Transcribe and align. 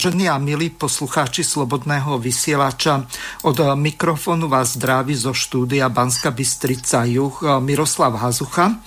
Vážení 0.00 0.32
a 0.32 0.40
milí 0.40 0.72
poslucháči 0.72 1.44
Slobodného 1.44 2.16
vysielača, 2.16 3.04
od 3.44 3.60
mikrofónu 3.60 4.48
vás 4.48 4.80
zdraví 4.80 5.12
zo 5.12 5.36
štúdia 5.36 5.92
Banska 5.92 6.32
Bystrica 6.32 7.04
Juh 7.04 7.60
Miroslav 7.60 8.16
Hazucha. 8.16 8.80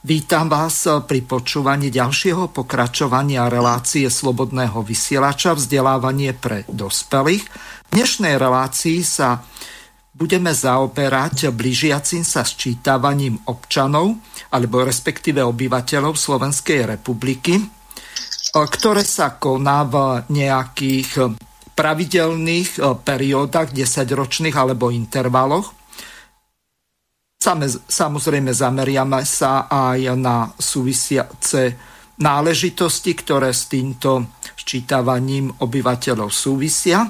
Vítam 0.00 0.48
vás 0.48 0.88
pri 1.04 1.20
počúvaní 1.20 1.92
ďalšieho 1.92 2.48
pokračovania 2.48 3.44
relácie 3.52 4.08
Slobodného 4.08 4.80
vysielača 4.80 5.52
vzdelávanie 5.52 6.32
pre 6.32 6.64
dospelých. 6.64 7.44
V 7.44 7.88
dnešnej 8.00 8.40
relácii 8.40 9.04
sa 9.04 9.44
budeme 10.16 10.56
zaoberať 10.56 11.52
blížiacim 11.52 12.24
sa 12.24 12.40
sčítavaním 12.40 13.36
občanov 13.52 14.16
alebo 14.48 14.80
respektíve 14.80 15.44
obyvateľov 15.44 16.16
Slovenskej 16.16 16.88
republiky 16.88 17.76
ktoré 18.66 19.06
sa 19.06 19.36
koná 19.36 19.84
v 19.86 20.24
nejakých 20.32 21.10
e, 21.20 21.22
pravidelných 21.76 22.70
e, 22.78 22.96
periódach, 22.98 23.70
desaťročných 23.70 24.56
alebo 24.56 24.90
intervaloch. 24.90 25.76
Samozrejme 27.88 28.50
zameriame 28.50 29.22
sa 29.22 29.70
aj 29.70 30.00
na 30.18 30.50
súvisiace 30.58 31.78
náležitosti, 32.18 33.14
ktoré 33.14 33.54
s 33.54 33.70
týmto 33.70 34.34
ščítavaním 34.58 35.54
obyvateľov 35.62 36.34
súvisia. 36.34 37.06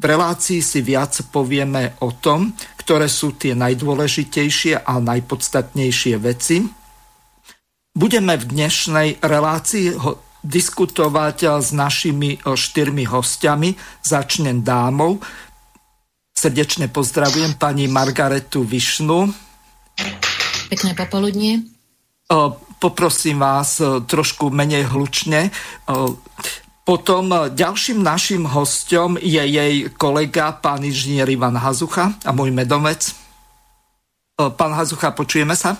V 0.00 0.04
relácii 0.04 0.60
si 0.60 0.84
viac 0.84 1.16
povieme 1.32 1.96
o 2.04 2.12
tom, 2.12 2.52
ktoré 2.80 3.08
sú 3.08 3.36
tie 3.36 3.56
najdôležitejšie 3.56 4.84
a 4.84 5.00
najpodstatnejšie 5.00 6.14
veci. 6.20 6.64
Budeme 7.90 8.36
v 8.38 8.44
dnešnej 8.44 9.08
relácii 9.24 9.98
diskutovať 10.44 11.60
s 11.60 11.70
našimi 11.72 12.36
eh, 12.36 12.40
štyrmi 12.42 13.04
hostiami. 13.04 13.76
Začnem 14.04 14.64
dámou. 14.64 15.20
Srdečne 16.34 16.88
pozdravujem 16.88 17.60
pani 17.60 17.84
Margaretu 17.84 18.64
Višnu. 18.64 19.28
Pekné 20.72 20.92
popoludnie. 20.96 21.60
Eh, 21.60 22.50
poprosím 22.80 23.44
vás 23.44 23.76
trošku 24.08 24.48
menej 24.48 24.88
hlučne. 24.88 25.52
Potom 26.80 27.52
ďalším 27.52 28.00
našim 28.00 28.48
hostom 28.48 29.20
je 29.20 29.36
jej 29.36 29.92
kolega, 30.00 30.56
pán 30.56 30.80
inžinier 30.80 31.28
Ivan 31.28 31.60
Hazucha 31.60 32.16
a 32.24 32.30
môj 32.32 32.48
medomec. 32.56 33.12
Pán 34.40 34.72
Hazucha, 34.72 35.12
počujeme 35.12 35.52
sa? 35.52 35.76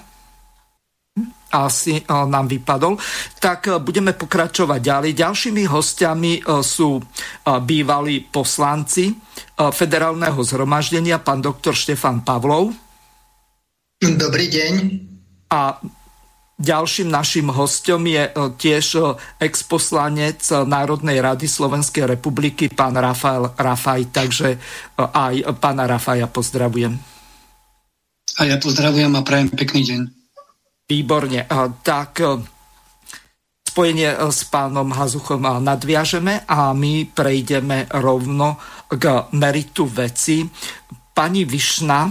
Asi 1.50 2.00
nám 2.09 2.47
vypadol, 2.47 2.94
tak 3.43 3.66
budeme 3.83 4.15
pokračovať 4.15 4.81
ďalej. 4.81 5.12
Ďalšími 5.19 5.62
hostiami 5.66 6.33
sú 6.62 7.03
bývalí 7.44 8.25
poslanci 8.31 9.12
federálneho 9.59 10.38
zhromaždenia, 10.41 11.19
pán 11.21 11.43
doktor 11.43 11.75
Štefan 11.75 12.22
Pavlov. 12.22 12.72
Dobrý 14.00 14.47
deň. 14.49 14.72
A 15.50 15.77
ďalším 16.61 17.09
našim 17.11 17.49
hostom 17.50 18.05
je 18.06 18.31
tiež 18.37 19.17
exposlanec 19.41 20.41
Národnej 20.65 21.21
rady 21.21 21.49
Slovenskej 21.49 22.09
republiky, 22.09 22.69
pán 22.72 22.97
Rafael 22.97 23.53
Rafaj. 23.59 24.12
Takže 24.15 24.56
aj 24.97 25.56
pána 25.59 25.84
Rafaja 25.88 26.28
pozdravujem. 26.28 26.97
A 28.41 28.49
ja 28.49 28.56
pozdravujem 28.56 29.12
a 29.12 29.21
prajem 29.21 29.53
pekný 29.53 29.82
deň. 29.84 30.19
Výborne. 30.91 31.47
Tak 31.87 32.12
e, 32.19 32.27
spojenie 33.62 34.11
e, 34.11 34.19
s 34.27 34.43
pánom 34.51 34.91
Hazuchom 34.91 35.47
nadviažeme 35.62 36.51
a 36.51 36.75
my 36.75 37.06
prejdeme 37.06 37.87
rovno 38.03 38.59
k 38.91 39.31
meritu 39.39 39.87
veci. 39.87 40.43
Pani 41.15 41.47
Višna, 41.47 42.11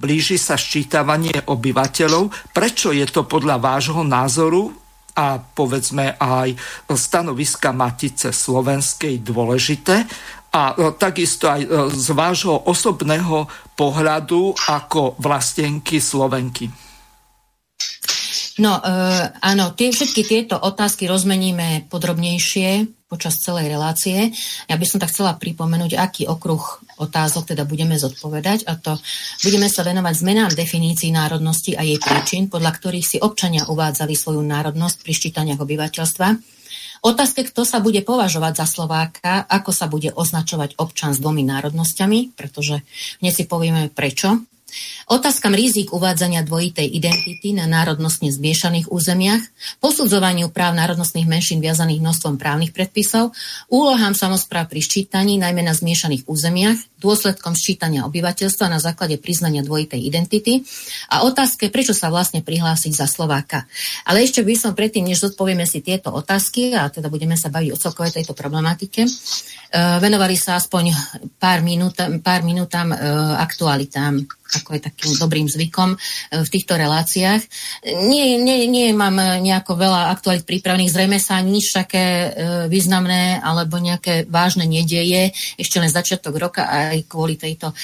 blíži 0.00 0.40
sa 0.40 0.56
ščítavanie 0.56 1.44
obyvateľov. 1.44 2.56
Prečo 2.56 2.96
je 2.96 3.04
to 3.04 3.28
podľa 3.28 3.60
vášho 3.60 4.00
názoru 4.00 4.72
a 5.16 5.36
povedzme 5.36 6.16
aj 6.16 6.56
stanoviska 6.88 7.76
Matice 7.76 8.32
Slovenskej 8.32 9.20
dôležité 9.20 10.08
a 10.56 10.72
e, 10.72 10.96
takisto 10.96 11.52
aj 11.52 11.92
z 11.92 12.08
vášho 12.16 12.64
osobného 12.64 13.44
pohľadu 13.76 14.56
ako 14.72 15.20
vlastenky 15.20 16.00
Slovenky? 16.00 16.85
No 18.56 18.72
uh, 18.80 19.36
áno, 19.44 19.76
tie, 19.76 19.92
všetky 19.92 20.24
tieto 20.24 20.56
otázky 20.56 21.04
rozmeníme 21.04 21.92
podrobnejšie 21.92 22.88
počas 23.06 23.38
celej 23.38 23.68
relácie. 23.70 24.32
Ja 24.66 24.80
by 24.80 24.86
som 24.88 24.98
tak 24.98 25.12
chcela 25.12 25.36
pripomenúť, 25.36 25.94
aký 25.94 26.24
okruh 26.24 26.82
otázok 26.96 27.52
teda 27.52 27.68
budeme 27.68 27.94
zodpovedať 28.00 28.66
a 28.66 28.74
to 28.80 28.96
budeme 29.44 29.68
sa 29.68 29.84
venovať 29.84 30.14
zmenám 30.16 30.50
definícií 30.56 31.12
národnosti 31.12 31.76
a 31.76 31.84
jej 31.84 32.00
príčin, 32.00 32.48
podľa 32.48 32.72
ktorých 32.74 33.06
si 33.06 33.16
občania 33.20 33.68
uvádzali 33.68 34.16
svoju 34.16 34.40
národnosť 34.42 34.96
pri 35.04 35.12
ščítaniach 35.12 35.60
obyvateľstva. 35.60 36.28
Otázke, 37.04 37.46
kto 37.46 37.62
sa 37.62 37.78
bude 37.78 38.00
považovať 38.02 38.64
za 38.64 38.66
Slováka, 38.66 39.44
ako 39.46 39.70
sa 39.70 39.86
bude 39.86 40.10
označovať 40.10 40.80
občan 40.80 41.12
s 41.12 41.22
dvomi 41.22 41.44
národnosťami, 41.44 42.34
pretože 42.34 42.82
dnes 43.20 43.36
si 43.36 43.44
povieme 43.44 43.92
prečo 43.92 44.42
Otázkam 45.06 45.54
rizik 45.54 45.94
uvádzania 45.94 46.42
dvojitej 46.42 46.90
identity 46.90 47.54
na 47.54 47.70
národnostne 47.70 48.34
zmiešaných 48.34 48.90
územiach, 48.90 49.38
posudzovaniu 49.78 50.50
práv 50.50 50.74
národnostných 50.74 51.30
menšín 51.30 51.62
viazaných 51.62 52.02
množstvom 52.02 52.34
právnych 52.42 52.74
predpisov, 52.74 53.30
úlohám 53.70 54.18
samozpráv 54.18 54.66
pri 54.66 54.82
ščítaní, 54.82 55.38
najmä 55.38 55.62
na 55.62 55.78
zmiešaných 55.78 56.26
územiach, 56.26 56.78
dôsledkom 56.98 57.54
sčítania 57.54 58.08
obyvateľstva 58.08 58.66
na 58.66 58.80
základe 58.82 59.20
priznania 59.20 59.62
dvojitej 59.62 60.00
identity 60.00 60.66
a 61.12 61.22
otázke, 61.28 61.70
prečo 61.70 61.94
sa 61.94 62.10
vlastne 62.10 62.42
prihlásiť 62.42 62.92
za 62.96 63.06
Slováka. 63.06 63.68
Ale 64.08 64.24
ešte 64.24 64.42
by 64.42 64.54
som 64.58 64.72
predtým, 64.72 65.06
než 65.06 65.22
zodpovieme 65.22 65.68
si 65.68 65.84
tieto 65.84 66.10
otázky, 66.10 66.74
a 66.74 66.88
teda 66.90 67.12
budeme 67.12 67.38
sa 67.38 67.52
baviť 67.52 67.70
o 67.70 67.78
celkovej 67.78 68.16
tejto 68.16 68.34
problematike, 68.34 69.06
uh, 69.06 70.02
venovali 70.02 70.34
sa 70.34 70.58
aspoň 70.58 70.90
pár, 71.38 71.62
minút, 71.62 72.00
pár 72.24 72.42
minútam 72.42 72.90
uh, 72.90 73.38
aktualitám 73.38 74.24
ako 74.46 74.78
je 74.78 74.80
takým 74.86 75.12
dobrým 75.18 75.50
zvykom 75.50 75.98
v 76.30 76.48
týchto 76.48 76.78
reláciách. 76.78 77.42
Nie, 78.06 78.38
nie, 78.38 78.70
nie 78.70 78.94
mám 78.94 79.18
nejako 79.18 79.74
veľa 79.74 80.14
aktualit 80.14 80.46
pripravených, 80.46 80.94
zrejme 80.94 81.18
sa 81.18 81.42
nič 81.42 81.74
také 81.74 82.30
významné 82.70 83.42
alebo 83.42 83.82
nejaké 83.82 84.30
vážne 84.30 84.68
nedieje. 84.68 85.34
Ešte 85.58 85.82
len 85.82 85.90
začiatok 85.90 86.38
roka 86.38 86.68
aj 86.70 87.10
kvôli 87.10 87.34
tejto 87.34 87.74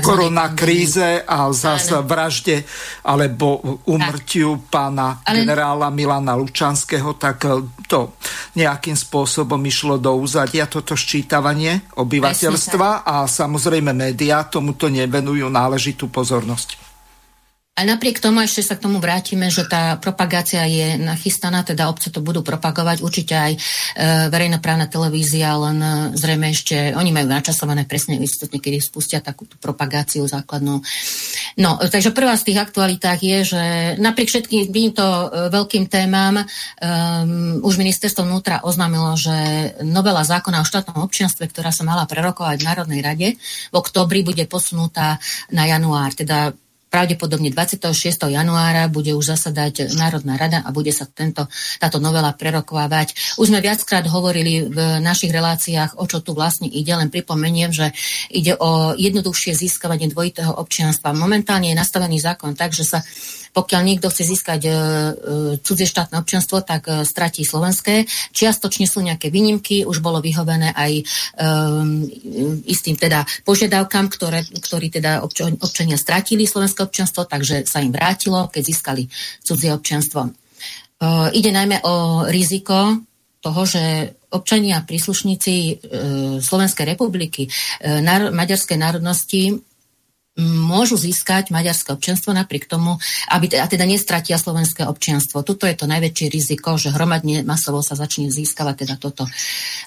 korona 0.00 0.56
kríze 0.56 1.20
a 1.26 1.52
zase 1.52 2.00
vražde 2.00 2.64
alebo 3.04 3.60
umrtiu 3.84 4.64
pána 4.70 5.20
Ale... 5.26 5.44
generála 5.44 5.92
Milana 5.92 6.32
Lučanského, 6.32 7.18
tak 7.20 7.44
e, 7.44 7.60
to 7.90 8.16
nejakým 8.56 8.96
spôsobom 8.96 9.60
išlo 9.66 10.00
do 10.00 10.16
úzadia 10.16 10.64
toto 10.70 10.96
ščítavanie 10.96 11.92
obyvateľstva 11.98 13.04
a 13.04 13.26
samozrejme 13.28 13.92
médiá 13.92 14.48
tomuto 14.48 14.88
nevenujú 14.88 15.50
náležitú 15.50 16.08
pozornosť. 16.08 16.91
A 17.72 17.88
napriek 17.88 18.20
tomu, 18.20 18.44
ešte 18.44 18.60
sa 18.60 18.76
k 18.76 18.84
tomu 18.84 19.00
vrátime, 19.00 19.48
že 19.48 19.64
tá 19.64 19.96
propagácia 19.96 20.60
je 20.68 21.00
nachystaná, 21.00 21.64
teda 21.64 21.88
obce 21.88 22.12
to 22.12 22.20
budú 22.20 22.44
propagovať, 22.44 23.00
určite 23.00 23.32
aj 23.32 23.52
e, 23.56 23.58
verejnoprávna 24.28 24.92
televízia, 24.92 25.56
len 25.56 25.80
e, 25.80 25.92
zrejme 26.12 26.52
ešte, 26.52 26.92
oni 26.92 27.16
majú 27.16 27.32
načasované 27.32 27.88
presne 27.88 28.20
istotne, 28.20 28.60
kedy 28.60 28.76
spustia 28.76 29.24
takú 29.24 29.48
tú 29.48 29.56
propagáciu 29.56 30.20
základnú. 30.28 30.84
No, 31.56 31.80
takže 31.80 32.12
prvá 32.12 32.36
z 32.36 32.52
tých 32.52 32.60
aktualitách 32.60 33.20
je, 33.24 33.38
že 33.56 33.62
napriek 33.96 34.28
všetkým 34.28 34.68
týmto 34.68 35.00
e, 35.08 35.26
veľkým 35.48 35.88
témam 35.88 36.44
e, 36.44 36.46
už 37.56 37.80
ministerstvo 37.80 38.28
vnútra 38.28 38.60
oznámilo, 38.68 39.16
že 39.16 39.32
novela 39.80 40.20
zákona 40.28 40.60
o 40.60 40.68
štátnom 40.68 41.08
občianstve, 41.08 41.48
ktorá 41.48 41.72
sa 41.72 41.88
mala 41.88 42.04
prerokovať 42.04 42.56
v 42.60 42.68
Národnej 42.68 43.00
rade, 43.00 43.28
v 43.72 43.74
oktobri 43.80 44.20
bude 44.20 44.44
posunutá 44.44 45.16
na 45.48 45.64
január, 45.64 46.12
teda 46.12 46.52
pravdepodobne 46.92 47.48
26. 47.48 47.88
januára 48.28 48.92
bude 48.92 49.16
už 49.16 49.32
zasadať 49.32 49.96
Národná 49.96 50.36
rada 50.36 50.60
a 50.60 50.68
bude 50.76 50.92
sa 50.92 51.08
tento, 51.08 51.48
táto 51.80 51.96
novela 51.96 52.36
prerokovávať. 52.36 53.40
Už 53.40 53.48
sme 53.48 53.64
viackrát 53.64 54.04
hovorili 54.04 54.68
v 54.68 55.00
našich 55.00 55.32
reláciách, 55.32 55.96
o 55.96 56.04
čo 56.04 56.20
tu 56.20 56.36
vlastne 56.36 56.68
ide, 56.68 56.92
len 56.92 57.08
pripomeniem, 57.08 57.72
že 57.72 57.96
ide 58.28 58.52
o 58.60 58.92
jednoduchšie 58.92 59.56
získavanie 59.56 60.12
dvojitého 60.12 60.52
občianstva. 60.52 61.16
Momentálne 61.16 61.72
je 61.72 61.80
nastavený 61.80 62.20
zákon 62.20 62.52
tak, 62.52 62.76
že 62.76 62.84
sa 62.84 63.00
pokiaľ 63.52 63.80
niekto 63.84 64.08
chce 64.08 64.24
získať 64.32 64.60
e, 64.64 64.68
e, 64.68 64.74
cudzie 65.60 65.84
štátne 65.84 66.16
občianstvo, 66.24 66.64
tak 66.64 66.88
e, 66.88 67.04
stratí 67.04 67.44
slovenské. 67.44 68.08
Čiastočne 68.32 68.88
sú 68.88 69.04
nejaké 69.04 69.28
výnimky, 69.28 69.84
už 69.84 70.00
bolo 70.00 70.24
vyhovené 70.24 70.72
aj 70.72 71.04
istým 72.64 72.96
teda 72.96 73.24
požiadavkám, 73.44 74.08
ktoré, 74.08 74.44
ktorí 74.46 74.88
teda 74.88 75.20
obč- 75.20 75.44
občania 75.44 76.00
stratili 76.00 76.48
slovenské 76.48 76.84
občianstvo, 76.84 77.28
takže 77.28 77.68
sa 77.68 77.84
im 77.84 77.92
vrátilo, 77.92 78.48
keď 78.48 78.62
získali 78.62 79.02
cudzie 79.42 79.72
občianstvo. 79.74 80.32
Ide 81.34 81.50
najmä 81.50 81.82
o 81.84 82.24
riziko 82.30 83.02
toho, 83.42 83.62
že 83.66 84.14
občania 84.32 84.86
príslušníci 84.86 85.82
Slovenskej 86.40 86.86
republiky, 86.86 87.50
maďarskej 88.32 88.78
národnosti 88.78 89.60
môžu 90.40 90.96
získať 90.96 91.52
maďarské 91.52 91.92
občianstvo 91.92 92.32
napriek 92.32 92.64
tomu, 92.64 92.96
aby 93.28 93.52
a 93.60 93.68
teda 93.68 93.84
nestratia 93.84 94.40
slovenské 94.40 94.88
občianstvo. 94.88 95.44
Tuto 95.44 95.68
je 95.68 95.76
to 95.76 95.84
najväčšie 95.84 96.26
riziko, 96.32 96.80
že 96.80 96.88
hromadne 96.88 97.44
masovo 97.44 97.84
sa 97.84 97.92
začne 97.92 98.32
získavať 98.32 98.74
teda 98.86 98.96
toto 98.96 99.28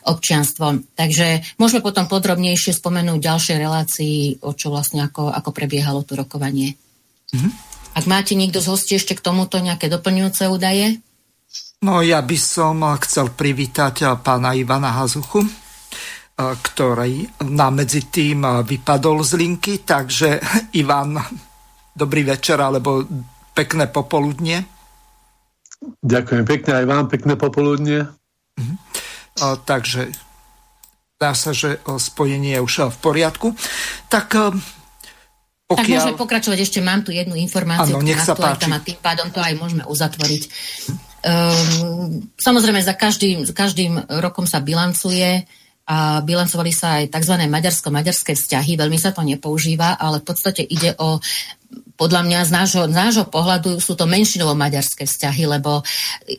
občianstvo. 0.05 0.85
Takže 0.93 1.57
môžeme 1.57 1.81
potom 1.81 2.05
podrobnejšie 2.05 2.77
spomenúť 2.77 3.19
ďalšie 3.25 3.55
relácii, 3.57 4.17
o 4.45 4.53
čo 4.53 4.69
vlastne 4.69 5.01
ako, 5.01 5.33
ako 5.33 5.49
prebiehalo 5.49 6.05
to 6.05 6.13
rokovanie. 6.13 6.77
Mm-hmm. 7.33 7.51
Ak 7.95 8.05
máte 8.05 8.37
niekto 8.37 8.61
z 8.61 8.69
hostí 8.69 8.93
ešte 9.01 9.17
k 9.17 9.25
tomuto 9.25 9.57
nejaké 9.57 9.89
doplňujúce 9.89 10.45
údaje? 10.51 11.01
No 11.81 12.05
ja 12.05 12.21
by 12.21 12.37
som 12.37 12.85
chcel 13.01 13.33
privítať 13.33 14.21
pána 14.21 14.53
Ivana 14.53 14.93
Hazuchu 14.93 15.64
ktorý 16.35 17.47
nám 17.47 17.79
medzi 17.79 18.11
tým 18.11 18.43
vypadol 18.67 19.23
z 19.23 19.31
linky. 19.39 19.73
Takže 19.87 20.29
Ivan, 20.81 21.15
dobrý 21.95 22.27
večer 22.27 22.59
alebo 22.59 23.07
pekné 23.55 23.87
popoludnie. 23.87 24.59
Ďakujem 26.03 26.43
pekne 26.43 26.71
aj 26.83 26.85
vám, 26.85 27.05
pekné 27.07 27.33
popoludnie. 27.39 28.09
Uh-huh. 28.55 29.59
takže 29.67 30.07
dá 31.19 31.35
sa, 31.35 31.51
že 31.51 31.83
spojenie 31.83 32.55
je 32.55 32.63
už 32.63 32.73
v 32.95 32.97
poriadku. 33.03 33.47
Tak 34.07 34.55
pokiaľ... 35.65 35.81
Tak 35.81 35.89
môžeme 35.89 36.21
pokračovať, 36.21 36.59
ešte 36.61 36.79
mám 36.79 37.01
tu 37.01 37.09
jednu 37.09 37.33
informáciu, 37.33 37.97
ano, 37.97 38.05
nech 38.05 38.21
sa 38.21 38.37
páči. 38.37 38.69
a 38.69 38.77
tým 38.77 38.99
pádom 39.01 39.33
to 39.33 39.41
aj 39.41 39.53
môžeme 39.57 39.83
uzatvoriť. 39.89 40.43
Um, 41.25 42.29
samozrejme, 42.37 42.85
za 42.85 42.93
každým, 42.93 43.49
za 43.49 43.53
každým 43.57 43.97
rokom 44.21 44.45
sa 44.45 44.61
bilancuje 44.61 45.49
a 45.85 46.25
bilancovali 46.25 46.73
sa 46.73 47.01
aj 47.01 47.13
tzv. 47.13 47.45
maďarsko-maďarské 47.45 48.33
vzťahy. 48.33 48.73
Veľmi 48.73 48.97
sa 48.97 49.13
to 49.13 49.21
nepoužíva, 49.21 50.01
ale 50.01 50.17
v 50.21 50.25
podstate 50.25 50.65
ide 50.65 50.97
o 50.97 51.21
podľa 51.95 52.27
mňa 52.27 52.39
z 52.43 52.51
nášho, 52.51 52.83
z 52.91 52.95
nášho 52.95 53.25
pohľadu 53.31 53.79
sú 53.79 53.95
to 53.95 54.03
menšinovo-maďarské 54.03 55.07
vzťahy, 55.07 55.47
lebo 55.47 55.79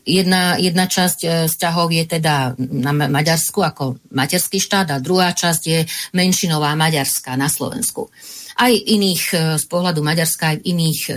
jedna, 0.05 0.53
jedna 0.61 0.85
časť 0.85 1.19
e, 1.25 1.27
vzťahov 1.49 1.89
je 1.89 2.03
teda 2.05 2.53
na 2.57 2.93
Maďarsku 2.93 3.65
ako 3.65 3.97
materský 4.13 4.61
štát 4.61 4.93
a 4.93 5.01
druhá 5.01 5.33
časť 5.33 5.61
je 5.65 5.79
menšinová 6.13 6.77
Maďarská 6.77 7.33
na 7.33 7.49
Slovensku. 7.49 8.13
Aj 8.57 8.69
iných 8.69 9.23
e, 9.33 9.37
z 9.57 9.65
pohľadu 9.65 10.05
Maďarska, 10.05 10.53
aj 10.53 10.57
v 10.61 10.65
iných 10.77 11.01
e, 11.09 11.11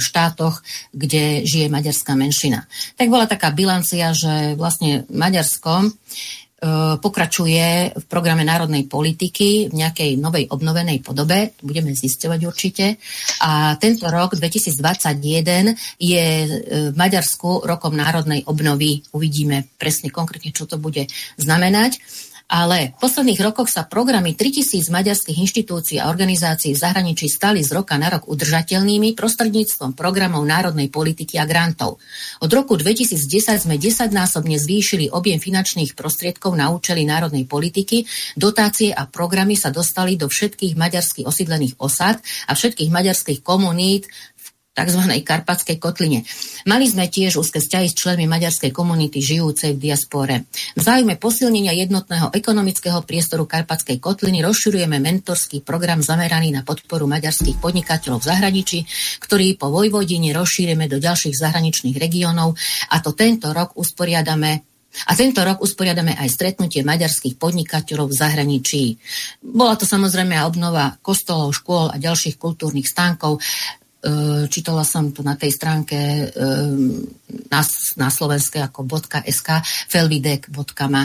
štátoch, 0.00 0.64
kde 0.96 1.44
žije 1.44 1.68
maďarská 1.68 2.16
menšina. 2.16 2.64
Tak 2.96 3.12
bola 3.12 3.28
taká 3.28 3.52
bilancia, 3.52 4.12
že 4.16 4.56
vlastne 4.56 5.04
Maďarsko 5.12 5.92
pokračuje 7.02 7.90
v 7.98 8.04
programe 8.06 8.46
národnej 8.46 8.86
politiky 8.86 9.66
v 9.66 9.74
nejakej 9.74 10.14
novej 10.14 10.46
obnovenej 10.46 11.02
podobe, 11.02 11.58
budeme 11.58 11.90
zisťovať 11.90 12.40
určite. 12.46 13.02
A 13.42 13.74
tento 13.82 14.06
rok 14.06 14.38
2021 14.38 15.74
je 15.98 16.26
e, 16.38 16.48
v 16.90 16.94
Maďarsku 16.94 17.66
rokom 17.66 17.98
národnej 17.98 18.46
obnovy. 18.46 19.02
Uvidíme 19.10 19.74
presne 19.74 20.14
konkrétne, 20.14 20.54
čo 20.54 20.70
to 20.70 20.78
bude 20.78 21.10
znamenať 21.34 21.98
ale 22.48 22.94
v 22.94 23.00
posledných 23.02 23.40
rokoch 23.42 23.68
sa 23.70 23.86
programy 23.86 24.34
3000 24.34 24.90
maďarských 24.90 25.38
inštitúcií 25.38 25.96
a 26.02 26.08
organizácií 26.10 26.74
v 26.74 26.82
zahraničí 26.82 27.26
stali 27.30 27.60
z 27.62 27.74
roka 27.74 27.94
na 28.00 28.12
rok 28.12 28.26
udržateľnými 28.28 29.14
prostredníctvom 29.18 29.92
programov 29.92 30.42
národnej 30.46 30.88
politiky 30.88 31.38
a 31.38 31.48
grantov. 31.48 32.02
Od 32.42 32.50
roku 32.50 32.74
2010 32.78 33.68
sme 33.68 33.76
desaťnásobne 33.78 34.56
zvýšili 34.58 35.12
objem 35.12 35.38
finančných 35.38 35.94
prostriedkov 35.94 36.56
na 36.56 36.72
účely 36.72 37.04
národnej 37.06 37.46
politiky, 37.46 38.04
dotácie 38.34 38.90
a 38.90 39.06
programy 39.06 39.54
sa 39.54 39.68
dostali 39.68 40.16
do 40.16 40.26
všetkých 40.30 40.74
maďarských 40.74 41.28
osídlených 41.28 41.78
osad 41.78 42.20
a 42.48 42.52
všetkých 42.52 42.90
maďarských 42.92 43.40
komunít 43.40 44.08
tzv. 44.72 45.00
Karpatskej 45.20 45.76
kotline. 45.76 46.24
Mali 46.64 46.88
sme 46.88 47.12
tiež 47.12 47.36
úzke 47.36 47.60
vzťahy 47.60 47.86
s 47.92 47.98
členmi 47.98 48.24
maďarskej 48.24 48.72
komunity 48.72 49.20
žijúcej 49.20 49.76
v 49.76 49.92
diaspore. 49.92 50.48
V 50.72 50.80
záujme 50.80 51.20
posilnenia 51.20 51.76
jednotného 51.76 52.32
ekonomického 52.32 53.04
priestoru 53.04 53.44
Karpatskej 53.44 54.00
kotliny 54.00 54.40
rozširujeme 54.40 54.96
mentorský 54.96 55.60
program 55.60 56.00
zameraný 56.00 56.56
na 56.56 56.64
podporu 56.64 57.04
maďarských 57.04 57.60
podnikateľov 57.60 58.24
v 58.24 58.28
zahraničí, 58.32 58.78
ktorý 59.20 59.60
po 59.60 59.68
Vojvodine 59.68 60.32
rozšírime 60.32 60.88
do 60.88 60.96
ďalších 60.96 61.36
zahraničných 61.36 61.96
regiónov 62.00 62.56
a 62.88 62.96
to 63.04 63.12
tento 63.12 63.52
rok 63.52 63.76
usporiadame 63.76 64.64
a 65.08 65.16
tento 65.16 65.40
rok 65.40 65.64
usporiadame 65.64 66.12
aj 66.12 66.28
stretnutie 66.28 66.84
maďarských 66.84 67.40
podnikateľov 67.40 68.12
v 68.12 68.18
zahraničí. 68.18 68.82
Bola 69.40 69.80
to 69.80 69.88
samozrejme 69.88 70.36
aj 70.36 70.48
obnova 70.52 70.84
kostolov, 71.00 71.56
škôl 71.56 71.88
a 71.88 71.96
ďalších 71.96 72.36
kultúrnych 72.36 72.84
stánkov. 72.84 73.40
E, 74.02 74.50
čítala 74.50 74.82
som 74.82 75.14
to 75.14 75.22
na 75.22 75.38
tej 75.38 75.54
stránke 75.54 75.94
e, 75.94 76.26
na, 77.46 77.62
na 77.94 78.08
slovenské 78.10 78.58
ako 78.58 78.82
.sk 79.06 79.62
felvidek.ma. 79.86 81.02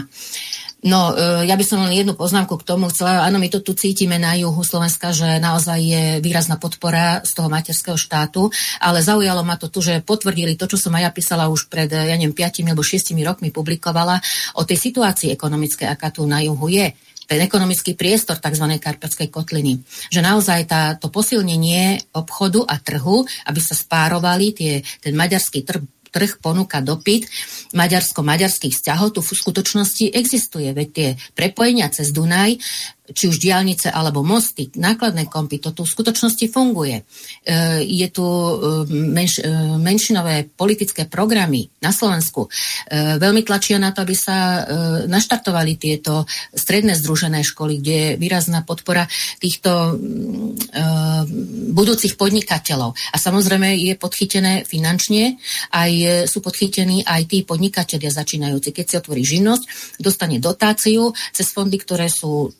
No, 0.82 1.14
e, 1.14 1.46
ja 1.46 1.54
by 1.54 1.62
som 1.62 1.86
len 1.86 1.94
jednu 1.94 2.18
poznámku 2.18 2.58
k 2.58 2.66
tomu 2.66 2.90
chcela. 2.90 3.30
Áno, 3.30 3.38
my 3.38 3.54
to 3.54 3.62
tu 3.62 3.78
cítime 3.78 4.18
na 4.18 4.34
juhu 4.34 4.66
Slovenska, 4.66 5.14
že 5.14 5.38
naozaj 5.38 5.78
je 5.78 6.04
výrazná 6.26 6.58
podpora 6.58 7.22
z 7.22 7.38
toho 7.38 7.54
materského 7.54 8.02
štátu, 8.02 8.50
ale 8.82 9.06
zaujalo 9.06 9.46
ma 9.46 9.62
to 9.62 9.70
tu, 9.70 9.86
že 9.86 10.02
potvrdili 10.02 10.58
to, 10.58 10.66
čo 10.66 10.82
som 10.82 10.98
aj 10.98 11.06
ja 11.06 11.12
písala 11.14 11.54
už 11.54 11.70
pred, 11.70 11.94
ja 11.94 12.18
neviem, 12.18 12.34
5 12.34 12.66
alebo 12.66 12.82
6 12.82 13.14
rokmi 13.22 13.54
publikovala 13.54 14.18
o 14.58 14.66
tej 14.66 14.90
situácii 14.90 15.30
ekonomickej, 15.38 15.86
aká 15.86 16.10
tu 16.10 16.26
na 16.26 16.42
juhu 16.42 16.66
je 16.66 16.98
ten 17.28 17.44
ekonomický 17.44 17.94
priestor 17.94 18.40
tzv. 18.40 18.66
karpatskej 18.80 19.28
kotliny. 19.28 19.84
Že 20.10 20.24
naozaj 20.24 20.60
tá, 20.66 20.96
to 20.96 21.12
posilnenie 21.12 22.00
obchodu 22.16 22.64
a 22.64 22.80
trhu, 22.80 23.28
aby 23.46 23.60
sa 23.60 23.76
spárovali 23.76 24.56
tie, 24.56 24.74
ten 25.04 25.14
maďarský 25.14 25.68
trh 25.68 25.84
trh 26.08 26.40
ponúka 26.40 26.80
dopyt 26.80 27.28
maďarsko-maďarských 27.76 28.74
vzťahov 28.74 29.14
tu 29.14 29.22
v 29.22 29.38
skutočnosti 29.38 30.16
existuje. 30.16 30.72
Veď 30.72 30.88
tie 30.90 31.10
prepojenia 31.36 31.92
cez 31.92 32.10
Dunaj 32.16 32.58
či 33.14 33.32
už 33.32 33.40
diálnice 33.40 33.88
alebo 33.88 34.24
mosty, 34.24 34.68
nákladné 34.76 35.32
kompy, 35.32 35.64
to 35.64 35.72
tu 35.72 35.88
v 35.88 35.94
skutočnosti 35.94 36.46
funguje. 36.52 36.98
E, 37.00 37.04
je 37.88 38.08
tu 38.12 38.26
e, 38.26 38.54
menš, 38.92 39.40
e, 39.40 39.52
menšinové 39.80 40.52
politické 40.52 41.08
programy 41.08 41.72
na 41.80 41.96
Slovensku. 41.96 42.50
Veľmi 42.92 43.46
tlačia 43.46 43.80
na 43.80 43.94
to, 43.94 44.04
aby 44.04 44.16
sa 44.18 44.66
naštartovali 45.06 45.80
tieto 45.80 46.28
stredné 46.52 46.98
združené 46.98 47.44
školy, 47.46 47.80
kde 47.80 47.96
je 47.96 48.10
výrazná 48.20 48.64
podpora 48.64 49.06
týchto 49.38 49.96
budúcich 51.72 52.18
podnikateľov. 52.18 52.92
A 53.14 53.18
samozrejme 53.20 53.78
je 53.78 53.94
podchytené 53.96 54.66
finančne, 54.66 55.38
aj 55.72 55.92
sú 56.28 56.42
podchytení 56.42 57.06
aj 57.06 57.22
tí 57.30 57.44
podnikatelia 57.46 58.12
začínajúci. 58.12 58.74
Keď 58.74 58.86
si 58.86 58.96
otvorí 59.00 59.22
živnosť, 59.24 59.64
dostane 60.02 60.42
dotáciu 60.42 61.14
cez 61.32 61.48
fondy, 61.54 61.78
ktoré 61.80 62.12
sú 62.12 62.52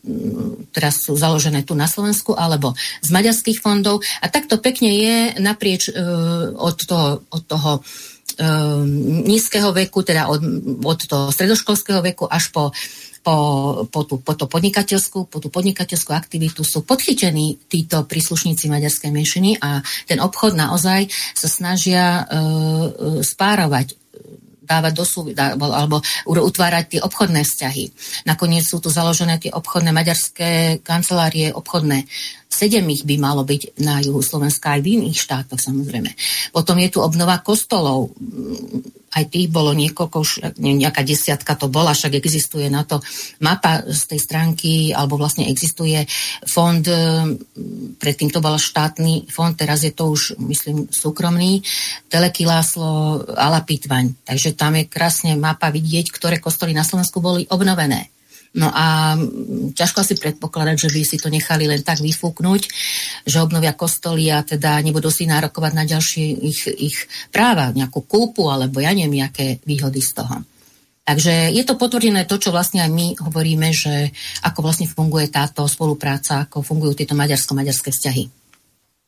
teraz 0.72 1.04
sú 1.04 1.16
založené 1.16 1.64
tu 1.64 1.74
na 1.74 1.90
Slovensku, 1.90 2.34
alebo 2.34 2.74
z 3.02 3.10
maďarských 3.10 3.58
fondov. 3.62 4.04
A 4.22 4.26
takto 4.30 4.58
pekne 4.58 4.94
je 4.94 5.16
naprieč 5.42 5.90
uh, 5.90 6.54
od 6.54 6.76
toho, 6.84 7.08
od 7.28 7.42
toho 7.44 7.70
uh, 7.80 8.82
nízkeho 9.24 9.70
veku, 9.74 10.04
teda 10.04 10.28
od, 10.30 10.40
od 10.84 11.00
toho 11.04 11.30
stredoškolského 11.34 12.00
veku 12.02 12.26
až 12.28 12.50
po 12.52 12.70
po, 13.28 13.36
po, 13.92 14.08
tú, 14.08 14.24
po, 14.24 14.32
to 14.32 14.48
podnikateľskú, 14.48 15.28
po 15.28 15.36
tú 15.42 15.52
podnikateľskú 15.52 16.16
aktivitu 16.16 16.64
sú 16.64 16.86
podchytení 16.86 17.60
títo 17.68 18.08
príslušníci 18.08 18.72
maďarskej 18.72 19.10
menšiny 19.12 19.60
a 19.60 19.84
ten 20.08 20.16
obchod 20.16 20.56
naozaj 20.56 21.12
sa 21.36 21.48
snažia 21.50 22.24
uh, 22.24 23.20
spárovať 23.20 24.07
dávať 24.68 24.92
do 24.92 25.04
súvi, 25.08 25.32
alebo 25.32 26.04
utvárať 26.28 26.84
tie 26.92 27.00
obchodné 27.00 27.40
vzťahy. 27.48 27.84
Nakoniec 28.28 28.68
sú 28.68 28.84
tu 28.84 28.92
založené 28.92 29.40
tie 29.40 29.48
obchodné 29.48 29.90
maďarské 29.96 30.84
kancelárie, 30.84 31.56
obchodné 31.56 32.04
Sedem 32.48 32.88
ich 32.88 33.04
by 33.04 33.20
malo 33.20 33.44
byť 33.44 33.76
na 33.84 34.00
juhu 34.00 34.24
Slovenska 34.24 34.74
aj 34.74 34.80
v 34.80 34.98
iných 34.98 35.20
štátoch 35.20 35.60
samozrejme. 35.60 36.10
Potom 36.48 36.80
je 36.80 36.88
tu 36.88 37.04
obnova 37.04 37.44
kostolov. 37.44 38.16
Aj 39.12 39.24
tých 39.28 39.52
bolo 39.52 39.76
niekoľko, 39.76 40.50
nejaká 40.56 41.04
desiatka 41.04 41.56
to 41.60 41.68
bola, 41.68 41.92
však 41.92 42.16
existuje 42.16 42.72
na 42.72 42.88
to 42.88 43.04
mapa 43.44 43.84
z 43.84 44.00
tej 44.10 44.20
stránky, 44.20 44.72
alebo 44.96 45.20
vlastne 45.20 45.44
existuje 45.44 46.08
fond, 46.48 46.82
predtým 47.98 48.30
to 48.30 48.38
bol 48.38 48.54
štátny 48.54 49.28
fond, 49.28 49.52
teraz 49.58 49.82
je 49.82 49.92
to 49.92 50.14
už, 50.14 50.38
myslím, 50.38 50.86
súkromný, 50.88 51.60
Teleky 52.06 52.46
Láslo, 52.46 53.26
Ala 53.34 53.66
Pitvaň. 53.66 54.14
Takže 54.22 54.54
tam 54.54 54.78
je 54.78 54.86
krásne 54.86 55.34
mapa 55.34 55.68
vidieť, 55.68 56.14
ktoré 56.14 56.38
kostoly 56.38 56.72
na 56.72 56.86
Slovensku 56.86 57.18
boli 57.18 57.44
obnovené. 57.50 58.14
No 58.56 58.72
a 58.72 59.12
ťažko 59.76 60.00
si 60.00 60.16
predpokladať, 60.16 60.88
že 60.88 60.88
by 60.88 61.00
si 61.04 61.16
to 61.20 61.28
nechali 61.28 61.68
len 61.68 61.84
tak 61.84 62.00
vyfúknuť, 62.00 62.62
že 63.28 63.44
obnovia 63.44 63.76
kostoly 63.76 64.32
a 64.32 64.40
teda 64.40 64.80
nebudú 64.80 65.12
si 65.12 65.28
nárokovať 65.28 65.72
na 65.76 65.84
ďalšie 65.84 66.24
ich, 66.48 66.64
ich 66.64 66.96
práva, 67.28 67.68
nejakú 67.76 68.08
kúpu 68.08 68.48
alebo 68.48 68.80
ja 68.80 68.96
neviem, 68.96 69.20
aké 69.20 69.60
výhody 69.68 70.00
z 70.00 70.16
toho. 70.16 70.40
Takže 71.08 71.56
je 71.56 71.64
to 71.64 71.80
potvrdené 71.80 72.28
to, 72.28 72.36
čo 72.36 72.52
vlastne 72.52 72.84
aj 72.84 72.92
my 72.92 73.16
hovoríme, 73.16 73.72
že 73.72 74.12
ako 74.44 74.60
vlastne 74.60 74.84
funguje 74.84 75.32
táto 75.32 75.64
spolupráca, 75.64 76.44
ako 76.44 76.60
fungujú 76.60 77.00
tieto 77.00 77.16
maďarsko-maďarské 77.16 77.88
vzťahy. 77.88 78.24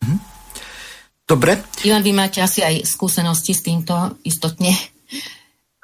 Mhm. 0.08 0.16
Dobre. 1.28 1.60
Ivan, 1.86 2.02
vy 2.02 2.10
máte 2.16 2.40
asi 2.40 2.64
aj 2.64 2.88
skúsenosti 2.88 3.54
s 3.54 3.62
týmto 3.62 4.18
istotne. 4.26 4.72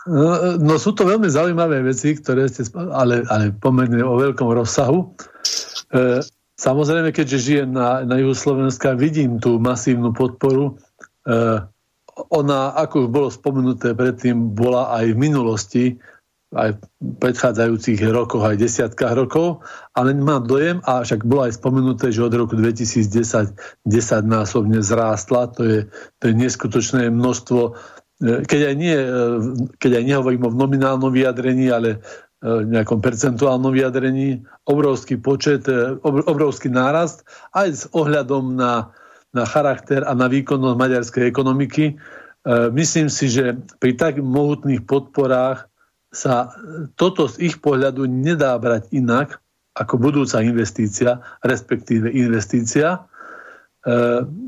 No, 0.08 0.58
no 0.58 0.74
sú 0.80 0.90
to 0.96 1.06
veľmi 1.06 1.30
zaujímavé 1.30 1.86
veci, 1.86 2.18
ktoré 2.18 2.50
ste, 2.50 2.66
ale, 2.74 3.22
ale 3.30 3.54
pomerne 3.54 4.02
o 4.02 4.18
veľkom 4.18 4.50
rozsahu. 4.50 5.06
E, 5.06 6.22
samozrejme, 6.58 7.14
keďže 7.14 7.38
žijem 7.38 7.70
na, 7.70 8.02
na 8.02 8.18
juhu 8.18 8.34
Slovenska, 8.34 8.98
vidím 8.98 9.38
tú 9.38 9.62
masívnu 9.62 10.10
podporu. 10.10 10.74
E, 11.22 11.62
ona, 12.16 12.72
ako 12.74 13.06
už 13.06 13.08
bolo 13.12 13.28
spomenuté 13.28 13.92
predtým, 13.92 14.56
bola 14.56 14.92
aj 14.96 15.12
v 15.12 15.20
minulosti, 15.20 15.84
aj 16.56 16.78
v 16.78 16.80
predchádzajúcich 17.20 18.00
rokoch, 18.08 18.40
aj 18.40 18.56
desiatkách 18.56 19.14
rokov, 19.18 19.66
ale 19.92 20.16
mám 20.16 20.48
dojem, 20.48 20.80
a 20.86 21.04
však 21.04 21.26
bolo 21.26 21.44
aj 21.44 21.58
spomenuté, 21.60 22.14
že 22.14 22.24
od 22.24 22.32
roku 22.32 22.56
2010 22.56 23.84
10 23.84 24.24
násobne 24.24 24.80
zrástla, 24.80 25.52
to 25.52 25.62
je, 25.66 25.80
to 26.16 26.30
je 26.30 26.34
neskutočné 26.34 27.12
množstvo 27.12 27.76
E, 28.16 28.48
keď 28.48 28.60
aj, 28.72 28.74
nie, 28.76 28.96
e, 28.96 29.08
keď 29.76 30.00
aj 30.00 30.04
nehovorím 30.08 30.48
o 30.48 30.50
nominálnom 30.56 31.12
vyjadrení, 31.12 31.68
ale 31.68 32.00
e, 32.40 32.64
nejakom 32.64 33.04
percentuálnom 33.04 33.72
vyjadrení, 33.76 34.40
obrovský 34.64 35.20
počet, 35.20 35.68
obrovský 36.02 36.72
nárast 36.72 37.28
aj 37.52 37.68
s 37.68 37.84
ohľadom 37.92 38.56
na, 38.56 38.88
na 39.36 39.44
charakter 39.44 40.00
a 40.08 40.16
na 40.16 40.32
výkonnosť 40.32 40.80
maďarskej 40.80 41.24
ekonomiky. 41.28 42.00
Myslím 42.72 43.12
si, 43.12 43.28
že 43.28 43.58
pri 43.82 43.92
tak 44.00 44.22
mohutných 44.22 44.88
podporách 44.88 45.68
sa 46.14 46.56
toto 46.96 47.28
z 47.28 47.52
ich 47.52 47.56
pohľadu 47.60 48.08
nedá 48.08 48.56
brať 48.56 48.88
inak 48.96 49.42
ako 49.76 50.00
budúca 50.00 50.40
investícia, 50.40 51.20
respektíve 51.44 52.08
investícia. 52.08 53.04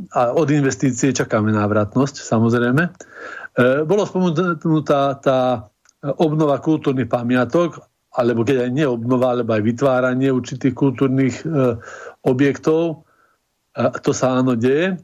A 0.09 0.23
od 0.35 0.49
investície 0.51 1.13
čakáme 1.13 1.53
návratnosť, 1.53 2.27
samozrejme. 2.27 2.83
E, 2.89 2.91
bolo 3.87 4.03
spomenutá 4.03 5.15
tá 5.23 5.69
obnova 6.19 6.59
kultúrnych 6.59 7.07
pamiatok, 7.07 7.79
alebo 8.19 8.43
keď 8.43 8.67
aj 8.67 8.71
neobnova, 8.75 9.39
alebo 9.39 9.55
aj 9.55 9.63
vytváranie 9.63 10.35
určitých 10.35 10.75
kultúrnych 10.75 11.45
e, 11.47 11.79
objektov. 12.27 13.07
E, 13.79 13.83
to 14.03 14.11
sa 14.11 14.43
áno 14.43 14.59
deje, 14.59 14.99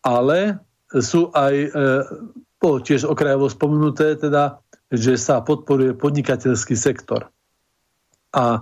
ale 0.00 0.56
sú 0.96 1.28
aj 1.36 1.54
e, 1.54 1.68
po, 2.56 2.80
tiež 2.80 3.04
okrajovo 3.04 3.52
spomenuté, 3.52 4.16
teda, 4.16 4.58
že 4.90 5.20
sa 5.20 5.44
podporuje 5.44 5.94
podnikateľský 5.94 6.74
sektor. 6.74 7.28
A 8.34 8.58
e, 8.58 8.60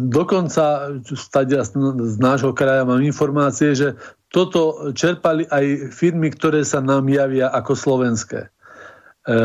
dokonca 0.00 0.90
z 1.06 2.16
nášho 2.18 2.50
kraja 2.56 2.82
mám 2.82 3.04
informácie, 3.04 3.76
že 3.76 3.94
toto 4.34 4.90
čerpali 4.92 5.46
aj 5.48 5.94
firmy, 5.94 6.34
ktoré 6.34 6.66
sa 6.66 6.82
nám 6.82 7.06
javia 7.06 7.52
ako 7.54 7.72
slovenské. 7.78 8.50
E, 9.26 9.36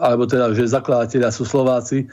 alebo 0.00 0.24
teda, 0.24 0.52
že 0.56 0.68
zakladateľia 0.68 1.28
sú 1.32 1.44
Slováci. 1.44 2.04
E, 2.04 2.06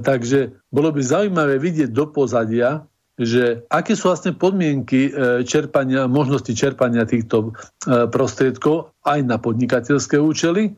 takže 0.00 0.52
bolo 0.72 0.92
by 0.92 1.00
zaujímavé 1.00 1.60
vidieť 1.60 1.92
do 1.92 2.08
pozadia, 2.08 2.84
že 3.16 3.64
aké 3.72 3.96
sú 3.96 4.12
vlastne 4.12 4.36
podmienky 4.36 5.08
e, 5.08 5.10
čerpania, 5.48 6.04
možnosti 6.04 6.52
čerpania 6.52 7.08
týchto 7.08 7.48
e, 7.88 8.04
prostriedkov 8.12 8.92
aj 9.08 9.24
na 9.24 9.40
podnikateľské 9.40 10.20
účely. 10.20 10.68
E, 10.68 10.72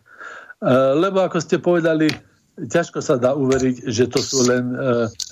lebo 0.95 1.27
ako 1.27 1.43
ste 1.43 1.59
povedali, 1.59 2.07
ťažko 2.59 3.03
sa 3.03 3.19
dá 3.19 3.35
uveriť, 3.35 3.91
že 3.91 4.07
to 4.11 4.19
sú 4.19 4.51
len 4.51 4.75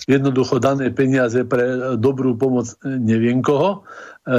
jednoducho 0.06 0.62
dané 0.62 0.94
peniaze 0.94 1.42
pre 1.42 1.98
dobrú 1.98 2.38
pomoc 2.38 2.70
neviem 2.86 3.42
koho. 3.42 3.82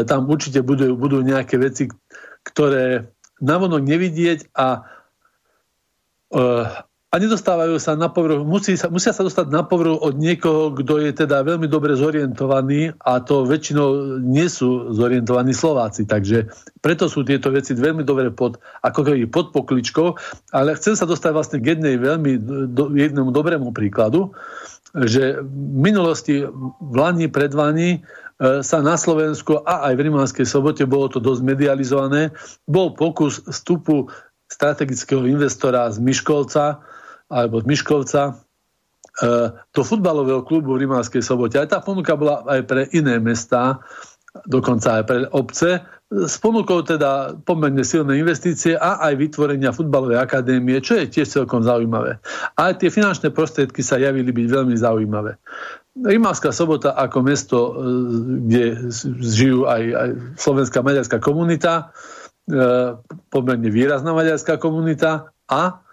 Tam 0.07 0.23
určite 0.31 0.63
budú, 0.63 0.95
budú 0.95 1.19
nejaké 1.19 1.59
veci, 1.59 1.91
ktoré 2.47 3.11
navonok 3.43 3.83
nevidieť 3.83 4.55
a 4.55 4.87
a 7.17 7.25
nedostávajú 7.25 7.81
sa 7.81 7.97
na 7.97 8.13
povrch, 8.13 8.45
musí 8.45 8.77
sa, 8.77 8.93
musia 8.93 9.09
sa 9.09 9.25
dostať 9.25 9.49
na 9.49 9.65
povrch 9.65 9.97
od 10.05 10.21
niekoho, 10.21 10.69
kto 10.69 11.01
je 11.01 11.09
teda 11.25 11.41
veľmi 11.41 11.65
dobre 11.65 11.97
zorientovaný 11.97 12.93
a 13.01 13.17
to 13.25 13.41
väčšinou 13.41 14.21
nie 14.21 14.45
sú 14.45 14.93
zorientovaní 14.93 15.49
Slováci. 15.49 16.05
Takže 16.05 16.45
preto 16.77 17.09
sú 17.09 17.25
tieto 17.25 17.49
veci 17.49 17.73
veľmi 17.73 18.05
dobre 18.05 18.29
pod, 18.29 18.61
ako 18.85 19.01
keby 19.01 19.25
pod 19.33 19.49
pokličkou. 19.49 20.13
Ale 20.53 20.77
chcem 20.77 20.93
sa 20.93 21.09
dostať 21.09 21.31
vlastne 21.33 21.57
k 21.57 21.73
jednej 21.73 21.97
veľmi 21.97 22.37
do, 22.69 22.93
jednému 22.93 23.33
dobrému 23.33 23.73
príkladu, 23.73 24.37
že 24.93 25.41
v 25.41 25.77
minulosti 25.81 26.45
v 26.45 26.93
Lani, 26.93 27.33
pred 27.33 27.49
Vani, 27.49 27.97
e, 27.97 27.99
sa 28.61 28.77
na 28.85 28.93
Slovensku 28.93 29.65
a 29.65 29.89
aj 29.89 29.93
v 29.97 30.05
Rimánskej 30.05 30.45
sobote 30.45 30.85
bolo 30.85 31.09
to 31.09 31.17
dosť 31.17 31.41
medializované. 31.41 32.29
Bol 32.69 32.93
pokus 32.93 33.41
vstupu 33.41 34.05
strategického 34.53 35.25
investora 35.25 35.89
z 35.89 35.97
Miškolca, 35.97 36.85
alebo 37.27 37.59
z 37.61 37.65
Miškovca 37.67 38.21
e, 38.31 38.33
do 39.51 39.81
futbalového 39.83 40.43
klubu 40.43 40.75
v 40.75 40.87
Rimánskej 40.87 41.23
sobote. 41.23 41.59
Aj 41.59 41.67
tá 41.67 41.79
ponuka 41.83 42.15
bola 42.15 42.43
aj 42.47 42.61
pre 42.67 42.81
iné 42.95 43.19
mestá, 43.19 43.83
dokonca 44.47 45.01
aj 45.01 45.03
pre 45.07 45.17
obce, 45.33 45.83
s 46.07 46.39
ponukou 46.39 46.87
teda 46.87 47.35
pomerne 47.43 47.83
silné 47.83 48.23
investície 48.23 48.79
a 48.79 49.03
aj 49.11 49.19
vytvorenia 49.19 49.75
futbalovej 49.75 50.23
akadémie, 50.23 50.79
čo 50.79 50.95
je 50.95 51.11
tiež 51.11 51.27
celkom 51.27 51.67
zaujímavé. 51.67 52.15
A 52.55 52.71
tie 52.71 52.87
finančné 52.87 53.35
prostriedky 53.35 53.83
sa 53.83 53.99
javili 53.99 54.31
byť 54.31 54.47
veľmi 54.47 54.75
zaujímavé. 54.79 55.35
Rimavská 55.97 56.55
sobota 56.55 56.95
ako 56.95 57.19
mesto, 57.25 57.59
e, 57.59 57.71
kde 58.47 58.63
žijú 59.19 59.67
aj, 59.67 59.83
aj 59.83 60.09
slovenská 60.39 60.79
maďarská 60.79 61.17
komunita, 61.19 61.91
e, 62.47 62.95
pomerne 63.27 63.67
výrazná 63.67 64.15
maďarská 64.15 64.55
komunita 64.61 65.35
a 65.51 65.83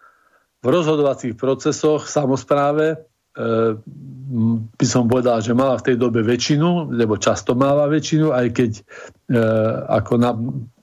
v 0.65 0.69
rozhodovacích 0.73 1.37
procesoch 1.37 2.09
samozpráve 2.09 2.97
e, 2.97 2.97
by 4.81 4.87
som 4.89 5.05
povedal, 5.05 5.45
že 5.45 5.53
mala 5.53 5.77
v 5.77 5.93
tej 5.93 5.97
dobe 6.01 6.25
väčšinu, 6.25 6.89
lebo 6.89 7.21
často 7.21 7.53
máva 7.53 7.85
väčšinu, 7.85 8.33
aj 8.33 8.47
keď 8.57 8.71
e, 8.81 8.83
ako 9.93 10.13
na 10.17 10.33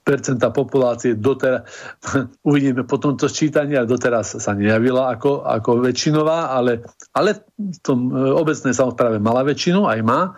percenta 0.05 0.53
populácie 0.53 1.17
doteraz, 1.17 1.65
uvidíme 2.49 2.85
po 2.85 3.01
tomto 3.01 3.25
sčítaní, 3.25 3.73
ale 3.73 3.89
doteraz 3.89 4.37
sa 4.37 4.53
nejavila 4.53 5.17
ako, 5.17 5.49
ako 5.49 5.81
väčšinová, 5.81 6.53
ale, 6.53 6.85
ale 7.17 7.41
v 7.57 7.79
tom 7.81 8.13
e, 8.13 8.37
obecnej 8.37 8.77
samozpráve 8.77 9.17
mala 9.17 9.41
väčšinu, 9.41 9.89
aj 9.89 9.99
má 10.05 10.37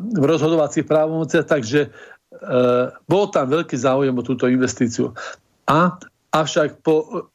v 0.00 0.24
rozhodovacích 0.24 0.88
právomociach, 0.88 1.44
takže 1.44 1.92
bol 3.04 3.28
tam 3.28 3.52
veľký 3.52 3.76
záujem 3.76 4.16
o 4.16 4.24
túto 4.24 4.48
investíciu. 4.48 5.12
A 5.68 6.00
avšak 6.32 6.80
po 6.80 7.28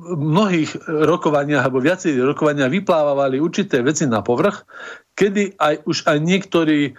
mnohých 0.00 0.88
rokovaniach 0.88 1.68
alebo 1.68 1.84
viacej 1.84 2.16
rokovania 2.24 2.72
vyplávali 2.72 3.36
určité 3.36 3.84
veci 3.84 4.08
na 4.08 4.24
povrch, 4.24 4.64
kedy 5.12 5.60
aj 5.60 5.84
už 5.84 6.08
aj 6.08 6.18
niektorí 6.24 6.80
e, 6.88 6.92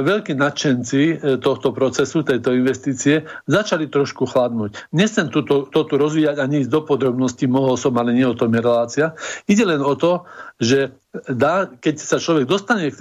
veľkí 0.00 0.32
nadšenci 0.32 1.02
e, 1.04 1.14
tohto 1.36 1.76
procesu, 1.76 2.24
tejto 2.24 2.56
investície, 2.56 3.28
začali 3.44 3.92
trošku 3.92 4.24
chladnúť. 4.24 4.88
Nechcem 4.96 5.28
toto, 5.28 5.68
toto 5.68 6.00
rozvíjať 6.00 6.40
ani 6.40 6.64
ísť 6.64 6.72
do 6.72 6.80
podrobností, 6.88 7.44
mohol 7.44 7.76
som, 7.76 7.92
ale 8.00 8.16
nie 8.16 8.24
o 8.24 8.32
tom 8.32 8.56
je 8.56 8.60
relácia. 8.64 9.06
Ide 9.44 9.68
len 9.68 9.84
o 9.84 9.92
to, 9.92 10.24
že 10.56 10.96
dá, 11.28 11.68
keď 11.68 11.94
sa 12.00 12.16
človek 12.16 12.48
dostane 12.48 12.88
k, 12.88 12.98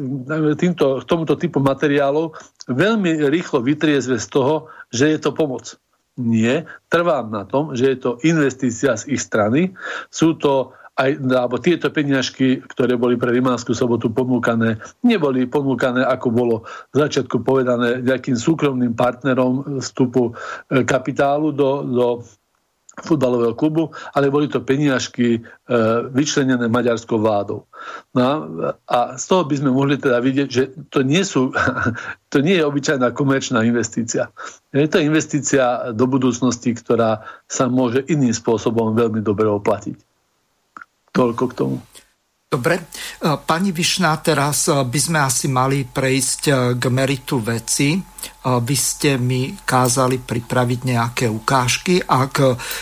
týmto, 0.59 0.99
k 0.99 1.07
tomuto 1.07 1.39
typu 1.39 1.63
materiálov, 1.63 2.35
veľmi 2.67 3.23
rýchlo 3.31 3.63
vytriezve 3.63 4.19
z 4.19 4.27
toho, 4.27 4.67
že 4.91 5.15
je 5.15 5.19
to 5.23 5.31
pomoc. 5.31 5.79
Nie, 6.13 6.69
trvám 6.93 7.33
na 7.33 7.41
tom, 7.41 7.73
že 7.73 7.93
je 7.93 7.97
to 7.97 8.11
investícia 8.21 8.93
z 8.93 9.17
ich 9.17 9.21
strany. 9.21 9.73
Sú 10.13 10.37
to 10.37 10.77
aj, 10.93 11.17
alebo 11.25 11.57
tieto 11.57 11.89
peniažky, 11.89 12.61
ktoré 12.69 12.93
boli 12.93 13.17
pre 13.17 13.33
Rimánsku 13.33 13.73
sobotu 13.73 14.13
ponúkané, 14.13 14.77
neboli 15.01 15.49
ponúkané, 15.49 16.05
ako 16.05 16.27
bolo 16.29 16.55
v 16.93 16.95
začiatku 17.01 17.41
povedané, 17.41 18.05
nejakým 18.05 18.37
súkromným 18.37 18.93
partnerom 18.93 19.81
vstupu 19.81 20.29
e, 20.69 20.85
kapitálu 20.85 21.49
do, 21.49 21.81
do 21.81 22.05
futbalového 23.01 23.57
klubu, 23.57 23.89
ale 24.13 24.29
boli 24.29 24.45
to 24.45 24.61
peniažky 24.61 25.37
e, 25.37 25.39
vyčlenené 26.13 26.69
maďarskou 26.69 27.17
vládou. 27.17 27.65
No 28.13 28.23
a 28.85 29.17
z 29.17 29.23
toho 29.25 29.49
by 29.49 29.55
sme 29.57 29.73
mohli 29.73 29.97
teda 29.97 30.21
vidieť, 30.21 30.49
že 30.49 30.63
to 30.93 31.01
nie, 31.01 31.25
sú, 31.25 31.49
to 32.33 32.37
nie 32.45 32.61
je 32.61 32.63
obyčajná 32.69 33.09
komerčná 33.17 33.65
investícia. 33.65 34.29
Je 34.69 34.85
to 34.85 35.01
investícia 35.01 35.89
do 35.89 36.05
budúcnosti, 36.05 36.77
ktorá 36.77 37.25
sa 37.49 37.65
môže 37.65 38.05
iným 38.05 38.33
spôsobom 38.33 38.93
veľmi 38.93 39.25
dobre 39.25 39.49
oplatiť. 39.49 39.97
Toľko 41.13 41.43
k 41.49 41.53
tomu. 41.57 41.77
Dobre, 42.53 42.77
e, 42.77 42.83
pani 43.49 43.73
Višná, 43.73 44.13
teraz 44.21 44.69
e, 44.69 44.77
by 44.77 44.99
sme 45.01 45.25
asi 45.25 45.49
mali 45.49 45.89
prejsť 45.89 46.41
e, 46.45 46.53
k 46.77 46.83
meritu 46.93 47.41
veci. 47.41 47.97
Vy 48.43 48.75
ste 48.75 49.19
mi 49.19 49.55
kázali 49.55 50.19
pripraviť 50.19 50.79
nejaké 50.87 51.25
ukážky. 51.27 51.99
Ak 51.99 52.39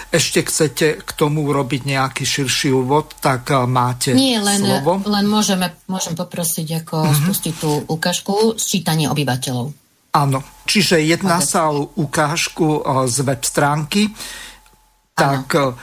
ešte 0.09 0.45
chcete 0.45 1.01
k 1.01 1.09
tomu 1.17 1.45
urobiť 1.49 1.85
nejaký 1.85 2.25
širší 2.25 2.69
úvod, 2.73 3.17
tak 3.17 3.49
máte 3.65 4.13
Nie, 4.13 4.41
len, 4.41 4.61
slovo. 4.61 5.01
len 5.05 5.25
môžeme, 5.25 5.73
môžem 5.85 6.13
poprosiť 6.13 6.85
ako 6.85 6.97
uh-huh. 7.05 7.13
spustiť 7.13 7.53
tú 7.57 7.77
ukážku 7.89 8.57
sčítanie 8.57 9.09
obyvateľov. 9.09 9.73
Áno, 10.17 10.45
čiže 10.65 11.01
jedná 11.01 11.41
okay. 11.41 11.49
sa 11.49 11.69
o 11.73 11.89
ukážku 11.93 12.81
z 13.09 13.17
web 13.25 13.41
stránky. 13.41 14.13
Tak 15.13 15.45
ano 15.57 15.73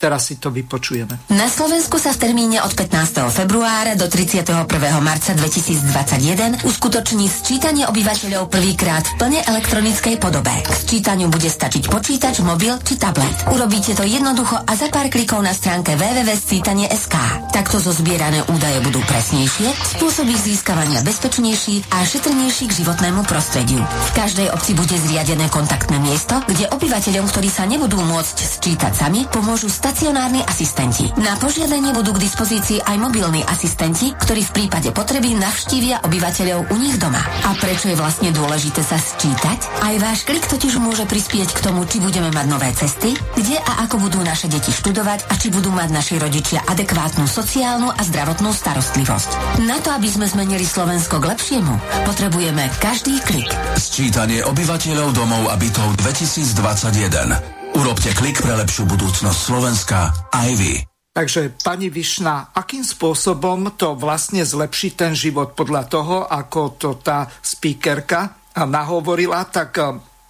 Teraz 0.00 0.32
si 0.32 0.40
to 0.40 0.48
vypočujeme. 0.48 1.28
Na 1.28 1.44
Slovensku 1.44 2.00
sa 2.00 2.16
v 2.16 2.24
termíne 2.24 2.64
od 2.64 2.72
15. 2.72 3.20
februára 3.36 4.00
do 4.00 4.08
31. 4.08 4.64
marca 5.04 5.36
2021 5.36 6.64
uskutoční 6.64 7.28
sčítanie 7.28 7.84
obyvateľov 7.84 8.48
prvýkrát 8.48 9.04
v 9.04 9.14
plne 9.20 9.44
elektronickej 9.44 10.16
podobe. 10.16 10.56
K 10.64 10.72
sčítaniu 10.72 11.28
bude 11.28 11.52
stačiť 11.52 11.92
počítač, 11.92 12.40
mobil 12.40 12.80
či 12.80 12.96
tablet. 12.96 13.52
Urobíte 13.52 13.92
to 13.92 14.08
jednoducho 14.08 14.56
a 14.64 14.72
za 14.72 14.88
pár 14.88 15.12
klikov 15.12 15.44
na 15.44 15.52
stránke 15.52 15.92
www.scítanie.sk. 16.00 17.14
Takto 17.52 17.76
zo 17.76 17.92
zbierané 17.92 18.40
údaje 18.48 18.80
budú 18.80 19.04
presnejšie, 19.04 20.00
spôsob 20.00 20.32
získavania 20.32 21.04
bezpečnejší 21.04 21.92
a 21.92 22.08
šetrnejší 22.08 22.72
k 22.72 22.76
životnému 22.80 23.20
prostrediu. 23.28 23.84
V 23.84 24.10
každej 24.16 24.48
obci 24.48 24.72
bude 24.72 24.96
zriadené 24.96 25.52
kontaktné 25.52 26.00
miesto, 26.00 26.40
kde 26.48 26.72
obyvateľom, 26.72 27.28
ktorí 27.28 27.52
sa 27.52 27.68
nebudú 27.68 28.00
môcť 28.00 28.36
sčítať 28.40 28.96
sami, 28.96 29.28
pomôžu 29.28 29.68
stať 29.68 29.89
stacionárni 29.90 30.46
asistenti. 30.46 31.10
Na 31.18 31.34
požiadanie 31.34 31.90
budú 31.90 32.14
k 32.14 32.22
dispozícii 32.22 32.78
aj 32.78 32.94
mobilní 32.94 33.42
asistenti, 33.42 34.14
ktorí 34.14 34.46
v 34.46 34.54
prípade 34.54 34.94
potreby 34.94 35.34
navštívia 35.34 36.06
obyvateľov 36.06 36.70
u 36.70 36.76
nich 36.78 36.94
doma. 36.94 37.18
A 37.18 37.58
prečo 37.58 37.90
je 37.90 37.98
vlastne 37.98 38.30
dôležité 38.30 38.86
sa 38.86 38.94
sčítať? 38.94 39.58
Aj 39.82 39.94
váš 39.98 40.22
klik 40.22 40.46
totiž 40.46 40.78
môže 40.78 41.10
prispieť 41.10 41.58
k 41.58 41.62
tomu, 41.66 41.82
či 41.90 41.98
budeme 41.98 42.30
mať 42.30 42.46
nové 42.46 42.70
cesty, 42.70 43.18
kde 43.34 43.58
a 43.58 43.82
ako 43.82 44.06
budú 44.06 44.22
naše 44.22 44.46
deti 44.46 44.70
študovať 44.70 45.26
a 45.26 45.34
či 45.34 45.50
budú 45.50 45.74
mať 45.74 45.90
naši 45.90 46.22
rodičia 46.22 46.62
adekvátnu 46.70 47.26
sociálnu 47.26 47.90
a 47.90 48.00
zdravotnú 48.06 48.54
starostlivosť. 48.54 49.58
Na 49.66 49.82
to, 49.82 49.90
aby 49.90 50.06
sme 50.06 50.30
zmenili 50.30 50.62
Slovensko 50.62 51.18
k 51.18 51.34
lepšiemu, 51.34 52.06
potrebujeme 52.06 52.70
každý 52.78 53.18
klik. 53.26 53.50
Sčítanie 53.74 54.46
obyvateľov 54.46 55.10
domov 55.10 55.50
a 55.50 55.58
bytov 55.58 55.98
2021. 55.98 57.59
Urobte 57.76 58.10
klik 58.18 58.42
pre 58.42 58.54
lepšiu 58.58 58.86
budúcnosť 58.86 59.38
Slovenska 59.38 60.10
aj 60.34 60.50
vy. 60.58 60.74
Takže, 61.10 61.50
pani 61.66 61.90
Višna, 61.90 62.54
akým 62.54 62.86
spôsobom 62.86 63.74
to 63.74 63.98
vlastne 63.98 64.46
zlepší 64.46 64.94
ten 64.94 65.14
život 65.14 65.58
podľa 65.58 65.82
toho, 65.90 66.16
ako 66.26 66.78
to 66.78 66.90
tá 67.02 67.26
speakerka 67.42 68.38
nahovorila, 68.54 69.42
tak 69.50 69.78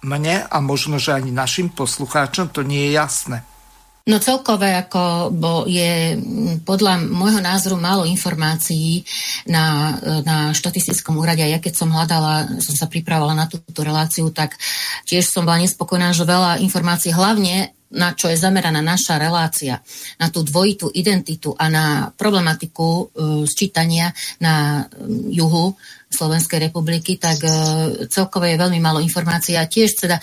mne 0.01 0.49
a 0.49 0.57
možno, 0.61 0.97
že 0.97 1.13
ani 1.13 1.29
našim 1.29 1.69
poslucháčom 1.69 2.49
to 2.49 2.65
nie 2.65 2.89
je 2.89 2.97
jasné. 2.97 3.37
No 4.09 4.17
celkové 4.17 4.73
ako 4.73 5.29
bo 5.29 5.69
je 5.69 6.17
podľa 6.65 7.05
môjho 7.05 7.37
názoru 7.37 7.77
málo 7.77 8.01
informácií 8.09 9.05
na, 9.45 9.93
na 10.25 10.49
štatistickom 10.57 11.21
úrade. 11.21 11.45
Ja 11.45 11.61
keď 11.61 11.73
som 11.77 11.93
hľadala, 11.93 12.49
som 12.65 12.73
sa 12.73 12.89
pripravovala 12.89 13.37
na 13.37 13.45
túto 13.45 13.85
reláciu, 13.85 14.33
tak 14.33 14.57
tiež 15.05 15.29
som 15.29 15.45
bola 15.45 15.61
nespokojná, 15.61 16.17
že 16.17 16.25
veľa 16.25 16.65
informácií, 16.65 17.13
hlavne 17.13 17.77
na 17.91 18.15
čo 18.15 18.31
je 18.31 18.39
zameraná 18.39 18.79
naša 18.79 19.19
relácia, 19.19 19.83
na 20.15 20.31
tú 20.31 20.47
dvojitú 20.47 20.87
identitu 20.95 21.51
a 21.59 21.67
na 21.67 21.85
problematiku 22.15 22.87
uh, 22.87 23.43
sčítania 23.43 24.15
na 24.39 24.87
juhu 25.27 25.75
Slovenskej 26.11 26.69
republiky, 26.69 27.15
tak 27.15 27.39
uh, 27.41 28.05
celkovo 28.11 28.45
je 28.45 28.59
veľmi 28.59 28.77
málo 28.83 28.99
informácií 28.99 29.55
a 29.55 29.65
tiež 29.65 29.89
teda, 29.95 30.17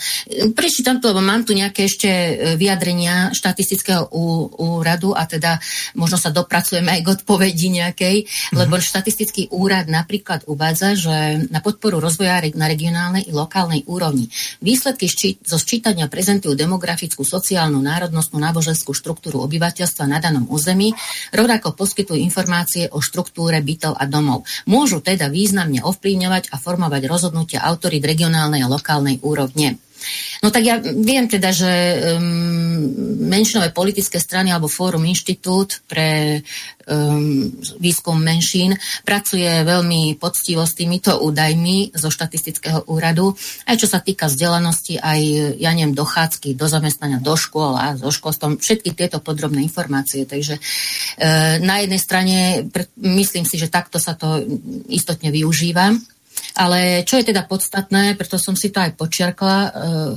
prečítam 0.53 1.01
to, 1.01 1.11
lebo 1.11 1.25
mám 1.25 1.43
tu 1.43 1.57
nejaké 1.57 1.89
ešte 1.89 2.09
e, 2.09 2.33
vyjadrenia 2.55 3.33
štatistického 3.33 4.13
úradu 4.59 5.17
a 5.17 5.25
teda 5.25 5.57
možno 5.97 6.21
sa 6.21 6.29
dopracujeme 6.29 6.93
aj 6.93 7.01
k 7.01 7.11
odpovedi 7.17 7.67
nejakej, 7.81 8.15
mm-hmm. 8.23 8.55
lebo 8.55 8.77
štatistický 8.77 9.49
úrad 9.51 9.89
napríklad 9.89 10.45
uvádza, 10.45 10.93
že 10.93 11.15
na 11.49 11.59
podporu 11.59 11.97
rozvoja 11.97 12.41
na 12.53 12.69
regionálnej 12.69 13.27
i 13.27 13.33
lokálnej 13.33 13.83
úrovni 13.89 14.29
výsledky 14.61 15.09
šči- 15.09 15.41
zo 15.43 15.57
sčítania 15.57 16.05
prezentujú 16.05 16.53
demografickú, 16.53 17.25
sociálnu, 17.25 17.81
národnostnú, 17.81 18.37
náboženskú 18.37 18.93
štruktúru 18.93 19.41
obyvateľstva 19.43 20.05
na 20.05 20.21
danom 20.21 20.45
území, 20.47 20.93
rovnako 21.33 21.73
poskytujú 21.73 22.19
informácie 22.19 22.87
o 22.93 23.01
štruktúre 23.01 23.59
bytov 23.65 23.97
a 23.97 24.05
domov. 24.05 24.45
Môžu 24.69 25.01
teda 25.01 25.31
významne 25.31 25.78
ovplyvňovať 25.81 26.53
a 26.53 26.55
formovať 26.59 27.01
rozhodnutia 27.09 27.63
autorít 27.63 28.05
regionálnej 28.05 28.63
a 28.63 28.71
lokálnej 28.71 29.19
úrovne. 29.23 29.81
No 30.39 30.49
tak 30.49 30.63
ja 30.63 30.79
viem 30.79 31.27
teda, 31.27 31.51
že 31.51 31.71
um, 32.15 33.19
menšinové 33.27 33.75
politické 33.75 34.17
strany 34.17 34.49
alebo 34.49 34.71
Fórum 34.71 35.03
Inštitút 35.03 35.83
pre 35.83 36.39
um, 36.87 37.51
výskum 37.77 38.15
menšín 38.17 38.73
pracuje 39.03 39.45
veľmi 39.45 40.15
poctivo 40.15 40.63
s 40.63 40.73
týmito 40.79 41.19
údajmi 41.19 41.91
zo 41.91 42.07
štatistického 42.07 42.87
úradu, 42.87 43.35
aj 43.67 43.75
čo 43.77 43.87
sa 43.91 43.99
týka 43.99 44.31
vzdelanosti, 44.31 44.97
aj 44.97 45.19
ja 45.59 45.71
neviem, 45.75 45.91
dochádzky 45.93 46.55
do 46.55 46.65
zamestnania 46.71 47.19
do 47.19 47.35
škôl 47.35 47.75
a 47.75 47.99
so 47.99 48.09
školstvom, 48.09 48.63
všetky 48.63 48.95
tieto 48.95 49.19
podrobné 49.19 49.59
informácie. 49.61 50.23
Takže 50.23 50.55
uh, 50.55 51.59
na 51.59 51.83
jednej 51.83 52.01
strane 52.01 52.37
myslím 52.95 53.43
si, 53.43 53.59
že 53.59 53.67
takto 53.67 53.99
sa 53.99 54.15
to 54.15 54.39
istotne 54.87 55.29
využíva 55.29 55.93
ale 56.59 57.07
čo 57.07 57.15
je 57.15 57.31
teda 57.31 57.47
podstatné, 57.47 58.19
preto 58.19 58.35
som 58.35 58.51
si 58.59 58.67
to 58.67 58.83
aj 58.83 58.99
počiarkla 58.99 59.57
e, 59.63 59.69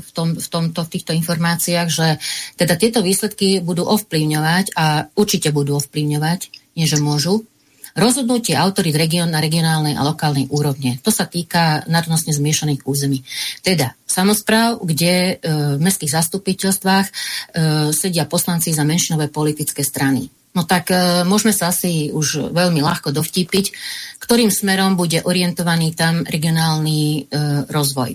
v, 0.03 0.11
tom, 0.11 0.35
v, 0.35 0.49
tomto, 0.51 0.83
v 0.83 0.93
týchto 0.99 1.15
informáciách, 1.15 1.89
že 1.89 2.19
teda 2.59 2.75
tieto 2.75 2.99
výsledky 2.99 3.63
budú 3.63 3.87
ovplyvňovať 3.87 4.75
a 4.75 5.07
určite 5.15 5.55
budú 5.55 5.79
ovplyvňovať, 5.79 6.41
nie 6.75 6.91
že 6.91 6.99
môžu, 6.99 7.47
rozhodnutie 7.95 8.57
autorít 8.57 8.97
region 8.97 9.29
na 9.29 9.39
regionálnej 9.39 9.95
a 9.95 10.03
lokálnej 10.03 10.49
úrovne. 10.49 10.99
To 11.05 11.13
sa 11.13 11.29
týka 11.29 11.85
národnostne 11.87 12.33
zmiešaných 12.33 12.83
území. 12.89 13.23
Teda 13.61 13.95
samozpráv, 14.09 14.83
kde 14.83 15.15
e, 15.15 15.45
v 15.77 15.81
mestských 15.81 16.17
zastupiteľstvách 16.19 17.07
e, 17.07 17.13
sedia 17.95 18.27
poslanci 18.27 18.75
za 18.75 18.83
menšinové 18.83 19.29
politické 19.31 19.85
strany. 19.85 20.42
No 20.53 20.69
tak 20.69 20.93
e, 20.93 21.25
môžeme 21.25 21.57
sa 21.57 21.73
asi 21.73 22.13
už 22.13 22.53
veľmi 22.53 22.85
ľahko 22.85 23.09
dovtípiť, 23.09 23.73
ktorým 24.21 24.53
smerom 24.53 25.01
bude 25.01 25.25
orientovaný 25.25 25.97
tam 25.97 26.29
regionálny 26.29 27.01
e, 27.01 27.21
rozvoj. 27.73 28.13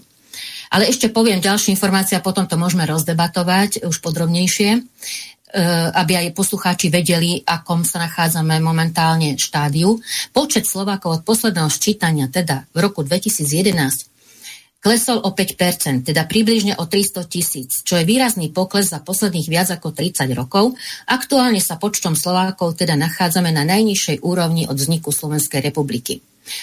Ale 0.69 0.85
ešte 0.85 1.09
poviem 1.09 1.41
ďalšie 1.41 1.73
informácie 1.73 2.13
a 2.13 2.25
potom 2.25 2.45
to 2.45 2.59
môžeme 2.59 2.85
rozdebatovať 2.85 3.87
už 3.89 3.97
podrobnejšie, 4.05 4.69
e, 4.69 4.79
aby 5.97 6.13
aj 6.13 6.37
poslucháči 6.37 6.93
vedeli, 6.93 7.41
akom 7.41 7.81
sa 7.81 8.05
nachádzame 8.05 8.61
momentálne 8.61 9.33
štádiu. 9.33 9.97
Počet 10.29 10.69
Slovákov 10.69 11.09
od 11.09 11.21
posledného 11.25 11.73
sčítania, 11.73 12.29
teda 12.29 12.69
v 12.69 12.85
roku 12.85 13.01
2011, 13.01 14.16
klesol 14.81 15.21
o 15.25 15.33
5%, 15.33 16.05
teda 16.05 16.23
približne 16.29 16.77
o 16.77 16.85
300 16.85 17.25
tisíc, 17.27 17.81
čo 17.81 17.97
je 17.97 18.05
výrazný 18.05 18.53
pokles 18.53 18.93
za 18.93 19.01
posledných 19.01 19.49
viac 19.49 19.67
ako 19.73 19.91
30 19.91 20.29
rokov. 20.37 20.77
Aktuálne 21.09 21.59
sa 21.59 21.81
počtom 21.81 22.13
Slovákov 22.13 22.77
teda 22.77 22.93
nachádzame 22.95 23.49
na 23.49 23.65
najnižšej 23.65 24.21
úrovni 24.21 24.69
od 24.69 24.77
vzniku 24.77 25.09
Slovenskej 25.09 25.65
republiky. 25.65 26.21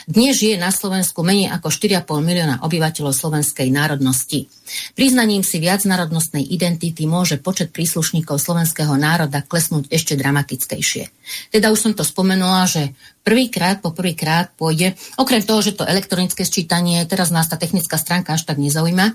Dnes 0.09 0.41
žije 0.41 0.57
na 0.57 0.73
Slovensku 0.73 1.21
menej 1.21 1.53
ako 1.53 1.69
4,5 1.71 2.21
milióna 2.21 2.57
obyvateľov 2.65 3.13
slovenskej 3.13 3.69
národnosti. 3.69 4.49
Priznaním 4.97 5.45
si 5.45 5.61
viacnárodnostnej 5.61 6.45
identity 6.45 7.05
môže 7.05 7.37
počet 7.37 7.71
príslušníkov 7.71 8.41
slovenského 8.41 8.97
národa 8.97 9.45
klesnúť 9.45 9.93
ešte 9.93 10.17
dramatickejšie. 10.17 11.05
Teda 11.53 11.69
už 11.69 11.79
som 11.79 11.93
to 11.93 12.03
spomenula, 12.03 12.65
že 12.65 12.97
prvýkrát 13.25 13.85
po 13.85 13.93
prvýkrát 13.93 14.53
pôjde, 14.57 14.97
okrem 15.21 15.45
toho, 15.45 15.61
že 15.61 15.77
to 15.77 15.89
elektronické 15.89 16.45
sčítanie, 16.45 17.05
teraz 17.05 17.29
nás 17.29 17.49
tá 17.49 17.61
technická 17.61 18.01
stránka 18.01 18.37
až 18.37 18.49
tak 18.49 18.57
nezaujíma, 18.57 19.13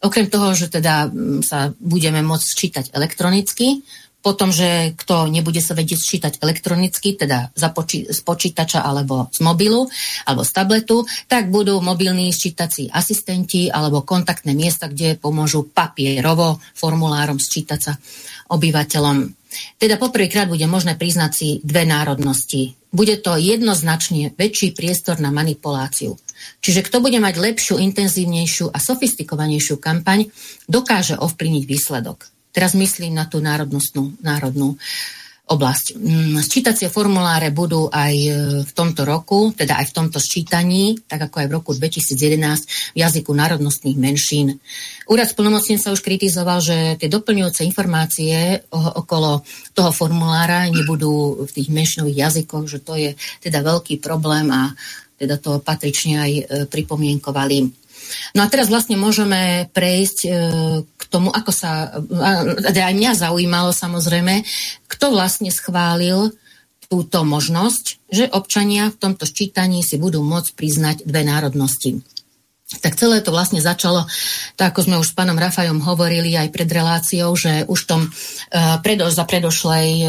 okrem 0.00 0.26
toho, 0.26 0.56
že 0.56 0.72
teda 0.72 1.08
mm, 1.08 1.44
sa 1.44 1.70
budeme 1.78 2.24
môcť 2.24 2.46
sčítať 2.46 2.84
elektronicky, 2.96 3.84
potom, 4.20 4.52
že 4.52 4.92
kto 5.00 5.32
nebude 5.32 5.64
sa 5.64 5.72
vedieť 5.72 6.00
čítať 6.00 6.32
elektronicky, 6.44 7.16
teda 7.16 7.56
poči- 7.72 8.04
z 8.04 8.20
počítača 8.20 8.84
alebo 8.84 9.32
z 9.32 9.40
mobilu 9.40 9.88
alebo 10.28 10.44
z 10.44 10.50
tabletu, 10.52 11.08
tak 11.24 11.48
budú 11.48 11.80
mobilní 11.80 12.28
sčítací 12.28 12.92
asistenti 12.92 13.72
alebo 13.72 14.04
kontaktné 14.04 14.52
miesta, 14.52 14.92
kde 14.92 15.16
pomôžu 15.16 15.72
papierovo 15.72 16.60
formulárom 16.76 17.40
sčítať 17.40 17.80
sa 17.80 17.92
obyvateľom. 18.52 19.40
Teda 19.82 19.98
poprvýkrát 19.98 20.46
bude 20.46 20.62
možné 20.70 20.94
priznať 20.94 21.30
si 21.34 21.48
dve 21.66 21.82
národnosti. 21.82 22.78
Bude 22.94 23.18
to 23.18 23.34
jednoznačne 23.34 24.34
väčší 24.38 24.74
priestor 24.74 25.18
na 25.18 25.34
manipuláciu. 25.34 26.14
Čiže 26.62 26.86
kto 26.86 27.02
bude 27.02 27.18
mať 27.18 27.34
lepšiu, 27.38 27.78
intenzívnejšiu 27.82 28.70
a 28.70 28.78
sofistikovanejšiu 28.78 29.76
kampaň, 29.78 30.30
dokáže 30.70 31.18
ovplyvniť 31.18 31.64
výsledok. 31.66 32.39
Teraz 32.50 32.74
myslím 32.74 33.14
na 33.14 33.26
tú 33.30 33.38
národnostnú, 33.38 34.18
národnú 34.20 34.74
oblasť. 35.50 35.98
Mm, 35.98 36.38
sčítacie 36.46 36.86
formuláre 36.86 37.50
budú 37.50 37.90
aj 37.90 38.14
e, 38.14 38.30
v 38.62 38.70
tomto 38.70 39.02
roku, 39.02 39.50
teda 39.50 39.82
aj 39.82 39.90
v 39.90 39.94
tomto 39.98 40.22
sčítaní, 40.22 41.02
tak 41.10 41.26
ako 41.26 41.42
aj 41.42 41.46
v 41.50 41.54
roku 41.58 41.70
2011 41.74 42.94
v 42.94 42.98
jazyku 43.02 43.34
národnostných 43.34 43.98
menšín. 43.98 44.62
Úrad 45.10 45.26
splnomocnenca 45.26 45.90
už 45.90 46.06
kritizoval, 46.06 46.62
že 46.62 46.94
tie 47.02 47.10
doplňujúce 47.10 47.66
informácie 47.66 48.62
okolo 48.70 49.42
toho 49.74 49.90
formulára 49.90 50.70
nebudú 50.70 51.42
v 51.42 51.50
tých 51.50 51.66
menšinových 51.74 52.30
jazykoch, 52.30 52.64
že 52.70 52.78
to 52.78 52.94
je 52.94 53.10
teda 53.42 53.66
veľký 53.66 53.98
problém 53.98 54.46
a 54.54 54.70
teda 55.18 55.34
to 55.42 55.58
patrične 55.58 56.14
aj 56.22 56.32
e, 56.32 56.42
pripomienkovali. 56.70 57.58
No 58.34 58.44
a 58.44 58.50
teraz 58.50 58.70
vlastne 58.70 58.94
môžeme 58.98 59.70
prejsť 59.74 60.18
e, 60.24 60.30
k 60.84 61.02
tomu, 61.10 61.28
ako 61.34 61.50
sa, 61.50 61.98
teda 62.70 62.90
aj 62.90 62.94
mňa 62.94 63.12
zaujímalo 63.18 63.70
samozrejme, 63.74 64.46
kto 64.86 65.10
vlastne 65.10 65.50
schválil 65.50 66.34
túto 66.90 67.22
možnosť, 67.22 68.10
že 68.10 68.24
občania 68.34 68.90
v 68.90 68.98
tomto 68.98 69.22
ščítaní 69.22 69.86
si 69.86 69.94
budú 69.94 70.26
môcť 70.26 70.50
priznať 70.58 70.96
dve 71.06 71.22
národnosti. 71.22 72.02
Tak 72.70 72.94
celé 72.94 73.18
to 73.18 73.34
vlastne 73.34 73.58
začalo, 73.58 74.06
tak 74.54 74.70
ako 74.70 74.86
sme 74.86 74.96
už 75.02 75.10
s 75.10 75.16
pánom 75.18 75.34
Rafajom 75.34 75.82
hovorili 75.82 76.38
aj 76.38 76.54
pred 76.54 76.70
reláciou, 76.70 77.34
že 77.34 77.66
už 77.66 77.80
tom 77.82 78.06
uh, 78.06 79.10
za 79.10 79.24
predošlej 79.26 79.88
uh, 79.98 80.08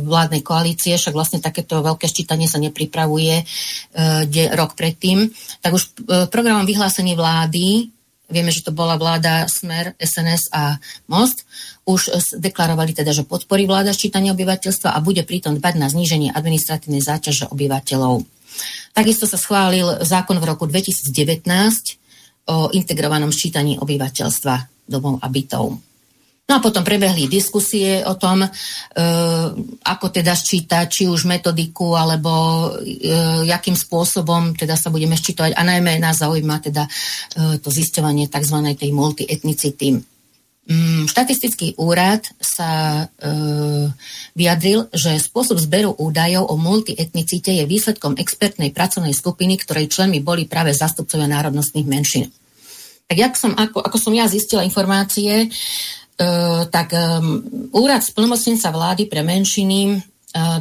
vládnej 0.00 0.40
koalície, 0.40 0.96
však 0.96 1.12
vlastne 1.12 1.44
takéto 1.44 1.84
veľké 1.84 2.08
ščítanie 2.08 2.48
sa 2.48 2.56
nepripravuje 2.56 3.44
uh, 3.44 4.24
de, 4.24 4.48
rok 4.56 4.72
predtým, 4.72 5.28
tak 5.60 5.76
už 5.76 5.92
programom 6.32 6.64
vyhlásení 6.64 7.12
vlády, 7.12 7.92
vieme, 8.32 8.48
že 8.48 8.64
to 8.64 8.72
bola 8.72 8.96
vláda 8.96 9.44
Smer, 9.44 9.92
SNS 10.00 10.48
a 10.48 10.80
Most, 11.12 11.44
už 11.84 12.08
deklarovali 12.40 12.96
teda, 12.96 13.12
že 13.12 13.28
podporí 13.28 13.68
vláda 13.68 13.92
ščítanie 13.92 14.32
obyvateľstva 14.32 14.96
a 14.96 15.04
bude 15.04 15.28
pritom 15.28 15.60
dbať 15.60 15.74
na 15.76 15.92
zníženie 15.92 16.32
administratívnej 16.32 17.04
záťaže 17.04 17.52
obyvateľov. 17.52 18.24
Takisto 18.92 19.24
sa 19.24 19.40
schválil 19.40 20.04
zákon 20.04 20.36
v 20.36 20.48
roku 20.48 20.68
2019 20.68 21.08
o 22.52 22.68
integrovanom 22.76 23.32
ščítaní 23.32 23.80
obyvateľstva 23.80 24.86
domov 24.88 25.18
a 25.24 25.26
bytov. 25.32 25.80
No 26.42 26.58
a 26.58 26.60
potom 26.60 26.82
prebehli 26.84 27.30
diskusie 27.30 28.02
o 28.02 28.18
tom, 28.18 28.44
e, 28.44 28.48
ako 29.88 30.06
teda 30.10 30.34
ščítať, 30.34 30.84
či 30.90 31.08
už 31.08 31.24
metodiku, 31.24 31.94
alebo 31.94 32.30
e, 32.82 33.08
jakým 33.46 33.78
spôsobom 33.78 34.52
teda 34.52 34.74
sa 34.74 34.90
budeme 34.90 35.14
ščítovať. 35.14 35.54
A 35.54 35.62
najmä 35.62 36.02
nás 36.02 36.18
zaujíma 36.18 36.60
teda 36.60 36.84
e, 36.84 36.90
to 37.62 37.70
zisťovanie 37.70 38.26
tzv. 38.26 38.58
tej 38.74 38.90
multietnicity. 38.90 40.11
Mm, 40.62 41.10
štatistický 41.10 41.74
úrad 41.74 42.22
sa 42.38 43.02
e, 43.02 43.34
vyjadril, 44.38 44.86
že 44.94 45.18
spôsob 45.18 45.58
zberu 45.58 45.90
údajov 45.98 46.46
o 46.46 46.54
multietnicite 46.54 47.50
je 47.50 47.66
výsledkom 47.66 48.14
expertnej 48.14 48.70
pracovnej 48.70 49.10
skupiny, 49.10 49.58
ktorej 49.58 49.90
členmi 49.90 50.22
boli 50.22 50.46
práve 50.46 50.70
zastupcovia 50.70 51.26
národnostných 51.26 51.82
menšín. 51.82 52.30
Tak 53.10 53.16
jak 53.18 53.34
som, 53.34 53.58
ako, 53.58 53.82
ako 53.82 53.98
som 53.98 54.14
ja 54.14 54.30
zistila 54.30 54.62
informácie, 54.62 55.44
e, 55.44 55.48
tak 56.70 56.94
e, 56.94 57.02
úrad 57.74 58.06
splnomocnenca 58.06 58.70
vlády 58.70 59.10
pre 59.10 59.26
menšiny 59.26 59.78
e, 59.90 59.94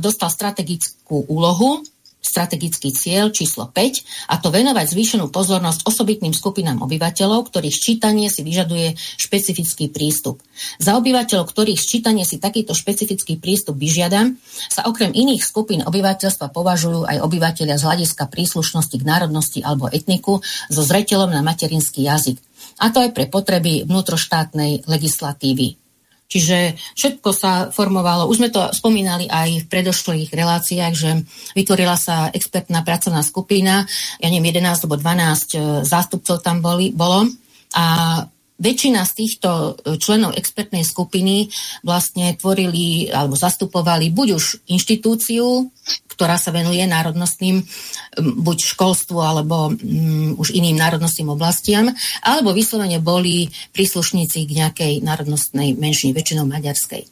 dostal 0.02 0.34
strategickú 0.34 1.30
úlohu 1.30 1.86
strategický 2.22 2.94
cieľ 2.94 3.34
číslo 3.34 3.68
5 3.68 4.30
a 4.30 4.38
to 4.38 4.54
venovať 4.54 4.86
zvýšenú 4.94 5.34
pozornosť 5.34 5.90
osobitným 5.90 6.32
skupinám 6.32 6.86
obyvateľov, 6.86 7.50
ktorých 7.50 7.74
ščítanie 7.74 8.30
si 8.30 8.46
vyžaduje 8.46 8.94
špecifický 9.18 9.90
prístup. 9.90 10.40
Za 10.78 11.02
obyvateľov, 11.02 11.50
ktorých 11.50 11.82
ščítanie 11.82 12.24
si 12.24 12.38
takýto 12.38 12.78
špecifický 12.78 13.42
prístup 13.42 13.76
vyžiada, 13.82 14.30
sa 14.70 14.86
okrem 14.86 15.10
iných 15.12 15.42
skupín 15.42 15.82
obyvateľstva 15.82 16.54
považujú 16.54 17.10
aj 17.10 17.18
obyvateľia 17.26 17.82
z 17.82 17.84
hľadiska 17.90 18.30
príslušnosti 18.30 18.96
k 19.02 19.04
národnosti 19.04 19.60
alebo 19.66 19.90
etniku 19.90 20.46
so 20.70 20.82
zreteľom 20.86 21.34
na 21.34 21.42
materinský 21.42 22.06
jazyk. 22.06 22.38
A 22.78 22.94
to 22.94 23.02
aj 23.02 23.18
pre 23.18 23.26
potreby 23.26 23.84
vnútroštátnej 23.90 24.86
legislatívy. 24.86 25.81
Čiže 26.32 26.80
všetko 26.96 27.30
sa 27.36 27.68
formovalo, 27.76 28.32
už 28.32 28.40
sme 28.40 28.50
to 28.56 28.72
spomínali 28.72 29.28
aj 29.28 29.68
v 29.68 29.70
predošlých 29.70 30.32
reláciách, 30.32 30.94
že 30.96 31.28
vytvorila 31.60 32.00
sa 32.00 32.32
expertná 32.32 32.88
pracovná 32.88 33.20
skupina, 33.20 33.84
ja 34.24 34.28
neviem, 34.32 34.56
11 34.56 34.88
alebo 34.88 34.96
12 34.96 35.04
e, 35.04 35.58
zástupcov 35.84 36.40
tam 36.40 36.64
boli, 36.64 36.96
bolo. 36.96 37.28
A 37.76 37.86
väčšina 38.62 39.04
z 39.04 39.12
týchto 39.12 39.50
e, 39.84 40.00
členov 40.00 40.38
expertnej 40.40 40.88
skupiny 40.88 41.52
vlastne 41.84 42.38
tvorili 42.40 43.12
alebo 43.12 43.34
zastupovali 43.36 44.14
buď 44.14 44.28
už 44.38 44.72
inštitúciu, 44.72 45.68
ktorá 46.22 46.38
sa 46.38 46.54
venuje 46.54 46.86
národnostným, 46.86 47.66
buď 48.22 48.58
školstvu 48.78 49.18
alebo 49.18 49.74
um, 49.74 50.38
už 50.38 50.54
iným 50.54 50.78
národnostným 50.78 51.34
oblastiam, 51.34 51.90
alebo 52.22 52.54
vyslovene 52.54 53.02
boli 53.02 53.50
príslušníci 53.74 54.46
k 54.46 54.52
nejakej 54.62 54.94
národnostnej 55.02 55.74
menšine, 55.74 56.14
väčšinou 56.14 56.46
maďarskej. 56.46 57.10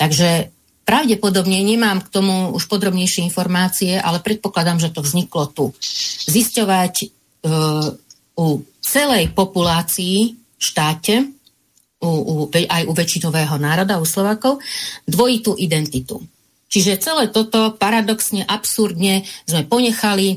Takže 0.00 0.48
pravdepodobne 0.88 1.60
nemám 1.60 2.00
k 2.00 2.08
tomu 2.08 2.56
už 2.56 2.64
podrobnejšie 2.72 3.28
informácie, 3.28 4.00
ale 4.00 4.24
predpokladám, 4.24 4.80
že 4.80 4.88
to 4.88 5.04
vzniklo 5.04 5.52
tu. 5.52 5.76
Zisťovať 6.24 6.94
uh, 7.04 7.92
u 8.40 8.46
celej 8.80 9.36
populácii 9.36 10.32
štáte, 10.56 11.28
u, 12.00 12.08
u, 12.08 12.34
aj 12.48 12.88
u 12.88 12.92
väčšinového 12.96 13.60
národa, 13.60 14.00
u 14.00 14.08
Slovákov, 14.08 14.64
dvojitú 15.04 15.60
identitu. 15.60 16.24
Čiže 16.66 16.98
celé 16.98 17.30
toto 17.30 17.78
paradoxne, 17.78 18.42
absurdne 18.42 19.22
sme 19.46 19.62
ponechali 19.70 20.34
e, 20.34 20.36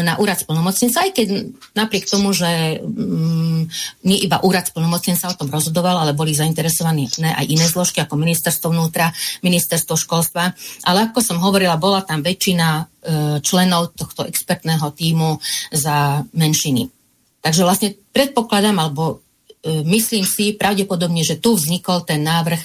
na 0.00 0.16
úrad 0.16 0.40
splnomocnenca, 0.40 1.04
aj 1.04 1.12
keď 1.12 1.28
napriek 1.76 2.08
tomu, 2.08 2.32
že 2.32 2.80
mm, 2.80 3.68
nie 4.08 4.18
iba 4.24 4.40
úrad 4.40 4.64
splnomocnenca 4.64 5.28
o 5.28 5.36
tom 5.36 5.52
rozhodoval, 5.52 6.00
ale 6.00 6.16
boli 6.16 6.32
zainteresovaní 6.32 7.12
aj 7.20 7.44
iné 7.44 7.66
zložky, 7.68 8.00
ako 8.00 8.16
ministerstvo 8.16 8.72
vnútra, 8.72 9.12
ministerstvo 9.44 10.00
školstva. 10.00 10.56
Ale 10.88 11.12
ako 11.12 11.20
som 11.20 11.36
hovorila, 11.36 11.76
bola 11.76 12.00
tam 12.08 12.24
väčšina 12.24 12.68
e, 12.72 12.82
členov 13.44 13.92
tohto 13.92 14.24
expertného 14.24 14.88
týmu 14.96 15.36
za 15.76 16.24
menšiny. 16.32 16.88
Takže 17.44 17.68
vlastne 17.68 17.96
predpokladám, 18.16 18.80
alebo 18.80 19.20
myslím 19.64 20.24
si 20.24 20.56
pravdepodobne, 20.56 21.20
že 21.20 21.36
tu 21.36 21.52
vznikol 21.52 22.00
ten 22.08 22.24
návrh 22.24 22.60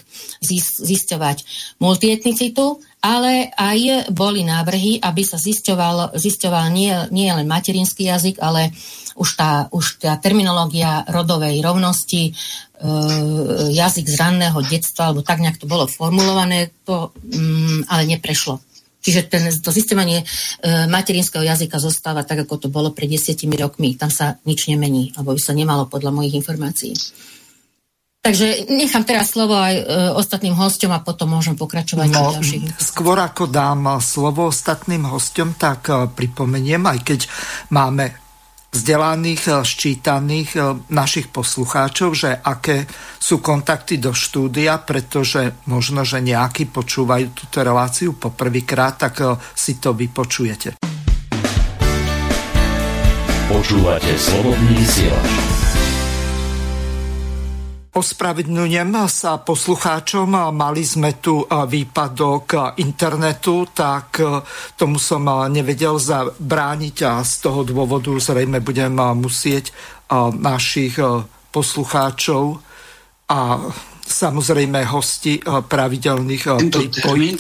zisťovať 0.80 1.38
multietnicitu, 1.84 2.80
ale 3.04 3.52
aj 3.54 4.10
boli 4.16 4.48
návrhy, 4.48 5.04
aby 5.04 5.22
sa 5.22 5.36
zisťoval, 5.36 6.16
zisťoval 6.16 6.66
nie, 6.72 6.96
nie 7.12 7.30
len 7.30 7.46
materinský 7.46 8.08
jazyk, 8.08 8.40
ale 8.40 8.72
už 9.16 9.30
tá, 9.38 9.68
už 9.72 10.02
tá 10.02 10.18
terminológia 10.20 11.08
rodovej 11.08 11.62
rovnosti, 11.64 12.32
e, 12.32 12.34
jazyk 13.72 14.06
z 14.10 14.16
ranného 14.20 14.60
detstva, 14.66 15.12
alebo 15.12 15.24
tak 15.24 15.40
nejak 15.40 15.62
to 15.62 15.70
bolo 15.70 15.88
formulované, 15.88 16.74
to 16.84 17.16
mm, 17.24 17.88
ale 17.88 18.04
neprešlo. 18.10 18.60
Čiže 19.06 19.30
ten, 19.30 19.46
to 19.62 19.70
zistovanie 19.70 20.26
e, 20.26 20.26
materinského 20.90 21.46
jazyka 21.46 21.78
zostáva 21.78 22.26
tak, 22.26 22.50
ako 22.50 22.66
to 22.66 22.68
bolo 22.74 22.90
pred 22.90 23.06
desiatimi 23.06 23.54
rokmi. 23.54 23.94
Tam 23.94 24.10
sa 24.10 24.42
nič 24.50 24.66
nemení, 24.66 25.14
alebo 25.14 25.38
by 25.38 25.42
sa 25.46 25.54
nemalo 25.54 25.86
podľa 25.86 26.10
mojich 26.10 26.34
informácií. 26.42 26.98
Takže 28.26 28.66
nechám 28.74 29.06
teraz 29.06 29.38
slovo 29.38 29.54
aj 29.54 29.76
e, 29.78 29.84
ostatným 30.18 30.58
hosťom 30.58 30.90
a 30.98 31.06
potom 31.06 31.38
môžem 31.38 31.54
pokračovať. 31.54 32.10
No, 32.10 32.34
skôr 32.82 33.22
ako 33.22 33.46
dám 33.46 34.02
slovo 34.02 34.50
ostatným 34.50 35.06
hosťom, 35.06 35.54
tak 35.62 35.86
e, 35.94 36.10
pripomeniem, 36.10 36.82
aj 36.82 37.00
keď 37.06 37.20
máme 37.70 38.25
vzdelaných, 38.76 39.44
eh, 39.48 39.56
ščítaných 39.64 40.50
eh, 40.60 40.64
našich 40.92 41.32
poslucháčov, 41.32 42.10
že 42.12 42.36
aké 42.36 42.84
sú 43.16 43.40
kontakty 43.40 43.96
do 43.98 44.12
štúdia, 44.12 44.84
pretože 44.84 45.64
možno, 45.72 46.04
že 46.04 46.20
nejakí 46.20 46.68
počúvajú 46.68 47.32
túto 47.32 47.64
reláciu 47.64 48.20
poprvýkrát, 48.20 49.00
tak 49.00 49.14
eh, 49.24 49.40
si 49.56 49.80
to 49.80 49.96
vypočujete. 49.96 50.76
Počúvate 53.46 54.12
slobodný 54.20 54.74
vysielač. 54.84 55.32
Ospravedlňujem 57.96 58.92
sa 59.08 59.40
poslucháčom, 59.40 60.28
mali 60.52 60.84
sme 60.84 61.16
tu 61.24 61.48
výpadok 61.48 62.76
internetu, 62.84 63.72
tak 63.72 64.20
tomu 64.76 65.00
som 65.00 65.24
nevedel 65.48 65.96
zabrániť 65.96 66.98
a 67.08 67.24
z 67.24 67.34
toho 67.40 67.64
dôvodu 67.64 68.12
zrejme 68.20 68.60
budem 68.60 69.00
musieť 69.16 69.72
našich 70.36 71.00
poslucháčov 71.56 72.60
a 73.32 73.40
samozrejme 74.04 74.80
hosti 74.92 75.40
pravidelných 75.48 76.44
pripojiť. 76.52 77.40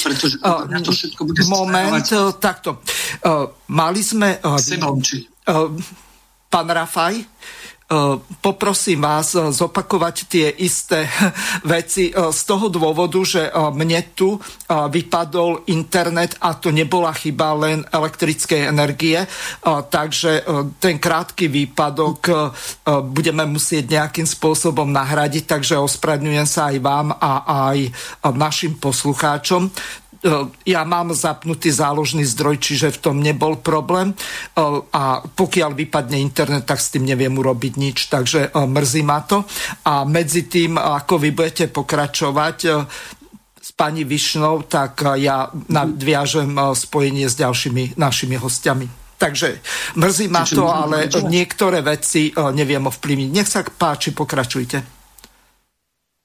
Moment, 1.52 2.08
takto. 2.40 2.80
Mali 3.76 4.00
sme... 4.00 4.40
Pán 6.46 6.72
Rafaj, 6.72 7.20
E, 7.20 7.65
poprosím 8.42 9.06
vás 9.06 9.38
e, 9.38 9.54
zopakovať 9.54 10.16
tie 10.26 10.48
isté 10.66 11.06
veci 11.76 12.10
e, 12.10 12.14
z 12.34 12.42
toho 12.50 12.66
dôvodu, 12.74 13.22
že 13.22 13.48
mne 13.54 14.02
tu 14.18 14.38
vypadol 14.70 15.70
internet 15.70 16.38
a 16.42 16.58
to 16.58 16.74
nebola 16.74 17.14
chyba 17.14 17.54
len 17.54 17.80
elektrickej 17.86 18.68
energie, 18.70 19.22
takže 19.66 20.44
ten 20.82 20.98
krátky 20.98 21.48
výpadok 21.48 22.20
budeme 23.14 23.46
musieť 23.46 23.86
nejakým 23.86 24.26
spôsobom 24.26 24.90
nahradiť, 24.90 25.46
takže 25.46 25.82
ospravedlňujem 25.82 26.50
sa 26.50 26.74
aj 26.74 26.78
vám 26.82 27.08
a 27.14 27.32
aj 27.70 27.78
našim 28.34 28.78
poslucháčom. 28.82 29.70
E, 30.26 30.50
ja 30.66 30.82
mám 30.82 31.14
zapnutý 31.14 31.70
záložný 31.70 32.26
zdroj, 32.26 32.58
čiže 32.58 32.98
v 32.98 33.02
tom 33.02 33.22
nebol 33.22 33.62
problém 33.62 34.10
e, 34.10 34.16
a 34.90 35.22
pokiaľ 35.22 35.78
vypadne 35.78 36.18
internet, 36.18 36.66
tak 36.66 36.82
s 36.82 36.90
tým 36.90 37.06
neviem 37.06 37.30
urobiť 37.38 37.74
nič, 37.78 38.10
takže 38.10 38.50
e, 38.50 38.66
mrzí 38.66 39.06
ma 39.06 39.22
to. 39.22 39.46
A 39.86 40.02
medzi 40.10 40.50
tým, 40.50 40.82
ako 40.82 41.22
vy 41.22 41.30
budete 41.30 41.70
pokračovať 41.70 42.58
s 43.62 43.70
pani 43.78 44.02
Višnou, 44.02 44.66
tak 44.66 45.06
ja 45.22 45.50
nadviažem 45.70 46.58
spojenie 46.74 47.30
s 47.30 47.38
ďalšími 47.38 47.98
našimi 47.98 48.42
hostiami. 48.42 48.88
Takže 49.22 49.62
mrzí 49.94 50.26
ma 50.28 50.44
to, 50.46 50.66
ale 50.70 51.08
niektoré 51.30 51.86
veci 51.86 52.34
neviem 52.34 52.84
ovplyvniť. 52.84 53.30
Nech 53.30 53.50
sa 53.50 53.62
páči, 53.62 54.12
pokračujte. 54.12 55.05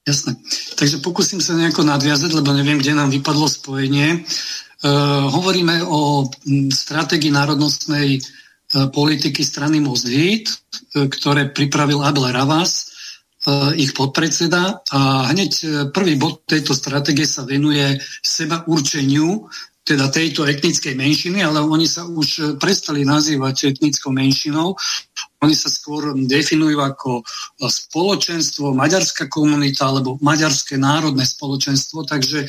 Jasné. 0.01 0.33
Takže 0.81 0.97
pokúsim 1.05 1.37
sa 1.37 1.53
nejako 1.53 1.85
nadviazať, 1.85 2.33
lebo 2.33 2.49
neviem, 2.57 2.81
kde 2.81 2.97
nám 2.97 3.13
vypadlo 3.13 3.45
spojenie. 3.45 4.25
Uh, 4.81 5.29
hovoríme 5.29 5.85
o 5.85 6.25
stratégii 6.73 7.29
národnostnej 7.29 8.17
uh, 8.17 8.89
politiky 8.89 9.45
strany 9.45 9.77
Hit, 10.09 10.49
uh, 10.49 11.05
ktoré 11.05 11.53
pripravil 11.53 12.01
Abel 12.01 12.33
Ravas, 12.33 12.89
ich 13.73 13.97
podpredseda. 13.97 14.85
A 14.93 15.33
hneď 15.33 15.89
prvý 15.89 16.13
bod 16.13 16.45
tejto 16.45 16.77
stratégie 16.77 17.25
sa 17.25 17.41
venuje 17.41 17.97
seba 18.21 18.61
určeniu 18.69 19.49
teda 19.91 20.07
tejto 20.07 20.47
etnickej 20.47 20.95
menšiny, 20.95 21.43
ale 21.43 21.59
oni 21.59 21.83
sa 21.83 22.07
už 22.07 22.55
prestali 22.55 23.03
nazývať 23.03 23.75
etnickou 23.75 24.15
menšinou. 24.15 24.79
Oni 25.43 25.51
sa 25.51 25.67
skôr 25.67 26.15
definujú 26.15 26.79
ako 26.79 27.27
spoločenstvo, 27.59 28.71
maďarská 28.71 29.27
komunita 29.27 29.91
alebo 29.91 30.15
maďarské 30.23 30.79
národné 30.79 31.27
spoločenstvo, 31.27 32.07
takže 32.07 32.47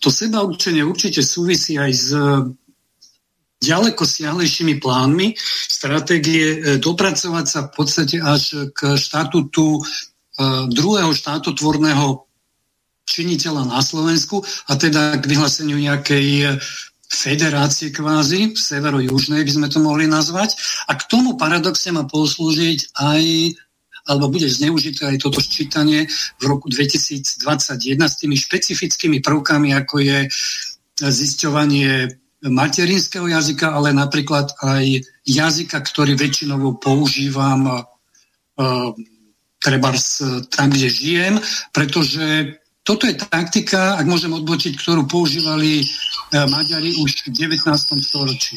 to 0.00 0.08
seba 0.08 0.40
určenie 0.40 0.80
určite 0.80 1.20
súvisí 1.20 1.76
aj 1.76 1.92
s 1.92 2.08
ďaleko 3.58 4.06
siahlejšími 4.06 4.78
plánmi 4.78 5.34
stratégie 5.66 6.46
e, 6.46 6.58
dopracovať 6.78 7.46
sa 7.50 7.60
v 7.66 7.70
podstate 7.74 8.16
až 8.22 8.70
k 8.70 8.94
štatútu 8.94 9.78
e, 9.78 9.80
druhého 10.70 11.10
štátotvorného 11.10 12.27
činiteľa 13.08 13.64
na 13.64 13.80
Slovensku 13.80 14.44
a 14.68 14.76
teda 14.76 15.16
k 15.16 15.24
vyhláseniu 15.24 15.80
nejakej 15.80 16.60
federácie 17.08 17.88
kvázi, 17.88 18.52
severo-južnej 18.52 19.40
by 19.40 19.52
sme 19.52 19.68
to 19.72 19.80
mohli 19.80 20.04
nazvať. 20.04 20.52
A 20.86 20.92
k 20.92 21.08
tomu 21.08 21.40
paradoxne 21.40 21.96
má 21.96 22.04
poslúžiť 22.04 22.92
aj 23.00 23.22
alebo 24.08 24.32
bude 24.32 24.48
zneužité 24.48 25.04
aj 25.04 25.20
toto 25.20 25.36
ščítanie 25.44 26.08
v 26.40 26.44
roku 26.48 26.72
2021 26.72 27.44
s 28.08 28.14
tými 28.16 28.40
špecifickými 28.40 29.20
prvkami, 29.20 29.76
ako 29.76 30.00
je 30.00 30.18
zisťovanie 30.96 32.08
materinského 32.48 33.28
jazyka, 33.28 33.68
ale 33.68 33.92
napríklad 33.92 34.56
aj 34.64 35.04
jazyka, 35.28 35.76
ktorý 35.84 36.16
väčšinovo 36.16 36.80
používam 36.80 37.84
uh, 37.84 38.90
treba 39.60 39.90
tam, 40.48 40.68
kde 40.72 40.88
žijem, 40.88 41.34
pretože 41.76 42.56
toto 42.88 43.04
je 43.04 43.20
taktika, 43.20 44.00
ak 44.00 44.08
môžem 44.08 44.32
odbočiť, 44.32 44.72
ktorú 44.80 45.04
používali 45.04 45.84
uh, 45.84 46.48
Maďari 46.48 46.96
už 47.04 47.28
v 47.28 47.52
19. 47.52 47.68
storočí. 48.00 48.56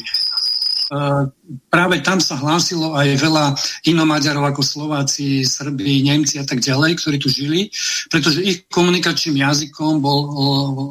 Uh, 0.88 1.28
práve 1.68 2.00
tam 2.00 2.16
sa 2.16 2.40
hlásilo 2.40 2.96
aj 2.96 3.12
veľa 3.20 3.52
inomaďarov 3.84 4.44
ako 4.48 4.64
Slováci, 4.64 5.44
Srbi, 5.44 6.08
Nemci 6.08 6.40
a 6.40 6.48
tak 6.48 6.64
ďalej, 6.64 6.96
ktorí 7.00 7.16
tu 7.20 7.28
žili, 7.28 7.68
pretože 8.08 8.40
ich 8.40 8.64
komunikačným 8.72 9.40
jazykom 9.40 10.00
bol, 10.00 10.20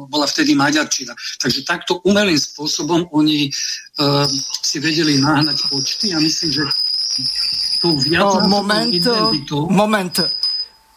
bola 0.06 0.26
vtedy 0.30 0.54
maďarčina. 0.54 1.14
Takže 1.42 1.66
takto 1.66 1.98
umelým 2.06 2.38
spôsobom 2.38 3.10
oni 3.10 3.50
uh, 3.50 4.26
si 4.62 4.78
vedeli 4.78 5.18
nahnať 5.18 5.66
počty 5.66 6.14
a 6.14 6.22
myslím, 6.22 6.50
že 6.50 6.62
tu 7.82 7.98
viac... 8.06 8.46
moment, 8.46 8.86
moment. 9.66 10.41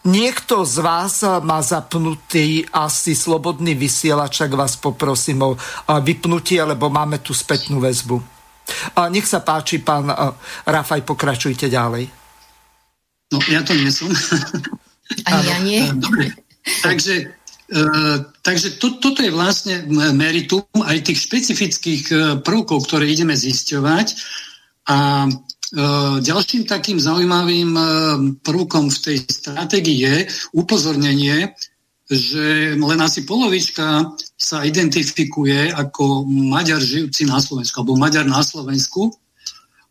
Niekto 0.06 0.62
z 0.70 0.86
vás 0.86 1.26
má 1.42 1.66
zapnutý 1.66 2.62
asi 2.70 3.18
slobodný 3.18 3.74
vysielač, 3.74 4.46
ak 4.46 4.54
vás 4.54 4.78
poprosím 4.78 5.42
o 5.42 5.58
vypnutie, 5.90 6.62
lebo 6.62 6.94
máme 6.94 7.26
tu 7.26 7.34
spätnú 7.34 7.82
väzbu. 7.82 8.22
Nech 9.10 9.26
sa 9.26 9.42
páči, 9.42 9.82
pán 9.82 10.06
Rafaj, 10.62 11.02
pokračujte 11.02 11.66
ďalej. 11.66 12.06
No, 13.34 13.42
ja 13.50 13.66
to 13.66 13.74
nie 13.74 13.90
som. 13.90 14.14
Ani 15.30 15.50
ja 15.50 15.58
nie. 15.66 15.82
Dobre. 15.98 16.38
Takže, 16.86 17.34
takže 18.46 18.78
to, 18.78 19.02
toto 19.02 19.26
je 19.26 19.34
vlastne 19.34 19.90
meritum 20.14 20.70
aj 20.86 21.02
tých 21.02 21.26
špecifických 21.26 22.04
prvkov, 22.46 22.86
ktoré 22.86 23.10
ideme 23.10 23.34
zisťovať. 23.34 24.08
A 24.86 25.26
Eh, 25.26 25.30
ďalším 26.22 26.70
takým 26.70 27.02
zaujímavým 27.02 27.72
eh, 27.74 27.86
prvkom 28.46 28.94
v 28.94 28.98
tej 29.02 29.18
stratégii 29.26 29.98
je 29.98 30.16
upozornenie, 30.54 31.58
že 32.06 32.78
len 32.78 33.00
asi 33.02 33.26
polovička 33.26 34.14
sa 34.38 34.62
identifikuje 34.62 35.74
ako 35.74 36.22
Maďar 36.30 36.78
žijúci 36.78 37.26
na 37.26 37.42
Slovensku, 37.42 37.82
alebo 37.82 37.98
Maďar 37.98 38.30
na 38.30 38.46
Slovensku, 38.46 39.10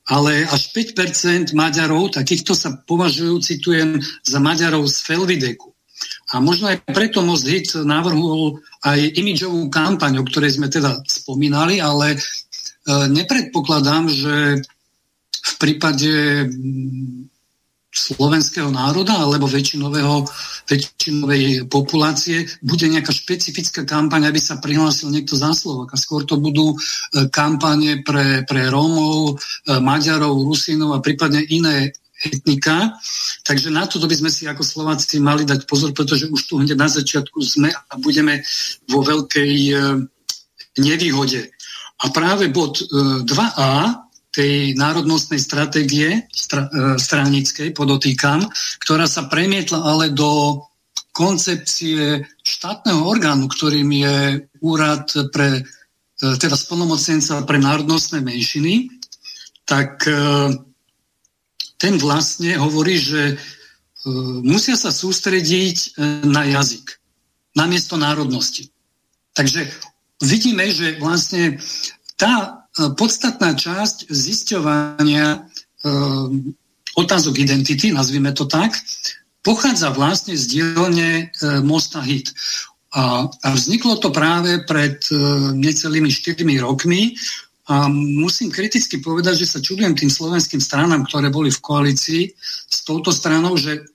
ale 0.07 0.47
až 0.47 0.71
5% 0.71 1.59
Maďarov, 1.59 2.15
takýchto 2.15 2.55
sa 2.55 2.71
považujú, 2.87 3.43
citujem, 3.43 3.99
za 4.23 4.39
Maďarov 4.39 4.87
z 4.87 5.01
Felvideku. 5.03 5.75
A 6.31 6.39
možno 6.39 6.71
aj 6.71 6.87
preto 6.87 7.25
Most 7.25 7.51
Hit 7.51 7.75
navrhol 7.83 8.63
aj 8.85 9.01
imidžovú 9.17 9.67
kampaň, 9.73 10.21
o 10.21 10.27
ktorej 10.29 10.61
sme 10.61 10.69
teda 10.69 11.01
spomínali, 11.09 11.81
ale 11.81 12.15
e, 12.15 12.19
nepredpokladám, 13.11 14.05
že 14.13 14.35
v 15.45 15.53
prípade 15.61 16.11
mm, 16.49 17.29
slovenského 17.95 18.75
národa 18.75 19.23
alebo 19.23 19.47
väčšinového, 19.47 20.27
väčšinovej 20.67 21.71
populácie 21.71 22.43
bude 22.59 22.91
nejaká 22.91 23.15
špecifická 23.15 23.87
kampaň, 23.87 24.27
aby 24.27 24.43
sa 24.43 24.59
prihlásil 24.59 25.15
niekto 25.15 25.39
za 25.39 25.55
Slovak. 25.55 25.95
A 25.95 26.01
skôr 26.01 26.27
to 26.27 26.43
budú 26.43 26.75
e, 26.75 26.77
kampane 27.31 28.03
pre, 28.03 28.43
pre 28.43 28.67
Rómov, 28.67 29.39
e, 29.39 29.79
Maďarov, 29.79 30.43
Rusinov 30.43 30.99
a 30.99 31.05
prípadne 31.05 31.47
iné 31.47 31.95
etnika. 32.19 32.99
Takže 33.47 33.71
na 33.71 33.87
to 33.87 34.03
by 34.03 34.17
sme 34.19 34.31
si 34.33 34.51
ako 34.51 34.67
Slováci 34.67 35.23
mali 35.23 35.47
dať 35.47 35.63
pozor, 35.71 35.95
pretože 35.95 36.27
už 36.27 36.41
tu 36.51 36.59
hneď 36.59 36.75
na 36.75 36.91
začiatku 36.91 37.39
sme 37.47 37.71
a 37.71 37.95
budeme 38.03 38.43
vo 38.91 39.07
veľkej 39.07 39.53
e, 39.71 39.75
nevýhode. 40.83 41.47
A 42.03 42.11
práve 42.11 42.51
bod 42.51 42.83
2a 43.23 44.04
tej 44.35 44.75
národnostnej 44.75 45.39
stratégie 45.39 46.27
stra, 46.35 46.67
e, 46.67 46.99
stranickej, 46.99 47.71
podotýkam, 47.71 48.43
ktorá 48.83 49.07
sa 49.07 49.31
premietla 49.31 49.79
ale 49.79 50.11
do 50.11 50.59
koncepcie 51.15 52.27
štátneho 52.43 53.07
orgánu, 53.07 53.47
ktorým 53.47 53.87
je 53.95 54.43
úrad 54.59 55.07
pre, 55.31 55.63
e, 55.63 56.27
teda 56.35 56.59
splnomocenca 56.59 57.47
pre 57.47 57.63
národnostné 57.63 58.27
menšiny, 58.27 58.91
tak 59.63 60.03
e, 60.11 60.19
ten 61.79 61.95
vlastne 62.03 62.59
hovorí, 62.59 62.99
že 62.99 63.39
musia 64.45 64.77
sa 64.77 64.93
sústrediť 64.93 65.97
na 66.29 66.45
jazyk 66.45 67.01
namiesto 67.57 67.97
národnosti. 67.97 68.69
Takže 69.33 69.69
vidíme, 70.21 70.69
že 70.69 71.01
vlastne 71.01 71.61
tá 72.17 72.64
podstatná 72.75 73.55
časť 73.55 74.11
zisťovania 74.11 75.27
e, 75.35 75.39
otázok 76.99 77.35
identity, 77.39 77.95
nazvime 77.95 78.35
to 78.35 78.51
tak, 78.51 78.75
pochádza 79.47 79.95
vlastne 79.95 80.35
z 80.35 80.45
dielne 80.51 81.11
e, 81.19 81.25
Mosta 81.63 82.03
Hit. 82.03 82.35
A, 82.95 83.27
vzniklo 83.55 83.99
to 83.99 84.11
práve 84.11 84.63
pred 84.67 85.03
e, 85.11 85.15
necelými 85.55 86.11
4 86.11 86.43
rokmi 86.63 87.15
a 87.71 87.89
musím 87.91 88.51
kriticky 88.51 88.99
povedať, 88.99 89.47
že 89.47 89.51
sa 89.57 89.59
čudujem 89.63 89.95
tým 89.95 90.11
slovenským 90.11 90.61
stranám, 90.61 91.07
ktoré 91.07 91.31
boli 91.31 91.49
v 91.55 91.63
koalícii 91.63 92.23
s 92.71 92.79
touto 92.83 93.15
stranou, 93.15 93.57
že 93.57 93.94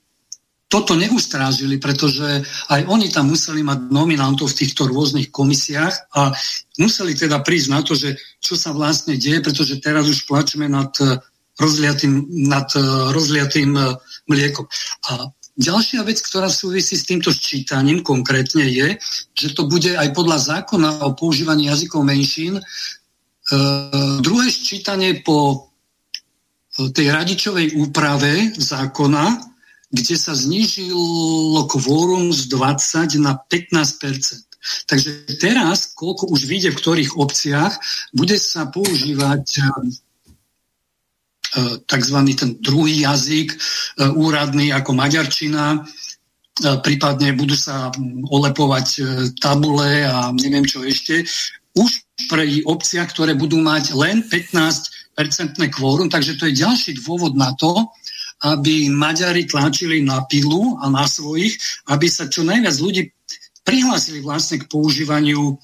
toto 0.70 0.94
neustrážili, 0.94 1.82
pretože 1.82 2.46
aj 2.70 2.86
oni 2.86 3.10
tam 3.10 3.34
museli 3.34 3.66
mať 3.66 3.90
nominantov 3.90 4.54
v 4.54 4.58
týchto 4.62 4.86
rôznych 4.86 5.34
komisiách 5.34 6.14
a 6.14 6.30
museli 6.78 7.18
teda 7.18 7.42
prísť 7.42 7.68
na 7.74 7.82
to, 7.82 7.98
že 7.98 8.14
čo 8.38 8.54
sa 8.54 8.70
vlastne 8.70 9.18
deje, 9.18 9.42
pretože 9.42 9.82
teraz 9.82 10.06
už 10.06 10.30
plačeme 10.30 10.70
nad 10.70 10.94
eh, 11.02 11.18
rozliatým, 11.58 12.46
nad 12.46 12.70
eh, 12.78 12.86
rozliatým 13.10 13.74
eh, 13.74 13.98
mliekom. 14.30 14.70
A 15.10 15.34
ďalšia 15.58 16.06
vec, 16.06 16.22
ktorá 16.22 16.46
súvisí 16.46 16.94
s 16.94 17.02
týmto 17.02 17.34
ščítaním 17.34 18.06
konkrétne 18.06 18.62
je, 18.70 18.94
že 19.34 19.48
to 19.50 19.66
bude 19.66 19.90
aj 19.90 20.14
podľa 20.14 20.38
zákona 20.38 21.02
o 21.02 21.18
používaní 21.18 21.66
jazykov 21.66 22.06
menšín 22.06 22.62
druhé 24.22 24.46
ščítanie 24.46 25.26
po 25.26 25.66
tej 26.94 27.10
radičovej 27.10 27.74
úprave 27.74 28.54
zákona 28.54 29.49
kde 29.90 30.14
sa 30.14 30.38
znižilo 30.38 31.66
kvórum 31.66 32.30
z 32.30 32.46
20 32.46 33.18
na 33.18 33.34
15% 33.34 34.50
Takže 34.60 35.40
teraz, 35.40 35.96
koľko 35.96 36.28
už 36.28 36.44
vyjde 36.44 36.76
v 36.76 36.80
ktorých 36.80 37.12
obciach, 37.16 37.80
bude 38.12 38.36
sa 38.36 38.68
používať 38.68 39.44
e, 39.56 39.60
e, 39.64 39.68
tzv. 41.80 42.18
ten 42.36 42.50
druhý 42.60 43.08
jazyk, 43.08 43.56
e, 43.56 43.58
úradný 44.12 44.68
ako 44.76 44.92
maďarčina, 44.92 45.88
prípadne 46.60 47.32
budú 47.32 47.56
sa 47.56 47.88
olepovať 48.28 49.00
tabule 49.40 50.04
a 50.04 50.28
neviem 50.36 50.68
čo 50.68 50.84
ešte, 50.84 51.24
už 51.72 52.04
pre 52.28 52.44
obciach, 52.68 53.08
ktoré 53.16 53.32
budú 53.32 53.56
mať 53.64 53.96
len 53.96 54.20
15-percentné 54.28 55.72
kvórum, 55.72 56.12
takže 56.12 56.36
to 56.36 56.52
je 56.52 56.60
ďalší 56.60 57.00
dôvod 57.00 57.32
na 57.32 57.56
to, 57.56 57.88
aby 58.40 58.88
Maďari 58.88 59.44
tlačili 59.44 60.00
na 60.00 60.24
pilu 60.24 60.80
a 60.80 60.88
na 60.88 61.04
svojich, 61.04 61.60
aby 61.92 62.06
sa 62.08 62.24
čo 62.26 62.40
najviac 62.40 62.76
ľudí 62.80 63.02
prihlásili 63.64 64.24
vlastne 64.24 64.58
k 64.64 64.68
používaniu 64.68 65.52
e, 65.52 65.54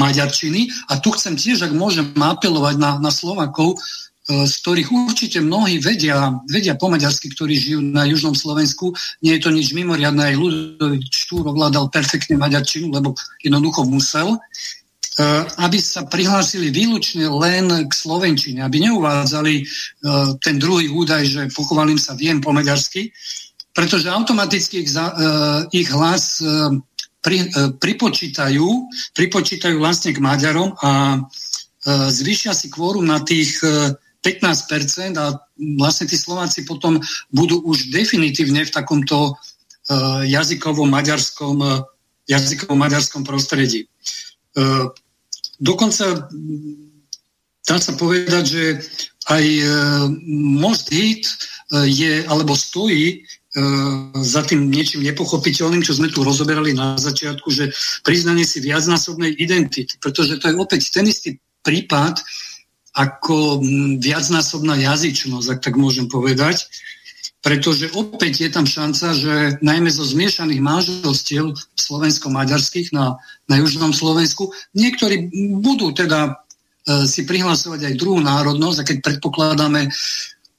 maďarčiny. 0.00 0.72
A 0.88 0.96
tu 0.98 1.12
chcem 1.12 1.36
tiež, 1.36 1.68
ak 1.68 1.76
môžem 1.76 2.10
apelovať 2.16 2.80
na, 2.80 2.96
na 2.96 3.12
Slovakov, 3.12 3.76
e, 3.76 4.48
z 4.48 4.54
ktorých 4.64 4.88
určite 4.88 5.38
mnohí 5.44 5.76
vedia, 5.76 6.40
vedia 6.48 6.74
po 6.80 6.88
maďarsky, 6.88 7.28
ktorí 7.36 7.60
žijú 7.60 7.80
na 7.84 8.08
južnom 8.08 8.32
Slovensku. 8.32 8.96
Nie 9.20 9.36
je 9.36 9.44
to 9.44 9.50
nič 9.52 9.76
mimoriadne, 9.76 10.32
aj 10.32 10.40
Ludovič 10.40 11.28
Štúr 11.28 11.44
ovládal 11.52 11.92
perfektne 11.92 12.40
maďarčinu, 12.40 12.88
lebo 12.88 13.12
jednoducho 13.44 13.84
musel. 13.84 14.40
E, 15.20 15.22
aby 15.60 15.76
sa 15.76 16.08
prihlásili 16.08 16.72
výlučne 16.72 17.28
len 17.28 17.68
k 17.84 17.92
Slovenčine, 17.92 18.64
aby 18.64 18.88
neuvádzali 18.88 19.54
e, 19.60 19.64
ten 20.40 20.56
druhý 20.56 20.88
údaj, 20.88 21.22
že 21.28 21.42
pochovalím 21.52 22.00
sa, 22.00 22.16
viem 22.16 22.40
po 22.40 22.56
maďarsky, 22.56 23.12
pretože 23.76 24.08
automaticky 24.08 24.80
ich, 24.80 24.88
za, 24.88 25.12
e, 25.12 25.14
ich 25.76 25.92
hlas 25.92 26.40
pri, 27.20 27.52
pripočítajú, 27.76 28.66
pripočítajú 29.12 29.76
vlastne 29.76 30.16
k 30.16 30.24
Maďarom 30.24 30.72
a 30.80 31.20
zvýšia 32.08 32.56
si 32.56 32.72
kvórum 32.72 33.04
na 33.04 33.20
tých 33.20 33.60
15% 33.60 35.20
a 35.20 35.36
vlastne 35.76 36.08
tí 36.08 36.16
Slováci 36.16 36.64
potom 36.64 36.96
budú 37.28 37.60
už 37.60 37.92
definitívne 37.92 38.64
v 38.64 38.72
takomto 38.72 39.36
jazykovom 40.24 40.88
maďarskom, 40.88 41.60
jazykovom 42.24 42.78
maďarskom 42.80 43.20
prostredí. 43.20 43.84
Dokonca 45.60 46.26
dá 47.68 47.76
sa 47.76 47.92
povedať, 47.94 48.44
že 48.48 48.64
aj 49.28 49.44
e, 49.44 49.64
Most 50.56 50.88
Hit 50.88 51.28
e, 51.28 51.34
je, 51.86 52.12
alebo 52.24 52.56
stojí 52.56 53.06
e, 53.12 53.16
za 54.24 54.42
tým 54.42 54.72
niečím 54.72 55.04
nepochopiteľným, 55.04 55.84
čo 55.84 55.94
sme 55.94 56.08
tu 56.08 56.24
rozoberali 56.24 56.72
na 56.72 56.96
začiatku, 56.96 57.52
že 57.52 57.70
priznanie 58.02 58.48
si 58.48 58.64
viacnásobnej 58.64 59.36
identity, 59.36 60.00
pretože 60.00 60.40
to 60.40 60.48
je 60.50 60.56
opäť 60.56 60.90
ten 60.90 61.04
istý 61.06 61.36
prípad 61.60 62.18
ako 62.96 63.62
viacnásobná 64.02 64.74
jazyčnosť, 64.80 65.46
ak 65.46 65.60
tak 65.62 65.74
môžem 65.78 66.10
povedať 66.10 66.66
pretože 67.40 67.88
opäť 67.96 68.44
je 68.44 68.50
tam 68.52 68.68
šanca, 68.68 69.06
že 69.16 69.34
najmä 69.64 69.88
zo 69.88 70.04
zmiešaných 70.04 70.60
manželstiev 70.60 71.56
slovensko-maďarských 71.72 72.92
na, 72.92 73.16
na 73.48 73.56
južnom 73.56 73.96
Slovensku, 73.96 74.52
niektorí 74.76 75.32
budú 75.56 75.96
teda 75.96 76.44
e, 76.84 77.08
si 77.08 77.24
prihlasovať 77.24 77.80
aj 77.88 77.94
druhú 77.96 78.20
národnosť 78.20 78.78
a 78.84 78.86
keď 78.86 78.96
predpokladáme 79.00 79.88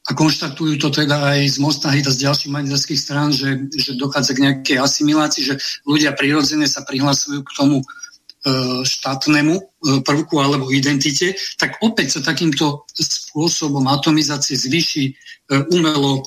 a 0.01 0.11
konštatujú 0.17 0.81
to 0.81 0.89
teda 0.89 1.37
aj 1.37 1.39
z 1.45 1.57
Mosta 1.61 1.93
a 1.93 2.01
z 2.01 2.17
ďalších 2.25 2.49
maďarských 2.49 2.97
strán, 2.97 3.29
že, 3.29 3.69
že 3.77 3.93
dochádza 3.93 4.33
k 4.33 4.43
nejakej 4.49 4.77
asimilácii, 4.81 5.53
že 5.53 5.55
ľudia 5.85 6.17
prirodzene 6.17 6.65
sa 6.65 6.81
prihlasujú 6.81 7.45
k 7.45 7.51
tomu 7.53 7.85
štátnemu 8.81 9.55
e, 9.57 9.63
prvku 10.01 10.41
alebo 10.41 10.73
identite, 10.73 11.37
tak 11.61 11.77
opäť 11.85 12.17
sa 12.17 12.33
takýmto 12.33 12.89
spôsobom 12.93 13.85
atomizácie 13.85 14.57
zvýši 14.57 15.03
e, 15.05 15.13
umelo 15.69 16.25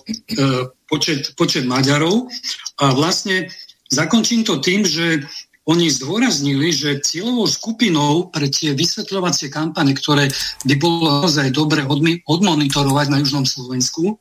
počet, 0.86 1.34
počet 1.34 1.66
Maďarov. 1.66 2.30
A 2.78 2.94
vlastne 2.94 3.50
zakončím 3.90 4.46
to 4.46 4.62
tým, 4.62 4.86
že 4.86 5.26
oni 5.64 5.88
zdôraznili, 5.88 6.76
že 6.76 7.00
cieľovou 7.00 7.48
skupinou 7.48 8.28
pre 8.28 8.52
tie 8.52 8.76
vysvetľovacie 8.76 9.48
kampane, 9.48 9.96
ktoré 9.96 10.28
by 10.68 10.74
bolo 10.76 11.24
naozaj 11.24 11.48
dobre 11.56 11.88
odmonitorovať 12.28 13.06
na 13.08 13.24
Južnom 13.24 13.48
Slovensku, 13.48 14.20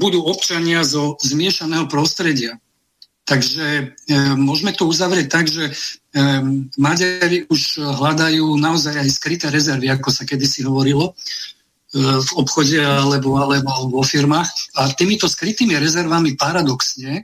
budú 0.00 0.24
občania 0.24 0.80
zo 0.80 1.20
zmiešaného 1.20 1.84
prostredia. 1.92 2.56
Takže 3.30 3.66
e, 3.70 3.82
môžeme 4.34 4.74
to 4.74 4.90
uzavrieť 4.90 5.26
tak, 5.30 5.46
že 5.46 5.70
e, 6.10 6.22
Maďari 6.78 7.46
už 7.46 7.80
hľadajú 7.80 8.58
naozaj 8.58 8.98
aj 8.98 9.08
skryté 9.10 9.46
rezervy, 9.48 9.90
ako 9.90 10.10
sa 10.10 10.26
kedysi 10.26 10.66
hovorilo 10.66 11.10
e, 11.10 11.12
v 12.00 12.30
obchode 12.36 12.78
alebo, 12.78 13.38
alebo 13.38 13.90
vo 13.90 14.02
firmách. 14.04 14.78
A 14.78 14.90
týmito 14.94 15.30
skrytými 15.30 15.78
rezervami 15.78 16.34
paradoxne 16.34 17.12
e, 17.18 17.22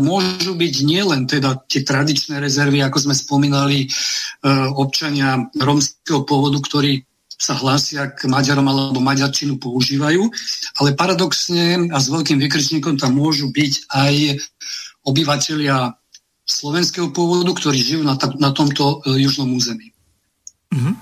môžu 0.00 0.56
byť 0.56 0.74
nielen 0.84 1.28
teda 1.28 1.64
tie 1.68 1.84
tradičné 1.84 2.40
rezervy, 2.40 2.80
ako 2.82 3.10
sme 3.10 3.14
spomínali, 3.16 3.88
občania 4.76 5.40
romského 5.56 6.20
pôvodu, 6.28 6.60
ktorí 6.60 7.00
sa 7.44 7.58
hlásia 7.58 8.14
k 8.14 8.30
Maďarom 8.30 8.66
alebo 8.68 9.02
Maďarčinu 9.02 9.58
používajú, 9.58 10.22
ale 10.80 10.96
paradoxne 10.96 11.90
a 11.90 11.98
s 11.98 12.06
veľkým 12.08 12.38
vykričníkom 12.38 12.96
tam 12.96 13.18
môžu 13.18 13.50
byť 13.50 13.72
aj 13.90 14.14
obyvateľia 15.04 15.92
slovenského 16.44 17.08
pôvodu, 17.10 17.50
ktorí 17.56 17.80
žijú 17.80 18.02
na, 18.04 18.14
na 18.36 18.52
tomto 18.52 19.00
e, 19.08 19.20
južnom 19.24 19.48
území. 19.56 19.90
Mm-hmm. 20.72 20.94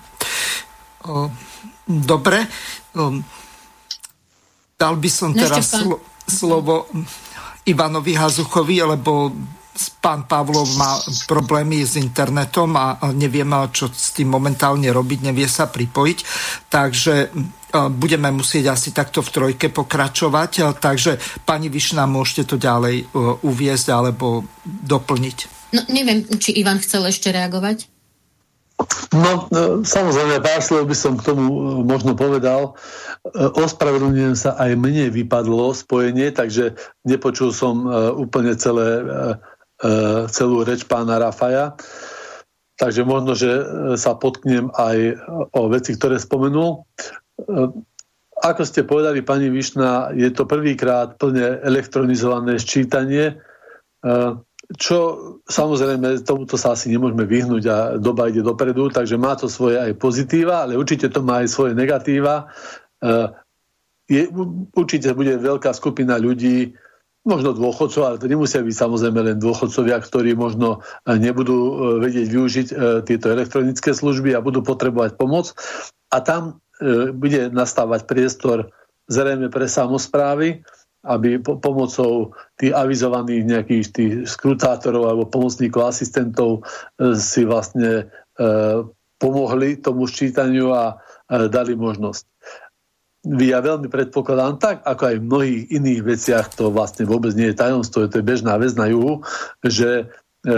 Dobre. 2.07 2.47
Dal 4.79 4.95
by 4.99 5.11
som 5.11 5.35
teraz 5.35 5.75
slo- 5.75 6.03
slovo 6.23 6.87
Ivanovi 7.67 8.15
Hazuchovi, 8.15 8.87
lebo 8.87 9.35
pán 10.05 10.29
Pavlov 10.29 10.69
má 10.77 11.01
problémy 11.27 11.83
s 11.83 11.97
internetom 11.97 12.77
a 12.77 13.01
nevie, 13.17 13.43
čo 13.73 13.89
s 13.89 14.13
tým 14.13 14.29
momentálne 14.31 14.87
robiť, 14.93 15.33
nevie 15.33 15.49
sa 15.49 15.67
pripojiť. 15.67 16.19
Takže 16.69 17.15
budeme 17.73 18.29
musieť 18.29 18.77
asi 18.77 18.93
takto 18.93 19.25
v 19.25 19.33
trojke 19.33 19.67
pokračovať. 19.73 20.77
Takže 20.77 21.17
pani 21.49 21.73
Višna, 21.73 22.05
môžete 22.05 22.55
to 22.55 22.57
ďalej 22.61 22.97
e, 23.03 23.05
uviezť 23.43 23.89
alebo 23.89 24.45
doplniť. 24.65 25.39
No, 25.73 25.81
neviem, 25.89 26.29
či 26.37 26.53
Ivan 26.61 26.77
chcel 26.85 27.09
ešte 27.09 27.33
reagovať. 27.33 27.89
No, 29.17 29.49
e, 29.49 29.81
samozrejme, 29.85 30.45
pár 30.45 30.61
slov 30.61 30.85
by 30.85 30.97
som 30.97 31.17
k 31.17 31.33
tomu 31.33 31.49
e, 31.49 31.63
možno 31.89 32.13
povedal. 32.13 32.77
Ospravedlňujem 33.37 34.37
sa, 34.37 34.59
aj 34.59 34.77
mne 34.77 35.09
vypadlo 35.15 35.73
spojenie, 35.73 36.35
takže 36.35 36.75
nepočul 37.07 37.55
som 37.55 37.87
úplne 38.19 38.59
celé 38.59 38.99
celú 40.27 40.67
reč 40.67 40.83
pána 40.91 41.23
Rafaja. 41.23 41.79
Takže 42.83 43.07
možno, 43.07 43.39
že 43.39 43.63
sa 43.95 44.19
potknem 44.19 44.75
aj 44.75 45.23
o 45.55 45.71
veci, 45.71 45.95
ktoré 45.95 46.19
spomenul. 46.19 46.83
E, 47.41 47.83
ako 48.43 48.63
ste 48.67 48.83
povedali, 48.83 49.23
pani 49.23 49.47
Višna, 49.49 50.11
je 50.19 50.27
to 50.35 50.51
prvýkrát 50.51 51.15
plne 51.15 51.63
elektronizované 51.63 52.59
sčítanie, 52.59 53.39
čo 54.75 54.99
samozrejme 55.47 56.27
tomuto 56.27 56.59
sa 56.59 56.75
asi 56.75 56.91
nemôžeme 56.91 57.23
vyhnúť 57.23 57.65
a 57.71 57.77
doba 58.03 58.27
ide 58.27 58.43
dopredu, 58.43 58.91
takže 58.91 59.15
má 59.15 59.39
to 59.39 59.47
svoje 59.47 59.79
aj 59.79 59.95
pozitíva, 59.95 60.67
ale 60.67 60.75
určite 60.75 61.07
to 61.07 61.23
má 61.23 61.45
aj 61.45 61.55
svoje 61.55 61.79
negatíva. 61.79 62.51
je, 64.11 64.23
určite 64.75 65.15
bude 65.15 65.39
veľká 65.39 65.71
skupina 65.77 66.19
ľudí, 66.19 66.75
možno 67.23 67.55
dôchodcov, 67.55 68.03
ale 68.03 68.19
to 68.19 68.27
nemusia 68.27 68.67
byť 68.67 68.75
samozrejme 68.75 69.21
len 69.23 69.39
dôchodcovia, 69.39 70.03
ktorí 70.03 70.35
možno 70.35 70.83
nebudú 71.07 71.79
vedieť 72.03 72.27
využiť 72.27 72.67
tieto 73.07 73.27
elektronické 73.31 73.95
služby 73.95 74.35
a 74.35 74.43
budú 74.43 74.67
potrebovať 74.67 75.15
pomoc. 75.15 75.55
A 76.11 76.19
tam 76.19 76.59
bude 77.15 77.55
nastávať 77.55 78.11
priestor 78.11 78.75
zrejme 79.11 79.51
pre 79.51 79.67
samozprávy, 79.67 80.63
aby 81.03 81.43
po, 81.43 81.59
pomocou 81.59 82.31
tých 82.55 82.71
avizovaných 82.71 83.43
nejakých 83.43 83.87
tých 83.91 84.15
skrutátorov 84.31 85.11
alebo 85.11 85.25
pomocníkov, 85.27 85.91
asistentov 85.91 86.63
e, 86.63 87.19
si 87.19 87.43
vlastne 87.43 88.07
e, 88.39 88.47
pomohli 89.19 89.83
tomu 89.83 90.07
ščítaniu 90.07 90.71
a 90.71 90.95
e, 90.95 91.51
dali 91.51 91.75
možnosť. 91.75 92.23
Ja 93.23 93.63
veľmi 93.63 93.87
predpokladám 93.87 94.59
tak, 94.59 94.77
ako 94.83 95.03
aj 95.07 95.17
v 95.19 95.27
mnohých 95.27 95.63
iných 95.71 96.01
veciach, 96.03 96.47
to 96.59 96.75
vlastne 96.75 97.07
vôbec 97.07 97.35
nie 97.39 97.51
je 97.51 97.59
tajomstvo, 97.59 98.11
to 98.11 98.19
je 98.19 98.27
bežná 98.27 98.59
vec 98.59 98.75
na 98.75 98.91
juhu, 98.91 99.23
že 99.63 100.11
e, 100.47 100.55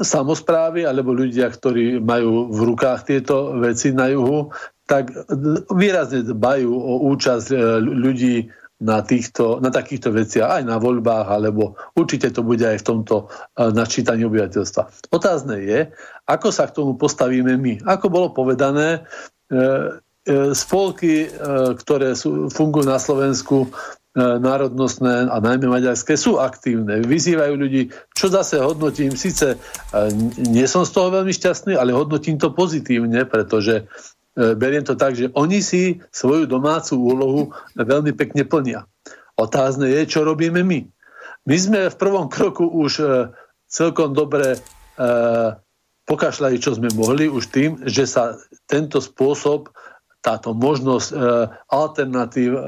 samozprávy 0.00 0.88
alebo 0.88 1.12
ľudia, 1.12 1.48
ktorí 1.52 2.00
majú 2.00 2.52
v 2.52 2.60
rukách 2.72 3.00
tieto 3.08 3.56
veci 3.60 3.92
na 3.92 4.08
juhu, 4.12 4.52
tak 4.86 5.10
výrazne 5.74 6.22
dbajú 6.22 6.70
o 6.70 7.10
účasť 7.10 7.48
e, 7.50 7.58
ľudí 7.82 8.36
na, 8.78 9.02
týchto, 9.02 9.58
na 9.58 9.74
takýchto 9.74 10.14
veciach, 10.14 10.62
aj 10.62 10.64
na 10.64 10.78
voľbách, 10.78 11.26
alebo 11.26 11.74
určite 11.98 12.30
to 12.30 12.46
bude 12.46 12.62
aj 12.62 12.78
v 12.80 12.86
tomto 12.86 13.26
e, 13.26 13.66
načítaní 13.74 14.22
obyvateľstva. 14.30 15.10
Otázne 15.10 15.58
je, 15.58 15.78
ako 16.30 16.48
sa 16.54 16.70
k 16.70 16.76
tomu 16.78 16.94
postavíme 16.94 17.58
my. 17.58 17.82
Ako 17.82 18.06
bolo 18.08 18.30
povedané, 18.30 19.02
e, 19.50 19.60
spolky, 20.58 21.30
ktoré 21.78 22.18
sú, 22.18 22.50
fungujú 22.50 22.90
na 22.90 22.98
Slovensku, 22.98 23.70
národnostné 24.18 25.30
a 25.30 25.38
najmä 25.38 25.70
maďarské 25.70 26.18
sú 26.18 26.42
aktívne, 26.42 26.98
vyzývajú 26.98 27.54
ľudí, 27.54 27.94
čo 28.10 28.26
zase 28.26 28.58
hodnotím, 28.58 29.14
síce 29.14 29.54
nie 30.34 30.66
som 30.66 30.82
z 30.82 30.90
toho 30.98 31.14
veľmi 31.14 31.30
šťastný, 31.30 31.78
ale 31.78 31.94
hodnotím 31.94 32.42
to 32.42 32.50
pozitívne, 32.50 33.22
pretože 33.22 33.86
E, 33.86 34.15
beriem 34.36 34.84
to 34.84 34.94
tak, 34.94 35.16
že 35.16 35.32
oni 35.32 35.64
si 35.64 35.98
svoju 36.12 36.44
domácu 36.44 37.00
úlohu 37.00 37.42
veľmi 37.74 38.12
pekne 38.12 38.44
plnia. 38.44 38.84
Otázne 39.40 39.88
je, 39.88 40.04
čo 40.04 40.28
robíme 40.28 40.60
my. 40.60 40.80
My 41.48 41.56
sme 41.56 41.80
v 41.88 41.96
prvom 41.96 42.28
kroku 42.28 42.68
už 42.68 42.92
e, 43.00 43.06
celkom 43.64 44.12
dobre 44.12 44.56
e, 44.56 44.58
pokašľali, 46.04 46.56
čo 46.60 46.76
sme 46.76 46.92
mohli 46.92 47.26
už 47.26 47.48
tým, 47.48 47.70
že 47.88 48.04
sa 48.04 48.36
tento 48.68 49.00
spôsob, 49.02 49.72
táto 50.22 50.58
možnosť 50.58 51.14
alternatív 51.70 52.58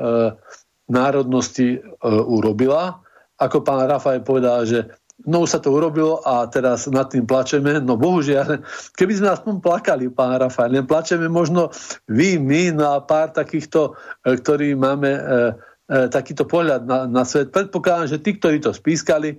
národnosti 0.87 1.83
urobila. 2.07 3.03
Ako 3.35 3.67
pán 3.67 3.83
Rafael 3.83 4.23
povedal, 4.23 4.63
že 4.63 4.79
no 5.27 5.43
už 5.43 5.51
sa 5.51 5.59
to 5.59 5.75
urobilo 5.75 6.23
a 6.23 6.47
teraz 6.47 6.87
nad 6.87 7.11
tým 7.11 7.27
plačeme. 7.27 7.83
No 7.83 7.99
bohužiaľ, 7.99 8.63
keby 8.95 9.13
sme 9.19 9.35
aspoň 9.35 9.55
plakali, 9.59 10.07
pán 10.13 10.39
Rafael, 10.39 10.71
len 10.71 10.87
plačeme 10.87 11.27
možno 11.27 11.75
vy, 12.07 12.39
my, 12.39 12.79
no 12.79 12.95
a 12.95 13.03
pár 13.03 13.35
takýchto, 13.35 13.99
e, 14.23 14.39
ktorí 14.39 14.79
máme 14.79 15.11
e, 15.11 15.21
e, 15.21 15.99
takýto 16.07 16.47
pohľad 16.47 16.87
na, 16.87 17.11
na 17.11 17.27
svet. 17.27 17.51
Predpokladám, 17.51 18.15
že 18.15 18.23
tí, 18.23 18.39
ktorí 18.39 18.63
to 18.63 18.71
spískali, 18.71 19.35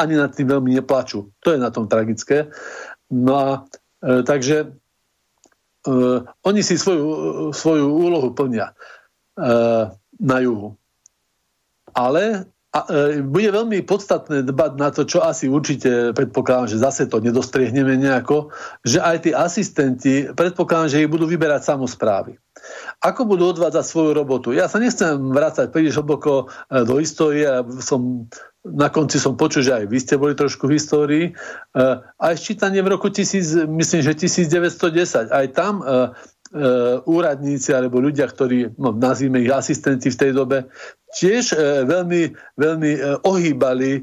ani 0.00 0.14
nad 0.16 0.32
tým 0.32 0.48
veľmi 0.48 0.72
neplačú. 0.80 1.28
To 1.44 1.48
je 1.52 1.58
na 1.60 1.68
tom 1.70 1.86
tragické. 1.86 2.48
No 3.12 3.32
a 3.36 3.48
e, 4.02 4.22
takže 4.26 4.66
e, 4.66 4.68
oni 6.24 6.60
si 6.64 6.74
svoju, 6.80 7.06
svoju 7.54 7.86
úlohu 7.86 8.32
plnia 8.32 8.72
e, 8.72 8.74
na 10.20 10.38
juhu. 10.40 10.74
Ale 11.90 12.46
a, 12.70 12.80
e, 12.86 13.18
bude 13.26 13.50
veľmi 13.50 13.82
podstatné 13.82 14.46
dbať 14.46 14.72
na 14.78 14.94
to, 14.94 15.02
čo 15.02 15.26
asi 15.26 15.50
určite 15.50 16.14
predpokladám, 16.14 16.70
že 16.70 16.78
zase 16.78 17.10
to 17.10 17.18
nedostriehneme 17.18 17.98
nejako, 17.98 18.54
že 18.86 19.02
aj 19.02 19.16
tí 19.26 19.30
asistenti, 19.34 20.30
predpokladám, 20.30 20.86
že 20.94 21.02
ich 21.02 21.10
budú 21.10 21.26
vyberať 21.26 21.66
samozprávy. 21.66 22.38
Ako 23.02 23.26
budú 23.26 23.50
odvádzať 23.50 23.84
svoju 23.84 24.10
robotu? 24.14 24.54
Ja 24.54 24.70
sa 24.70 24.78
nechcem 24.78 25.18
vrácať 25.34 25.74
príliš 25.74 25.98
hlboko 25.98 26.46
e, 26.46 26.86
do 26.86 27.02
histórie. 27.02 27.48
Som, 27.82 28.30
na 28.62 28.86
konci 28.92 29.18
som 29.18 29.34
počul, 29.34 29.66
že 29.66 29.74
aj 29.74 29.84
vy 29.90 29.98
ste 29.98 30.14
boli 30.20 30.38
trošku 30.38 30.70
v 30.70 30.76
histórii. 30.78 31.24
E, 31.26 31.32
aj 32.22 32.34
ščítanie 32.38 32.86
v 32.86 32.92
roku 32.94 33.10
1000, 33.10 33.66
myslím, 33.66 34.00
že 34.06 34.12
1910. 34.14 35.32
Aj 35.32 35.46
tam 35.50 35.82
e, 35.82 36.14
úradníci 37.06 37.70
alebo 37.70 38.02
ľudia, 38.02 38.26
ktorí, 38.26 38.74
no, 38.74 38.90
nazvime 38.90 39.38
ich 39.38 39.54
asistenti 39.54 40.10
v 40.10 40.18
tej 40.18 40.32
dobe, 40.34 40.66
tiež 41.14 41.54
e, 41.54 41.86
veľmi, 41.86 42.22
veľmi 42.58 42.90
e, 42.94 43.00
ohýbali 43.22 43.90
e, 43.94 44.00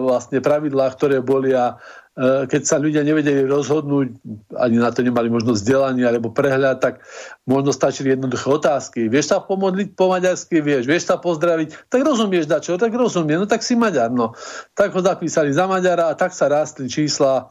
vlastne 0.00 0.40
pravidlá, 0.40 0.92
ktoré 0.96 1.20
boli 1.24 1.52
a 1.56 1.76
keď 2.14 2.62
sa 2.62 2.78
ľudia 2.78 3.02
nevedeli 3.02 3.42
rozhodnúť, 3.42 4.22
ani 4.54 4.78
na 4.78 4.94
to 4.94 5.02
nemali 5.02 5.26
možnosť 5.34 5.58
vzdelania 5.66 6.14
alebo 6.14 6.30
prehľad, 6.30 6.78
tak 6.78 7.02
možno 7.42 7.74
stačili 7.74 8.14
jednoduché 8.14 8.46
otázky. 8.54 9.10
Vieš 9.10 9.34
sa 9.34 9.42
pomodliť 9.42 9.98
po 9.98 10.14
maďarsky? 10.14 10.62
Vieš. 10.62 10.86
Vieš 10.86 11.10
sa 11.10 11.18
pozdraviť? 11.18 11.90
Tak 11.90 12.06
rozumieš 12.06 12.46
dačo? 12.46 12.78
Tak 12.78 12.94
rozumiem. 12.94 13.42
No 13.42 13.50
tak 13.50 13.66
si 13.66 13.74
Maďar. 13.74 14.14
No. 14.14 14.30
Tak 14.78 14.94
ho 14.94 15.02
zapísali 15.02 15.50
za 15.50 15.66
Maďara 15.66 16.06
a 16.06 16.14
tak 16.14 16.30
sa 16.30 16.46
rástli 16.46 16.86
čísla 16.86 17.50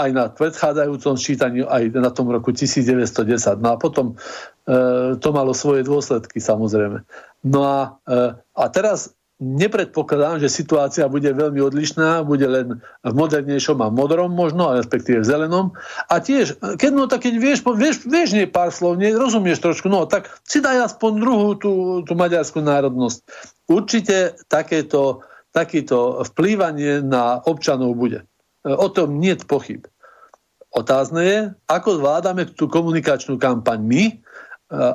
aj 0.00 0.10
na 0.16 0.24
predchádzajúcom 0.32 1.14
sčítaní, 1.20 1.60
aj 1.68 1.92
na 1.92 2.08
tom 2.08 2.32
roku 2.32 2.56
1910. 2.56 3.60
No 3.60 3.68
a 3.72 3.76
potom 3.76 4.16
e, 4.64 5.14
to 5.20 5.28
malo 5.36 5.52
svoje 5.52 5.84
dôsledky 5.84 6.40
samozrejme. 6.40 7.04
No 7.44 7.60
a, 7.68 8.00
e, 8.08 8.34
a 8.36 8.64
teraz 8.72 9.12
nepredpokladám, 9.40 10.36
že 10.44 10.52
situácia 10.52 11.08
bude 11.08 11.32
veľmi 11.32 11.64
odlišná, 11.64 12.20
bude 12.28 12.44
len 12.44 12.84
v 13.00 13.12
modernejšom 13.16 13.80
a 13.80 13.88
modrom 13.88 14.28
možno, 14.36 14.76
respektíve 14.76 15.24
v 15.24 15.30
zelenom. 15.32 15.66
A 16.12 16.20
tiež, 16.20 16.60
keď, 16.76 16.90
no, 16.92 17.08
tak 17.08 17.24
keď 17.24 17.40
vieš, 17.40 17.64
vieš, 17.64 18.04
vieš 18.04 18.36
nie 18.36 18.44
pár 18.44 18.68
slov, 18.68 19.00
nie, 19.00 19.16
rozumieš 19.16 19.64
trošku, 19.64 19.88
no 19.88 20.04
tak 20.04 20.28
si 20.44 20.60
daj 20.60 20.92
aspoň 20.92 21.10
druhú 21.24 21.48
tú, 21.56 21.72
tú 22.04 22.12
maďarskú 22.12 22.60
národnosť. 22.60 23.18
Určite 23.72 24.36
takéto, 24.52 25.24
takýto 25.56 26.20
vplývanie 26.20 27.00
na 27.00 27.40
občanov 27.40 27.96
bude. 27.96 28.28
E, 28.64 28.72
o 28.74 28.88
tom 28.92 29.20
nie 29.20 29.36
je 29.36 29.46
pochyb. 29.46 29.82
Otázne 30.70 31.20
je, 31.26 31.38
ako 31.66 31.98
zvládame 31.98 32.46
tú 32.54 32.70
komunikačnú 32.70 33.42
kampaň 33.42 33.82
my, 33.82 34.04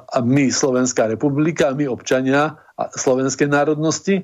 a 0.07 0.17
my, 0.23 0.47
Slovenská 0.47 1.11
republika, 1.11 1.75
my 1.75 1.91
občania 1.91 2.55
a 2.79 2.83
slovenskej 2.95 3.51
národnosti. 3.51 4.23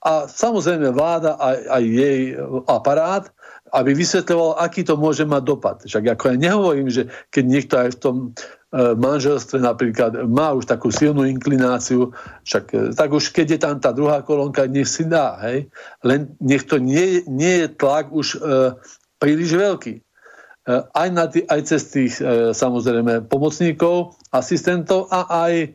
a 0.00 0.12
samozrejme 0.24 0.94
vláda 0.96 1.36
a 1.36 1.76
aj 1.76 1.84
jej 1.84 2.38
aparát, 2.70 3.28
aby 3.74 3.92
vysvetľoval, 3.92 4.56
aký 4.62 4.86
to 4.86 4.96
môže 4.96 5.26
mať 5.28 5.42
dopad. 5.44 5.76
Však 5.84 6.16
ako 6.16 6.24
ja 6.32 6.36
nehovorím, 6.40 6.88
že 6.88 7.10
keď 7.28 7.44
niekto 7.44 7.74
aj 7.76 7.88
v 7.90 7.98
tom 8.00 8.16
e, 8.22 8.30
manželstve 8.74 9.58
napríklad 9.58 10.30
má 10.30 10.54
už 10.54 10.70
takú 10.70 10.94
silnú 10.94 11.26
inklináciu, 11.26 12.14
však 12.46 12.64
e, 12.70 12.76
tak 12.94 13.10
už 13.10 13.34
keď 13.34 13.46
je 13.50 13.58
tam 13.58 13.76
tá 13.82 13.90
druhá 13.90 14.22
kolónka, 14.22 14.70
nech 14.70 14.86
si 14.86 15.02
dá, 15.02 15.34
hej? 15.42 15.66
Len 16.06 16.38
nech 16.38 16.62
to 16.70 16.78
nie, 16.78 17.26
nie 17.26 17.66
je 17.66 17.68
tlak 17.74 18.14
už 18.14 18.38
e, 18.38 18.78
príliš 19.18 19.58
veľký. 19.58 19.94
E, 19.98 20.72
aj, 20.94 21.08
na 21.10 21.24
tý, 21.26 21.42
aj 21.48 21.60
cez 21.66 21.82
tých 21.90 22.14
e, 22.22 22.54
samozrejme 22.54 23.26
pomocníkov, 23.26 24.14
asistentov 24.30 25.10
a 25.10 25.26
aj 25.48 25.54
e, 25.64 25.68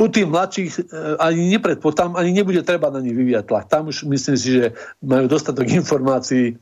u 0.00 0.06
tých 0.08 0.26
mladších 0.26 0.72
ani 1.20 1.54
nepredpo, 1.54 1.92
tam 1.92 2.16
ani 2.16 2.32
nebude 2.32 2.64
treba 2.64 2.88
na 2.88 3.04
nich 3.04 3.12
vyvíjať 3.12 3.44
tlak. 3.46 3.64
Tam 3.68 3.92
už 3.92 4.08
myslím 4.08 4.36
si, 4.40 4.48
že 4.58 4.66
majú 5.04 5.28
dostatok 5.28 5.68
informácií 5.68 6.56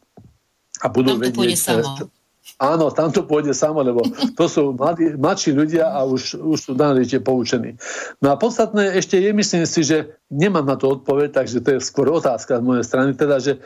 a 0.82 0.86
budú 0.91 1.16
tam 1.16 1.22
vedieť. 1.22 1.57
Samo. 1.57 2.11
Áno, 2.59 2.91
tam 2.91 3.15
to 3.15 3.23
pôjde 3.23 3.55
samo, 3.55 3.87
lebo 3.87 4.03
to 4.35 4.45
sú 4.51 4.75
mladí, 4.75 5.15
mladší 5.15 5.55
ľudia 5.55 5.95
a 5.95 6.03
už, 6.03 6.35
už 6.35 6.59
sú 6.59 6.73
náležite 6.75 7.23
poučení. 7.23 7.79
No 8.19 8.35
a 8.35 8.39
podstatné 8.39 8.99
ešte 8.99 9.15
je, 9.19 9.31
myslím 9.31 9.63
si, 9.63 9.87
že 9.87 10.19
nemám 10.27 10.67
na 10.67 10.75
to 10.75 10.99
odpoveď, 10.99 11.39
takže 11.39 11.63
to 11.63 11.79
je 11.79 11.87
skôr 11.87 12.11
otázka 12.11 12.59
z 12.59 12.67
mojej 12.67 12.85
strany, 12.85 13.15
teda, 13.15 13.39
že 13.39 13.63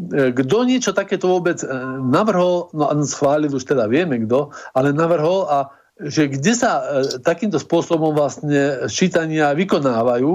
E, 0.00 0.32
kto 0.32 0.64
niečo 0.64 0.96
takéto 0.96 1.28
vôbec 1.28 1.60
e, 1.60 1.68
navrhol, 2.00 2.72
no 2.72 2.88
schválil 3.04 3.52
už 3.52 3.68
teda 3.68 3.86
vieme 3.86 4.24
kto, 4.24 4.48
ale 4.72 4.96
navrhol 4.96 5.44
a 5.46 5.58
že 6.00 6.32
kde 6.32 6.52
sa 6.56 6.80
e, 6.80 6.82
takýmto 7.20 7.60
spôsobom 7.60 8.16
vlastne 8.16 8.88
ščítania 8.88 9.52
vykonávajú 9.52 10.32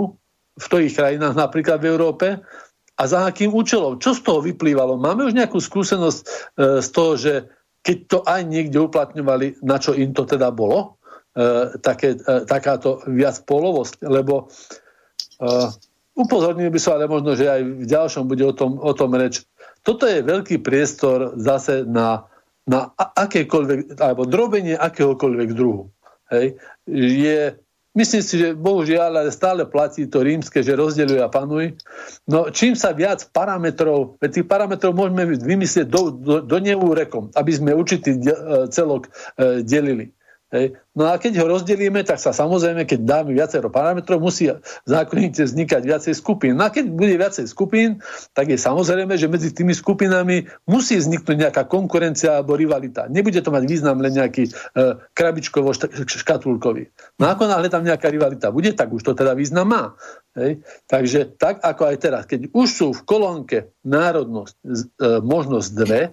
v 0.58 0.66
tých 0.66 0.94
krajinách, 0.94 1.34
napríklad 1.34 1.82
v 1.82 1.90
Európe, 1.90 2.28
a 2.98 3.04
za 3.06 3.30
akým 3.30 3.54
účelom? 3.54 4.02
Čo 4.02 4.18
z 4.18 4.22
toho 4.26 4.40
vyplývalo? 4.42 4.98
Máme 4.98 5.30
už 5.30 5.38
nejakú 5.38 5.62
skúsenosť 5.62 6.22
z 6.58 6.90
toho, 6.90 7.14
že 7.14 7.46
keď 7.88 7.98
to 8.12 8.20
aj 8.28 8.44
niekde 8.44 8.76
uplatňovali, 8.84 9.64
na 9.64 9.80
čo 9.80 9.96
im 9.96 10.12
to 10.12 10.28
teda 10.28 10.52
bolo, 10.52 11.00
také, 11.80 12.20
takáto 12.50 13.00
viac 13.08 13.40
polovosť, 13.48 14.04
lebo 14.04 14.52
Upozornil 16.18 16.74
by 16.74 16.80
som 16.82 16.98
ale 16.98 17.06
možno, 17.06 17.38
že 17.38 17.46
aj 17.46 17.62
v 17.62 17.86
ďalšom 17.86 18.26
bude 18.26 18.42
o 18.42 18.50
tom, 18.50 18.82
o 18.82 18.90
tom 18.98 19.14
reč. 19.14 19.46
Toto 19.86 20.10
je 20.10 20.26
veľký 20.26 20.66
priestor 20.66 21.38
zase 21.38 21.86
na, 21.86 22.26
na 22.66 22.90
akékoľvek, 22.98 24.02
alebo 24.02 24.26
drobenie 24.26 24.74
akéhokoľvek 24.74 25.50
druhu. 25.54 25.94
Hej. 26.34 26.58
Je 26.90 27.54
Myslím 27.98 28.22
si, 28.22 28.38
že 28.38 28.54
bohužiaľ 28.54 29.26
ale 29.26 29.34
stále 29.34 29.66
platí 29.66 30.06
to 30.06 30.22
rímske, 30.22 30.62
že 30.62 30.78
rozdeľuj 30.78 31.18
a 31.18 31.34
panuj. 31.34 31.74
No 32.30 32.54
čím 32.54 32.78
sa 32.78 32.94
viac 32.94 33.26
parametrov, 33.34 34.22
veď 34.22 34.30
tých 34.38 34.48
parametrov 34.48 34.94
môžeme 34.94 35.26
vymyslieť 35.34 35.90
do, 35.90 36.14
do, 36.14 36.36
do 36.46 36.58
neúrekom, 36.62 37.34
aby 37.34 37.52
sme 37.58 37.74
určitý 37.74 38.22
celok 38.70 39.10
e, 39.10 39.66
delili. 39.66 40.14
Hej. 40.48 40.80
No 40.96 41.12
a 41.12 41.20
keď 41.20 41.44
ho 41.44 41.52
rozdelíme, 41.52 42.08
tak 42.08 42.24
sa 42.24 42.32
samozrejme, 42.32 42.88
keď 42.88 43.04
dáme 43.04 43.36
viacero 43.36 43.68
parametrov, 43.68 44.24
musí 44.24 44.48
zákonite 44.88 45.44
vznikať 45.44 45.82
viacej 45.84 46.14
skupín. 46.16 46.56
No 46.56 46.66
a 46.66 46.72
keď 46.72 46.88
bude 46.88 47.20
viacej 47.20 47.52
skupín, 47.52 48.00
tak 48.32 48.48
je 48.48 48.56
samozrejme, 48.56 49.12
že 49.20 49.28
medzi 49.28 49.52
tými 49.52 49.76
skupinami 49.76 50.48
musí 50.64 50.96
vzniknúť 50.96 51.36
nejaká 51.36 51.68
konkurencia 51.68 52.40
alebo 52.40 52.56
rivalita. 52.56 53.12
Nebude 53.12 53.44
to 53.44 53.52
mať 53.52 53.64
význam 53.68 54.00
len 54.00 54.16
nejaký 54.16 54.48
e, 54.48 54.52
krabičkovo-škatulkový. 55.12 56.96
No 57.20 57.28
ako 57.28 57.44
náhle 57.52 57.68
tam 57.68 57.84
nejaká 57.84 58.08
rivalita 58.08 58.48
bude, 58.48 58.72
tak 58.72 58.88
už 58.88 59.04
to 59.04 59.12
teda 59.20 59.36
význam 59.36 59.68
má. 59.68 59.84
Hej. 60.32 60.64
Takže 60.88 61.36
tak 61.36 61.60
ako 61.60 61.92
aj 61.92 61.98
teraz, 62.00 62.24
keď 62.24 62.56
už 62.56 62.68
sú 62.72 62.88
v 62.96 63.04
kolónke 63.04 63.76
národnosť, 63.84 64.56
e, 64.64 65.20
možnosť 65.28 65.70
dve, 65.76 66.02
e, 66.08 66.12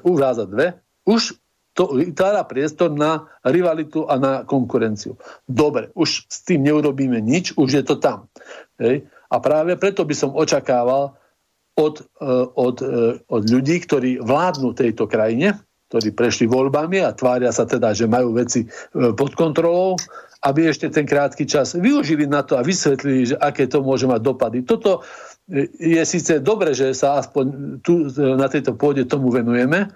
uvázať 0.00 0.48
dve, 0.48 0.80
už 1.04 1.43
to 1.74 1.90
vytvára 1.90 2.46
priestor 2.46 2.94
na 2.94 3.26
rivalitu 3.42 4.06
a 4.06 4.14
na 4.16 4.32
konkurenciu. 4.46 5.18
Dobre, 5.42 5.90
už 5.98 6.30
s 6.30 6.46
tým 6.46 6.62
neurobíme 6.62 7.18
nič, 7.18 7.58
už 7.58 7.82
je 7.82 7.82
to 7.82 7.98
tam. 7.98 8.30
Hej. 8.78 9.10
A 9.30 9.36
práve 9.42 9.74
preto 9.74 10.06
by 10.06 10.14
som 10.14 10.30
očakával 10.38 11.18
od, 11.74 11.94
e, 12.00 12.26
od, 12.54 12.76
e, 12.78 13.18
od 13.26 13.42
ľudí, 13.50 13.82
ktorí 13.82 14.22
vládnu 14.22 14.78
tejto 14.78 15.10
krajine, 15.10 15.58
ktorí 15.90 16.14
prešli 16.14 16.46
voľbami 16.46 17.02
a 17.02 17.10
tvária 17.10 17.50
sa 17.50 17.66
teda, 17.66 17.90
že 17.90 18.06
majú 18.06 18.38
veci 18.38 18.62
e, 18.62 18.68
pod 19.14 19.34
kontrolou, 19.34 19.98
aby 20.46 20.70
ešte 20.70 20.86
ten 20.94 21.02
krátky 21.02 21.42
čas 21.48 21.74
využili 21.74 22.30
na 22.30 22.46
to 22.46 22.54
a 22.54 22.62
vysvetlili, 22.62 23.34
že 23.34 23.36
aké 23.40 23.66
to 23.66 23.82
môže 23.82 24.06
mať 24.06 24.20
dopady. 24.22 24.62
Toto 24.62 25.02
je 25.52 26.00
síce 26.08 26.40
dobre, 26.40 26.72
že 26.72 26.96
sa 26.96 27.20
aspoň 27.20 27.76
tu 27.84 28.08
na 28.16 28.48
tejto 28.48 28.80
pôde 28.80 29.04
tomu 29.04 29.28
venujeme, 29.28 29.92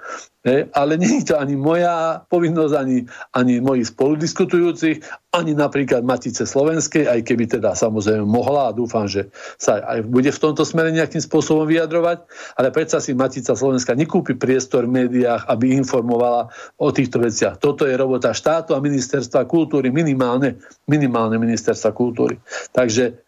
ale 0.77 1.01
nie 1.01 1.25
je 1.25 1.33
to 1.33 1.35
ani 1.41 1.57
moja 1.57 2.21
povinnosť, 2.29 2.75
ani, 2.77 3.09
ani 3.33 3.65
mojich 3.65 3.89
spoludiskutujúcich, 3.89 5.01
ani 5.33 5.57
napríklad 5.57 6.05
Matice 6.05 6.45
Slovenskej, 6.45 7.09
aj 7.09 7.21
keby 7.25 7.49
teda 7.49 7.73
samozrejme 7.73 8.29
mohla 8.29 8.69
a 8.69 8.77
dúfam, 8.77 9.09
že 9.09 9.33
sa 9.57 9.81
aj 9.81 10.05
bude 10.05 10.29
v 10.29 10.41
tomto 10.41 10.69
smere 10.69 10.93
nejakým 10.93 11.21
spôsobom 11.25 11.65
vyjadrovať, 11.65 12.29
ale 12.61 12.69
predsa 12.69 13.01
si 13.01 13.17
Matica 13.17 13.57
Slovenska 13.57 13.97
nekúpi 13.97 14.37
priestor 14.37 14.85
v 14.85 15.05
médiách, 15.05 15.49
aby 15.49 15.73
informovala 15.81 16.53
o 16.77 16.93
týchto 16.93 17.25
veciach. 17.25 17.57
Toto 17.57 17.89
je 17.89 17.97
robota 17.97 18.37
štátu 18.37 18.77
a 18.77 18.85
ministerstva 18.85 19.49
kultúry, 19.49 19.89
minimálne, 19.89 20.61
minimálne 20.85 21.41
ministerstva 21.41 21.97
kultúry. 21.97 22.37
Takže 22.77 23.28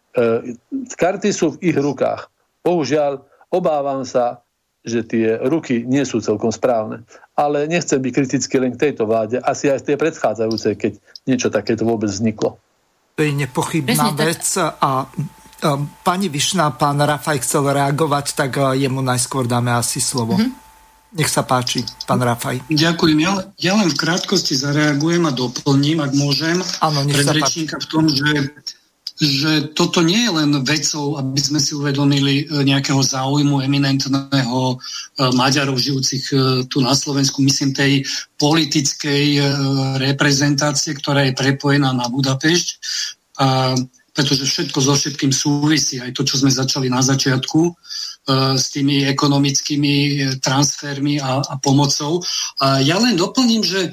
karty 0.97 1.29
sú 1.31 1.55
v 1.55 1.71
ich 1.71 1.77
rukách. 1.77 2.27
Bohužiaľ, 2.61 3.23
obávam 3.49 4.05
sa, 4.05 4.45
že 4.81 5.05
tie 5.05 5.37
ruky 5.45 5.85
nie 5.85 6.01
sú 6.05 6.21
celkom 6.21 6.49
správne. 6.49 7.05
Ale 7.37 7.69
nechcem 7.69 8.01
byť 8.01 8.11
kritický 8.13 8.55
len 8.57 8.73
k 8.73 8.89
tejto 8.89 9.05
vláde, 9.05 9.37
asi 9.41 9.69
aj 9.69 9.85
z 9.85 9.93
tej 9.93 9.97
predchádzajúcej, 9.97 10.73
keď 10.77 10.93
niečo 11.29 11.53
takéto 11.53 11.85
vôbec 11.85 12.09
vzniklo. 12.09 12.57
To 13.17 13.21
je 13.21 13.33
nepochybná 13.33 14.17
vec 14.17 14.45
a 14.57 15.05
pani 16.01 16.27
Višná, 16.29 16.73
pán 16.73 16.97
Rafaj 16.97 17.45
chcel 17.45 17.69
reagovať, 17.69 18.33
tak 18.33 18.57
e, 18.57 18.81
jemu 18.81 19.05
najskôr 19.05 19.45
dáme 19.45 19.69
asi 19.69 20.01
slovo. 20.01 20.33
Mm-hmm. 20.33 20.57
Nech 21.11 21.29
sa 21.29 21.43
páči, 21.43 21.83
pán 22.07 22.23
Rafaj. 22.23 22.65
Ďakujem. 22.71 23.17
Ja, 23.19 23.31
ja 23.59 23.73
len 23.77 23.91
v 23.91 23.99
krátkosti 23.99 24.57
zareagujem 24.57 25.27
a 25.27 25.31
doplním, 25.35 26.01
ak 26.01 26.11
môžem, 26.15 26.57
Áno, 26.81 27.03
nech 27.03 27.19
predrečníka 27.19 27.77
v 27.77 27.87
tom, 27.91 28.09
že 28.09 28.57
že 29.21 29.69
toto 29.77 30.01
nie 30.01 30.25
je 30.25 30.31
len 30.33 30.49
vecou, 30.65 31.13
aby 31.21 31.37
sme 31.37 31.61
si 31.61 31.77
uvedomili 31.77 32.41
e, 32.41 32.65
nejakého 32.65 33.05
záujmu 33.05 33.61
eminentného 33.61 34.59
e, 34.73 34.75
Maďarov 35.37 35.77
žijúcich 35.77 36.25
e, 36.33 36.35
tu 36.65 36.81
na 36.81 36.97
Slovensku, 36.97 37.45
myslím 37.45 37.69
tej 37.69 38.01
politickej 38.41 39.37
reprezentácie, 40.01 40.97
ktorá 40.97 41.29
je 41.29 41.37
prepojená 41.37 41.93
na 41.93 42.09
Budapešť, 42.09 42.67
a, 43.37 43.77
pretože 44.09 44.49
všetko 44.49 44.81
so 44.81 44.97
všetkým 44.97 45.29
súvisí, 45.29 46.01
aj 46.01 46.17
to, 46.17 46.25
čo 46.25 46.41
sme 46.41 46.49
začali 46.49 46.89
na 46.89 47.05
začiatku, 47.05 47.61
s 48.53 48.69
tými 48.69 49.01
ekonomickými 49.09 49.95
transfermi 50.45 51.17
a, 51.17 51.41
a 51.41 51.55
pomocou. 51.57 52.21
A 52.61 52.77
ja 52.77 53.01
len 53.01 53.17
doplním, 53.17 53.65
že 53.65 53.89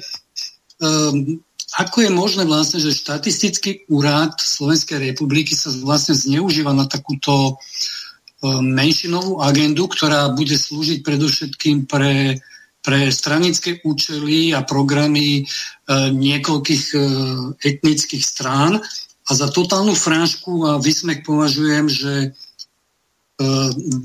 ako 1.77 2.01
je 2.01 2.09
možné 2.09 2.43
vlastne, 2.49 2.81
že 2.81 2.97
štatistický 2.97 3.85
úrad 3.93 4.33
Slovenskej 4.41 5.13
republiky 5.13 5.53
sa 5.53 5.69
vlastne 5.85 6.17
zneužíva 6.17 6.73
na 6.73 6.89
takúto 6.89 7.31
e, 7.45 7.53
menšinovú 8.49 9.37
agendu, 9.37 9.85
ktorá 9.85 10.33
bude 10.33 10.57
slúžiť 10.57 11.05
predovšetkým 11.05 11.85
pre, 11.85 12.41
pre 12.81 13.13
stranické 13.13 13.85
účely 13.85 14.49
a 14.57 14.65
programy 14.65 15.41
e, 15.41 15.43
niekoľkých 16.09 16.83
e, 16.95 16.99
etnických 17.61 18.23
strán. 18.25 18.81
A 19.29 19.31
za 19.37 19.53
totálnu 19.53 19.93
frášku 19.93 20.65
a 20.65 20.81
vysmech 20.81 21.21
považujem, 21.21 21.85
že 21.85 22.13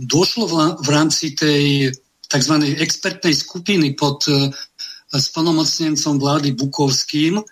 došlo 0.06 0.46
v, 0.78 0.88
rámci 0.94 1.34
tej 1.34 1.90
tzv. 2.30 2.54
expertnej 2.78 3.34
skupiny 3.34 3.98
pod 3.98 4.22
splnomocnencom 5.10 6.22
vlády 6.22 6.54
Bukovským 6.54 7.42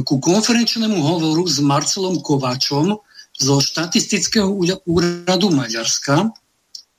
ku 0.00 0.16
konferenčnému 0.16 0.96
hovoru 0.96 1.44
s 1.44 1.60
Marcelom 1.60 2.24
Kováčom 2.24 2.96
zo 3.36 3.60
štatistického 3.60 4.48
úradu 4.88 5.52
Maďarska. 5.52 6.32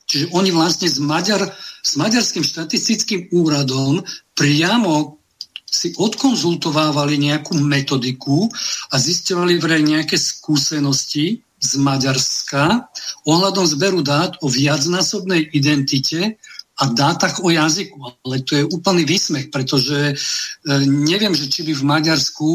Čiže 0.06 0.30
oni 0.38 0.54
vlastne 0.54 0.86
s, 0.86 1.02
Maďar, 1.02 1.50
s 1.82 1.98
Maďarským 1.98 2.46
štatistickým 2.46 3.34
úradom 3.34 4.06
priamo 4.38 5.18
si 5.66 5.90
odkonzultovávali 5.98 7.18
nejakú 7.18 7.58
metodiku 7.58 8.46
a 8.94 8.96
zistovali 9.02 9.58
vraj 9.58 9.82
nejaké 9.82 10.22
skúsenosti 10.22 11.42
z 11.42 11.72
Maďarska 11.82 12.94
ohľadom 13.26 13.66
zberu 13.66 14.06
dát 14.06 14.38
o 14.46 14.52
viacnásobnej 14.52 15.50
identite 15.50 16.38
a 16.78 16.84
dátach 16.90 17.42
o 17.42 17.50
jazyku. 17.50 17.98
Ale 18.22 18.46
to 18.46 18.54
je 18.60 18.70
úplný 18.70 19.08
výsmech, 19.08 19.50
pretože 19.50 20.14
e, 20.14 20.14
neviem, 20.86 21.34
že 21.34 21.50
či 21.50 21.66
by 21.66 21.74
v 21.74 21.88
Maďarsku 21.90 22.50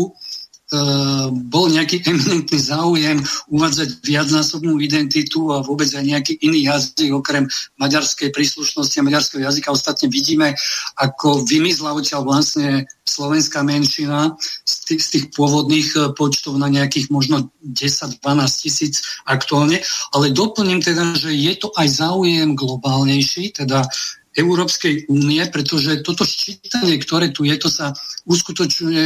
bol 1.48 1.72
nejaký 1.72 2.04
eminentný 2.04 2.60
záujem 2.60 3.16
uvádzať 3.48 4.04
viacnásobnú 4.04 4.76
identitu 4.84 5.48
a 5.48 5.64
vôbec 5.64 5.88
aj 5.88 6.04
nejaký 6.04 6.36
iný 6.44 6.68
jazyk 6.68 7.08
okrem 7.16 7.48
maďarskej 7.80 8.28
príslušnosti 8.28 9.00
a 9.00 9.06
maďarského 9.06 9.40
jazyka. 9.48 9.72
Ostatne 9.72 10.12
vidíme, 10.12 10.52
ako 11.00 11.48
vymizla 11.48 11.96
odtiaľ 11.96 12.28
vlastne 12.28 12.84
slovenská 13.08 13.64
menšina 13.64 14.36
z 14.68 14.74
tých, 14.84 15.00
z 15.00 15.08
tých 15.08 15.24
pôvodných 15.32 15.88
eh, 15.96 16.00
počtov 16.12 16.60
na 16.60 16.68
nejakých 16.68 17.08
možno 17.08 17.48
10-12 17.64 18.20
tisíc 18.60 19.00
aktuálne. 19.24 19.80
Ale 20.12 20.36
doplním 20.36 20.84
teda, 20.84 21.16
že 21.16 21.32
je 21.32 21.56
to 21.56 21.72
aj 21.80 21.88
záujem 21.88 22.52
globálnejší, 22.52 23.56
teda 23.56 23.88
Európskej 24.38 25.10
únie, 25.10 25.42
pretože 25.50 25.98
toto 26.06 26.22
ščítanie, 26.22 26.94
ktoré 27.02 27.34
tu 27.34 27.42
je, 27.42 27.58
to 27.58 27.66
sa 27.66 27.90
uskutočňuje 28.30 29.04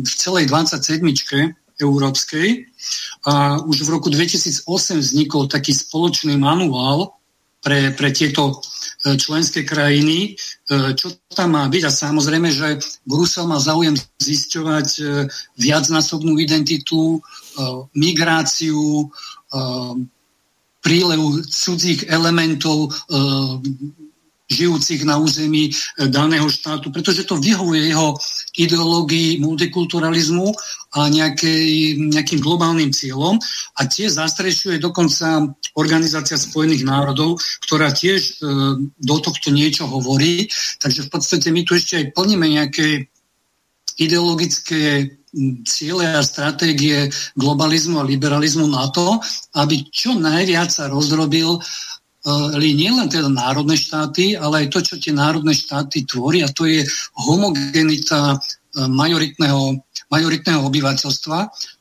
v 0.00 0.12
celej 0.16 0.48
27. 0.48 1.04
európskej. 1.76 2.48
A 3.28 3.60
už 3.60 3.84
v 3.84 3.92
roku 3.92 4.08
2008 4.08 4.64
vznikol 5.04 5.52
taký 5.52 5.76
spoločný 5.76 6.40
manuál 6.40 7.20
pre, 7.60 7.92
pre 7.92 8.08
tieto 8.12 8.56
e, 9.04 9.16
členské 9.20 9.68
krajiny, 9.68 10.32
e, 10.32 10.96
čo 10.96 11.12
tam 11.28 11.60
má 11.60 11.68
byť. 11.68 11.82
A 11.84 11.92
samozrejme, 11.92 12.48
že 12.48 12.80
Brusel 13.04 13.44
má 13.44 13.60
záujem 13.60 13.96
zisťovať 14.16 14.88
e, 14.96 15.02
viacnásobnú 15.60 16.40
identitu, 16.40 17.20
migráciu, 17.92 19.10
prílev 20.80 21.20
cudzích 21.50 22.08
elementov 22.08 22.94
žijúcich 24.50 25.06
na 25.06 25.16
území 25.22 25.70
e, 25.70 25.72
daného 26.10 26.50
štátu, 26.50 26.90
pretože 26.90 27.22
to 27.22 27.38
vyhovuje 27.38 27.94
jeho 27.94 28.18
ideológii 28.58 29.38
multikulturalizmu 29.38 30.50
a 30.98 31.06
nejakej, 31.06 31.96
nejakým 32.10 32.42
globálnym 32.42 32.90
cieľom 32.90 33.38
a 33.78 33.80
tie 33.86 34.10
zastrešuje 34.10 34.82
dokonca 34.82 35.46
Organizácia 35.78 36.34
spojených 36.34 36.82
národov, 36.82 37.38
ktorá 37.62 37.94
tiež 37.94 38.20
e, 38.20 38.32
do 38.98 39.16
tohto 39.22 39.54
niečo 39.54 39.86
hovorí. 39.86 40.50
Takže 40.82 41.06
v 41.06 41.10
podstate 41.14 41.48
my 41.54 41.62
tu 41.62 41.78
ešte 41.78 41.94
aj 42.02 42.06
plníme 42.18 42.50
nejaké 42.50 43.06
ideologické 44.02 45.14
ciele 45.62 46.10
a 46.10 46.26
stratégie 46.26 47.06
globalizmu 47.38 48.02
a 48.02 48.08
liberalizmu 48.08 48.66
na 48.66 48.90
to, 48.90 49.22
aby 49.54 49.86
čo 49.94 50.18
najviac 50.18 50.74
sa 50.74 50.90
rozrobil 50.90 51.62
nielen 52.76 53.08
teda 53.08 53.32
národné 53.32 53.80
štáty, 53.80 54.36
ale 54.36 54.64
aj 54.64 54.76
to, 54.76 54.78
čo 54.84 54.94
tie 55.00 55.12
národné 55.16 55.56
štáty 55.56 56.04
tvoria, 56.04 56.52
to 56.52 56.68
je 56.68 56.84
homogenita 57.16 58.36
e, 58.36 58.38
majoritného, 58.84 59.80
majoritného 60.12 60.60
obyvateľstva. 60.60 61.38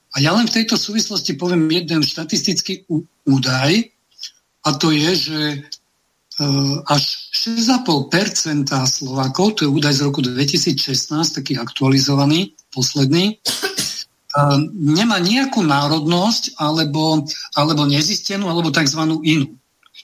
A 0.09 0.15
ja 0.23 0.31
len 0.31 0.47
v 0.47 0.55
tejto 0.63 0.79
súvislosti 0.79 1.35
poviem 1.35 1.67
jeden 1.67 2.01
štatistický 2.01 2.87
údaj, 3.27 3.71
a 4.59 4.69
to 4.75 4.91
je, 4.95 5.11
že 5.15 5.41
e, 5.43 5.57
až 6.87 7.03
6,5% 7.35 8.71
Slovákov, 8.87 9.59
to 9.59 9.67
je 9.67 9.69
údaj 9.71 9.93
z 9.99 10.01
roku 10.07 10.23
2016, 10.23 11.35
taký 11.35 11.59
aktualizovaný, 11.59 12.55
posledný, 12.71 13.39
nemá 14.77 15.17
nejakú 15.17 15.65
národnosť 15.65 16.61
alebo, 16.61 17.25
alebo 17.57 17.83
nezistenú, 17.89 18.47
alebo 18.47 18.69
tzv. 18.69 19.01
inú. 19.25 19.58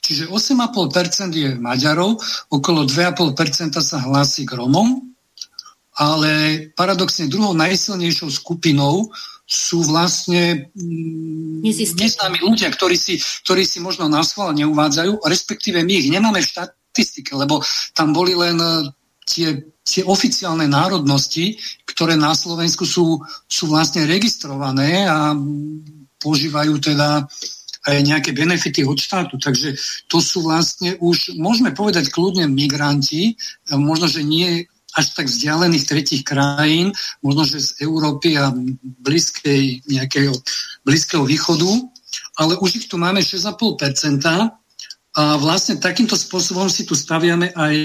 Čiže 0.06 0.30
8,5% 0.30 1.34
je 1.34 1.58
Maďarov, 1.58 2.22
okolo 2.54 2.86
2,5% 2.86 3.82
sa 3.82 3.98
hlási 4.06 4.46
k 4.46 4.54
Romom, 4.54 5.02
ale 5.98 6.30
paradoxne 6.78 7.26
druhou 7.26 7.58
najsilnejšou 7.58 8.30
skupinou 8.30 9.10
sú 9.46 9.82
vlastne 9.82 10.70
mm, 10.78 11.66
neznámi 11.98 12.38
ľudia, 12.38 12.70
ktorí 12.70 12.94
si, 12.94 13.18
ktorí 13.18 13.66
si 13.66 13.82
možno 13.82 14.06
na 14.06 14.22
schvál 14.22 14.54
neuvádzajú, 14.54 15.26
respektíve 15.26 15.82
my 15.82 15.92
ich 15.98 16.06
nemáme 16.06 16.38
v 16.38 16.50
štatistike, 16.54 17.34
lebo 17.34 17.58
tam 17.90 18.14
boli 18.14 18.38
len 18.38 18.58
e, 18.62 18.94
tie, 19.26 19.58
tie 19.82 20.06
oficiálne 20.06 20.70
národnosti, 20.70 21.58
ktoré 21.82 22.14
na 22.14 22.34
Slovensku 22.34 22.86
sú, 22.86 23.22
sú 23.50 23.70
vlastne 23.70 24.06
registrované 24.06 25.06
a 25.06 25.34
požívajú 26.22 26.78
teda 26.78 27.26
aj 27.86 28.02
nejaké 28.02 28.34
benefity 28.34 28.82
od 28.82 28.98
štátu. 28.98 29.38
Takže 29.38 29.78
to 30.10 30.18
sú 30.18 30.42
vlastne 30.42 30.98
už, 30.98 31.38
môžeme 31.38 31.70
povedať 31.70 32.10
kľudne 32.10 32.50
migranti, 32.50 33.38
možno, 33.70 34.10
že 34.10 34.26
nie 34.26 34.66
až 34.96 35.12
tak 35.12 35.28
vzdialených 35.28 35.84
tretich 35.86 36.22
krajín, 36.24 36.90
možno 37.20 37.44
že 37.44 37.60
z 37.60 37.70
Európy 37.84 38.40
a 38.40 38.48
blízkej, 38.82 39.84
nejakého, 39.92 40.32
blízkeho 40.88 41.22
východu, 41.22 41.68
ale 42.40 42.56
už 42.56 42.80
ich 42.80 42.86
tu 42.88 42.96
máme 42.96 43.20
6,5%. 43.20 44.24
A 45.16 45.40
vlastne 45.40 45.80
takýmto 45.80 46.12
spôsobom 46.12 46.68
si 46.68 46.84
tu 46.84 46.92
staviame 46.92 47.48
aj, 47.56 47.76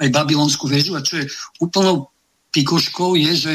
aj 0.00 0.08
babylonskú 0.08 0.64
väžu. 0.64 0.96
A 0.96 1.04
čo 1.04 1.20
je 1.20 1.28
úplnou 1.60 2.08
pikoškou 2.56 3.20
je, 3.20 3.32
že 3.36 3.52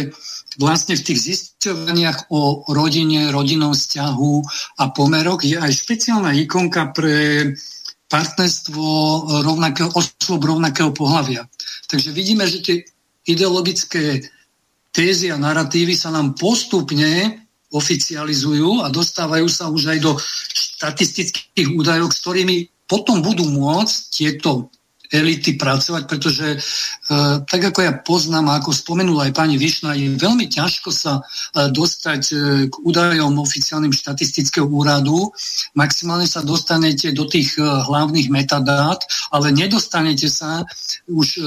vlastne 0.57 0.97
v 0.97 1.05
tých 1.05 1.19
zisťovaniach 1.19 2.33
o 2.33 2.65
rodine, 2.73 3.29
rodinnom 3.29 3.77
vzťahu 3.77 4.33
a 4.81 4.83
pomeroch 4.89 5.45
je 5.45 5.59
aj 5.59 5.69
špeciálna 5.69 6.33
ikonka 6.47 6.95
pre 6.95 7.53
partnerstvo 8.09 8.85
rovnakého, 9.45 9.93
osôb 9.93 10.41
rovnakého 10.41 10.89
pohľavia. 10.89 11.45
Takže 11.85 12.09
vidíme, 12.09 12.49
že 12.49 12.65
tie 12.65 12.77
ideologické 13.29 14.25
tézy 14.89 15.29
a 15.29 15.37
narratívy 15.37 15.93
sa 15.93 16.09
nám 16.09 16.33
postupne 16.33 17.45
oficializujú 17.69 18.81
a 18.81 18.89
dostávajú 18.89 19.45
sa 19.45 19.69
už 19.69 19.93
aj 19.93 19.99
do 20.01 20.17
štatistických 20.57 21.77
údajov, 21.77 22.09
s 22.09 22.21
ktorými 22.25 22.57
potom 22.89 23.21
budú 23.21 23.45
môcť 23.45 23.95
tieto 24.09 24.73
elity 25.09 25.57
pracovať, 25.57 26.03
pretože 26.05 26.47
e, 26.53 26.57
tak 27.41 27.61
ako 27.73 27.79
ja 27.81 27.93
poznám, 27.97 28.53
ako 28.61 28.69
spomenula 28.69 29.29
aj 29.29 29.33
pani 29.33 29.57
Višna, 29.57 29.97
je 29.97 30.13
veľmi 30.13 30.45
ťažko 30.45 30.89
sa 30.93 31.19
e, 31.19 31.21
dostať 31.73 32.21
e, 32.29 32.35
k 32.69 32.73
údajom 32.85 33.33
oficiálnym 33.41 33.91
štatistického 33.91 34.69
úradu. 34.69 35.33
Maximálne 35.73 36.29
sa 36.29 36.45
dostanete 36.45 37.09
do 37.09 37.25
tých 37.25 37.57
e, 37.57 37.65
hlavných 37.65 38.29
metadát, 38.29 39.01
ale 39.33 39.49
nedostanete 39.49 40.29
sa 40.29 40.61
už 41.09 41.27
e, 41.37 41.43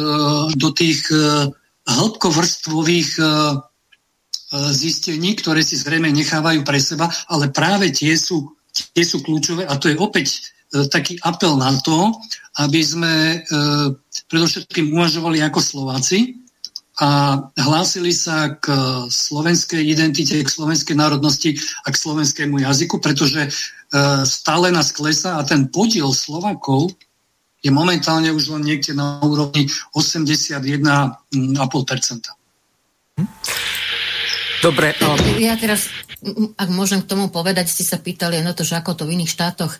do 0.58 0.68
tých 0.74 1.06
e, 1.14 1.46
hĺbkovrstvových 1.86 3.10
e, 3.18 3.22
e, 3.22 3.28
zistení, 4.74 5.38
ktoré 5.38 5.62
si 5.62 5.78
zrejme 5.78 6.10
nechávajú 6.10 6.66
pre 6.66 6.78
seba, 6.82 7.06
ale 7.30 7.50
práve 7.50 7.90
tie 7.94 8.14
sú, 8.18 8.58
tie 8.94 9.06
sú 9.06 9.22
kľúčové 9.22 9.66
a 9.66 9.78
to 9.78 9.90
je 9.90 9.96
opäť 9.98 10.50
taký 10.88 11.20
apel 11.20 11.56
na 11.60 11.76
to, 11.80 12.12
aby 12.60 12.80
sme 12.84 13.12
e, 13.12 13.38
predovšetkým 14.28 14.92
uvažovali 14.92 15.40
ako 15.44 15.60
Slováci 15.60 16.36
a 17.00 17.40
hlásili 17.56 18.12
sa 18.12 18.52
k 18.60 18.68
slovenskej 19.08 19.80
identite, 19.80 20.36
k 20.36 20.48
slovenskej 20.48 20.92
národnosti 20.92 21.56
a 21.84 21.92
k 21.92 21.96
slovenskému 21.96 22.60
jazyku, 22.60 23.00
pretože 23.00 23.48
e, 23.48 23.50
stále 24.28 24.68
nás 24.68 24.92
klesa 24.92 25.40
a 25.40 25.42
ten 25.44 25.72
podiel 25.72 26.12
Slovakov 26.12 26.92
je 27.62 27.70
momentálne 27.70 28.28
už 28.34 28.58
len 28.58 28.66
niekde 28.66 28.92
na 28.92 29.22
úrovni 29.22 29.70
81,5%. 29.94 30.66
Dobre. 34.62 34.94
Ja 35.38 35.54
teraz, 35.58 35.90
ak 36.54 36.68
môžem 36.70 37.02
k 37.02 37.10
tomu 37.10 37.26
povedať, 37.26 37.66
ste 37.66 37.82
sa 37.82 37.98
pýtali 37.98 38.38
na 38.46 38.54
to, 38.54 38.62
že 38.62 38.78
ako 38.78 38.94
to 38.94 39.02
v 39.10 39.18
iných 39.18 39.34
štátoch 39.34 39.74
e, 39.74 39.78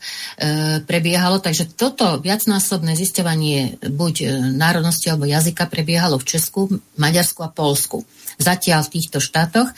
prebiehalo, 0.83 1.39
takže 1.39 1.71
toto 1.71 2.19
viacnásobné 2.19 2.99
zisťovanie 2.99 3.79
buď 3.79 4.15
e, 4.19 4.27
národnosti 4.51 5.07
alebo 5.07 5.31
jazyka 5.31 5.71
prebiehalo 5.71 6.19
v 6.19 6.27
Česku, 6.27 6.61
Maďarsku 6.99 7.47
a 7.47 7.51
Polsku. 7.55 8.03
Zatiaľ 8.43 8.83
v 8.89 8.93
týchto 8.99 9.23
štátoch. 9.23 9.71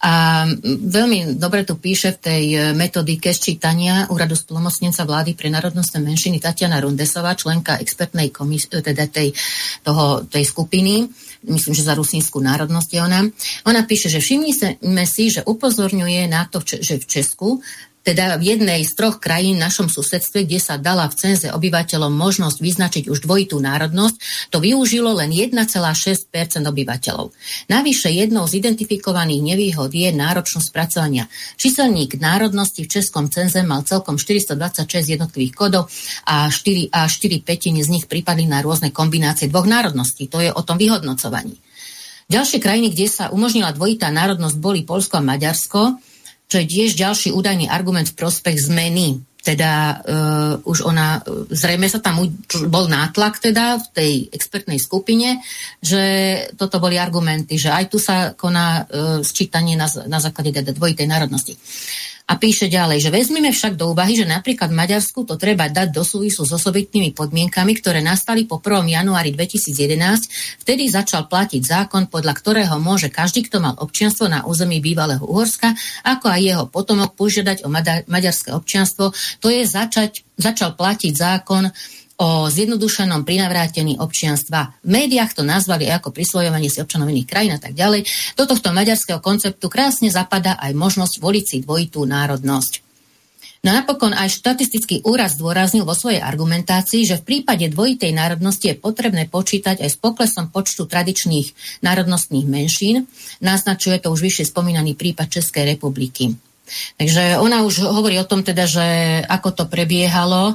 A 0.00 0.46
veľmi 0.64 1.36
dobre 1.36 1.68
tu 1.68 1.76
píše 1.76 2.16
v 2.16 2.18
tej 2.24 2.44
e, 2.48 2.58
metodike 2.72 3.28
sčítania 3.36 4.08
Úradu 4.08 4.32
splomocnenca 4.32 5.04
vlády 5.04 5.36
pre 5.36 5.52
národnostné 5.52 6.00
menšiny 6.00 6.40
Tatiana 6.40 6.80
Rundesová, 6.80 7.36
členka 7.36 7.76
expertnej 7.76 8.32
komisie, 8.32 8.80
teda 8.80 9.04
tej, 9.12 9.36
toho, 9.84 10.24
tej 10.24 10.48
skupiny, 10.48 11.12
myslím, 11.44 11.74
že 11.74 11.84
za 11.84 11.98
rusínsku 11.98 12.40
národnosť 12.40 12.90
je 12.92 13.00
ona. 13.02 13.20
Ona 13.68 13.82
píše, 13.84 14.08
že 14.08 14.24
všimnime 14.24 15.04
si, 15.04 15.28
že 15.28 15.44
upozorňuje 15.44 16.30
na 16.30 16.48
to, 16.48 16.64
že 16.64 17.02
v 17.02 17.06
Česku 17.06 17.60
teda 18.06 18.38
v 18.38 18.54
jednej 18.54 18.86
z 18.86 18.94
troch 18.94 19.18
krajín 19.18 19.58
v 19.58 19.66
našom 19.66 19.90
susedstve, 19.90 20.46
kde 20.46 20.62
sa 20.62 20.78
dala 20.78 21.10
v 21.10 21.18
cenze 21.18 21.50
obyvateľom 21.50 22.14
možnosť 22.14 22.62
vyznačiť 22.62 23.04
už 23.10 23.26
dvojitú 23.26 23.58
národnosť, 23.58 24.46
to 24.54 24.62
využilo 24.62 25.10
len 25.18 25.34
1,6% 25.34 26.30
obyvateľov. 26.62 27.34
Navyše 27.66 28.14
jednou 28.14 28.46
z 28.46 28.62
identifikovaných 28.62 29.42
nevýhod 29.42 29.90
je 29.90 30.14
náročnosť 30.14 30.66
spracovania. 30.70 31.26
Číselník 31.58 32.22
národnosti 32.22 32.86
v 32.86 32.92
českom 32.94 33.26
cenze 33.26 33.66
mal 33.66 33.82
celkom 33.82 34.14
426 34.22 35.18
jednotlivých 35.18 35.54
kodov 35.58 35.90
a 36.30 36.46
4, 36.46 36.94
a 36.94 37.10
4 37.10 37.42
petiny 37.42 37.82
z 37.82 37.90
nich 37.90 38.06
pripadli 38.06 38.46
na 38.46 38.62
rôzne 38.62 38.94
kombinácie 38.94 39.50
dvoch 39.50 39.66
národností. 39.66 40.30
To 40.30 40.38
je 40.38 40.54
o 40.54 40.62
tom 40.62 40.78
vyhodnocovaní. 40.78 41.58
Ďalšie 42.26 42.58
krajiny, 42.58 42.90
kde 42.90 43.06
sa 43.10 43.30
umožnila 43.34 43.70
dvojitá 43.74 44.10
národnosť, 44.10 44.56
boli 44.58 44.82
Polsko 44.82 45.18
a 45.18 45.26
Maďarsko 45.26 45.98
čo 46.46 46.56
je 46.62 46.66
tiež 46.66 46.94
ďalší 46.94 47.34
údajný 47.34 47.66
argument 47.66 48.06
v 48.06 48.18
prospech 48.18 48.70
zmeny. 48.70 49.22
Teda 49.46 50.02
uh, 50.02 50.58
už 50.66 50.82
ona, 50.82 51.22
zrejme 51.54 51.86
sa 51.86 52.02
tam 52.02 52.18
bol 52.66 52.90
nátlak 52.90 53.38
teda 53.38 53.78
v 53.78 53.86
tej 53.94 54.12
expertnej 54.34 54.82
skupine, 54.82 55.38
že 55.78 56.02
toto 56.58 56.82
boli 56.82 56.98
argumenty, 56.98 57.54
že 57.54 57.70
aj 57.70 57.84
tu 57.86 58.02
sa 58.02 58.34
koná 58.34 58.82
uh, 58.82 59.22
sčítanie 59.22 59.78
na, 59.78 59.86
na 60.10 60.18
základe 60.18 60.50
teda 60.50 60.74
dvojitej 60.74 61.06
národnosti. 61.06 61.54
A 62.26 62.42
píše 62.42 62.66
ďalej, 62.66 63.06
že 63.06 63.14
vezmeme 63.14 63.54
však 63.54 63.78
do 63.78 63.94
úvahy, 63.94 64.18
že 64.18 64.26
napríklad 64.26 64.74
v 64.74 64.82
Maďarsku 64.82 65.22
to 65.22 65.38
treba 65.38 65.70
dať 65.70 65.94
do 65.94 66.02
súvisu 66.02 66.42
s 66.42 66.50
osobitnými 66.58 67.14
podmienkami, 67.14 67.78
ktoré 67.78 68.02
nastali 68.02 68.50
po 68.50 68.58
1. 68.58 68.82
januári 68.82 69.30
2011. 69.30 70.58
Vtedy 70.58 70.90
začal 70.90 71.30
platiť 71.30 71.62
zákon, 71.62 72.10
podľa 72.10 72.34
ktorého 72.34 72.82
môže 72.82 73.14
každý, 73.14 73.46
kto 73.46 73.62
mal 73.62 73.78
občianstvo 73.78 74.26
na 74.26 74.42
území 74.42 74.82
bývalého 74.82 75.22
Uhorska, 75.22 75.78
ako 76.02 76.26
aj 76.26 76.40
jeho 76.42 76.64
potomok 76.66 77.14
požiadať 77.14 77.62
o 77.62 77.70
maďarské 78.10 78.50
občianstvo. 78.50 79.14
To 79.38 79.46
je 79.46 79.62
začať, 79.62 80.26
začal 80.34 80.74
platiť 80.74 81.14
zákon 81.14 81.70
o 82.16 82.48
zjednodušenom 82.48 83.28
prinavrátení 83.28 84.00
občianstva. 84.00 84.80
V 84.80 84.88
médiách 84.88 85.36
to 85.36 85.42
nazvali 85.44 85.84
ako 85.92 86.12
prisvojovanie 86.16 86.72
si 86.72 86.80
občanov 86.80 87.12
iných 87.12 87.28
krajín 87.28 87.52
a 87.56 87.60
tak 87.60 87.76
ďalej. 87.76 88.08
Do 88.36 88.48
tohto 88.48 88.72
maďarského 88.72 89.20
konceptu 89.20 89.68
krásne 89.68 90.08
zapadá 90.08 90.56
aj 90.56 90.72
možnosť 90.72 91.20
voliť 91.20 91.44
si 91.44 91.56
dvojitú 91.60 92.08
národnosť. 92.08 92.86
No 93.66 93.74
napokon 93.74 94.14
aj 94.14 94.30
štatistický 94.30 95.02
úraz 95.02 95.34
zdôraznil 95.34 95.82
vo 95.82 95.90
svojej 95.90 96.22
argumentácii, 96.22 97.02
že 97.02 97.18
v 97.18 97.26
prípade 97.26 97.66
dvojitej 97.66 98.14
národnosti 98.14 98.70
je 98.70 98.78
potrebné 98.78 99.26
počítať 99.26 99.82
aj 99.82 99.90
s 99.90 99.98
poklesom 99.98 100.54
počtu 100.54 100.86
tradičných 100.86 101.82
národnostných 101.82 102.46
menšín. 102.46 103.10
Naznačuje 103.42 103.98
to 103.98 104.14
už 104.14 104.22
vyššie 104.22 104.54
spomínaný 104.54 104.94
prípad 104.94 105.42
Českej 105.42 105.74
republiky. 105.74 106.45
Takže 106.96 107.38
ona 107.38 107.62
už 107.62 107.86
hovorí 107.86 108.18
o 108.18 108.28
tom 108.28 108.42
teda, 108.42 108.66
že 108.66 108.86
ako 109.22 109.54
to 109.54 109.64
prebiehalo 109.70 110.52
e, 110.52 110.54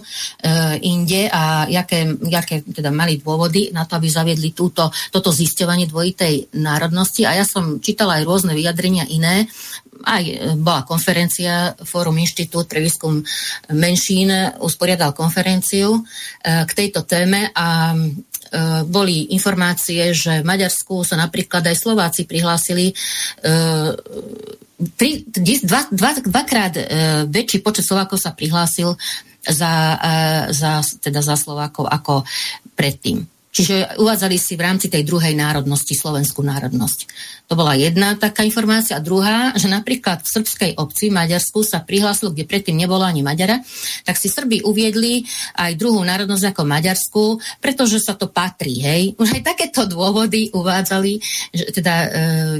inde 0.84 1.32
a 1.32 1.66
jaké, 1.72 2.04
jaké 2.28 2.62
teda 2.68 2.92
mali 2.92 3.18
dôvody 3.18 3.72
na 3.72 3.88
to, 3.88 3.96
aby 3.96 4.12
zaviedli 4.12 4.52
túto, 4.52 4.92
toto 5.10 5.32
zisťovanie 5.32 5.88
dvojitej 5.88 6.52
národnosti. 6.60 7.24
A 7.24 7.40
ja 7.40 7.46
som 7.48 7.80
čítala 7.80 8.20
aj 8.20 8.28
rôzne 8.28 8.54
vyjadrenia 8.54 9.08
iné. 9.08 9.48
Aj 10.04 10.24
e, 10.24 10.58
bola 10.60 10.84
konferencia, 10.84 11.78
Fórum 11.88 12.20
Inštitút 12.20 12.68
pre 12.68 12.84
výskum 12.84 13.24
menšín 13.72 14.34
usporiadal 14.60 15.16
konferenciu 15.16 15.96
e, 15.96 16.02
k 16.68 16.72
tejto 16.76 17.08
téme 17.08 17.54
a 17.56 17.94
e, 17.94 17.98
boli 18.84 19.32
informácie, 19.32 20.12
že 20.12 20.44
v 20.44 20.50
Maďarsku 20.50 21.08
sa 21.08 21.16
napríklad 21.16 21.64
aj 21.64 21.78
Slováci 21.78 22.28
prihlásili 22.28 22.92
tri, 24.98 25.26
dva, 25.64 25.88
dva, 25.92 26.12
dvakrát 26.22 26.74
e, 26.78 26.84
väčší 27.30 27.62
počet 27.62 27.86
Slovákov 27.86 28.22
sa 28.22 28.34
prihlásil 28.34 28.98
za, 29.42 29.74
e, 29.98 30.12
za, 30.54 30.82
teda 31.02 31.22
za 31.22 31.36
Slovákov 31.38 31.90
ako 31.90 32.26
predtým. 32.78 33.26
Čiže 33.52 34.00
uvádzali 34.00 34.40
si 34.40 34.56
v 34.56 34.64
rámci 34.64 34.88
tej 34.88 35.04
druhej 35.04 35.36
národnosti 35.36 35.92
slovenskú 35.92 36.40
národnosť. 36.40 37.00
To 37.52 37.60
bola 37.60 37.76
jedna 37.76 38.16
taká 38.16 38.48
informácia. 38.48 38.96
A 38.96 39.04
druhá, 39.04 39.52
že 39.60 39.68
napríklad 39.68 40.24
v 40.24 40.32
srbskej 40.40 40.72
obci 40.80 41.12
v 41.12 41.20
Maďarsku 41.20 41.60
sa 41.68 41.84
prihlásilo, 41.84 42.32
kde 42.32 42.48
predtým 42.48 42.80
nebolo 42.80 43.04
ani 43.04 43.20
Maďara, 43.20 43.60
tak 44.08 44.16
si 44.16 44.32
Srbi 44.32 44.64
uviedli 44.64 45.28
aj 45.60 45.76
druhú 45.76 46.00
národnosť 46.00 46.56
ako 46.56 46.64
Maďarsku, 46.64 47.24
pretože 47.60 48.00
sa 48.00 48.16
to 48.16 48.32
patrí. 48.32 48.80
Hej. 48.80 49.20
Už 49.20 49.36
aj 49.36 49.44
takéto 49.44 49.84
dôvody 49.84 50.48
uvádzali, 50.56 51.20
že, 51.52 51.76
teda 51.76 51.94
e, 51.94 52.08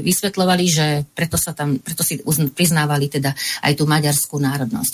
vysvetlovali, 0.04 0.64
že 0.68 0.86
preto, 1.16 1.40
sa 1.40 1.56
tam, 1.56 1.80
preto 1.80 2.04
si 2.04 2.20
priznávali 2.52 3.08
teda 3.08 3.32
aj 3.64 3.72
tú 3.80 3.88
maďarskú 3.88 4.36
národnosť. 4.36 4.92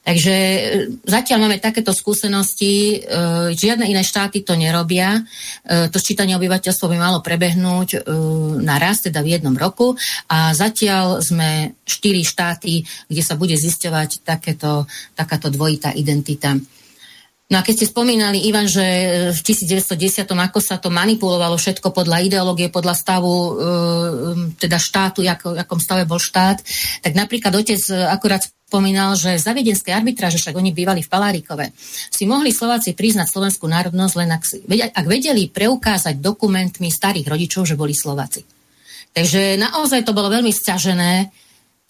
Takže 0.00 0.34
e, 0.34 0.60
zatiaľ 1.04 1.44
máme 1.44 1.60
takéto 1.60 1.92
skúsenosti, 1.92 2.96
e, 2.96 3.12
žiadne 3.52 3.84
iné 3.84 4.00
štáty 4.00 4.40
to 4.40 4.56
nerobia. 4.56 5.20
E, 5.20 5.92
to 5.92 6.00
sčítanie 6.00 6.32
obyvateľstva 6.40 6.88
by 6.88 6.96
malo 6.96 7.18
prebehnúť 7.20 8.08
na 8.64 8.80
raz, 8.80 9.04
teda 9.04 9.20
v 9.20 9.36
jednom 9.36 9.52
roku 9.52 9.92
a 10.32 10.56
zatiaľ 10.56 11.20
sme 11.20 11.76
štyri 11.84 12.24
štáty, 12.24 12.80
kde 13.12 13.22
sa 13.22 13.36
bude 13.36 13.52
zisťovať 13.54 14.24
takéto, 14.24 14.88
takáto 15.12 15.52
dvojitá 15.52 15.92
identita. 15.92 16.56
No 17.50 17.58
a 17.58 17.66
keď 17.66 17.82
ste 17.82 17.90
spomínali, 17.90 18.46
Ivan, 18.46 18.70
že 18.70 18.86
v 19.34 19.40
1910, 19.42 20.22
ako 20.22 20.58
sa 20.62 20.78
to 20.78 20.86
manipulovalo 20.86 21.58
všetko 21.58 21.90
podľa 21.90 22.22
ideológie, 22.22 22.70
podľa 22.70 22.94
stavu 22.94 23.34
teda 24.54 24.78
štátu, 24.78 25.26
v 25.26 25.58
akom 25.58 25.82
stave 25.82 26.06
bol 26.06 26.22
štát, 26.22 26.62
tak 27.02 27.12
napríklad 27.18 27.50
otec 27.50 27.82
akurát 28.06 28.46
spomínal, 28.70 29.18
že 29.18 29.34
za 29.34 29.50
viedenské 29.50 29.90
arbitráže, 29.90 30.38
však 30.38 30.54
oni 30.54 30.70
bývali 30.70 31.02
v 31.02 31.10
Palárikove, 31.10 31.74
si 32.14 32.22
mohli 32.22 32.54
Slováci 32.54 32.94
priznať 32.94 33.26
slovenskú 33.26 33.66
národnosť 33.66 34.14
len 34.14 34.30
ak, 34.30 34.42
ak 34.94 35.06
vedeli 35.10 35.50
preukázať 35.50 36.22
dokumentmi 36.22 36.86
starých 36.86 37.26
rodičov, 37.26 37.66
že 37.66 37.74
boli 37.74 37.90
Slováci. 37.90 38.46
Takže 39.10 39.58
naozaj 39.58 40.06
to 40.06 40.14
bolo 40.14 40.30
veľmi 40.30 40.54
sťažené, 40.54 41.34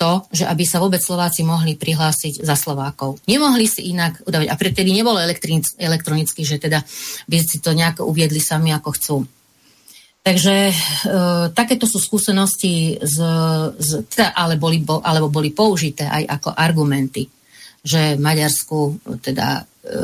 to, 0.01 0.25
že 0.33 0.49
aby 0.49 0.65
sa 0.65 0.81
vôbec 0.81 1.05
Slováci 1.05 1.45
mohli 1.45 1.77
prihlásiť 1.77 2.41
za 2.41 2.57
Slovákov. 2.57 3.21
Nemohli 3.29 3.69
si 3.69 3.93
inak 3.93 4.25
udávať. 4.25 4.49
A 4.49 4.57
predtedy 4.57 4.97
nebolo 4.97 5.21
elektronicky, 5.21 6.41
že 6.41 6.57
teda 6.57 6.81
by 7.29 7.37
si 7.45 7.61
to 7.61 7.77
nejako 7.77 8.09
uviedli 8.09 8.41
sami, 8.41 8.73
ako 8.73 8.89
chcú. 8.97 9.17
Takže 10.21 10.57
e, 10.69 10.75
takéto 11.57 11.89
sú 11.89 11.97
skúsenosti, 11.97 13.01
z, 13.01 13.17
z, 13.81 13.91
teda, 14.05 14.37
ale 14.37 14.61
boli, 14.61 14.85
bo, 14.85 15.01
alebo 15.01 15.33
boli 15.33 15.49
použité 15.57 16.05
aj 16.05 16.41
ako 16.41 16.51
argumenty, 16.53 17.25
že 17.81 18.21
v 18.21 18.21
Maďarsku 18.21 19.01
teda 19.25 19.65
e, 19.65 19.95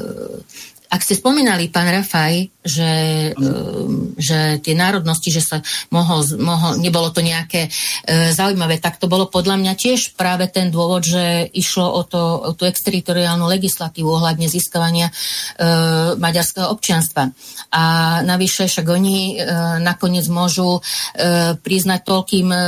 ak 0.87 1.01
ste 1.03 1.19
spomínali, 1.19 1.69
pán 1.69 1.91
Rafaj, 1.91 2.51
že, 2.63 2.93
um, 3.39 4.15
že 4.19 4.59
tie 4.63 4.75
národnosti, 4.75 5.31
že 5.31 5.43
sa 5.43 5.63
mohol, 5.91 6.23
mohol, 6.39 6.79
nebolo 6.79 7.11
to 7.11 7.23
nejaké 7.23 7.71
uh, 7.71 8.31
zaujímavé, 8.35 8.79
tak 8.79 8.99
to 8.99 9.11
bolo 9.11 9.31
podľa 9.31 9.59
mňa 9.59 9.73
tiež 9.75 10.15
práve 10.19 10.51
ten 10.51 10.71
dôvod, 10.71 11.07
že 11.07 11.47
išlo 11.55 11.87
o, 11.87 12.03
to, 12.07 12.23
o 12.43 12.51
tú 12.55 12.67
exteritoriálnu 12.67 13.47
legislatívu 13.47 14.07
ohľadne 14.07 14.47
získavania 14.51 15.11
uh, 15.11 16.15
maďarského 16.19 16.71
občianstva. 16.71 17.31
A 17.75 17.83
navyše 18.23 18.67
však 18.67 18.87
oni 18.87 19.39
uh, 19.39 19.79
nakoniec 19.83 20.27
môžu 20.31 20.79
uh, 20.79 21.55
priznať 21.61 22.01
toľkým 22.03 22.49
uh, 22.51 22.65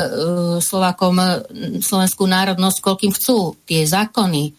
Slovákom 0.58 1.16
slovenskú 1.82 2.24
národnosť, 2.26 2.78
koľkým 2.82 3.12
chcú. 3.14 3.54
Tie 3.66 3.86
zákony, 3.86 4.54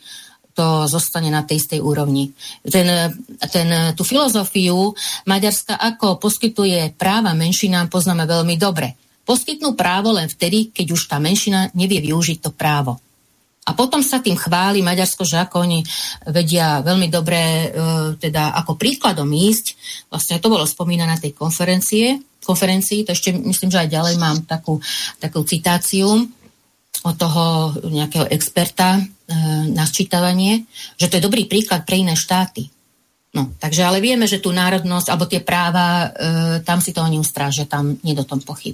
to 0.59 0.91
zostane 0.91 1.31
na 1.31 1.47
tej 1.47 1.63
istej 1.63 1.79
úrovni. 1.79 2.35
Ten, 2.67 3.15
ten, 3.47 3.95
tú 3.95 4.03
filozofiu 4.03 4.91
Maďarska 5.23 5.79
ako 5.79 6.19
poskytuje 6.19 6.99
práva 6.99 7.31
menšinám 7.31 7.87
poznáme 7.87 8.27
veľmi 8.27 8.59
dobre. 8.59 8.99
Poskytnú 9.23 9.79
právo 9.79 10.11
len 10.11 10.27
vtedy, 10.27 10.75
keď 10.75 10.99
už 10.99 11.07
tá 11.07 11.15
menšina 11.15 11.71
nevie 11.71 12.03
využiť 12.03 12.43
to 12.43 12.51
právo. 12.51 12.99
A 13.69 13.77
potom 13.77 14.01
sa 14.01 14.17
tým 14.17 14.33
chváli 14.33 14.81
Maďarsko, 14.81 15.23
že 15.23 15.37
ako 15.45 15.61
oni 15.61 15.79
vedia 16.33 16.81
veľmi 16.81 17.07
dobre, 17.07 17.37
e, 17.37 17.65
teda 18.17 18.57
ako 18.57 18.75
príkladom 18.75 19.29
ísť. 19.29 19.77
Vlastne 20.09 20.41
to 20.41 20.49
bolo 20.49 20.65
spomínané 20.65 21.13
na 21.13 21.21
tej 21.21 21.37
konferencie, 21.37 22.17
konferencii, 22.41 23.05
to 23.05 23.13
ešte 23.13 23.29
myslím, 23.29 23.69
že 23.69 23.85
aj 23.85 23.93
ďalej 23.93 24.15
mám 24.17 24.41
takú, 24.49 24.81
takú 25.21 25.45
citáciu 25.45 26.09
od 27.05 27.15
toho 27.15 27.77
nejakého 27.85 28.25
experta 28.33 28.97
na 29.69 29.85
sčítavanie, 29.85 30.65
že 30.97 31.05
to 31.05 31.21
je 31.21 31.25
dobrý 31.25 31.45
príklad 31.45 31.85
pre 31.85 32.01
iné 32.01 32.17
štáty. 32.17 32.69
No, 33.29 33.53
takže 33.61 33.85
ale 33.85 34.01
vieme, 34.01 34.25
že 34.25 34.41
tú 34.41 34.49
národnosť 34.49 35.07
alebo 35.13 35.29
tie 35.29 35.37
práva, 35.45 36.09
e, 36.09 36.65
tam 36.65 36.81
si 36.81 36.89
to 36.89 37.05
oni 37.05 37.21
ustrážia, 37.21 37.69
tam 37.69 37.93
nie 38.01 38.17
do 38.17 38.25
tom 38.25 38.41
pochyb. 38.41 38.73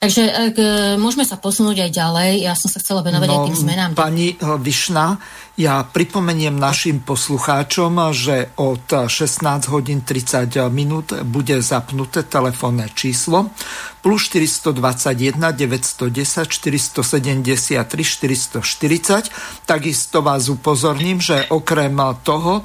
Takže 0.00 0.22
ak, 0.26 0.56
e, 0.58 0.96
môžeme 0.98 1.22
sa 1.22 1.38
posunúť 1.38 1.86
aj 1.86 1.90
ďalej. 1.92 2.32
Ja 2.42 2.58
som 2.58 2.72
sa 2.72 2.82
chcela 2.82 3.06
venovať 3.06 3.28
no, 3.30 3.34
aj 3.36 3.46
tým 3.52 3.58
zmenám. 3.60 3.90
Pani 3.94 4.34
e, 4.34 4.36
Vyšna, 4.40 5.20
ja 5.60 5.84
pripomeniem 5.84 6.56
našim 6.56 7.04
poslucháčom, 7.04 8.16
že 8.16 8.48
od 8.56 8.88
16 8.88 9.68
hodín 9.68 10.00
30 10.00 10.56
minút 10.72 11.12
bude 11.28 11.60
zapnuté 11.60 12.24
telefónne 12.24 12.88
číslo 12.96 13.52
plus 14.00 14.32
421 14.32 15.52
910 15.52 16.48
473 16.48 17.84
440. 17.84 19.28
Takisto 19.68 20.24
vás 20.24 20.48
upozorním, 20.48 21.20
že 21.20 21.44
okrem 21.52 21.92
toho, 22.24 22.64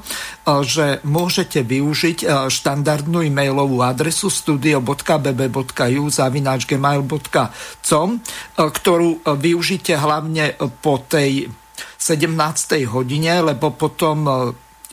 že 0.64 1.04
môžete 1.04 1.68
využiť 1.68 2.48
štandardnú 2.48 3.28
e-mailovú 3.28 3.84
adresu 3.84 4.32
studio.bb.ju 4.32 6.04
zavináčgmail.com, 6.08 8.10
e, 8.16 8.20
ktorú 8.56 9.10
využite 9.36 10.00
hlavne 10.00 10.56
po 10.80 11.04
tej 11.04 11.52
17. 11.98 12.86
hodine, 12.88 13.42
lebo 13.42 13.72
potom 13.74 14.28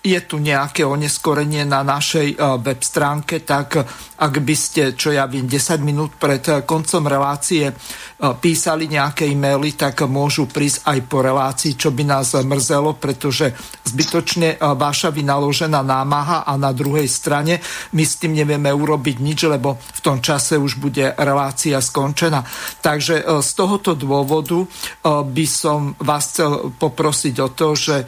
je 0.03 0.19
tu 0.27 0.43
nejaké 0.43 0.83
oneskorenie 0.83 1.63
na 1.63 1.87
našej 1.87 2.35
web 2.59 2.81
stránke, 2.83 3.47
tak 3.47 3.87
ak 4.23 4.35
by 4.39 4.55
ste, 4.55 4.83
čo 4.99 5.15
ja 5.15 5.31
viem, 5.31 5.47
10 5.47 5.79
minút 5.83 6.19
pred 6.19 6.43
eh, 6.51 6.63
koncom 6.67 7.07
relácie 7.07 7.75
písali 8.23 8.87
nejaké 8.87 9.27
e-maily, 9.27 9.75
tak 9.75 10.07
môžu 10.07 10.47
prísť 10.47 10.87
aj 10.87 10.99
po 11.11 11.27
relácii, 11.27 11.75
čo 11.75 11.91
by 11.91 12.07
nás 12.07 12.39
mrzelo, 12.39 12.95
pretože 12.95 13.51
zbytočne 13.83 14.63
vaša 14.63 15.11
vynaložená 15.11 15.83
námaha 15.83 16.47
a 16.47 16.55
na 16.55 16.71
druhej 16.71 17.11
strane 17.11 17.59
my 17.99 18.05
s 18.07 18.23
tým 18.23 18.39
nevieme 18.39 18.71
urobiť 18.71 19.17
nič, 19.19 19.51
lebo 19.51 19.75
v 19.75 20.01
tom 20.07 20.23
čase 20.23 20.55
už 20.55 20.79
bude 20.79 21.11
relácia 21.19 21.83
skončená. 21.83 22.47
Takže 22.79 23.27
z 23.43 23.51
tohoto 23.59 23.99
dôvodu 23.99 24.71
by 25.03 25.47
som 25.51 25.99
vás 25.99 26.31
chcel 26.31 26.71
poprosiť 26.79 27.35
o 27.43 27.49
to, 27.51 27.75
že 27.75 28.07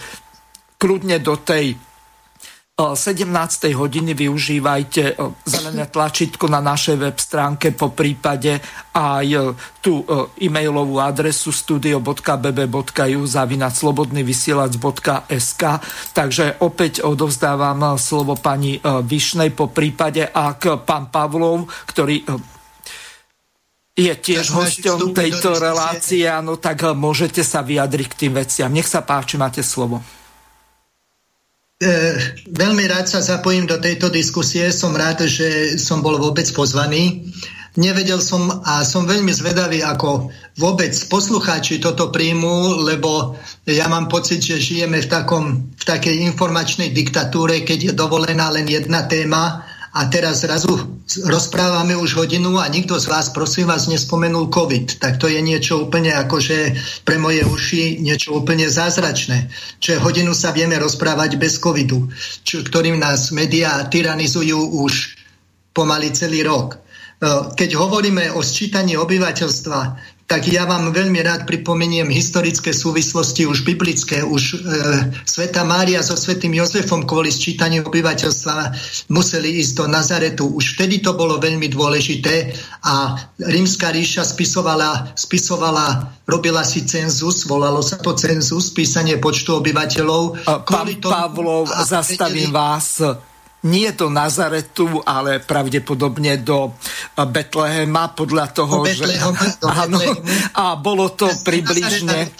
kľudne 0.76 1.16
do 1.22 1.40
tej 1.40 1.78
17. 2.74 3.30
hodiny 3.70 4.18
využívajte 4.18 5.14
zelené 5.46 5.86
tlačítko 5.86 6.50
na 6.50 6.58
našej 6.58 6.98
web 6.98 7.14
stránke, 7.14 7.70
po 7.70 7.94
prípade 7.94 8.58
aj 8.90 9.54
tú 9.78 10.02
e-mailovú 10.42 10.98
adresu 10.98 11.54
studio.bb.ju 11.54 13.22
zavinaclobodnyvysielac.sk 13.22 15.62
Takže 16.10 16.66
opäť 16.66 17.06
odovzdávam 17.06 17.94
slovo 17.94 18.34
pani 18.34 18.82
Višnej, 18.82 19.54
po 19.54 19.70
prípade 19.70 20.26
ak 20.26 20.82
pán 20.82 21.14
Pavlov, 21.14 21.70
ktorý 21.86 22.26
je 23.94 24.14
tiež 24.18 24.50
hosťom 24.50 25.14
tejto 25.14 25.62
relácie, 25.62 26.26
áno, 26.26 26.58
tak 26.58 26.90
môžete 26.90 27.46
sa 27.46 27.62
vyjadriť 27.62 28.06
k 28.10 28.18
tým 28.26 28.34
veciam. 28.34 28.74
Nech 28.74 28.90
sa 28.90 29.06
páči, 29.06 29.38
máte 29.38 29.62
slovo. 29.62 30.02
E, 31.84 32.16
veľmi 32.48 32.88
rád 32.88 33.12
sa 33.12 33.20
zapojím 33.20 33.68
do 33.68 33.76
tejto 33.76 34.08
diskusie. 34.08 34.72
Som 34.72 34.96
rád, 34.96 35.28
že 35.28 35.76
som 35.76 36.00
bol 36.00 36.16
vôbec 36.16 36.48
pozvaný. 36.56 37.28
Nevedel 37.76 38.24
som 38.24 38.62
a 38.64 38.86
som 38.86 39.04
veľmi 39.04 39.34
zvedavý, 39.34 39.84
ako 39.84 40.32
vôbec 40.56 40.94
poslucháči 41.10 41.82
toto 41.82 42.08
príjmu, 42.08 42.86
lebo 42.86 43.36
ja 43.68 43.90
mám 43.90 44.06
pocit, 44.08 44.40
že 44.40 44.62
žijeme 44.62 45.02
v, 45.02 45.10
takom, 45.10 45.74
v 45.74 45.84
takej 45.84 46.24
informačnej 46.24 46.94
diktatúre, 46.94 47.66
keď 47.66 47.78
je 47.90 47.92
dovolená 47.92 48.48
len 48.54 48.64
jedna 48.64 49.04
téma 49.10 49.66
a 49.94 50.10
teraz 50.10 50.42
zrazu 50.42 50.74
rozprávame 51.22 51.94
už 51.94 52.18
hodinu 52.18 52.58
a 52.58 52.66
nikto 52.66 52.98
z 52.98 53.06
vás, 53.06 53.30
prosím 53.30 53.70
vás, 53.70 53.86
nespomenul 53.86 54.50
COVID. 54.50 54.98
Tak 54.98 55.22
to 55.22 55.30
je 55.30 55.38
niečo 55.38 55.86
úplne 55.86 56.10
akože 56.10 56.74
pre 57.06 57.14
moje 57.22 57.46
uši 57.46 58.02
niečo 58.02 58.34
úplne 58.34 58.66
zázračné. 58.66 59.54
Čiže 59.78 60.02
hodinu 60.02 60.34
sa 60.34 60.50
vieme 60.50 60.74
rozprávať 60.82 61.38
bez 61.38 61.62
COVIDu, 61.62 62.10
čo, 62.42 62.66
ktorým 62.66 62.98
nás 62.98 63.30
médiá 63.30 63.86
tyranizujú 63.86 64.82
už 64.82 65.14
pomaly 65.70 66.10
celý 66.10 66.42
rok. 66.42 66.74
E, 66.74 66.78
keď 67.54 67.78
hovoríme 67.78 68.34
o 68.34 68.42
sčítaní 68.42 68.98
obyvateľstva, 68.98 69.78
tak 70.34 70.50
ja 70.50 70.66
vám 70.66 70.90
veľmi 70.90 71.22
rád 71.22 71.46
pripomeniem 71.46 72.10
historické 72.10 72.74
súvislosti 72.74 73.46
už 73.46 73.62
biblické. 73.62 74.26
Už 74.26 74.42
e, 74.42 74.66
Sveta 75.22 75.62
Mária 75.62 76.02
so 76.02 76.18
Svetým 76.18 76.58
Jozefom 76.58 77.06
kvôli 77.06 77.30
sčítaniu 77.30 77.86
obyvateľstva 77.86 78.74
museli 79.14 79.62
ísť 79.62 79.72
do 79.78 79.86
Nazaretu. 79.86 80.50
Už 80.50 80.74
vtedy 80.74 80.98
to 81.06 81.14
bolo 81.14 81.38
veľmi 81.38 81.70
dôležité 81.70 82.50
a 82.82 83.14
rímska 83.46 83.94
ríša 83.94 84.26
spisovala, 84.26 85.14
spisovala 85.14 86.18
robila 86.26 86.66
si 86.66 86.82
cenzus, 86.82 87.46
volalo 87.46 87.78
sa 87.78 88.02
to 88.02 88.18
cenzus, 88.18 88.74
písanie 88.74 89.22
počtu 89.22 89.62
obyvateľov. 89.62 90.42
Pán 90.66 90.88
Pavlov, 90.98 91.70
zastavím 91.70 92.50
vás 92.50 92.98
nie 93.64 93.88
do 93.96 94.12
Nazaretu, 94.12 95.00
ale 95.04 95.40
pravdepodobne 95.40 96.36
do 96.44 96.76
Betlehema, 97.16 98.12
podľa 98.12 98.46
toho, 98.52 98.84
že... 98.84 99.08
Áno, 99.84 100.00
a 100.52 100.76
bolo 100.76 101.16
to 101.16 101.28
približne... 101.40 102.36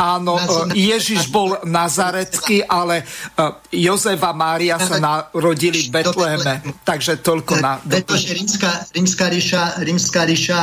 Áno, 0.00 0.40
Ježiš 0.72 1.28
bol 1.28 1.60
nazarecký, 1.68 2.64
ale 2.64 3.04
e, 3.04 3.84
Jozef 3.84 4.20
a 4.24 4.32
Mária 4.32 4.80
sa 4.80 4.96
narodili 4.96 5.88
v 5.88 6.00
Betleheme. 6.00 6.54
Takže 6.82 7.20
toľko 7.20 7.52
na... 7.60 7.76
Pretože 7.76 8.32
rímska, 8.32 8.70
rímska, 8.96 9.24
ríša, 9.28 9.62
rímska 9.84 10.20
ríša 10.24 10.60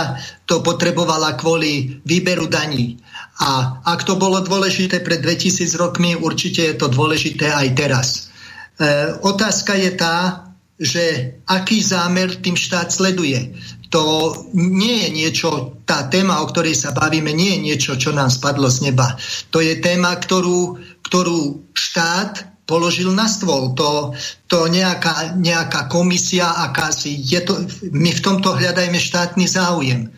to 0.49 0.65
potrebovala 0.65 1.37
kvôli 1.37 2.01
výberu 2.01 2.49
daní. 2.49 2.97
A 3.39 3.79
ak 3.85 4.03
to 4.03 4.17
bolo 4.17 4.41
dôležité 4.41 4.99
pred 5.05 5.21
2000 5.21 5.77
rokmi, 5.77 6.17
určite 6.17 6.65
je 6.65 6.75
to 6.75 6.89
dôležité 6.89 7.53
aj 7.53 7.67
teraz. 7.77 8.28
E, 8.79 8.85
otázka 9.19 9.75
je 9.75 9.91
tá, 9.99 10.47
že 10.79 11.35
aký 11.43 11.83
zámer 11.83 12.39
tým 12.39 12.55
štát 12.55 12.87
sleduje. 12.87 13.51
To 13.91 14.31
nie 14.55 15.03
je 15.03 15.09
niečo, 15.11 15.49
tá 15.83 16.07
téma, 16.07 16.39
o 16.39 16.47
ktorej 16.47 16.77
sa 16.77 16.95
bavíme, 16.95 17.35
nie 17.35 17.59
je 17.59 17.63
niečo, 17.73 17.91
čo 17.99 18.15
nám 18.15 18.31
spadlo 18.31 18.71
z 18.71 18.87
neba. 18.87 19.19
To 19.51 19.59
je 19.59 19.75
téma, 19.83 20.15
ktorú, 20.15 20.79
ktorú 21.03 21.67
štát 21.75 22.63
položil 22.69 23.11
na 23.11 23.25
stôl. 23.25 23.73
To, 23.75 24.13
to 24.45 24.69
nejaká, 24.69 25.35
nejaká 25.35 25.89
komisia, 25.89 26.53
akási, 26.69 27.17
je 27.17 27.41
to, 27.41 27.65
my 27.89 28.13
v 28.13 28.21
tomto 28.21 28.53
hľadajme 28.55 29.01
štátny 29.01 29.49
záujem. 29.49 30.13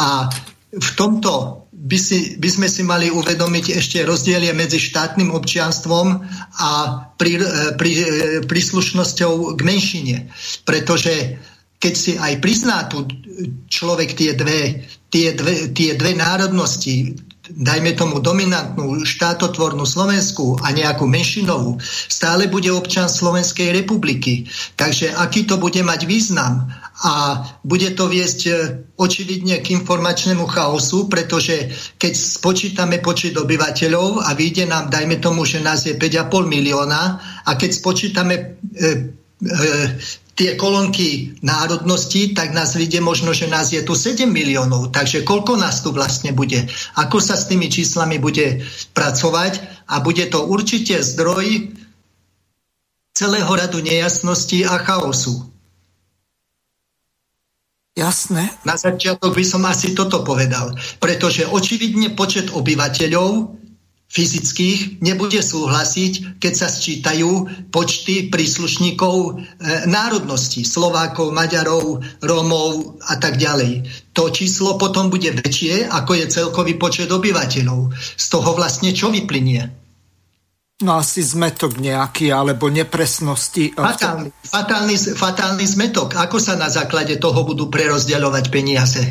A 0.00 0.32
v 0.72 0.90
tomto 0.96 1.66
by, 1.80 1.98
si, 1.98 2.36
by 2.36 2.48
sme 2.52 2.68
si 2.68 2.84
mali 2.84 3.08
uvedomiť 3.08 3.80
ešte 3.80 4.04
rozdielie 4.04 4.52
medzi 4.52 4.76
štátnym 4.76 5.32
občianstvom 5.32 6.06
a 6.60 6.70
pri, 7.16 7.40
e, 7.40 7.46
pri, 7.80 7.90
e, 7.96 8.04
príslušnosťou 8.44 9.56
k 9.56 9.60
menšine. 9.64 10.16
Pretože 10.68 11.40
keď 11.80 11.94
si 11.96 12.12
aj 12.20 12.44
prizná 12.44 12.84
tu 12.84 13.08
človek 13.72 14.12
tie 14.12 14.36
dve, 14.36 14.84
tie 15.08 15.32
dve, 15.32 15.72
tie 15.72 15.96
dve 15.96 16.12
národnosti, 16.12 17.16
dajme 17.50 17.96
tomu 17.96 18.20
dominantnú 18.22 19.02
štátotvornú 19.02 19.82
Slovensku 19.88 20.60
a 20.60 20.70
nejakú 20.70 21.08
menšinovú, 21.08 21.80
stále 22.06 22.46
bude 22.46 22.70
občan 22.70 23.08
Slovenskej 23.08 23.72
republiky. 23.74 24.46
Takže 24.76 25.16
aký 25.16 25.48
to 25.48 25.56
bude 25.56 25.80
mať 25.80 26.04
význam? 26.04 26.68
A 27.00 27.40
bude 27.64 27.96
to 27.96 28.12
viesť 28.12 28.40
e, 28.44 28.52
očividne 29.00 29.64
k 29.64 29.72
informačnému 29.72 30.44
chaosu, 30.44 31.08
pretože 31.08 31.72
keď 31.96 32.12
spočítame 32.12 33.00
počet 33.00 33.40
obyvateľov 33.40 34.20
a 34.20 34.36
vyjde 34.36 34.68
nám, 34.68 34.92
dajme 34.92 35.16
tomu, 35.16 35.48
že 35.48 35.64
nás 35.64 35.88
je 35.88 35.96
5,5 35.96 36.28
milióna 36.44 37.02
a 37.48 37.50
keď 37.56 37.70
spočítame 37.72 38.34
e, 38.36 38.44
e, 38.84 38.88
tie 40.36 40.56
kolónky 40.60 41.40
národnosti, 41.40 42.36
tak 42.36 42.52
nás 42.52 42.76
vyjde 42.76 43.00
možno, 43.00 43.32
že 43.32 43.48
nás 43.48 43.72
je 43.72 43.80
tu 43.80 43.96
7 43.96 44.28
miliónov. 44.28 44.92
Takže 44.92 45.24
koľko 45.24 45.56
nás 45.56 45.80
tu 45.80 45.96
vlastne 45.96 46.36
bude? 46.36 46.68
Ako 47.00 47.20
sa 47.20 47.36
s 47.36 47.48
tými 47.48 47.72
číslami 47.72 48.20
bude 48.20 48.64
pracovať? 48.92 49.84
A 49.88 50.00
bude 50.04 50.24
to 50.28 50.44
určite 50.44 51.00
zdroj 51.00 51.76
celého 53.12 53.52
radu 53.52 53.84
nejasností 53.84 54.64
a 54.64 54.80
chaosu. 54.80 55.50
Jasné. 58.00 58.48
Na 58.64 58.80
začiatok 58.80 59.36
by 59.36 59.44
som 59.44 59.68
asi 59.68 59.92
toto 59.92 60.24
povedal. 60.24 60.72
Pretože 60.96 61.44
očividne 61.44 62.16
počet 62.16 62.48
obyvateľov 62.48 63.60
fyzických 64.10 65.04
nebude 65.04 65.38
súhlasiť, 65.38 66.42
keď 66.42 66.52
sa 66.56 66.66
sčítajú 66.66 67.30
počty 67.70 68.26
príslušníkov 68.32 69.14
e, 69.22 69.32
národností, 69.86 70.66
Slovákov, 70.66 71.30
Maďarov, 71.30 72.02
Rómov 72.18 72.98
a 73.06 73.14
tak 73.22 73.38
ďalej. 73.38 73.86
To 74.16 74.32
číslo 74.34 74.74
potom 74.80 75.12
bude 75.12 75.30
väčšie, 75.30 75.86
ako 75.86 76.12
je 76.18 76.26
celkový 76.26 76.74
počet 76.74 77.06
obyvateľov. 77.06 77.94
Z 78.18 78.26
toho 78.32 78.50
vlastne 78.58 78.90
čo 78.90 79.14
vyplynie? 79.14 79.79
No 80.80 80.96
asi 80.96 81.20
zmetok 81.20 81.76
nejaký, 81.76 82.32
alebo 82.32 82.72
nepresnosti. 82.72 83.76
Fatálny, 83.76 84.32
fatálny, 84.48 84.96
fatálny 84.96 85.64
zmetok. 85.68 86.16
Ako 86.16 86.40
sa 86.40 86.56
na 86.56 86.72
základe 86.72 87.20
toho 87.20 87.44
budú 87.44 87.68
prerozdeľovať 87.68 88.44
peniaze? 88.48 89.02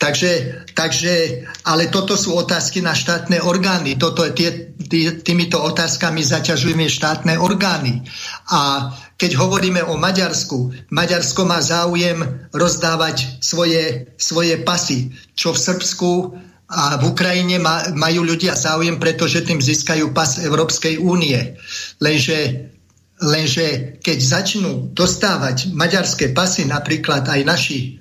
Takže, 0.00 0.64
takže, 0.72 1.44
ale 1.68 1.92
toto 1.92 2.16
sú 2.16 2.32
otázky 2.32 2.80
na 2.80 2.96
štátne 2.96 3.44
orgány. 3.44 4.00
Toto, 4.00 4.24
tie, 4.32 4.72
tie, 4.88 5.20
týmito 5.20 5.60
otázkami 5.60 6.24
zaťažujeme 6.24 6.88
štátne 6.88 7.36
orgány. 7.36 8.00
A 8.48 8.92
keď 9.20 9.36
hovoríme 9.36 9.84
o 9.84 10.00
Maďarsku, 10.00 10.88
Maďarsko 10.88 11.44
má 11.44 11.60
záujem 11.60 12.48
rozdávať 12.48 13.44
svoje, 13.44 14.08
svoje 14.16 14.56
pasy, 14.64 15.12
čo 15.36 15.52
v 15.52 15.62
Srbsku 15.68 16.10
a 16.70 16.94
v 17.02 17.10
Ukrajine 17.10 17.58
majú 17.98 18.22
ľudia 18.22 18.54
záujem, 18.54 19.02
pretože 19.02 19.42
tým 19.42 19.58
získajú 19.58 20.14
pas 20.14 20.38
Európskej 20.38 21.02
únie. 21.02 21.58
Lenže, 21.98 22.70
lenže 23.18 23.98
keď 23.98 24.18
začnú 24.22 24.94
dostávať 24.94 25.74
maďarské 25.74 26.30
pasy, 26.30 26.70
napríklad 26.70 27.26
aj 27.26 27.40
naši 27.42 27.98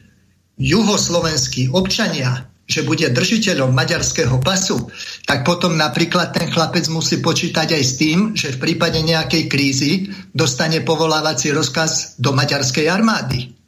juhoslovenskí 0.62 1.74
občania, 1.74 2.46
že 2.70 2.86
bude 2.86 3.10
držiteľom 3.10 3.74
maďarského 3.74 4.38
pasu, 4.46 4.78
tak 5.26 5.42
potom 5.42 5.74
napríklad 5.74 6.30
ten 6.30 6.54
chlapec 6.54 6.86
musí 6.94 7.18
počítať 7.18 7.74
aj 7.74 7.84
s 7.84 7.94
tým, 7.98 8.18
že 8.38 8.54
v 8.54 8.62
prípade 8.70 9.02
nejakej 9.02 9.50
krízy 9.50 10.14
dostane 10.30 10.86
povolávací 10.86 11.50
rozkaz 11.50 12.22
do 12.22 12.30
maďarskej 12.38 12.86
armády 12.86 13.59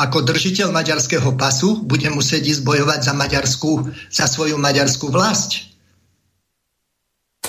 ako 0.00 0.24
držiteľ 0.24 0.72
maďarského 0.72 1.36
pasu 1.36 1.84
bude 1.84 2.08
musieť 2.08 2.56
ísť 2.56 2.62
bojovať 2.64 3.00
za, 3.04 3.14
maďarskú, 3.14 3.72
za 4.08 4.26
svoju 4.26 4.56
maďarskú 4.56 5.12
vlast. 5.12 5.72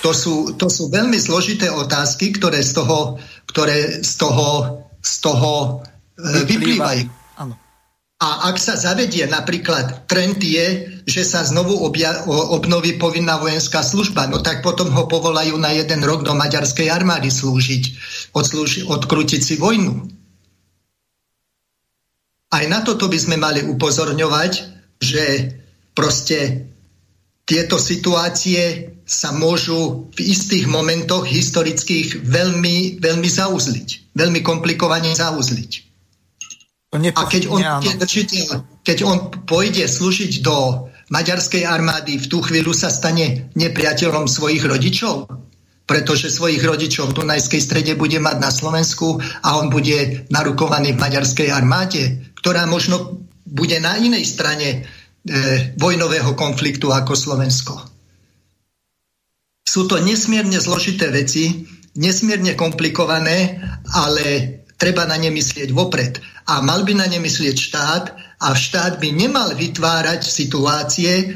To 0.04 0.12
sú, 0.12 0.60
to 0.60 0.68
sú 0.68 0.92
veľmi 0.92 1.16
zložité 1.16 1.72
otázky, 1.72 2.36
ktoré 2.36 2.60
z 2.60 2.76
toho, 2.76 3.24
ktoré 3.48 4.04
z 4.04 4.14
toho, 4.20 4.84
z 5.00 5.14
toho 5.24 5.52
e, 6.20 6.44
vyplývajú. 6.44 7.08
A 8.24 8.48
ak 8.48 8.56
sa 8.56 8.80
zavedie 8.80 9.28
napríklad 9.28 10.08
trend 10.08 10.40
je, 10.40 11.00
že 11.04 11.24
sa 11.28 11.44
znovu 11.44 11.76
obja- 11.84 12.24
obnoví 12.28 12.96
povinná 12.96 13.36
vojenská 13.36 13.84
služba, 13.84 14.32
no 14.32 14.40
tak 14.40 14.64
potom 14.64 14.88
ho 14.96 15.12
povolajú 15.12 15.60
na 15.60 15.76
jeden 15.76 16.00
rok 16.08 16.24
do 16.24 16.32
maďarskej 16.32 16.88
armády 16.88 17.28
slúžiť, 17.28 17.84
odslúži- 18.32 18.88
odkrútiť 18.88 19.42
si 19.44 19.56
vojnu. 19.60 20.23
Aj 22.54 22.64
na 22.70 22.86
toto 22.86 23.10
by 23.10 23.18
sme 23.18 23.42
mali 23.42 23.66
upozorňovať, 23.66 24.52
že 25.02 25.24
proste 25.98 26.70
tieto 27.50 27.82
situácie 27.82 28.94
sa 29.04 29.36
môžu 29.36 30.08
v 30.16 30.20
istých 30.32 30.70
momentoch 30.70 31.26
historických 31.28 32.24
veľmi, 32.24 33.04
veľmi 33.04 33.30
zauzliť. 33.30 34.16
Veľmi 34.16 34.40
komplikovane 34.46 35.12
zauzliť. 35.12 35.72
A 36.94 37.26
keď 37.26 37.44
on, 37.50 37.60
keď, 37.82 37.96
držiteľ, 38.06 38.48
keď 38.86 38.98
on 39.02 39.18
pôjde 39.50 39.90
slúžiť 39.90 40.46
do 40.46 40.88
maďarskej 41.10 41.66
armády, 41.66 42.22
v 42.22 42.30
tú 42.30 42.46
chvíľu 42.46 42.72
sa 42.72 42.94
stane 42.94 43.50
nepriateľom 43.58 44.30
svojich 44.30 44.62
rodičov, 44.62 45.26
pretože 45.90 46.30
svojich 46.30 46.62
rodičov 46.62 47.12
v 47.12 47.18
Dunajskej 47.18 47.62
strede 47.66 47.94
bude 47.98 48.22
mať 48.22 48.38
na 48.40 48.54
Slovensku 48.54 49.20
a 49.42 49.58
on 49.60 49.74
bude 49.74 50.30
narukovaný 50.30 50.94
v 50.96 51.02
maďarskej 51.02 51.50
armáde 51.50 52.33
ktorá 52.44 52.68
možno 52.68 53.24
bude 53.48 53.80
na 53.80 53.96
inej 53.96 54.28
strane 54.28 54.68
e, 54.68 54.80
vojnového 55.80 56.36
konfliktu 56.36 56.92
ako 56.92 57.16
Slovensko. 57.16 57.80
Sú 59.64 59.88
to 59.88 59.96
nesmierne 60.04 60.60
zložité 60.60 61.08
veci, 61.08 61.64
nesmierne 61.96 62.60
komplikované, 62.60 63.64
ale 63.96 64.60
treba 64.76 65.08
na 65.08 65.16
ne 65.16 65.32
myslieť 65.32 65.72
vopred. 65.72 66.20
A 66.52 66.60
mal 66.60 66.84
by 66.84 67.00
na 67.00 67.08
ne 67.08 67.24
myslieť 67.24 67.56
štát 67.56 68.06
a 68.44 68.52
štát 68.52 69.00
by 69.00 69.16
nemal 69.16 69.56
vytvárať 69.56 70.28
situácie, 70.28 71.32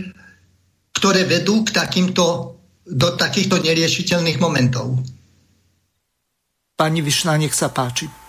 ktoré 0.92 1.24
vedú 1.24 1.64
k 1.64 1.72
takýmto, 1.72 2.60
do 2.84 3.10
takýchto 3.16 3.64
neriešiteľných 3.64 4.44
momentov. 4.44 5.00
Pani 6.76 7.00
Višná, 7.00 7.40
nech 7.40 7.56
sa 7.56 7.72
páči. 7.72 8.27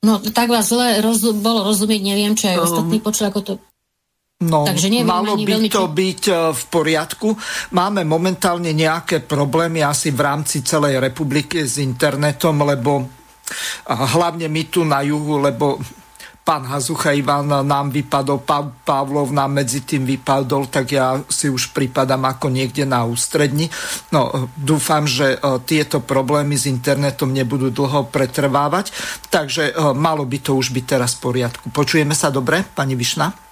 No 0.00 0.16
tak 0.32 0.48
vás 0.48 0.72
zle 0.72 1.04
roz, 1.04 1.20
bolo 1.44 1.68
rozumieť, 1.68 2.00
neviem, 2.00 2.32
či 2.32 2.48
aj 2.48 2.56
um, 2.56 2.64
ostatní 2.64 2.98
počuli, 3.04 3.26
ako 3.28 3.40
to... 3.44 3.52
No, 4.40 4.64
Takže 4.64 4.88
neviem, 4.88 5.04
malo 5.04 5.36
by 5.36 5.44
veľmi... 5.44 5.68
to 5.68 5.84
byť 5.84 6.22
e, 6.32 6.34
v 6.56 6.62
poriadku. 6.72 7.28
Máme 7.76 8.08
momentálne 8.08 8.72
nejaké 8.72 9.20
problémy 9.20 9.84
asi 9.84 10.08
v 10.16 10.24
rámci 10.24 10.64
celej 10.64 10.96
republiky 10.96 11.68
s 11.68 11.76
internetom, 11.76 12.64
lebo 12.64 13.04
hlavne 13.84 14.48
my 14.48 14.62
tu 14.72 14.88
na 14.88 15.04
juhu, 15.04 15.36
lebo 15.36 15.76
pán 16.50 16.66
Hazucha 16.66 17.14
Ivan 17.14 17.46
nám 17.46 17.94
vypadol, 17.94 18.42
pán 18.42 18.74
Pavlov 18.82 19.30
nám 19.30 19.62
medzi 19.62 19.86
tým 19.86 20.02
vypadol, 20.02 20.66
tak 20.66 20.90
ja 20.90 21.22
si 21.30 21.46
už 21.46 21.70
pripadám 21.70 22.26
ako 22.26 22.50
niekde 22.50 22.82
na 22.82 23.06
ústredni. 23.06 23.70
No, 24.10 24.50
dúfam, 24.58 25.06
že 25.06 25.38
e, 25.38 25.62
tieto 25.62 26.02
problémy 26.02 26.58
s 26.58 26.66
internetom 26.66 27.30
nebudú 27.30 27.70
dlho 27.70 28.10
pretrvávať, 28.10 28.90
takže 29.30 29.70
e, 29.70 29.72
malo 29.94 30.26
by 30.26 30.42
to 30.42 30.58
už 30.58 30.74
byť 30.74 30.84
teraz 30.90 31.14
v 31.14 31.30
poriadku. 31.30 31.70
Počujeme 31.70 32.18
sa 32.18 32.34
dobre, 32.34 32.66
pani 32.66 32.98
Višna? 32.98 33.49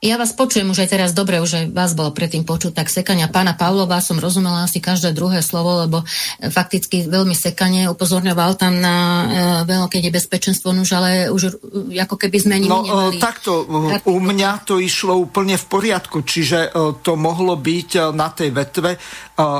Ja 0.00 0.16
vás 0.16 0.32
počujem 0.32 0.64
už 0.72 0.80
aj 0.80 0.96
teraz 0.96 1.10
dobre, 1.12 1.44
už 1.44 1.52
aj 1.60 1.64
vás 1.76 1.92
bolo 1.92 2.08
predtým 2.08 2.40
počuť, 2.40 2.72
tak 2.72 2.88
sekania 2.88 3.28
pána 3.28 3.52
Pavlova 3.52 4.00
som 4.00 4.16
rozumela 4.16 4.64
asi 4.64 4.80
každé 4.80 5.12
druhé 5.12 5.44
slovo, 5.44 5.76
lebo 5.76 6.00
e, 6.40 6.48
fakticky 6.48 7.04
veľmi 7.04 7.36
sekanie 7.36 7.84
upozorňoval 7.84 8.56
tam 8.56 8.80
na 8.80 8.96
e, 8.96 9.24
veľké 9.68 10.00
nebezpečenstvo, 10.00 10.72
už 10.72 10.90
ale 10.96 11.28
už 11.28 11.52
e, 11.92 12.00
ako 12.00 12.16
keby 12.16 12.38
sme 12.40 12.64
No 12.64 12.80
nemali. 12.80 13.20
takto, 13.20 13.68
u 14.08 14.18
mňa 14.24 14.64
to 14.64 14.80
išlo 14.80 15.20
úplne 15.20 15.60
v 15.60 15.68
poriadku, 15.68 16.24
čiže 16.24 16.72
to 17.04 17.20
mohlo 17.20 17.60
byť 17.60 17.90
na 18.16 18.32
tej 18.32 18.56
vetve 18.56 18.96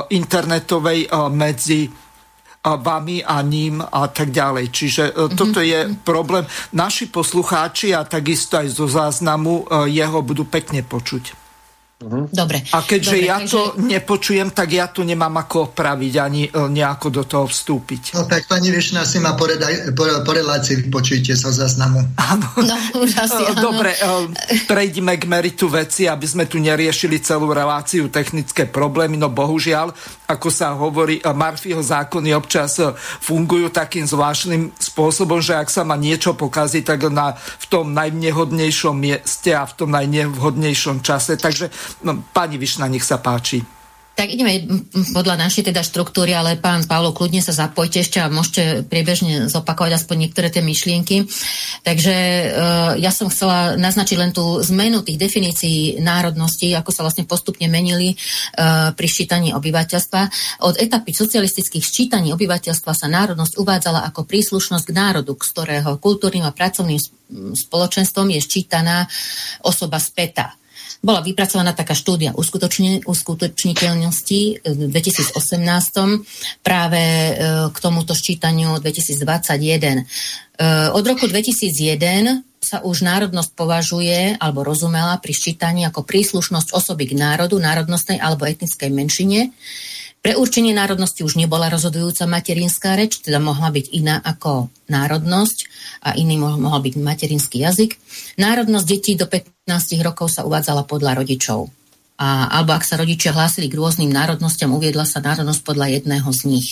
internetovej 0.09 1.05
medzi 1.29 1.85
vami 2.61 3.25
a 3.25 3.41
ním 3.41 3.81
a 3.81 4.05
tak 4.07 4.29
ďalej. 4.29 4.65
Čiže 4.69 5.03
mm-hmm. 5.11 5.37
toto 5.37 5.59
je 5.61 5.79
problém. 6.05 6.45
Naši 6.77 7.09
poslucháči 7.09 7.97
a 7.97 8.05
takisto 8.05 8.61
aj 8.61 8.67
zo 8.69 8.85
záznamu 8.85 9.65
e, 9.65 9.93
jeho 9.97 10.21
budú 10.21 10.45
pekne 10.45 10.85
počuť. 10.85 11.41
Uh-huh. 12.01 12.25
Dobre. 12.33 12.65
A 12.73 12.81
keďže 12.81 13.13
Dobre, 13.13 13.29
ja 13.29 13.37
takže... 13.37 13.53
to 13.53 13.61
nepočujem, 13.77 14.49
tak 14.49 14.73
ja 14.73 14.89
tu 14.89 15.05
nemám 15.05 15.37
ako 15.45 15.69
opraviť 15.69 16.13
ani 16.17 16.49
e, 16.49 16.49
nejako 16.49 17.07
do 17.13 17.23
toho 17.29 17.45
vstúpiť. 17.45 18.17
No 18.17 18.25
tak 18.25 18.49
pani 18.49 18.73
Višna 18.73 19.05
si 19.05 19.21
ma 19.21 19.37
po, 19.37 19.45
po, 19.93 20.03
po 20.25 20.31
relácii 20.33 20.89
vypočujte 20.89 21.37
sa 21.37 21.53
zaznamu. 21.53 22.01
Áno. 22.17 22.47
No, 22.57 22.75
už 23.05 23.11
asi, 23.21 23.43
áno. 23.53 23.69
Dobre, 23.69 23.93
prejdime 24.65 25.13
k 25.21 25.29
meritu 25.29 25.69
veci, 25.69 26.09
aby 26.09 26.25
sme 26.25 26.49
tu 26.49 26.57
neriešili 26.57 27.21
celú 27.21 27.53
reláciu 27.53 28.09
technické 28.09 28.65
problémy, 28.65 29.21
no 29.21 29.29
bohužiaľ, 29.29 29.93
ako 30.31 30.47
sa 30.47 30.71
hovorí, 30.79 31.19
e, 31.19 31.27
Marfieho 31.35 31.83
zákony 31.83 32.31
občas 32.31 32.79
fungujú 33.19 33.67
takým 33.67 34.07
zvláštnym 34.07 34.71
spôsobom, 34.79 35.43
že 35.43 35.59
ak 35.59 35.67
sa 35.67 35.83
má 35.83 35.99
niečo 35.99 36.31
pokazí, 36.39 36.79
tak 36.87 37.11
na, 37.11 37.35
v 37.35 37.65
tom 37.67 37.91
najnehodnejšom 37.91 38.95
mieste 38.95 39.51
a 39.51 39.67
v 39.67 39.73
tom 39.75 39.89
najnevhodnejšom 39.91 41.03
čase. 41.03 41.35
Takže 41.35 41.71
No, 42.01 42.23
pani 42.33 42.57
Višna, 42.57 42.87
nech 42.87 43.05
sa 43.05 43.17
páči. 43.17 43.80
Tak 44.11 44.27
ideme 44.27 44.67
podľa 45.15 45.39
našej 45.39 45.71
teda 45.71 45.81
štruktúry, 45.87 46.35
ale 46.35 46.59
pán 46.59 46.83
Pavlo, 46.83 47.15
kľudne 47.15 47.39
sa 47.39 47.55
zapojte 47.55 48.03
ešte 48.03 48.19
a 48.19 48.27
môžete 48.27 48.83
priebežne 48.85 49.47
zopakovať 49.47 49.97
aspoň 49.97 50.15
niektoré 50.27 50.51
tie 50.51 50.59
myšlienky. 50.59 51.25
Takže 51.81 52.15
e, 52.15 52.45
ja 52.99 53.09
som 53.09 53.31
chcela 53.31 53.79
naznačiť 53.79 54.17
len 54.19 54.35
tú 54.35 54.59
zmenu 54.67 55.01
tých 55.01 55.15
definícií 55.15 56.03
národnosti, 56.03 56.75
ako 56.75 56.91
sa 56.91 57.07
vlastne 57.07 57.23
postupne 57.23 57.71
menili 57.71 58.13
e, 58.13 58.15
pri 58.91 59.07
ščítaní 59.07 59.55
obyvateľstva. 59.55 60.21
Od 60.67 60.75
etapy 60.75 61.15
socialistických 61.15 61.81
ščítaní 61.81 62.35
obyvateľstva 62.35 62.91
sa 62.91 63.07
národnosť 63.07 63.57
uvádzala 63.57 64.05
ako 64.11 64.27
príslušnosť 64.27 64.85
k 64.91 64.95
národu, 64.95 65.33
z 65.39 65.49
ktorého 65.55 65.97
kultúrnym 66.03 66.43
a 66.43 66.51
pracovným 66.51 66.99
spoločenstvom 67.55 68.27
je 68.35 68.39
ščítaná 68.43 69.07
osoba 69.63 70.03
späta 70.03 70.60
bola 71.01 71.25
vypracovaná 71.25 71.73
taká 71.73 71.97
štúdia 71.97 72.37
uskutočniteľnosti 72.37 74.41
v 74.61 74.79
2018 74.85 75.33
práve 76.61 77.01
e, 77.01 77.33
k 77.73 77.77
tomuto 77.81 78.13
ščítaniu 78.13 78.77
2021. 78.77 79.97
E, 79.97 80.05
od 80.93 81.03
roku 81.03 81.25
2001 81.25 82.45
sa 82.61 82.85
už 82.85 83.01
národnosť 83.01 83.57
považuje 83.57 84.37
alebo 84.37 84.61
rozumela 84.61 85.17
pri 85.17 85.33
ščítaní 85.33 85.89
ako 85.89 86.05
príslušnosť 86.05 86.77
osoby 86.77 87.09
k 87.09 87.17
národu, 87.17 87.57
národnostnej 87.57 88.21
alebo 88.21 88.45
etnickej 88.45 88.93
menšine. 88.93 89.49
Pre 90.21 90.37
určenie 90.37 90.69
národnosti 90.69 91.25
už 91.25 91.33
nebola 91.33 91.65
rozhodujúca 91.73 92.29
materinská 92.29 92.93
reč, 92.93 93.25
teda 93.25 93.41
mohla 93.41 93.73
byť 93.73 93.89
iná 93.89 94.21
ako 94.21 94.69
národnosť 94.85 95.57
a 96.05 96.13
iný 96.13 96.37
mohol 96.37 96.77
byť 96.85 96.93
materinský 97.01 97.65
jazyk. 97.65 97.97
Národnosť 98.37 98.85
detí 98.85 99.17
do 99.17 99.25
15 99.25 99.65
rokov 100.05 100.29
sa 100.29 100.45
uvádzala 100.45 100.85
podľa 100.85 101.25
rodičov. 101.25 101.73
A, 102.21 102.53
alebo 102.53 102.77
ak 102.77 102.85
sa 102.85 103.01
rodičia 103.01 103.33
hlásili 103.33 103.65
k 103.65 103.81
rôznym 103.81 104.13
národnostiam, 104.13 104.69
uviedla 104.77 105.09
sa 105.09 105.25
národnosť 105.25 105.61
podľa 105.65 105.97
jedného 105.97 106.29
z 106.29 106.41
nich. 106.45 106.69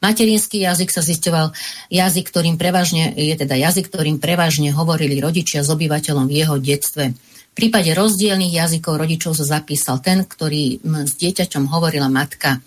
Materinský 0.00 0.64
jazyk 0.64 0.88
sa 0.88 1.04
zistoval 1.04 1.52
jazyk, 1.92 2.32
ktorým 2.32 2.56
prevažne, 2.56 3.12
je 3.12 3.36
teda 3.36 3.60
jazyk, 3.60 3.92
ktorým 3.92 4.16
prevažne 4.16 4.72
hovorili 4.72 5.20
rodičia 5.20 5.60
s 5.60 5.68
obyvateľom 5.68 6.24
v 6.24 6.36
jeho 6.40 6.56
detstve. 6.56 7.12
V 7.50 7.66
prípade 7.66 7.90
rozdielných 7.92 8.56
jazykov 8.62 8.94
rodičov 8.94 9.34
sa 9.34 9.58
zapísal 9.58 9.98
ten, 9.98 10.22
ktorý 10.22 10.80
s 10.80 11.12
dieťaťom 11.18 11.66
hovorila 11.66 12.06
matka. 12.06 12.62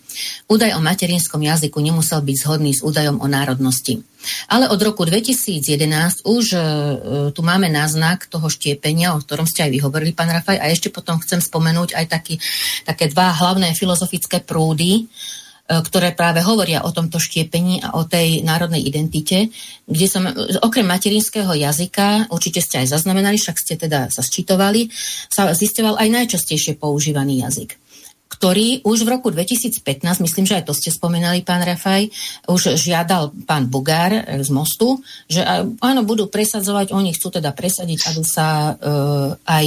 Údaj 0.52 0.76
o 0.76 0.84
materinskom 0.84 1.40
jazyku 1.40 1.80
nemusel 1.80 2.20
byť 2.20 2.36
zhodný 2.38 2.76
s 2.76 2.84
údajom 2.84 3.24
o 3.24 3.28
národnosti. 3.32 4.04
Ale 4.52 4.68
od 4.68 4.80
roku 4.84 5.08
2011 5.08 6.28
už 6.28 6.46
e, 6.54 6.60
tu 7.32 7.42
máme 7.44 7.68
náznak 7.72 8.28
toho 8.28 8.48
štiepenia, 8.52 9.16
o 9.16 9.20
ktorom 9.20 9.48
ste 9.48 9.68
aj 9.68 9.72
vyhovorili, 9.72 10.16
pán 10.16 10.32
Rafaj, 10.32 10.60
a 10.60 10.72
ešte 10.72 10.92
potom 10.92 11.20
chcem 11.20 11.44
spomenúť 11.44 11.96
aj 11.96 12.06
taký, 12.08 12.36
také 12.88 13.12
dva 13.12 13.36
hlavné 13.36 13.76
filozofické 13.76 14.44
prúdy, 14.44 15.08
E, 15.08 15.43
ktoré 15.64 16.12
práve 16.12 16.44
hovoria 16.44 16.84
o 16.84 16.92
tomto 16.92 17.24
štiepení 17.24 17.80
a 17.80 17.96
o 17.96 18.04
tej 18.04 18.44
národnej 18.44 18.84
identite, 18.84 19.48
kde 19.88 20.08
som 20.12 20.28
okrem 20.60 20.84
materinského 20.84 21.56
jazyka, 21.56 22.28
určite 22.36 22.60
ste 22.60 22.84
aj 22.84 22.92
zaznamenali, 22.92 23.40
však 23.40 23.58
ste 23.58 23.80
teda 23.80 24.12
sa 24.12 24.20
sčítovali, 24.20 24.92
sa 25.32 25.56
zistoval 25.56 25.96
aj 25.96 26.10
najčastejšie 26.12 26.76
používaný 26.76 27.48
jazyk 27.48 27.83
ktorý 28.34 28.82
už 28.82 29.06
v 29.06 29.12
roku 29.14 29.30
2015, 29.30 30.02
myslím, 30.26 30.46
že 30.50 30.58
aj 30.58 30.66
to 30.66 30.74
ste 30.74 30.90
spomenali, 30.90 31.46
pán 31.46 31.62
Rafaj, 31.62 32.10
už 32.50 32.74
žiadal 32.74 33.30
pán 33.46 33.70
Bugár 33.70 34.26
z 34.26 34.50
Mostu, 34.50 34.98
že 35.30 35.46
áno, 35.80 36.02
budú 36.02 36.28
presadzovať, 36.28 36.98
oni 36.98 37.14
chcú 37.14 37.38
teda 37.38 37.54
presadiť, 37.54 38.00
aby 38.10 38.24
sa 38.26 38.74
uh, 38.74 39.38
aj 39.46 39.66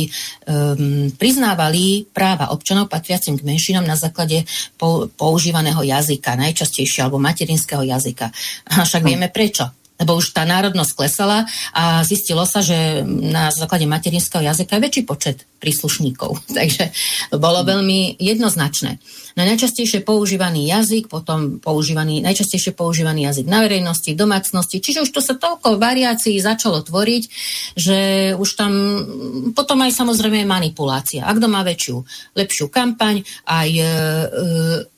um, 0.51 1.09
priznávali 1.15 2.11
práva 2.11 2.51
občanov 2.51 2.91
patriacim 2.91 3.39
k 3.39 3.47
menšinom 3.47 3.87
na 3.87 3.95
základe 3.95 4.43
po, 4.75 5.07
používaného 5.15 5.81
jazyka, 5.87 6.35
najčastejšie, 6.35 7.07
alebo 7.07 7.23
materinského 7.23 7.87
jazyka. 7.87 8.27
A 8.75 8.83
však 8.83 9.03
vieme 9.07 9.31
prečo 9.31 9.86
lebo 9.97 10.17
už 10.17 10.37
tá 10.37 10.45
národnosť 10.45 10.93
klesala 10.93 11.49
a 11.73 12.05
zistilo 12.05 12.45
sa, 12.45 12.61
že 12.61 13.03
na 13.07 13.49
základe 13.49 13.89
materinského 13.89 14.45
jazyka 14.45 14.77
je 14.77 14.85
väčší 14.85 15.03
počet 15.09 15.49
príslušníkov. 15.59 16.45
Takže 16.59 16.93
bolo 17.37 17.65
veľmi 17.65 18.21
jednoznačné. 18.21 19.01
Na 19.37 19.45
najčastejšie 19.45 20.01
používaný 20.01 20.73
jazyk, 20.73 21.13
potom 21.13 21.61
používaný, 21.61 22.25
najčastejšie 22.25 22.73
používaný 22.73 23.29
jazyk 23.29 23.45
na 23.45 23.61
verejnosti, 23.61 24.17
domácnosti, 24.17 24.81
čiže 24.81 25.05
už 25.05 25.13
to 25.13 25.21
sa 25.21 25.37
toľko 25.37 25.77
variácií 25.77 26.41
začalo 26.41 26.81
tvoriť, 26.81 27.23
že 27.77 27.99
už 28.33 28.49
tam 28.57 28.73
potom 29.53 29.85
aj 29.85 29.93
samozrejme 29.93 30.49
manipulácia. 30.49 31.29
A 31.29 31.37
kto 31.37 31.53
má 31.53 31.61
väčšiu, 31.61 32.01
lepšiu 32.33 32.73
kampaň, 32.73 33.21
aj 33.45 33.69
e, 33.77 33.85
e 33.85 34.96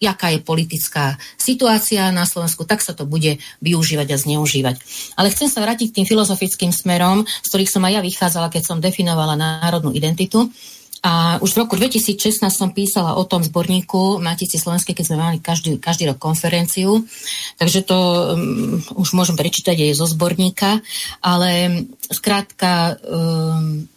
jaká 0.00 0.32
je 0.32 0.40
politická 0.40 1.20
situácia 1.36 2.08
na 2.08 2.24
Slovensku, 2.24 2.64
tak 2.64 2.80
sa 2.80 2.96
to 2.96 3.04
bude 3.04 3.36
využívať 3.60 4.08
a 4.10 4.16
zneužívať. 4.16 4.76
Ale 5.20 5.28
chcem 5.28 5.52
sa 5.52 5.60
vrátiť 5.60 5.92
k 5.92 5.96
tým 6.02 6.06
filozofickým 6.08 6.72
smerom, 6.72 7.28
z 7.28 7.48
ktorých 7.52 7.70
som 7.70 7.84
aj 7.84 8.00
ja 8.00 8.02
vychádzala, 8.02 8.48
keď 8.48 8.62
som 8.64 8.80
definovala 8.80 9.36
národnú 9.36 9.92
identitu. 9.92 10.48
A 11.00 11.40
už 11.40 11.56
v 11.56 11.60
roku 11.64 11.80
2016 11.80 12.44
som 12.52 12.76
písala 12.76 13.16
o 13.16 13.24
tom 13.24 13.40
zborníku 13.40 14.20
Matici 14.20 14.60
Slovenskej, 14.60 14.92
keď 14.92 15.04
sme 15.08 15.16
mali 15.16 15.36
každý, 15.40 15.80
každý 15.80 16.12
rok 16.12 16.20
konferenciu. 16.20 17.08
Takže 17.56 17.88
to 17.88 17.96
um, 17.96 18.76
už 19.00 19.16
môžem 19.16 19.32
prečítať 19.32 19.80
aj 19.80 19.96
zo 19.96 20.04
zborníka. 20.04 20.84
Ale 21.24 21.88
skrátka 22.04 23.00
um, 23.00 23.88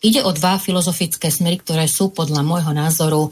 ide 0.00 0.24
o 0.24 0.32
dva 0.32 0.56
filozofické 0.56 1.28
smery, 1.28 1.60
ktoré 1.60 1.84
sú 1.92 2.08
podľa 2.08 2.40
môjho 2.40 2.72
názoru 2.72 3.28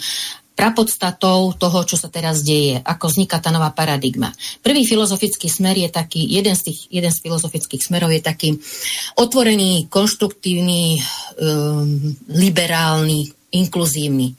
prapodstatou 0.55 1.51
toho, 1.59 1.79
čo 1.83 1.99
sa 1.99 2.07
teraz 2.07 2.47
deje, 2.47 2.79
ako 2.79 3.11
vzniká 3.11 3.43
tá 3.43 3.51
nová 3.51 3.75
paradigma. 3.75 4.31
Prvý 4.63 4.87
filozofický 4.87 5.51
smer 5.51 5.75
je 5.75 5.91
taký, 5.91 6.23
jeden 6.31 6.55
z, 6.55 6.71
tých, 6.71 6.81
jeden 6.95 7.11
z 7.11 7.19
filozofických 7.19 7.83
smerov 7.83 8.15
je 8.15 8.23
taký 8.23 8.49
otvorený, 9.19 9.91
konštruktívny, 9.91 11.03
um, 11.43 12.15
liberálny, 12.31 13.35
inkluzívny. 13.51 14.39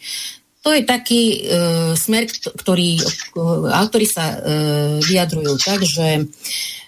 To 0.63 0.71
je 0.71 0.87
taký 0.87 1.21
uh, 1.45 1.93
smer, 1.99 2.31
ktorý 2.31 2.97
uh, 2.97 3.75
autori 3.75 4.07
sa 4.07 4.33
uh, 4.33 4.39
vyjadrujú 5.03 5.53
tak, 5.59 5.83
že 5.83 6.25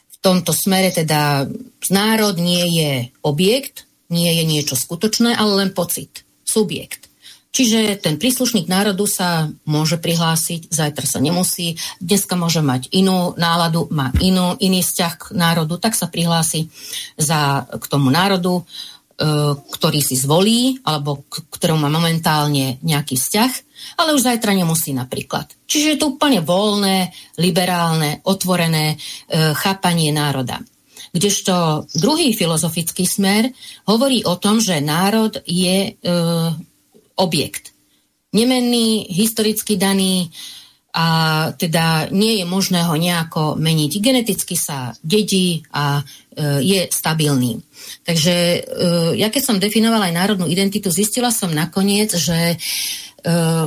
v 0.08 0.18
tomto 0.24 0.56
smere 0.56 0.96
teda 0.96 1.46
národ 1.92 2.40
nie 2.40 2.80
je 2.80 2.92
objekt, 3.28 3.86
nie 4.08 4.40
je 4.40 4.44
niečo 4.48 4.76
skutočné, 4.80 5.36
ale 5.36 5.68
len 5.68 5.70
pocit, 5.76 6.24
subjekt. 6.48 7.07
Čiže 7.58 7.98
ten 7.98 8.22
príslušník 8.22 8.70
národu 8.70 9.10
sa 9.10 9.50
môže 9.66 9.98
prihlásiť, 9.98 10.70
zajtra 10.70 11.10
sa 11.10 11.18
nemusí, 11.18 11.74
dneska 11.98 12.38
môže 12.38 12.62
mať 12.62 12.94
inú 12.94 13.34
náladu, 13.34 13.90
má 13.90 14.14
inú, 14.22 14.54
iný 14.62 14.86
vzťah 14.86 15.14
k 15.18 15.24
národu, 15.34 15.82
tak 15.82 15.98
sa 15.98 16.06
prihlási 16.06 16.70
za, 17.18 17.66
k 17.66 17.86
tomu 17.90 18.14
národu, 18.14 18.62
e, 18.62 18.64
ktorý 19.58 20.06
si 20.06 20.22
zvolí, 20.22 20.86
alebo 20.86 21.26
k 21.26 21.50
ktorému 21.50 21.82
má 21.82 21.90
momentálne 21.90 22.78
nejaký 22.86 23.18
vzťah, 23.18 23.52
ale 24.06 24.14
už 24.14 24.30
zajtra 24.30 24.54
nemusí 24.54 24.94
napríklad. 24.94 25.50
Čiže 25.66 25.88
je 25.90 25.98
to 25.98 26.14
úplne 26.14 26.46
voľné, 26.46 27.10
liberálne, 27.42 28.22
otvorené 28.30 28.94
e, 28.94 28.98
chápanie 29.58 30.14
národa. 30.14 30.62
Kdežto 31.10 31.90
druhý 31.98 32.38
filozofický 32.38 33.10
smer 33.10 33.50
hovorí 33.90 34.22
o 34.30 34.38
tom, 34.38 34.62
že 34.62 34.78
národ 34.78 35.42
je 35.50 35.98
e, 35.98 36.14
objekt. 37.18 37.74
Nemenný, 38.34 39.08
historicky 39.10 39.76
daný 39.76 40.30
a 40.98 41.08
teda 41.54 42.10
nie 42.10 42.42
je 42.42 42.46
možné 42.50 42.82
ho 42.82 42.98
nejako 42.98 43.54
meniť. 43.54 43.92
Geneticky 44.02 44.58
sa 44.58 44.98
dedí 45.06 45.62
a 45.70 46.02
e, 46.02 46.04
je 46.66 46.82
stabilný. 46.90 47.62
Takže 48.02 48.34
e, 48.34 48.60
ja 49.22 49.30
keď 49.30 49.44
som 49.46 49.62
definovala 49.62 50.10
aj 50.10 50.18
národnú 50.18 50.50
identitu, 50.50 50.90
zistila 50.90 51.30
som 51.30 51.54
nakoniec, 51.54 52.18
že 52.18 52.54
e, 52.54 52.58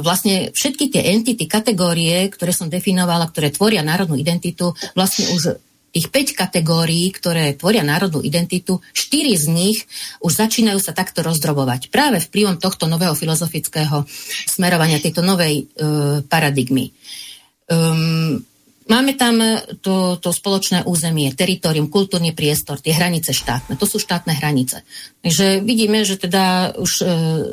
vlastne 0.02 0.50
všetky 0.50 0.90
tie 0.90 1.14
entity, 1.14 1.46
kategórie, 1.46 2.26
ktoré 2.34 2.50
som 2.50 2.66
definovala, 2.66 3.30
ktoré 3.30 3.54
tvoria 3.54 3.86
národnú 3.86 4.18
identitu, 4.18 4.74
vlastne 4.98 5.30
už 5.30 5.54
tých 5.90 6.08
5 6.10 6.38
kategórií, 6.38 7.10
ktoré 7.10 7.54
tvoria 7.58 7.82
národnú 7.82 8.22
identitu, 8.22 8.78
4 8.94 9.42
z 9.42 9.46
nich 9.50 9.78
už 10.22 10.32
začínajú 10.38 10.78
sa 10.78 10.94
takto 10.94 11.22
rozdrobovať. 11.26 11.90
Práve 11.90 12.22
vplyvom 12.22 12.62
tohto 12.62 12.86
nového 12.86 13.14
filozofického 13.18 14.06
smerovania, 14.46 15.02
tejto 15.02 15.22
novej 15.22 15.66
e, 15.66 15.84
paradigmy. 16.26 16.94
Um, 17.70 18.42
Máme 18.90 19.14
tam 19.14 19.38
to, 19.78 20.18
to 20.18 20.34
spoločné 20.34 20.82
územie, 20.82 21.30
teritorium, 21.38 21.86
kultúrny 21.86 22.34
priestor, 22.34 22.82
tie 22.82 22.90
hranice 22.90 23.30
štátne. 23.30 23.78
To 23.78 23.86
sú 23.86 24.02
štátne 24.02 24.34
hranice. 24.34 24.82
Takže 25.22 25.62
vidíme, 25.62 26.02
že 26.02 26.18
teda 26.18 26.74
už 26.74 26.92
e, 26.98 27.04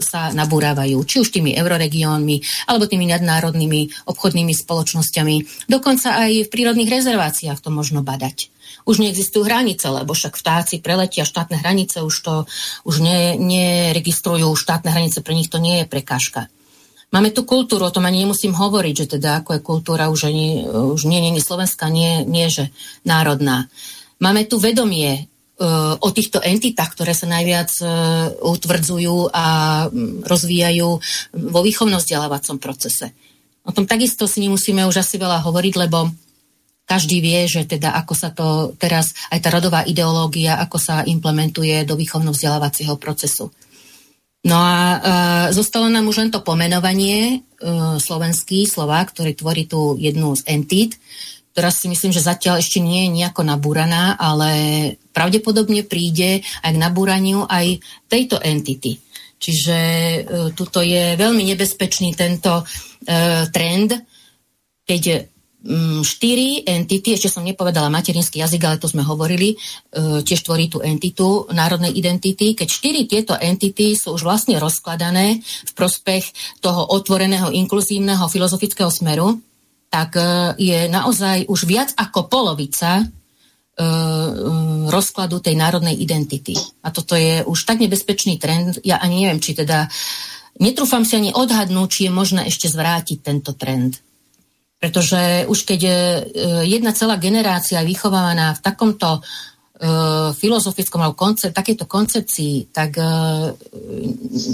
sa 0.01 0.33
nabúrávajú, 0.33 0.97
či 1.05 1.21
už 1.21 1.29
tými 1.29 1.53
euroregiónmi, 1.53 2.65
alebo 2.65 2.89
tými 2.89 3.05
nadnárodnými 3.13 4.09
obchodnými 4.09 4.49
spoločnosťami. 4.57 5.69
Dokonca 5.69 6.17
aj 6.25 6.49
v 6.49 6.51
prírodných 6.51 6.89
rezerváciách 6.89 7.61
to 7.61 7.69
možno 7.69 8.01
badať. 8.01 8.49
Už 8.89 8.97
neexistujú 8.97 9.45
hranice, 9.45 9.93
lebo 9.93 10.17
však 10.17 10.33
vtáci 10.41 10.81
preletia 10.81 11.21
štátne 11.21 11.61
hranice, 11.61 12.01
už 12.01 12.15
to 12.17 12.33
už 12.81 12.97
ne, 13.05 13.38
neregistrujú 13.38 14.57
štátne 14.57 14.89
hranice, 14.89 15.21
pre 15.21 15.38
nich 15.38 15.53
to 15.53 15.61
nie 15.61 15.85
je 15.85 15.85
prekážka. 15.85 16.49
Máme 17.07 17.31
tu 17.31 17.47
kultúru, 17.47 17.87
o 17.87 17.93
tom 17.93 18.03
ani 18.03 18.27
nemusím 18.27 18.51
hovoriť, 18.51 18.95
že 18.95 19.07
teda 19.15 19.39
ako 19.39 19.55
je 19.55 19.61
kultúra 19.63 20.11
už, 20.11 20.27
ani, 20.27 20.67
už 20.67 21.07
nie, 21.07 21.23
nie, 21.23 21.31
nie 21.31 21.43
slovenská, 21.43 21.87
nie, 21.87 22.27
nie, 22.27 22.51
že 22.51 22.67
národná. 23.07 23.71
Máme 24.19 24.43
tu 24.43 24.59
vedomie 24.59 25.23
uh, 25.23 25.95
o 26.03 26.09
týchto 26.11 26.43
entitách, 26.43 26.91
ktoré 26.99 27.15
sa 27.15 27.31
najviac 27.31 27.71
uh, 27.79 27.89
utvrdzujú 28.43 29.31
a 29.31 29.45
rozvíjajú 30.27 30.89
vo 31.47 31.59
výchovno-vzdelávacom 31.63 32.59
procese. 32.59 33.15
O 33.63 33.71
tom 33.71 33.87
takisto 33.87 34.27
si 34.27 34.43
nemusíme 34.43 34.83
už 34.83 34.99
asi 34.99 35.15
veľa 35.15 35.47
hovoriť, 35.47 35.73
lebo 35.87 36.11
každý 36.87 37.19
vie, 37.19 37.51
že 37.51 37.67
teda 37.67 37.95
ako 37.99 38.13
sa 38.15 38.31
to 38.31 38.71
teraz, 38.79 39.11
aj 39.27 39.43
tá 39.43 39.49
rodová 39.51 39.83
ideológia, 39.83 40.55
ako 40.59 40.79
sa 40.79 41.03
implementuje 41.03 41.83
do 41.83 41.99
výchovno-vzdelávacieho 41.99 42.95
procesu. 42.95 43.51
No 44.47 44.55
a 44.55 44.79
e, 44.79 44.97
zostalo 45.51 45.91
nám 45.91 46.07
už 46.07 46.23
len 46.23 46.31
to 46.31 46.39
pomenovanie 46.39 47.19
e, 47.19 47.37
slovenský 47.99 48.63
Slovák, 48.63 49.11
ktorý 49.11 49.35
tvorí 49.35 49.67
tú 49.67 49.99
jednu 49.99 50.39
z 50.39 50.47
entít, 50.47 50.95
ktorá 51.51 51.67
si 51.67 51.91
myslím, 51.91 52.15
že 52.15 52.23
zatiaľ 52.23 52.63
ešte 52.63 52.79
nie 52.79 53.05
je 53.05 53.15
nejako 53.19 53.43
nabúraná, 53.43 54.15
ale 54.15 54.51
pravdepodobne 55.11 55.83
príde 55.83 56.47
aj 56.63 56.71
k 56.71 56.79
nabúraniu 56.79 57.43
aj 57.43 57.83
tejto 58.07 58.39
entity. 58.39 58.95
Čiže 59.35 59.77
e, 59.77 60.19
tuto 60.55 60.79
je 60.79 61.19
veľmi 61.19 61.43
nebezpečný 61.43 62.15
tento 62.15 62.63
e, 62.63 62.63
trend, 63.51 63.99
keď 64.87 65.27
štyri 66.03 66.63
entity, 66.63 67.20
ešte 67.20 67.28
som 67.28 67.43
nepovedala 67.43 67.91
materinský 67.91 68.39
jazyk, 68.39 68.61
ale 68.63 68.80
to 68.80 68.88
sme 68.88 69.03
hovorili, 69.03 69.51
e, 69.51 69.55
tiež 70.24 70.47
tvorí 70.47 70.72
tú 70.72 70.80
entitu 70.80 71.43
národnej 71.51 71.91
identity. 71.91 72.55
Keď 72.55 72.68
štyri 72.72 73.03
tieto 73.03 73.36
entity 73.36 73.91
sú 73.99 74.15
už 74.15 74.24
vlastne 74.24 74.55
rozkladané 74.63 75.43
v 75.43 75.72
prospech 75.76 76.24
toho 76.63 76.88
otvoreného, 76.88 77.51
inkluzívneho 77.51 78.32
filozofického 78.32 78.88
smeru, 78.88 79.43
tak 79.91 80.15
e, 80.15 80.55
je 80.55 80.80
naozaj 80.88 81.51
už 81.51 81.68
viac 81.68 81.91
ako 81.99 82.32
polovica 82.32 83.03
e, 83.03 83.05
rozkladu 84.88 85.43
tej 85.43 85.59
národnej 85.59 85.99
identity. 85.99 86.55
A 86.88 86.95
toto 86.95 87.20
je 87.20 87.43
už 87.43 87.59
tak 87.68 87.84
nebezpečný 87.84 88.39
trend, 88.39 88.80
ja 88.88 89.03
ani 89.03 89.28
neviem, 89.28 89.43
či 89.43 89.51
teda 89.51 89.91
netrúfam 90.63 91.03
si 91.03 91.20
ani 91.20 91.36
odhadnúť, 91.36 91.88
či 91.91 92.01
je 92.07 92.11
možné 92.15 92.41
ešte 92.47 92.72
zvrátiť 92.72 93.20
tento 93.20 93.51
trend. 93.51 94.06
Pretože 94.78 95.49
už 95.49 95.65
keď 95.65 95.80
je 95.82 95.99
jedna 96.69 96.93
celá 96.93 97.17
generácia 97.17 97.82
vychovávaná 97.82 98.53
v 98.53 98.61
takomto 98.61 99.17
e, 99.17 99.21
filozofickom 100.38 101.01
alebo 101.01 101.17
koncept, 101.17 101.57
takéto 101.57 101.89
koncepcii, 101.89 102.69
tak 102.69 103.01
e, 103.01 103.03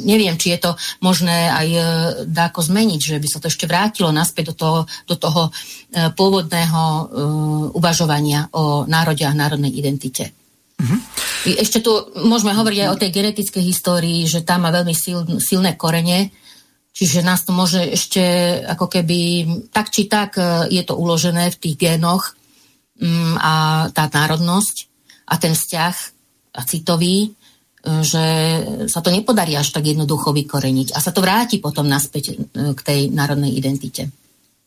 neviem, 0.08 0.40
či 0.40 0.56
je 0.56 0.60
to 0.64 0.72
možné 1.04 1.52
aj 1.52 1.68
e, 1.68 1.82
dáko 2.32 2.64
zmeniť, 2.64 3.00
že 3.04 3.20
by 3.20 3.28
sa 3.28 3.44
to 3.44 3.52
ešte 3.52 3.68
vrátilo 3.68 4.16
naspäť 4.16 4.56
do 4.56 4.56
toho, 4.56 4.80
do 5.12 5.16
toho 5.20 5.52
pôvodného 5.94 6.84
uvažovania 7.78 8.50
o 8.56 8.88
národe 8.90 9.28
a 9.28 9.36
národnej 9.36 9.76
identite. 9.76 10.34
Mm-hmm. 10.80 11.00
Ešte 11.60 11.84
tu 11.84 11.92
môžeme 12.24 12.56
hovoriť 12.56 12.80
aj 12.82 12.90
o 12.90 13.00
tej 13.00 13.10
genetickej 13.12 13.64
histórii, 13.64 14.26
že 14.26 14.42
tam 14.42 14.66
má 14.66 14.72
veľmi 14.74 14.96
sil, 14.98 15.20
silné 15.38 15.76
korene, 15.78 16.34
Čiže 16.94 17.26
nás 17.26 17.42
to 17.42 17.58
môže 17.58 17.82
ešte 17.82 18.22
ako 18.70 18.86
keby 18.86 19.20
tak 19.74 19.90
či 19.90 20.06
tak 20.06 20.38
e, 20.38 20.70
je 20.70 20.84
to 20.86 20.94
uložené 20.94 21.50
v 21.50 21.58
tých 21.58 21.76
génoch 21.76 22.38
mm, 23.02 23.42
a 23.42 23.54
tá 23.90 24.06
národnosť 24.14 24.76
a 25.26 25.36
ten 25.42 25.58
vzťah 25.58 25.96
a 26.54 26.62
citový, 26.62 27.18
e, 27.26 27.30
že 28.06 28.26
sa 28.86 29.02
to 29.02 29.10
nepodarí 29.10 29.58
až 29.58 29.74
tak 29.74 29.90
jednoducho 29.90 30.38
vykoreniť. 30.38 30.94
A 30.94 31.02
sa 31.02 31.10
to 31.10 31.26
vráti 31.26 31.58
potom 31.58 31.90
naspäť 31.90 32.38
e, 32.38 32.78
k 32.78 32.80
tej 32.86 33.00
národnej 33.10 33.58
identite. 33.58 34.14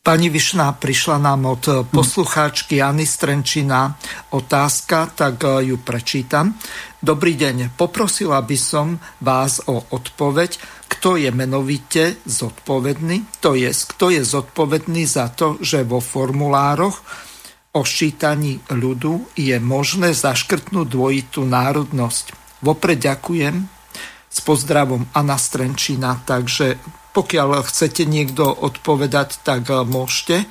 Pani 0.03 0.31
Višná, 0.31 0.71
prišla 0.71 1.19
nám 1.19 1.59
od 1.59 1.63
poslucháčky 1.91 2.79
Jany 2.79 3.03
Strenčina. 3.03 3.91
Otázka, 4.31 5.11
tak 5.11 5.43
ju 5.43 5.75
prečítam. 5.83 6.55
Dobrý 7.03 7.35
deň, 7.35 7.75
poprosila 7.75 8.39
by 8.39 8.55
som 8.55 9.03
vás 9.19 9.59
o 9.67 9.83
odpoveď 9.91 10.76
kto 10.87 11.19
je 11.19 11.29
menovite 11.31 12.17
zodpovedný, 12.23 13.39
to 13.43 13.53
je, 13.53 13.69
kto 13.69 14.11
je 14.15 14.21
zodpovedný 14.23 15.03
za 15.03 15.29
to, 15.29 15.59
že 15.59 15.83
vo 15.83 15.99
formulároch 15.99 17.03
o 17.77 17.81
ščítaní 17.85 18.63
ľudu 18.73 19.37
je 19.37 19.53
možné 19.61 20.15
zaškrtnúť 20.15 20.87
dvojitú 20.87 21.45
národnosť. 21.45 22.33
Vopred 22.65 22.97
ďakujem 22.97 23.69
s 24.27 24.39
pozdravom 24.41 25.05
Anna 25.13 25.37
Strenčina, 25.37 26.17
takže 26.25 26.81
pokiaľ 27.13 27.65
chcete 27.65 28.05
niekto 28.05 28.45
odpovedať, 28.45 29.41
tak 29.41 29.69
môžete. 29.69 30.45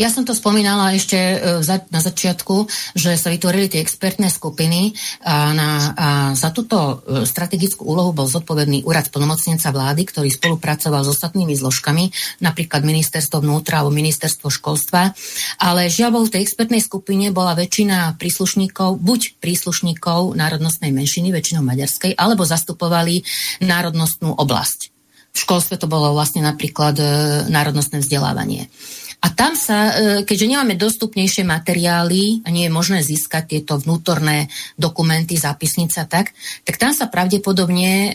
Ja 0.00 0.08
som 0.08 0.24
to 0.24 0.32
spomínala 0.32 0.96
ešte 0.96 1.12
e, 1.20 1.60
na 1.92 2.00
začiatku, 2.00 2.72
že 2.96 3.20
sa 3.20 3.28
vytvorili 3.28 3.68
tie 3.68 3.84
expertné 3.84 4.32
skupiny 4.32 4.96
a, 5.20 5.52
na, 5.52 5.70
a 5.92 6.08
za 6.32 6.48
túto 6.56 7.04
e, 7.04 7.28
strategickú 7.28 7.84
úlohu 7.84 8.16
bol 8.16 8.24
zodpovedný 8.24 8.80
úrad 8.88 9.12
plnomocnenca 9.12 9.68
vlády, 9.68 10.08
ktorý 10.08 10.32
spolupracoval 10.32 11.04
s 11.04 11.12
ostatnými 11.12 11.52
zložkami, 11.52 12.16
napríklad 12.40 12.80
ministerstvo 12.80 13.44
vnútra 13.44 13.84
alebo 13.84 13.92
ministerstvo 13.92 14.48
školstva. 14.48 15.12
Ale 15.60 15.92
žiaľ 15.92 16.24
v 16.24 16.32
tej 16.32 16.48
expertnej 16.48 16.80
skupine 16.80 17.28
bola 17.28 17.52
väčšina 17.52 18.16
príslušníkov, 18.16 19.04
buď 19.04 19.36
príslušníkov 19.36 20.32
národnostnej 20.32 20.96
menšiny, 20.96 21.28
väčšinou 21.28 21.60
maďarskej, 21.60 22.16
alebo 22.16 22.48
zastupovali 22.48 23.20
národnostnú 23.60 24.32
oblasť. 24.32 24.96
V 25.30 25.36
školstve 25.44 25.76
to 25.76 25.92
bolo 25.92 26.16
vlastne 26.16 26.40
napríklad 26.40 26.96
e, 26.96 27.04
národnostné 27.52 28.00
vzdelávanie. 28.00 28.72
A 29.20 29.28
tam 29.36 29.52
sa, 29.52 29.92
e, 29.92 30.24
keďže 30.24 30.48
nemáme 30.48 30.80
dostupnejšie 30.80 31.44
materiály 31.44 32.40
a 32.40 32.48
nie 32.48 32.64
je 32.64 32.72
možné 32.72 33.04
získať 33.04 33.52
tieto 33.52 33.76
vnútorné 33.76 34.48
dokumenty, 34.80 35.36
zápisnica 35.36 36.08
tak, 36.08 36.32
tak 36.64 36.80
tam 36.80 36.96
sa 36.96 37.12
pravdepodobne 37.12 37.92
e, 37.92 38.12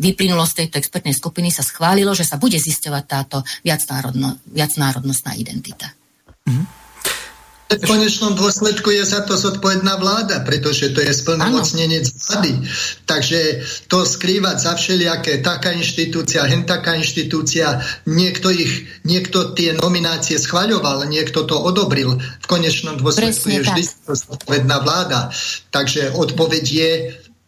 vyplynulo 0.00 0.48
z 0.48 0.64
tejto 0.64 0.80
expertnej 0.80 1.12
skupiny, 1.12 1.52
sa 1.52 1.60
schválilo, 1.60 2.16
že 2.16 2.24
sa 2.24 2.40
bude 2.40 2.56
zisťovať 2.56 3.04
táto 3.04 3.44
viacnárodno, 3.60 4.40
viacnárodnostná 4.48 5.36
identita. 5.36 5.92
Mm-hmm. 6.48 6.85
V 7.66 7.82
konečnom 7.82 8.38
dôsledku 8.38 8.94
je 8.94 9.02
za 9.02 9.26
to 9.26 9.34
zodpovedná 9.34 9.98
vláda, 9.98 10.46
pretože 10.46 10.94
to 10.94 11.02
je 11.02 11.10
splnomocnenec 11.10 12.06
vlády. 12.14 12.62
Takže 13.02 13.40
to 13.90 14.06
skrývať 14.06 14.56
za 14.62 14.72
všelijaké 14.78 15.42
taká 15.42 15.74
inštitúcia, 15.74 16.46
hen 16.46 16.62
taká 16.62 16.94
inštitúcia, 16.94 17.82
niekto, 18.06 18.54
ich, 18.54 18.86
niekto 19.02 19.50
tie 19.58 19.74
nominácie 19.82 20.38
schvaľoval, 20.38 21.10
niekto 21.10 21.42
to 21.42 21.58
odobril. 21.58 22.22
V 22.22 22.46
konečnom 22.46 23.02
dôsledku 23.02 23.50
Presne 23.50 23.58
je 23.58 23.62
vždy 23.66 23.82
zodpovedná 24.14 24.86
vláda. 24.86 25.34
Takže 25.74 26.14
odpoveď 26.14 26.64
je 26.70 26.90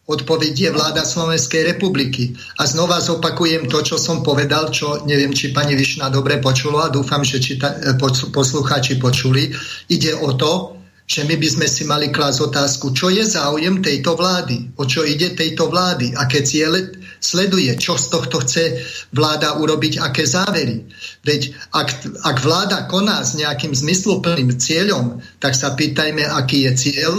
Odpoveď 0.09 0.53
je 0.57 0.69
vláda 0.73 1.05
Slovenskej 1.05 1.69
republiky. 1.69 2.33
A 2.57 2.65
znova 2.65 2.97
zopakujem 2.97 3.69
to, 3.69 3.85
čo 3.85 4.01
som 4.01 4.25
povedal, 4.25 4.73
čo 4.73 5.05
neviem, 5.05 5.29
či 5.29 5.53
pani 5.53 5.77
Višna 5.77 6.09
dobre 6.09 6.41
počula 6.41 6.89
a 6.89 6.93
dúfam, 6.93 7.21
že 7.21 7.37
čita, 7.37 7.77
e, 7.77 7.93
poslucháči 8.33 8.97
počuli. 8.97 9.53
Ide 9.85 10.17
o 10.17 10.33
to, 10.33 10.81
že 11.09 11.25
my 11.29 11.37
by 11.37 11.47
sme 11.49 11.67
si 11.69 11.85
mali 11.85 12.09
klásť 12.09 12.53
otázku, 12.53 12.93
čo 12.93 13.13
je 13.13 13.21
záujem 13.25 13.81
tejto 13.81 14.13
vlády, 14.13 14.77
o 14.77 14.85
čo 14.85 15.05
ide 15.05 15.33
tejto 15.33 15.69
vlády, 15.69 16.13
aké 16.13 16.45
ciele 16.45 16.93
sleduje, 17.17 17.73
čo 17.77 17.97
z 17.97 18.13
tohto 18.13 18.41
chce 18.45 18.81
vláda 19.13 19.57
urobiť, 19.57 20.05
aké 20.05 20.25
závery. 20.25 20.85
Veď 21.25 21.53
ak, 21.73 21.89
ak 22.25 22.37
vláda 22.45 22.85
koná 22.85 23.25
s 23.25 23.37
nejakým 23.37 23.73
zmysluplným 23.73 24.57
cieľom, 24.57 25.21
tak 25.41 25.57
sa 25.57 25.73
pýtajme, 25.73 26.25
aký 26.29 26.69
je 26.69 26.71
cieľ 26.77 27.13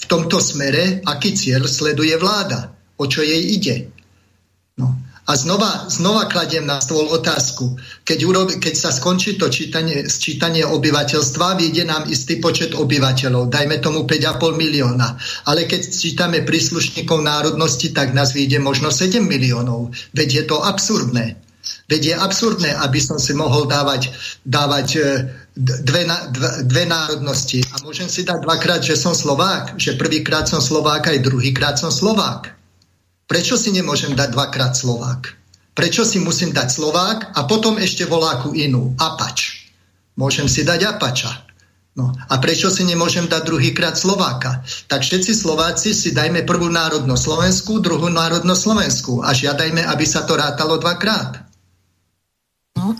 v 0.00 0.04
tomto 0.08 0.40
smere, 0.40 1.04
aký 1.04 1.36
cieľ 1.36 1.68
sleduje 1.68 2.16
vláda, 2.16 2.72
o 2.96 3.04
čo 3.04 3.20
jej 3.20 3.52
ide. 3.52 3.92
No. 4.80 4.96
A 5.30 5.36
znova, 5.38 5.86
znova 5.86 6.26
kladiem 6.26 6.66
na 6.66 6.82
stôl 6.82 7.06
otázku. 7.06 7.78
Keď, 8.02 8.18
urobi, 8.26 8.58
keď 8.58 8.74
sa 8.74 8.90
skončí 8.90 9.38
to 9.38 9.46
čítanie, 9.46 10.08
sčítanie 10.10 10.66
obyvateľstva, 10.66 11.54
vyjde 11.54 11.86
nám 11.86 12.10
istý 12.10 12.42
počet 12.42 12.74
obyvateľov, 12.74 13.46
dajme 13.46 13.78
tomu 13.78 14.08
5,5 14.10 14.58
milióna. 14.58 15.08
Ale 15.46 15.70
keď 15.70 15.80
čítame 15.86 16.42
príslušníkov 16.42 17.22
národnosti, 17.22 17.94
tak 17.94 18.10
nás 18.10 18.34
vyjde 18.34 18.58
možno 18.58 18.90
7 18.90 19.22
miliónov. 19.22 19.94
Veď 20.16 20.28
je 20.34 20.44
to 20.50 20.66
absurdné. 20.66 21.38
Veď 21.90 22.02
je 22.06 22.14
absurdné, 22.14 22.70
aby 22.86 23.02
som 23.02 23.18
si 23.18 23.34
mohol 23.34 23.66
dávať, 23.66 24.14
dávať 24.46 24.88
e, 24.94 25.02
dve, 25.58 26.06
dve, 26.06 26.50
dve 26.70 26.84
národnosti. 26.86 27.66
A 27.74 27.82
môžem 27.82 28.06
si 28.06 28.22
dať 28.22 28.46
dvakrát, 28.46 28.78
že 28.78 28.94
som 28.94 29.10
Slovák, 29.10 29.74
že 29.74 29.98
prvýkrát 29.98 30.46
som 30.46 30.62
Slovák 30.62 31.10
aj 31.10 31.18
druhýkrát 31.26 31.74
som 31.74 31.90
Slovák. 31.90 32.54
Prečo 33.26 33.58
si 33.58 33.74
nemôžem 33.74 34.14
dať 34.14 34.30
dvakrát 34.30 34.78
Slovák? 34.78 35.34
Prečo 35.74 36.06
si 36.06 36.22
musím 36.22 36.54
dať 36.54 36.70
Slovák 36.70 37.34
a 37.34 37.42
potom 37.50 37.74
ešte 37.82 38.06
voláku 38.06 38.54
inú, 38.54 38.94
Apač? 38.94 39.66
Môžem 40.14 40.46
si 40.46 40.62
dať 40.62 40.94
Apača. 40.94 41.50
No. 41.98 42.14
A 42.14 42.38
prečo 42.38 42.70
si 42.70 42.86
nemôžem 42.86 43.26
dať 43.26 43.50
druhýkrát 43.50 43.98
Slováka? 43.98 44.62
Tak 44.86 45.02
všetci 45.02 45.34
Slováci 45.34 45.90
si 45.90 46.14
dajme 46.14 46.46
prvú 46.46 46.70
národnosť 46.70 47.22
Slovensku, 47.22 47.82
druhú 47.82 48.06
národnosť 48.06 48.62
Slovensku 48.62 49.12
a 49.26 49.34
žiadajme, 49.34 49.82
aby 49.90 50.04
sa 50.06 50.22
to 50.22 50.38
rátalo 50.38 50.78
dvakrát. 50.78 51.49
No. 52.80 52.96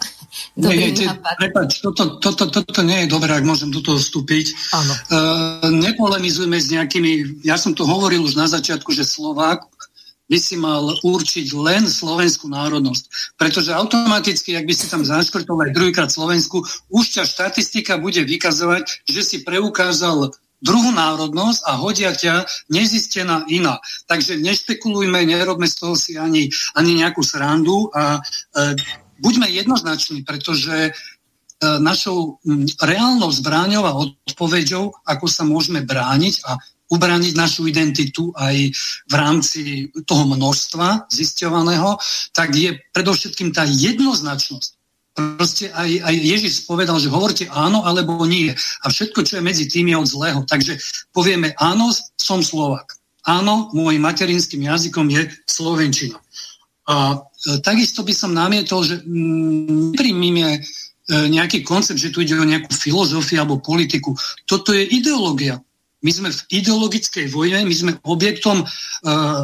Dobrý 0.54 0.94
nie, 0.94 1.08
prepač, 1.40 1.82
toto, 1.82 2.20
toto, 2.22 2.46
toto 2.52 2.80
nie 2.86 3.02
je 3.02 3.10
dobré, 3.10 3.34
ak 3.34 3.48
môžem 3.48 3.72
do 3.72 3.82
toho 3.82 3.98
vstúpiť. 3.98 4.54
Áno. 4.76 4.92
Uh, 5.10 5.72
nepolemizujme 5.74 6.54
s 6.54 6.70
nejakými, 6.70 7.42
ja 7.42 7.58
som 7.58 7.74
to 7.74 7.82
hovoril 7.82 8.22
už 8.22 8.38
na 8.38 8.46
začiatku, 8.46 8.92
že 8.94 9.02
Slovák 9.02 9.66
by 10.30 10.38
si 10.38 10.54
mal 10.54 10.94
určiť 11.02 11.50
len 11.58 11.90
slovenskú 11.90 12.46
národnosť. 12.46 13.34
Pretože 13.34 13.74
automaticky, 13.74 14.54
ak 14.54 14.68
by 14.70 14.74
si 14.78 14.86
tam 14.86 15.02
zaškrtol 15.02 15.66
aj 15.66 15.74
druhýkrát 15.74 16.06
Slovensku, 16.06 16.62
už 16.86 17.04
ťa 17.18 17.26
štatistika 17.26 17.98
bude 17.98 18.22
vykazovať, 18.22 19.10
že 19.10 19.20
si 19.26 19.36
preukázal 19.42 20.30
druhú 20.62 20.94
národnosť 20.94 21.60
a 21.66 21.72
hodia 21.74 22.14
ťa 22.14 22.46
nezistená 22.70 23.48
iná. 23.50 23.82
Takže 24.06 24.38
nešpekulujme, 24.38 25.26
nerobme 25.26 25.66
z 25.66 25.74
toho 25.74 25.98
si 25.98 26.14
ani, 26.14 26.52
ani 26.76 27.00
nejakú 27.00 27.24
srandu 27.24 27.90
a 27.96 28.20
e, 28.20 28.76
buďme 29.20 29.46
jednoznační, 29.48 30.24
pretože 30.24 30.76
e, 30.88 30.92
našou 31.78 32.40
reálnou 32.80 33.30
zbráňou 33.30 33.84
a 33.84 33.96
odpoveďou, 33.96 34.92
ako 35.06 35.26
sa 35.28 35.44
môžeme 35.44 35.84
brániť 35.84 36.34
a 36.48 36.56
ubrániť 36.90 37.32
našu 37.38 37.70
identitu 37.70 38.34
aj 38.34 38.56
v 39.06 39.14
rámci 39.14 39.60
toho 40.04 40.26
množstva 40.26 41.06
zisťovaného, 41.06 41.96
tak 42.34 42.50
je 42.50 42.74
predovšetkým 42.90 43.54
tá 43.54 43.62
jednoznačnosť. 43.62 44.70
Proste 45.14 45.70
aj, 45.74 45.90
aj 46.02 46.14
Ježiš 46.16 46.54
povedal, 46.66 46.98
že 46.98 47.10
hovorte 47.10 47.46
áno 47.50 47.82
alebo 47.86 48.22
nie. 48.26 48.50
A 48.54 48.86
všetko, 48.90 49.22
čo 49.26 49.38
je 49.38 49.46
medzi 49.46 49.66
tým, 49.70 49.90
je 49.90 49.96
od 49.98 50.08
zlého. 50.08 50.40
Takže 50.46 50.78
povieme 51.14 51.54
áno, 51.58 51.90
som 52.18 52.42
Slovak. 52.42 52.98
Áno, 53.26 53.68
môjim 53.76 54.00
materinským 54.00 54.64
jazykom 54.64 55.06
je 55.12 55.28
Slovenčina. 55.44 56.18
A 56.90 57.14
e, 57.14 57.62
takisto 57.62 58.02
by 58.02 58.10
som 58.10 58.34
namietol, 58.34 58.82
že 58.82 58.98
mm, 58.98 59.94
nepríjmime 59.94 60.58
e, 60.58 60.60
nejaký 61.30 61.62
koncept, 61.62 62.02
že 62.02 62.10
tu 62.10 62.26
ide 62.26 62.34
o 62.34 62.42
nejakú 62.42 62.74
filozofiu 62.74 63.46
alebo 63.46 63.62
politiku. 63.62 64.18
Toto 64.42 64.74
je 64.74 64.82
ideológia. 64.90 65.62
My 66.00 66.10
sme 66.16 66.32
v 66.32 66.64
ideologickej 66.64 67.28
vojne, 67.28 67.60
my 67.68 67.76
sme 67.76 67.92
objektom 68.08 68.64
uh, 68.64 68.68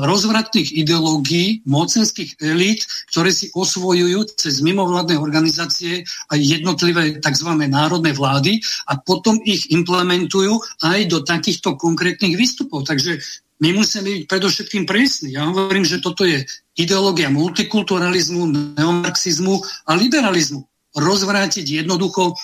rozvratných 0.08 0.72
ideológií, 0.72 1.60
mocenských 1.68 2.40
elít, 2.40 2.80
ktoré 3.12 3.28
si 3.28 3.52
osvojujú 3.52 4.24
cez 4.40 4.64
mimovládne 4.64 5.20
organizácie 5.20 6.08
a 6.32 6.34
jednotlivé 6.40 7.20
tzv. 7.20 7.50
národné 7.68 8.16
vlády 8.16 8.56
a 8.88 8.96
potom 8.96 9.36
ich 9.44 9.68
implementujú 9.68 10.56
aj 10.80 10.98
do 11.12 11.20
takýchto 11.20 11.76
konkrétnych 11.76 12.40
výstupov. 12.40 12.88
Takže 12.88 13.20
my 13.60 13.76
musíme 13.76 14.08
byť 14.08 14.24
predovšetkým 14.24 14.88
presní. 14.88 15.36
Ja 15.36 15.44
hovorím, 15.44 15.84
že 15.84 16.00
toto 16.00 16.24
je 16.24 16.40
ideológia 16.76 17.32
multikulturalizmu, 17.32 18.76
neomarxizmu 18.76 19.54
a 19.88 19.92
liberalizmu. 19.96 20.62
Rozvrátiť 20.96 21.84
jednoducho 21.84 22.36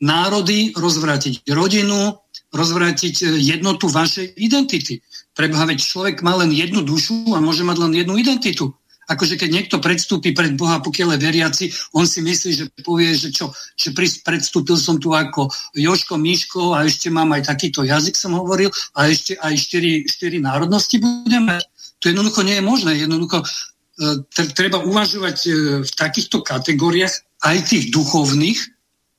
národy, 0.00 0.72
rozvrátiť 0.76 1.44
rodinu, 1.52 2.16
rozvrátiť 2.52 3.14
e, 3.20 3.26
jednotu 3.40 3.92
vašej 3.92 4.40
identity. 4.40 5.04
Preboha, 5.36 5.68
veď 5.68 5.84
človek 5.84 6.24
má 6.24 6.36
len 6.40 6.52
jednu 6.52 6.80
dušu 6.80 7.36
a 7.36 7.40
môže 7.40 7.64
mať 7.64 7.76
len 7.80 7.92
jednu 7.96 8.16
identitu 8.16 8.72
akože 9.10 9.34
keď 9.34 9.50
niekto 9.50 9.76
predstúpi 9.82 10.30
pred 10.30 10.54
Boha, 10.54 10.78
pokiaľ 10.78 11.18
je 11.18 11.24
veriaci, 11.26 11.64
on 11.98 12.06
si 12.06 12.22
myslí, 12.22 12.50
že 12.54 12.64
povie, 12.86 13.10
že 13.18 13.34
čo, 13.34 13.50
že 13.74 13.90
predstúpil 14.22 14.78
som 14.78 15.02
tu 15.02 15.10
ako 15.10 15.50
Joško, 15.74 16.14
Miško 16.14 16.78
a 16.78 16.86
ešte 16.86 17.10
mám 17.10 17.34
aj 17.34 17.50
takýto 17.50 17.82
jazyk, 17.82 18.14
som 18.14 18.38
hovoril, 18.38 18.70
a 18.94 19.10
ešte 19.10 19.34
aj 19.42 19.54
štyri, 19.58 20.06
štyri 20.06 20.38
národnosti 20.38 21.02
budeme. 21.02 21.58
To 22.00 22.04
jednoducho 22.08 22.42
nie 22.42 22.56
je 22.58 22.64
možné. 22.64 22.92
Jednoducho 22.96 23.44
e, 23.44 23.46
treba 24.56 24.80
uvažovať 24.80 25.38
e, 25.46 25.50
v 25.84 25.90
takýchto 25.92 26.40
kategóriách 26.40 27.14
aj 27.44 27.56
tých 27.68 27.92
duchovných, 27.92 28.60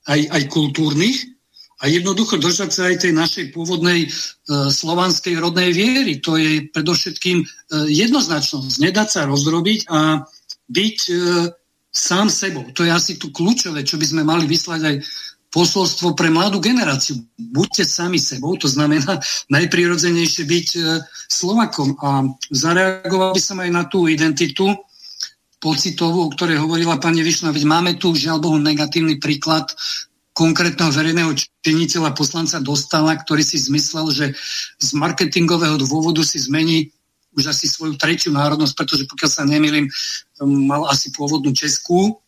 aj, 0.09 0.21
aj 0.29 0.43
kultúrnych, 0.49 1.31
a 1.81 1.89
jednoducho 1.89 2.37
držať 2.37 2.69
sa 2.69 2.81
aj 2.93 2.95
tej 3.01 3.13
našej 3.17 3.45
pôvodnej 3.57 4.05
e, 4.05 4.09
slovanskej 4.69 5.33
rodnej 5.41 5.73
viery. 5.73 6.21
To 6.21 6.37
je 6.37 6.69
predovšetkým 6.69 7.41
e, 7.41 7.45
jednoznačnosť. 7.89 8.85
Nedať 8.85 9.07
sa 9.09 9.25
rozdrobiť 9.25 9.89
a 9.89 10.21
byť 10.69 10.97
e, 11.09 11.13
sám 11.89 12.29
sebou. 12.29 12.69
To 12.77 12.85
je 12.85 12.91
asi 12.93 13.17
tu 13.17 13.33
kľúčové, 13.33 13.81
čo 13.81 13.97
by 13.97 14.05
sme 14.05 14.21
mali 14.21 14.45
vyslať 14.45 14.81
aj 14.85 14.95
posolstvo 15.51 16.15
pre 16.15 16.31
mladú 16.31 16.63
generáciu. 16.63 17.19
Buďte 17.35 17.83
sami 17.83 18.17
sebou, 18.17 18.55
to 18.55 18.71
znamená 18.71 19.19
najprirodzenejšie 19.51 20.47
byť 20.47 20.67
e, 20.79 20.81
Slovakom. 21.27 21.99
A 21.99 22.23
zareagoval 22.49 23.35
by 23.35 23.41
som 23.43 23.59
aj 23.59 23.69
na 23.69 23.83
tú 23.83 24.07
identitu 24.07 24.71
pocitovú, 25.61 26.25
o 26.25 26.33
ktorej 26.33 26.57
hovorila 26.57 26.97
pani 26.97 27.21
Višna, 27.21 27.53
veď 27.53 27.67
máme 27.67 27.99
tu 27.99 28.15
žiaľ 28.15 28.41
Bohu 28.41 28.57
negatívny 28.57 29.21
príklad 29.21 29.69
konkrétneho 30.31 30.89
verejného 30.89 31.35
činiteľa 31.61 32.15
poslanca 32.15 32.57
dostala, 32.63 33.13
ktorý 33.13 33.43
si 33.43 33.59
zmyslel, 33.59 34.07
že 34.09 34.25
z 34.79 34.89
marketingového 34.95 35.77
dôvodu 35.77 36.23
si 36.23 36.39
zmení 36.39 36.89
už 37.35 37.51
asi 37.51 37.67
svoju 37.67 37.95
tretiu 37.95 38.31
národnosť, 38.31 38.73
pretože 38.75 39.03
pokiaľ 39.07 39.29
sa 39.29 39.43
nemýlim, 39.47 39.87
mal 40.67 40.87
asi 40.87 41.11
pôvodnú 41.11 41.51
Českú, 41.55 42.19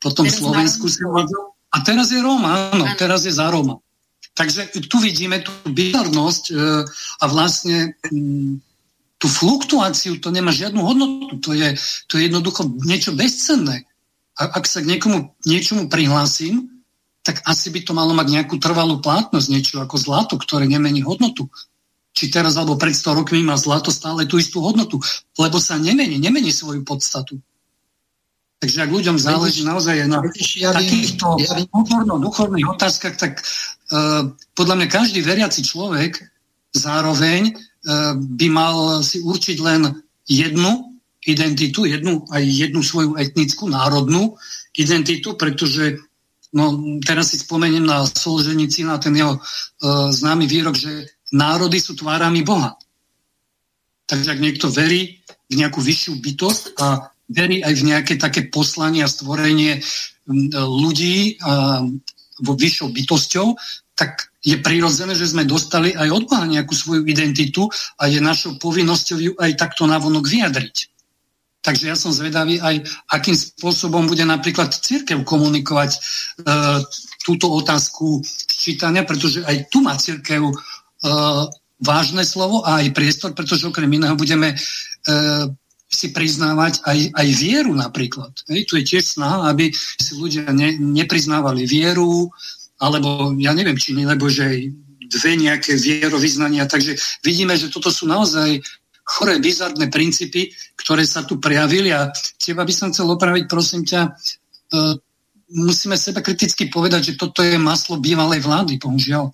potom 0.00 0.28
Slovensku 0.28 0.88
si 0.88 1.02
a 1.72 1.76
teraz 1.80 2.12
je 2.12 2.20
Róma, 2.20 2.68
áno, 2.76 2.84
teraz 3.00 3.24
je 3.24 3.32
za 3.32 3.48
Róma. 3.48 3.80
Takže 4.32 4.88
tu 4.88 4.96
vidíme 5.00 5.40
tú 5.44 5.52
bizarnosť 5.68 6.44
e, 6.48 6.54
a 7.20 7.24
vlastne 7.28 7.96
m, 8.08 8.60
tú 9.20 9.28
fluktuáciu, 9.28 10.20
to 10.20 10.32
nemá 10.32 10.52
žiadnu 10.52 10.80
hodnotu, 10.80 11.36
to 11.40 11.50
je, 11.52 11.76
to 12.08 12.16
je 12.16 12.28
jednoducho 12.28 12.64
niečo 12.84 13.12
bezcenné. 13.12 13.84
A 14.40 14.56
ak 14.56 14.64
sa 14.64 14.80
k 14.80 14.88
niekomu 14.88 15.36
niečomu 15.44 15.92
prihlásim, 15.92 16.72
tak 17.22 17.44
asi 17.46 17.70
by 17.70 17.86
to 17.86 17.92
malo 17.94 18.16
mať 18.16 18.28
nejakú 18.34 18.58
trvalú 18.58 18.98
plátnosť, 18.98 19.46
niečo 19.46 19.78
ako 19.78 19.96
zlato, 20.00 20.34
ktoré 20.40 20.66
nemení 20.66 21.06
hodnotu. 21.06 21.46
Či 22.12 22.28
teraz 22.28 22.58
alebo 22.58 22.76
pred 22.76 22.92
100 22.92 23.24
rokmi 23.24 23.40
má 23.46 23.56
zlato 23.56 23.88
stále 23.94 24.26
tú 24.26 24.36
istú 24.36 24.60
hodnotu, 24.60 25.00
lebo 25.38 25.56
sa 25.62 25.78
nemení, 25.78 26.18
nemení 26.18 26.50
svoju 26.50 26.82
podstatu. 26.84 27.38
Takže 28.62 28.78
ak 28.78 28.94
ľuďom 28.94 29.18
záleží 29.18 29.66
naozaj 29.66 30.06
na 30.06 30.22
takýchto 30.22 31.34
kultúrno-duchovných 31.74 32.70
otázkach, 32.70 33.18
tak 33.18 33.42
podľa 34.54 34.74
mňa 34.78 34.86
každý 34.86 35.18
veriaci 35.18 35.66
človek 35.66 36.22
zároveň 36.70 37.58
by 38.14 38.46
mal 38.54 39.02
si 39.02 39.18
určiť 39.18 39.58
len 39.58 39.90
jednu 40.30 40.94
identitu, 41.26 41.90
jednu, 41.90 42.22
aj 42.30 42.42
jednu 42.46 42.86
svoju 42.86 43.18
etnickú, 43.18 43.66
národnú 43.66 44.38
identitu, 44.78 45.34
pretože 45.34 45.98
no, 46.54 46.98
teraz 47.02 47.34
si 47.34 47.42
spomeniem 47.42 47.82
na 47.82 48.06
Solženici, 48.06 48.82
na 48.82 48.98
ten 48.98 49.14
jeho 49.14 49.38
uh, 49.38 50.10
známy 50.10 50.46
výrok, 50.50 50.74
že 50.74 51.10
národy 51.30 51.78
sú 51.78 51.94
tvárami 51.94 52.42
Boha. 52.42 52.74
Takže 54.06 54.34
ak 54.34 54.42
niekto 54.42 54.66
verí 54.70 55.22
v 55.46 55.54
nejakú 55.62 55.78
vyššiu 55.78 56.18
bytosť 56.18 56.64
a 56.80 57.11
verí 57.32 57.64
aj 57.64 57.74
v 57.74 57.86
nejaké 57.88 58.14
také 58.20 58.46
poslanie 58.52 59.02
a 59.02 59.10
stvorenie 59.10 59.80
ľudí 60.54 61.40
vo 62.42 62.52
vyššou 62.54 62.88
bytosťou, 62.94 63.46
tak 63.96 64.32
je 64.42 64.58
prirodzené, 64.58 65.14
že 65.14 65.30
sme 65.30 65.46
dostali 65.46 65.94
aj 65.94 66.08
od 66.10 66.24
Boha 66.26 66.42
nejakú 66.42 66.74
svoju 66.74 67.06
identitu 67.06 67.70
a 67.98 68.10
je 68.10 68.18
našou 68.18 68.58
povinnosťou 68.58 69.18
ju 69.18 69.32
aj 69.38 69.54
takto 69.54 69.86
navonok 69.86 70.26
vyjadriť. 70.26 70.76
Takže 71.62 71.84
ja 71.86 71.94
som 71.94 72.10
zvedavý 72.10 72.58
aj, 72.58 72.82
akým 73.06 73.38
spôsobom 73.38 74.10
bude 74.10 74.26
napríklad 74.26 74.74
církev 74.74 75.22
komunikovať 75.22 75.94
e, 75.94 75.98
túto 77.22 77.54
otázku 77.54 78.18
čítania, 78.50 79.06
pretože 79.06 79.46
aj 79.46 79.70
tu 79.70 79.78
má 79.78 79.94
církev 79.94 80.42
e, 80.42 80.54
vážne 81.78 82.26
slovo 82.26 82.66
a 82.66 82.82
aj 82.82 82.90
priestor, 82.98 83.30
pretože 83.30 83.70
okrem 83.70 83.86
iného 83.94 84.18
budeme 84.18 84.50
e, 84.50 84.56
si 85.92 86.08
priznávať 86.08 86.80
aj, 86.88 86.98
aj 87.12 87.28
vieru 87.36 87.76
napríklad. 87.76 88.32
Hej, 88.48 88.64
tu 88.64 88.80
je 88.80 88.84
tiež 88.88 89.04
snaha, 89.04 89.52
aby 89.52 89.68
si 89.76 90.16
ľudia 90.16 90.48
ne, 90.50 90.72
nepriznávali 90.80 91.68
vieru, 91.68 92.32
alebo 92.80 93.36
ja 93.36 93.52
neviem, 93.52 93.76
či 93.76 93.92
lebo 93.92 94.26
že 94.32 94.72
dve 95.12 95.32
nejaké 95.36 95.76
vierovýznania. 95.76 96.64
Takže 96.64 96.96
vidíme, 97.20 97.54
že 97.60 97.68
toto 97.68 97.92
sú 97.92 98.08
naozaj 98.08 98.64
choré, 99.04 99.36
bizarné 99.36 99.92
princípy, 99.92 100.56
ktoré 100.80 101.04
sa 101.04 101.22
tu 101.28 101.36
prejavili 101.36 101.92
a 101.92 102.08
teba 102.40 102.64
by 102.64 102.72
som 102.72 102.88
chcel 102.88 103.12
opraviť, 103.12 103.44
prosím 103.44 103.84
ťa, 103.84 104.00
uh, 104.08 104.94
musíme 105.52 106.00
seba 106.00 106.24
kriticky 106.24 106.72
povedať, 106.72 107.12
že 107.12 107.18
toto 107.20 107.44
je 107.44 107.60
maslo 107.60 108.00
bývalej 108.00 108.40
vlády, 108.40 108.80
bohužiaľ. 108.80 109.28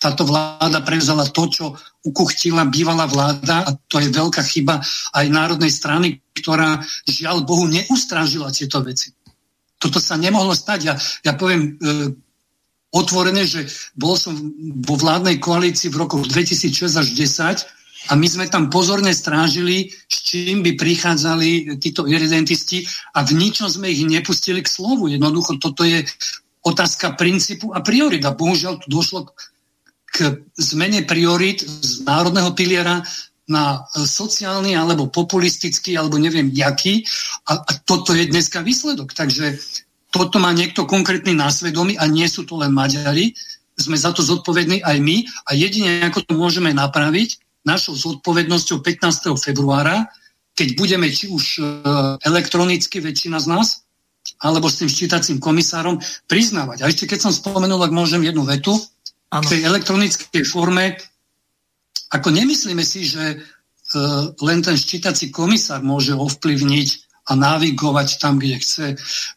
Táto 0.00 0.24
vláda 0.24 0.80
prevzala 0.80 1.28
to, 1.28 1.44
čo 1.52 1.64
ukuchtila 2.08 2.64
bývalá 2.72 3.04
vláda 3.04 3.68
a 3.68 3.70
to 3.84 4.00
je 4.00 4.08
veľká 4.08 4.40
chyba 4.40 4.80
aj 5.12 5.26
národnej 5.28 5.68
strany, 5.68 6.24
ktorá 6.32 6.80
žiaľ 7.04 7.44
Bohu 7.44 7.68
neustrážila 7.68 8.48
tieto 8.48 8.80
veci. 8.80 9.12
Toto 9.76 10.00
sa 10.00 10.16
nemohlo 10.16 10.56
stať. 10.56 10.78
Ja, 10.88 10.96
ja 10.96 11.36
poviem 11.36 11.76
uh, 11.76 12.08
otvorené, 12.96 13.44
že 13.44 13.68
bol 13.92 14.16
som 14.16 14.32
vo 14.80 14.96
vládnej 14.96 15.36
koalícii 15.36 15.92
v 15.92 16.00
rokoch 16.00 16.24
2006 16.24 16.96
až 16.96 17.08
10 17.12 18.08
a 18.08 18.16
my 18.16 18.24
sme 18.24 18.48
tam 18.48 18.72
pozorne 18.72 19.12
strážili, 19.12 19.92
s 20.08 20.16
čím 20.24 20.64
by 20.64 20.80
prichádzali 20.80 21.76
títo 21.76 22.08
iridentisti 22.08 22.88
a 23.12 23.20
v 23.20 23.36
ničom 23.36 23.68
sme 23.68 23.92
ich 23.92 24.00
nepustili 24.08 24.64
k 24.64 24.72
slovu. 24.72 25.12
Jednoducho 25.12 25.60
toto 25.60 25.84
je 25.84 26.08
otázka 26.64 27.20
princípu 27.20 27.76
a 27.76 27.84
priorita. 27.84 28.32
Bohužiaľ 28.32 28.80
tu 28.80 28.88
došlo 28.88 29.28
k 29.28 29.36
zmene 30.58 31.06
priorit 31.06 31.62
z 31.62 32.02
národného 32.02 32.50
piliera 32.52 33.02
na 33.50 33.82
sociálny 33.94 34.78
alebo 34.78 35.10
populistický 35.10 35.98
alebo 35.98 36.18
neviem 36.18 36.54
jaký 36.54 37.02
a, 37.50 37.58
a 37.58 37.70
toto 37.82 38.14
je 38.14 38.30
dneska 38.30 38.62
výsledok. 38.62 39.10
Takže 39.10 39.58
toto 40.14 40.38
má 40.38 40.54
niekto 40.54 40.86
konkrétny 40.86 41.34
násvedomí 41.34 41.98
a 41.98 42.06
nie 42.06 42.26
sú 42.30 42.46
to 42.46 42.58
len 42.58 42.70
Maďari. 42.70 43.34
Sme 43.74 43.98
za 43.98 44.14
to 44.14 44.22
zodpovední 44.22 44.86
aj 44.86 44.98
my 45.02 45.26
a 45.50 45.50
jedine 45.58 46.06
ako 46.06 46.26
to 46.26 46.32
môžeme 46.38 46.70
napraviť, 46.70 47.42
našou 47.66 47.92
zodpovednosťou 47.96 48.80
15. 48.80 49.34
februára, 49.36 50.08
keď 50.56 50.68
budeme 50.76 51.06
či 51.12 51.28
už 51.28 51.44
e, 51.58 51.62
elektronicky 52.24 53.00
väčšina 53.00 53.40
z 53.40 53.46
nás, 53.48 53.84
alebo 54.40 54.68
s 54.68 54.80
tým 54.80 54.88
ščítacím 54.88 55.40
komisárom 55.40 56.00
priznávať. 56.28 56.84
A 56.84 56.88
ešte 56.88 57.08
keď 57.08 57.28
som 57.28 57.32
spomenul, 57.32 57.80
ak 57.80 57.92
môžem 57.92 58.24
jednu 58.24 58.44
vetu, 58.44 58.72
ano. 59.30 59.42
v 59.46 59.50
tej 59.50 59.60
elektronickej 59.66 60.44
forme, 60.46 60.98
ako 62.10 62.28
nemyslíme 62.34 62.82
si, 62.82 63.06
že 63.06 63.38
uh, 63.38 64.34
len 64.42 64.58
ten 64.62 64.74
ščítací 64.74 65.30
komisár 65.30 65.82
môže 65.86 66.14
ovplyvniť 66.14 66.88
a 67.30 67.38
navigovať 67.38 68.18
tam, 68.18 68.42
kde 68.42 68.58
chce. 68.58 68.86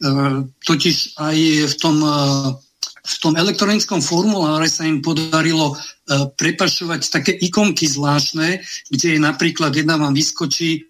Uh, 0.02 0.49
totiž 0.65 1.22
aj 1.22 1.38
v 1.70 1.76
tom 1.78 1.98
uh, 2.02 2.57
v 3.03 3.15
tom 3.20 3.36
elektronickom 3.36 3.99
formuláre 3.99 4.72
sa 4.72 4.88
im 4.88 5.03
podarilo 5.03 5.76
uh, 5.76 5.78
prepašovať 6.40 7.02
také 7.11 7.32
ikonky 7.36 7.84
zvláštne, 7.84 8.64
kde 8.88 9.07
je 9.15 9.20
napríklad 9.20 9.76
jedna 9.76 9.99
vám 9.99 10.15
vyskočí, 10.15 10.88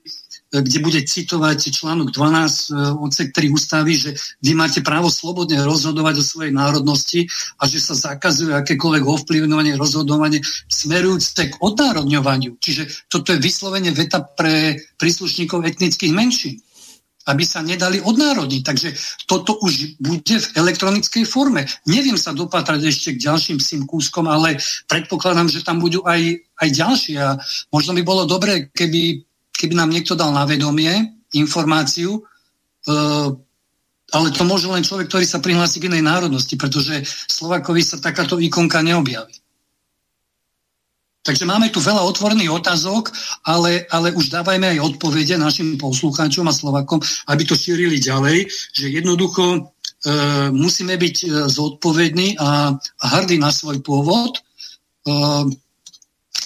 kde 0.62 0.78
bude 0.86 1.02
citovať 1.02 1.74
článok 1.74 2.14
12 2.14 2.22
uh, 2.70 2.94
odsek 3.02 3.34
3 3.34 3.50
ústavy, 3.50 3.98
že 3.98 4.14
vy 4.46 4.54
máte 4.54 4.86
právo 4.86 5.10
slobodne 5.10 5.66
rozhodovať 5.66 6.22
o 6.22 6.28
svojej 6.28 6.54
národnosti 6.54 7.26
a 7.58 7.66
že 7.66 7.82
sa 7.82 7.98
zakazuje 7.98 8.54
akékoľvek 8.54 9.04
ovplyvňovanie, 9.04 9.74
rozhodovanie 9.74 10.46
smerujúce 10.70 11.50
k 11.50 11.58
odnárodňovaniu. 11.58 12.62
Čiže 12.62 13.10
toto 13.10 13.34
je 13.34 13.42
vyslovene 13.42 13.90
veta 13.90 14.22
pre 14.22 14.78
príslušníkov 15.02 15.66
etnických 15.66 16.14
menšín 16.14 16.62
aby 17.24 17.44
sa 17.48 17.64
nedali 17.64 18.04
odnárodniť. 18.04 18.62
Takže 18.64 18.90
toto 19.28 19.56
už 19.64 20.00
bude 20.00 20.36
v 20.40 20.48
elektronickej 20.60 21.24
forme. 21.24 21.64
Neviem 21.88 22.20
sa 22.20 22.36
dopatrať 22.36 22.84
ešte 22.84 23.16
k 23.16 23.24
ďalším 23.24 23.58
psím 23.64 23.82
kúskom, 23.88 24.28
ale 24.28 24.60
predpokladám, 24.92 25.48
že 25.48 25.64
tam 25.64 25.80
budú 25.80 26.04
aj, 26.04 26.20
aj 26.60 26.70
ďalšie. 26.70 27.16
A 27.24 27.40
možno 27.72 27.96
by 27.96 28.04
bolo 28.04 28.28
dobré, 28.28 28.68
keby, 28.72 29.24
keby 29.54 29.74
nám 29.78 29.94
niekto 29.94 30.18
dal 30.18 30.34
na 30.34 30.44
vedomie 30.44 30.92
informáciu, 31.34 32.20
uh, 32.20 33.30
ale 34.14 34.28
to 34.30 34.46
môže 34.46 34.70
len 34.70 34.86
človek, 34.86 35.10
ktorý 35.10 35.26
sa 35.26 35.42
prihlási 35.42 35.82
k 35.82 35.90
inej 35.90 36.06
národnosti, 36.06 36.54
pretože 36.54 37.02
Slovakovi 37.08 37.82
sa 37.82 37.98
takáto 37.98 38.38
ikonka 38.38 38.86
neobjaví. 38.86 39.34
Takže 41.24 41.48
máme 41.48 41.72
tu 41.72 41.80
veľa 41.80 42.04
otvorených 42.04 42.52
otázok, 42.52 43.16
ale, 43.48 43.88
ale 43.88 44.12
už 44.12 44.28
dávajme 44.28 44.76
aj 44.76 44.84
odpovede 44.84 45.40
našim 45.40 45.80
poslucháčom 45.80 46.44
a 46.52 46.54
Slovakom, 46.54 47.00
aby 47.32 47.48
to 47.48 47.56
šírili 47.56 48.04
ďalej, 48.04 48.52
že 48.76 48.92
jednoducho 48.92 49.44
e, 49.56 49.60
musíme 50.52 51.00
byť 51.00 51.16
e, 51.24 51.28
zodpovední 51.48 52.36
a, 52.36 52.76
a 52.76 53.06
hrdí 53.08 53.40
na 53.40 53.56
svoj 53.56 53.80
pôvod, 53.80 54.36
e, 54.36 54.42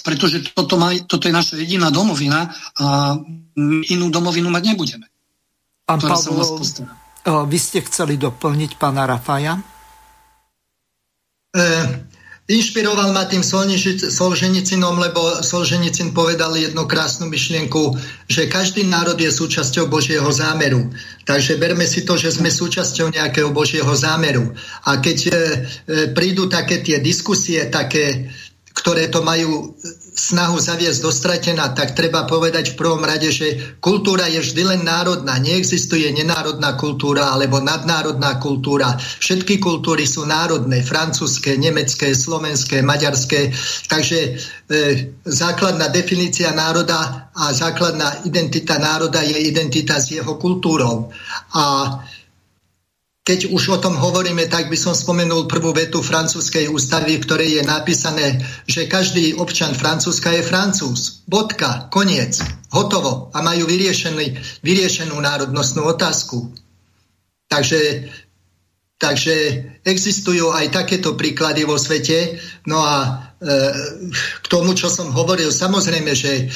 pretože 0.08 0.40
toto, 0.56 0.80
má, 0.80 0.96
toto 1.04 1.28
je 1.28 1.36
naša 1.36 1.60
jediná 1.60 1.92
domovina 1.92 2.48
a 2.80 3.12
inú 3.92 4.08
domovinu 4.08 4.48
mať 4.48 4.72
nebudeme. 4.72 5.04
Pán 5.84 6.00
Pavlo, 6.00 6.56
e, 6.56 7.28
vy 7.28 7.58
ste 7.60 7.84
chceli 7.84 8.16
doplniť 8.16 8.80
pána 8.80 9.04
Rafaja? 9.04 9.60
E, 11.52 11.64
Inšpiroval 12.48 13.12
ma 13.12 13.28
tým 13.28 13.44
Solženicinom, 13.44 14.96
lebo 14.96 15.44
Solženicin 15.44 16.16
povedal 16.16 16.56
jednu 16.56 16.88
krásnu 16.88 17.28
myšlienku, 17.28 17.92
že 18.24 18.48
každý 18.48 18.88
národ 18.88 19.20
je 19.20 19.28
súčasťou 19.28 19.92
Božieho 19.92 20.24
zámeru. 20.32 20.88
Takže 21.28 21.60
berme 21.60 21.84
si 21.84 22.08
to, 22.08 22.16
že 22.16 22.40
sme 22.40 22.48
súčasťou 22.48 23.12
nejakého 23.12 23.52
Božieho 23.52 23.92
zámeru. 23.92 24.56
A 24.88 24.96
keď 24.96 25.18
e, 25.28 25.30
e 25.30 25.36
prídu 26.16 26.48
také 26.48 26.80
tie 26.80 27.04
diskusie, 27.04 27.68
také, 27.68 28.32
ktoré 28.78 29.10
to 29.10 29.26
majú 29.26 29.74
snahu 30.18 30.58
zaviesť 30.58 31.00
do 31.02 31.10
stratená, 31.10 31.74
tak 31.74 31.94
treba 31.98 32.26
povedať 32.26 32.74
v 32.74 32.78
prvom 32.78 33.02
rade, 33.02 33.30
že 33.30 33.78
kultúra 33.78 34.26
je 34.26 34.42
vždy 34.42 34.62
len 34.66 34.82
národná. 34.82 35.38
Neexistuje 35.38 36.10
nenárodná 36.14 36.74
kultúra 36.74 37.34
alebo 37.34 37.62
nadnárodná 37.62 38.38
kultúra. 38.42 38.98
Všetky 38.98 39.62
kultúry 39.62 40.06
sú 40.06 40.26
národné, 40.26 40.82
francúzske, 40.82 41.54
nemecké, 41.54 42.14
slovenské, 42.14 42.82
maďarské. 42.82 43.54
Takže 43.86 44.18
e, 44.18 44.30
základná 45.22 45.86
definícia 45.90 46.50
národa 46.50 47.30
a 47.34 47.54
základná 47.54 48.26
identita 48.26 48.78
národa 48.78 49.22
je 49.22 49.38
identita 49.38 50.02
s 50.02 50.10
jeho 50.14 50.34
kultúrou. 50.38 51.14
A 51.54 51.94
keď 53.28 53.52
už 53.52 53.76
o 53.76 53.76
tom 53.76 53.92
hovoríme, 53.92 54.48
tak 54.48 54.72
by 54.72 54.78
som 54.80 54.96
spomenul 54.96 55.44
prvú 55.44 55.76
vetu 55.76 56.00
francúzskej 56.00 56.72
ústavy, 56.72 57.20
v 57.20 57.26
ktorej 57.28 57.50
je 57.60 57.62
napísané, 57.68 58.40
že 58.64 58.88
každý 58.88 59.36
občan 59.36 59.76
Francúzska 59.76 60.32
je 60.32 60.40
Francúz. 60.40 61.20
Bodka, 61.28 61.92
koniec, 61.92 62.40
hotovo. 62.72 63.28
A 63.36 63.44
majú 63.44 63.68
vyriešenú 63.68 65.16
národnostnú 65.20 65.84
otázku. 65.84 66.56
Takže, 67.52 68.08
takže 68.96 69.34
existujú 69.84 70.48
aj 70.48 70.72
takéto 70.72 71.12
príklady 71.12 71.68
vo 71.68 71.76
svete. 71.76 72.40
No 72.64 72.80
a 72.80 73.28
e, 73.44 73.48
k 74.40 74.46
tomu, 74.48 74.72
čo 74.72 74.88
som 74.88 75.12
hovoril, 75.12 75.52
samozrejme, 75.52 76.16
že 76.16 76.48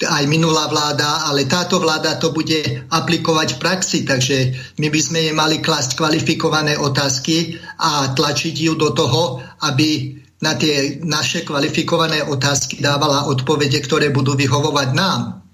aj 0.00 0.24
minulá 0.24 0.64
vláda, 0.72 1.28
ale 1.28 1.44
táto 1.44 1.76
vláda 1.76 2.16
to 2.16 2.32
bude 2.32 2.88
aplikovať 2.88 3.56
v 3.56 3.60
praxi, 3.60 3.98
takže 4.08 4.36
my 4.80 4.88
by 4.88 5.00
sme 5.00 5.18
jej 5.28 5.34
mali 5.36 5.60
klásť 5.60 6.00
kvalifikované 6.00 6.80
otázky 6.80 7.60
a 7.76 8.08
tlačiť 8.16 8.54
ju 8.56 8.72
do 8.80 8.96
toho, 8.96 9.44
aby 9.60 10.16
na 10.40 10.56
tie 10.56 11.04
naše 11.04 11.44
kvalifikované 11.44 12.24
otázky 12.24 12.80
dávala 12.80 13.28
odpovede, 13.28 13.76
ktoré 13.84 14.08
budú 14.08 14.32
vyhovovať 14.32 14.88
nám. 14.96 15.44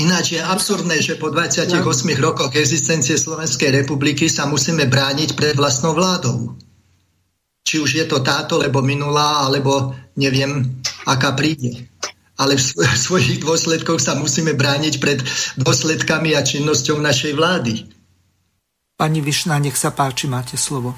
Ináč 0.00 0.36
je 0.36 0.40
absurdné, 0.40 1.00
že 1.00 1.20
po 1.20 1.28
28 1.28 1.80
rokoch 2.20 2.52
existencie 2.56 3.20
Slovenskej 3.20 3.84
republiky 3.84 4.28
sa 4.28 4.48
musíme 4.48 4.88
brániť 4.88 5.36
pred 5.36 5.56
vlastnou 5.56 5.92
vládou. 5.92 6.56
Či 7.64 7.84
už 7.84 7.90
je 8.00 8.04
to 8.08 8.24
táto, 8.24 8.56
lebo 8.56 8.80
minulá, 8.80 9.44
alebo 9.44 9.92
neviem, 10.16 10.80
aká 11.04 11.36
príde 11.36 11.89
ale 12.40 12.56
v 12.56 12.64
svojich 13.04 13.44
dôsledkoch 13.44 14.00
sa 14.00 14.16
musíme 14.16 14.56
brániť 14.56 14.94
pred 14.96 15.20
dôsledkami 15.60 16.32
a 16.32 16.40
činnosťou 16.40 16.96
našej 16.96 17.36
vlády. 17.36 17.84
Pani 18.96 19.20
Višná, 19.20 19.60
nech 19.60 19.76
sa 19.76 19.92
páči, 19.92 20.28
máte 20.28 20.56
slovo. 20.56 20.96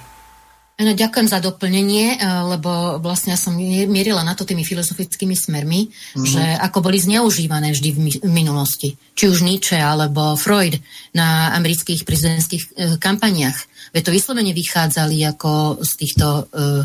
No, 0.83 0.99
ďakujem 0.99 1.31
za 1.31 1.39
doplnenie, 1.39 2.19
e, 2.19 2.27
lebo 2.27 2.99
vlastne 2.99 3.31
ja 3.31 3.39
som 3.39 3.55
mierila 3.55 4.27
na 4.27 4.35
to 4.35 4.43
tými 4.43 4.67
filozofickými 4.67 5.39
smermi, 5.39 5.87
mm-hmm. 5.87 6.27
že 6.27 6.43
ako 6.59 6.83
boli 6.83 6.99
zneužívané 6.99 7.71
vždy 7.71 7.89
v 7.95 7.99
minulosti. 8.27 8.99
Či 9.15 9.31
už 9.31 9.47
Nietzsche 9.47 9.79
alebo 9.79 10.35
Freud 10.35 10.75
na 11.15 11.55
amerických 11.55 12.03
prezidentských 12.03 12.63
e, 12.63 12.71
kampaniach. 12.99 13.71
Veď 13.93 14.03
to 14.09 14.17
vyslovene 14.17 14.57
vychádzali 14.57 15.21
ako 15.37 15.85
z 15.85 15.93
týchto 16.01 16.49
uh, 16.49 16.81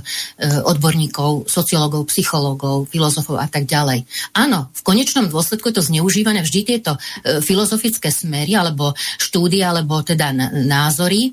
odborníkov, 0.67 1.47
sociológov, 1.47 2.03
psychológov, 2.11 2.91
filozofov 2.91 3.39
a 3.39 3.47
tak 3.47 3.63
ďalej. 3.63 4.03
Áno, 4.35 4.75
v 4.75 4.81
konečnom 4.83 5.31
dôsledku 5.31 5.71
je 5.71 5.79
to 5.79 5.87
zneužívané 5.87 6.43
vždy 6.43 6.67
tieto 6.67 6.99
filozofické 7.23 8.11
smery 8.11 8.59
alebo 8.59 8.91
štúdie, 9.23 9.63
alebo 9.63 10.03
teda 10.03 10.35
názory 10.67 11.31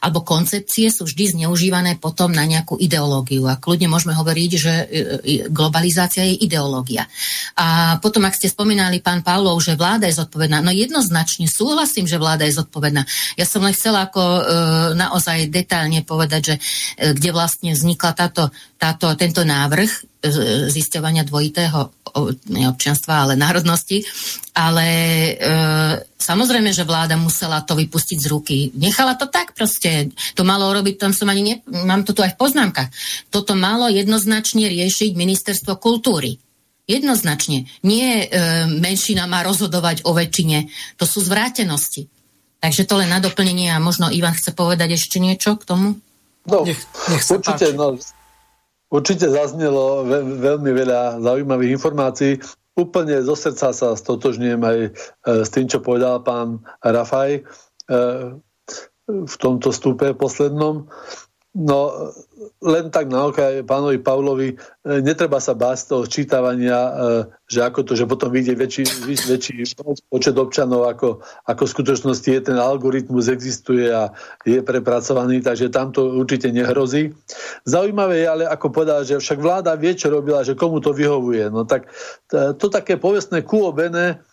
alebo 0.00 0.24
koncepcie 0.26 0.88
sú 0.88 1.06
vždy 1.08 1.38
zneužívané 1.38 1.98
potom 1.98 2.32
na 2.32 2.44
nejakú 2.48 2.78
ideológiu. 2.78 3.46
A 3.46 3.58
kľudne 3.58 3.88
môžeme 3.90 4.16
hovoriť, 4.16 4.50
že 4.56 4.72
globalizácia 5.50 6.24
je 6.26 6.40
ideológia. 6.42 7.06
A 7.56 7.98
potom, 8.00 8.24
ak 8.24 8.36
ste 8.36 8.50
spomínali, 8.50 9.04
pán 9.04 9.20
Pavlov, 9.20 9.60
že 9.60 9.78
vláda 9.78 10.08
je 10.08 10.18
zodpovedná, 10.18 10.64
no 10.64 10.72
jednoznačne 10.72 11.46
súhlasím, 11.46 12.08
že 12.08 12.20
vláda 12.20 12.48
je 12.48 12.58
zodpovedná. 12.58 13.04
Ja 13.36 13.44
som 13.44 13.62
len 13.62 13.76
chcela 13.76 14.08
ako 14.08 14.22
e, 14.22 14.42
naozaj 14.96 15.52
detálne 15.52 16.02
povedať, 16.02 16.40
že 16.42 16.54
e, 16.56 16.60
kde 17.14 17.30
vlastne 17.30 17.70
vznikla 17.72 18.12
táto, 18.16 18.50
táto, 18.82 19.14
tento 19.14 19.46
návrh 19.46 19.90
e, 19.94 20.00
zisťovania 20.66 21.22
dvojitého 21.22 22.02
občianstva, 22.66 23.22
ale 23.22 23.38
národnosti. 23.38 24.02
Ale 24.58 24.86
e, 24.86 25.32
samozrejme, 26.18 26.74
že 26.74 26.82
vláda 26.82 27.14
musela 27.14 27.62
to 27.62 27.78
vypustiť 27.78 28.18
z 28.18 28.26
ruky. 28.26 28.56
Nechala 28.74 29.14
to 29.14 29.30
tak 29.30 29.54
proste. 29.54 30.10
To 30.34 30.42
malo 30.42 30.74
robiť, 30.74 30.98
tam 30.98 31.14
som 31.14 31.30
ani 31.30 31.42
ne, 31.46 31.54
mám 31.86 32.02
to 32.02 32.10
tu 32.10 32.26
aj 32.26 32.34
v 32.34 32.40
poznámkach. 32.42 32.90
Toto 33.30 33.54
malo 33.54 33.86
jednoznačne 33.86 34.66
riešiť 34.66 35.14
ministerstvo 35.14 35.78
kultúry. 35.78 36.42
Jednoznačne. 36.90 37.70
Nie 37.86 38.26
e, 38.26 38.66
menšina 38.66 39.30
má 39.30 39.46
rozhodovať 39.46 40.02
o 40.02 40.10
väčšine. 40.10 40.66
To 40.98 41.06
sú 41.06 41.22
zvrátenosti. 41.22 42.10
Takže 42.58 42.82
to 42.86 42.98
len 42.98 43.14
na 43.14 43.22
doplnenie 43.22 43.70
a 43.70 43.82
možno 43.82 44.10
Ivan 44.10 44.34
chce 44.34 44.50
povedať 44.50 44.98
ešte 44.98 45.22
niečo 45.22 45.54
k 45.54 45.66
tomu? 45.66 46.02
No, 46.50 46.66
nech, 46.66 46.82
nech 47.06 47.22
sa 47.22 47.38
určite, 47.38 47.70
no, 47.78 47.94
určite 48.92 49.32
zaznelo 49.32 50.04
ve, 50.04 50.20
veľmi 50.20 50.70
veľa 50.76 51.24
zaujímavých 51.24 51.80
informácií. 51.80 52.32
Úplne 52.76 53.24
zo 53.24 53.32
srdca 53.36 53.72
sa 53.72 53.88
stotožňujem 53.96 54.60
aj 54.60 54.78
e, 54.84 54.90
s 55.44 55.48
tým, 55.48 55.66
čo 55.68 55.80
povedal 55.80 56.20
pán 56.20 56.60
Rafaj 56.84 57.40
e, 57.40 57.42
v 59.08 59.34
tomto 59.40 59.72
stupe 59.72 60.12
poslednom. 60.12 60.86
No, 61.52 62.08
len 62.64 62.88
tak 62.88 63.12
na 63.12 63.28
okraj 63.28 63.60
pánovi 63.68 64.00
Pavlovi, 64.00 64.56
e, 64.56 65.04
netreba 65.04 65.36
sa 65.36 65.52
báť 65.52 65.92
toho 65.92 66.08
čítavania, 66.08 66.80
e, 66.80 66.92
že 67.44 67.60
ako 67.60 67.84
to, 67.84 67.92
že 67.92 68.08
potom 68.08 68.32
vyjde 68.32 68.56
väčší, 68.56 68.88
väčší 69.28 69.76
počet 70.08 70.32
občanov, 70.32 70.88
ako, 70.88 71.20
ako 71.44 71.62
v 71.68 71.74
skutočnosti 71.76 72.24
je 72.24 72.40
ten 72.40 72.56
algoritmus, 72.56 73.28
existuje 73.28 73.84
a 73.92 74.16
je 74.48 74.64
prepracovaný, 74.64 75.44
takže 75.44 75.68
tam 75.68 75.92
to 75.92 76.16
určite 76.16 76.48
nehrozí. 76.48 77.12
Zaujímavé 77.68 78.24
je 78.24 78.28
ale, 78.32 78.44
ako 78.48 78.72
povedal, 78.72 79.04
že 79.04 79.20
však 79.20 79.36
vláda 79.36 79.76
vie, 79.76 79.92
čo 79.92 80.08
robila, 80.08 80.40
že 80.40 80.56
komu 80.56 80.80
to 80.80 80.96
vyhovuje. 80.96 81.52
No 81.52 81.68
tak 81.68 81.92
to, 82.32 82.72
také 82.72 82.96
povestné 82.96 83.44
kuobené 83.44 84.24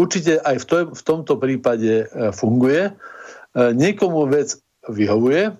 určite 0.00 0.40
aj 0.40 0.56
v, 0.56 0.64
to, 0.64 0.76
v 0.96 1.02
tomto 1.04 1.36
prípade 1.36 2.08
e, 2.08 2.32
funguje. 2.32 2.88
Niekomu 3.54 4.26
vec 4.26 4.58
vyhovuje, 4.90 5.54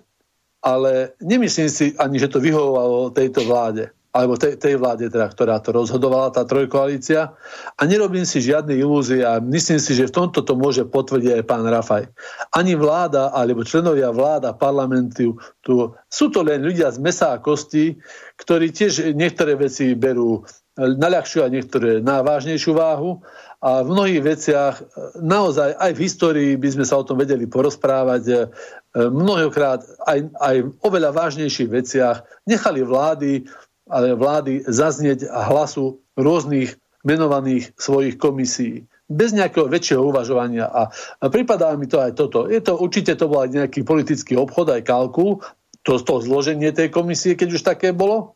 ale 0.65 1.13
nemyslím 1.21 1.69
si 1.69 1.93
ani, 2.01 2.17
že 2.17 2.33
to 2.33 2.41
vyhovovalo 2.41 3.13
tejto 3.13 3.45
vláde 3.45 3.93
alebo 4.15 4.39
tej, 4.39 4.55
tej 4.55 4.79
vláde, 4.79 5.11
teda, 5.11 5.27
ktorá 5.27 5.59
to 5.59 5.75
rozhodovala, 5.75 6.31
tá 6.31 6.47
trojkoalícia. 6.47 7.35
A 7.75 7.81
nerobím 7.83 8.23
si 8.23 8.39
žiadne 8.39 8.71
ilúzie 8.71 9.27
a 9.27 9.43
myslím 9.43 9.75
si, 9.75 9.91
že 9.91 10.07
v 10.07 10.15
tomto 10.23 10.39
to 10.39 10.55
môže 10.55 10.87
potvrdiť 10.87 11.35
aj 11.35 11.43
pán 11.43 11.67
Rafaj. 11.67 12.07
Ani 12.55 12.79
vláda, 12.79 13.35
alebo 13.35 13.67
členovia 13.67 14.15
vláda, 14.15 14.55
parlamentu, 14.55 15.35
tu, 15.59 15.91
sú 16.07 16.31
to 16.31 16.47
len 16.47 16.63
ľudia 16.63 16.95
z 16.95 17.03
mesa 17.03 17.35
a 17.35 17.43
kostí, 17.43 17.99
ktorí 18.39 18.71
tiež 18.71 19.11
niektoré 19.11 19.59
veci 19.59 19.91
berú 19.99 20.47
na 20.79 21.07
ľahšiu 21.11 21.43
a 21.43 21.51
niektoré 21.51 21.99
na 21.99 22.23
vážnejšiu 22.23 22.71
váhu 22.71 23.19
a 23.63 23.79
v 23.83 23.89
mnohých 23.95 24.21
veciach 24.21 24.75
naozaj 25.23 25.71
aj 25.79 25.91
v 25.95 26.03
histórii 26.03 26.51
by 26.59 26.69
sme 26.71 26.85
sa 26.87 26.99
o 26.99 27.07
tom 27.07 27.15
vedeli 27.15 27.47
porozprávať 27.47 28.51
mnohokrát 28.95 29.83
aj, 30.07 30.31
aj 30.39 30.55
oveľa 30.79 31.11
vážnejších 31.11 31.69
veciach 31.69 32.23
nechali 32.47 32.79
vlády, 32.81 33.43
ale 33.91 34.15
vlády 34.15 34.63
zaznieť 34.65 35.27
hlasu 35.27 35.99
rôznych 36.15 36.79
menovaných 37.05 37.75
svojich 37.77 38.15
komisí 38.17 38.87
bez 39.05 39.37
nejakého 39.37 39.69
väčšieho 39.69 40.01
uvažovania. 40.01 40.65
A 40.65 40.89
pripadá 41.29 41.69
mi 41.77 41.85
to 41.85 42.01
aj 42.01 42.17
toto. 42.17 42.49
Je 42.49 42.57
to, 42.57 42.73
určite 42.81 43.13
to 43.13 43.29
bol 43.29 43.45
aj 43.45 43.53
nejaký 43.53 43.85
politický 43.85 44.33
obchod, 44.33 44.73
aj 44.73 44.81
kalkul, 44.81 45.45
to, 45.85 46.01
to 46.01 46.13
zloženie 46.25 46.73
tej 46.73 46.89
komisie, 46.89 47.37
keď 47.37 47.47
už 47.53 47.61
také 47.61 47.93
bolo. 47.93 48.33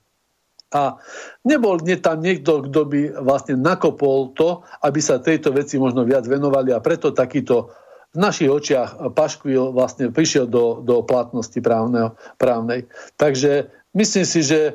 A 0.70 1.02
nebol 1.42 1.82
nie 1.82 1.98
tam 1.98 2.22
niekto, 2.22 2.70
kto 2.70 2.86
by 2.86 3.02
vlastne 3.26 3.58
nakopol 3.58 4.38
to, 4.38 4.62
aby 4.86 5.02
sa 5.02 5.18
tejto 5.18 5.50
veci 5.50 5.82
možno 5.82 6.06
viac 6.06 6.30
venovali 6.30 6.70
a 6.70 6.78
preto 6.78 7.10
takýto 7.10 7.74
v 8.10 8.18
našich 8.18 8.50
očiach 8.50 9.14
paškvil 9.14 9.70
vlastne 9.70 10.10
prišiel 10.10 10.50
do, 10.50 10.82
do 10.82 11.06
platnosti 11.06 11.58
právneho, 11.62 12.18
právnej. 12.42 12.90
Takže 13.22 13.70
myslím 13.94 14.26
si, 14.26 14.40
že 14.42 14.60
e, 14.66 14.74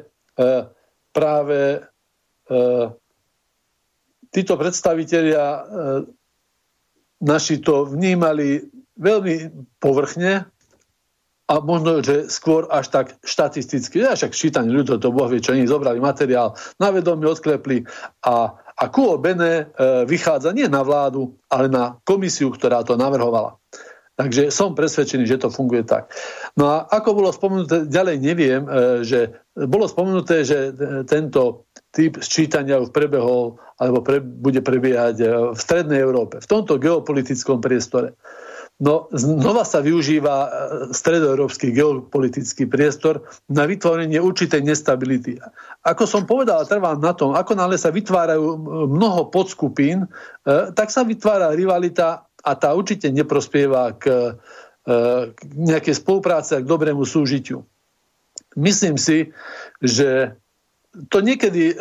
práve 1.11 1.61
e, 1.75 2.59
títo 4.31 4.55
predstavitelia 4.55 5.47
e, 5.51 5.63
naši 7.27 7.59
to 7.59 7.91
vnímali 7.91 8.71
veľmi 8.95 9.51
povrchne 9.83 10.47
a 11.45 11.55
možno, 11.61 12.01
že 12.01 12.31
skôr 12.33 12.71
až 12.73 12.89
tak 12.89 13.07
štatisticky. 13.21 14.01
Ja 14.01 14.17
však 14.17 14.33
čítanie 14.33 14.73
ľudov, 14.73 15.03
to 15.03 15.13
Boh 15.13 15.29
vie, 15.29 15.45
čo 15.45 15.53
oni 15.53 15.69
zobrali 15.69 16.01
materiál, 16.01 16.57
na 16.81 16.89
vedomie 16.89 17.29
odklepli 17.29 17.85
a 18.25 18.57
a 18.75 18.85
Kuo 18.91 19.19
Bene 19.19 19.51
e, 19.55 19.65
vychádza 20.07 20.51
nie 20.51 20.67
na 20.67 20.83
vládu, 20.83 21.39
ale 21.47 21.71
na 21.71 21.99
komisiu, 22.03 22.51
ktorá 22.51 22.83
to 22.83 22.99
navrhovala. 22.99 23.55
Takže 24.15 24.55
som 24.55 24.79
presvedčený, 24.79 25.27
že 25.27 25.43
to 25.43 25.51
funguje 25.51 25.83
tak. 25.83 26.11
No 26.55 26.71
a 26.71 26.87
ako 26.87 27.19
bolo 27.19 27.35
spomenuté, 27.35 27.87
ďalej 27.87 28.17
neviem, 28.23 28.63
e, 28.67 29.03
že 29.07 29.31
bolo 29.55 29.87
spomenuté, 29.87 30.43
že 30.43 30.75
tento 31.07 31.71
typ 31.95 32.19
sčítania 32.19 32.83
už 32.83 32.91
prebehol 32.91 33.59
alebo 33.79 34.03
pre, 34.03 34.23
bude 34.23 34.63
prebiehať 34.63 35.17
e, 35.23 35.27
v 35.55 35.59
Strednej 35.59 36.03
Európe, 36.03 36.43
v 36.43 36.51
tomto 36.51 36.79
geopolitickom 36.79 37.63
priestore. 37.63 38.19
No 38.83 39.07
znova 39.15 39.63
sa 39.63 39.79
využíva 39.79 40.35
e, 40.35 40.49
stredoeurópsky 40.91 41.71
geopolitický 41.71 42.67
priestor 42.67 43.23
na 43.47 43.71
vytvorenie 43.71 44.19
určitej 44.19 44.67
nestability. 44.67 45.39
Ako 45.87 46.11
som 46.11 46.27
povedal, 46.27 46.67
trvám 46.67 46.99
na 46.99 47.15
tom, 47.15 47.39
ako 47.39 47.55
nále 47.55 47.79
sa 47.79 47.95
vytvárajú 47.95 48.59
mnoho 48.91 49.31
podskupín, 49.31 50.11
e, 50.43 50.75
tak 50.75 50.91
sa 50.91 51.07
vytvára 51.07 51.55
rivalita 51.55 52.27
a 52.43 52.51
tá 52.59 52.75
určite 52.75 53.15
neprospieva 53.15 53.95
k, 53.95 54.35
e, 54.83 54.91
k 55.31 55.41
nejakej 55.55 55.95
spolupráce 55.95 56.59
a 56.59 56.63
k 56.63 56.67
dobrému 56.67 57.07
súžitiu. 57.07 57.63
Myslím 58.59 58.99
si, 58.99 59.31
že 59.79 60.35
to 61.15 61.23
niekedy 61.23 61.79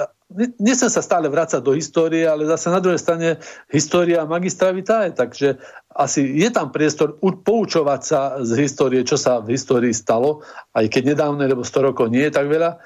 nechcem 0.57 0.90
sa 0.90 1.02
stále 1.06 1.30
vrácať 1.30 1.61
do 1.61 1.78
histórie, 1.78 2.26
ale 2.26 2.49
zase 2.49 2.74
na 2.74 2.82
druhej 2.82 2.98
strane 2.98 3.38
história 3.70 4.26
magistra 4.26 4.74
vitae, 4.74 5.14
takže 5.14 5.61
asi 5.94 6.26
je 6.26 6.49
tam 6.49 6.74
priestor 6.74 7.22
poučovať 7.22 8.02
sa 8.02 8.22
z 8.41 8.65
histórie, 8.65 9.06
čo 9.06 9.18
sa 9.18 9.40
v 9.40 9.53
histórii 9.53 9.94
stalo, 9.94 10.41
aj 10.74 10.90
keď 10.90 11.14
nedávne, 11.14 11.45
lebo 11.45 11.61
100 11.61 11.88
rokov 11.94 12.10
nie 12.10 12.26
je 12.28 12.34
tak 12.34 12.49
veľa. 12.49 12.70
E, 12.74 12.78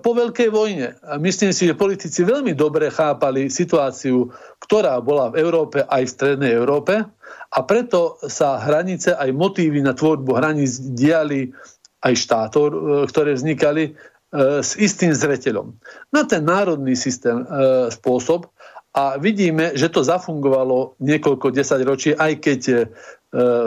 po 0.00 0.16
veľkej 0.16 0.48
vojne, 0.48 0.96
myslím 1.20 1.52
si, 1.52 1.68
že 1.68 1.78
politici 1.78 2.24
veľmi 2.24 2.56
dobre 2.56 2.88
chápali 2.88 3.52
situáciu, 3.52 4.32
ktorá 4.60 4.96
bola 5.04 5.28
v 5.32 5.44
Európe 5.44 5.84
aj 5.84 6.02
v 6.08 6.14
strednej 6.14 6.52
Európe 6.56 7.04
a 7.48 7.58
preto 7.64 8.16
sa 8.24 8.60
hranice, 8.60 9.12
aj 9.12 9.30
motívy 9.36 9.84
na 9.84 9.92
tvorbu 9.92 10.36
hraníc 10.36 10.80
diali 10.96 11.52
aj 12.00 12.14
štátov, 12.16 12.64
e, 12.68 12.74
ktoré 13.06 13.36
vznikali 13.36 13.92
E, 14.28 14.60
s 14.60 14.76
istým 14.76 15.16
zreteľom. 15.16 15.72
Na 16.12 16.28
ten 16.28 16.44
národný 16.44 16.92
systém 16.92 17.48
spôsob 17.88 18.52
a 18.98 19.14
vidíme, 19.14 19.78
že 19.78 19.86
to 19.94 20.02
zafungovalo 20.02 20.98
niekoľko 20.98 21.54
desaťročí, 21.54 22.18
aj 22.18 22.32
keď 22.42 22.60
e, 22.66 22.76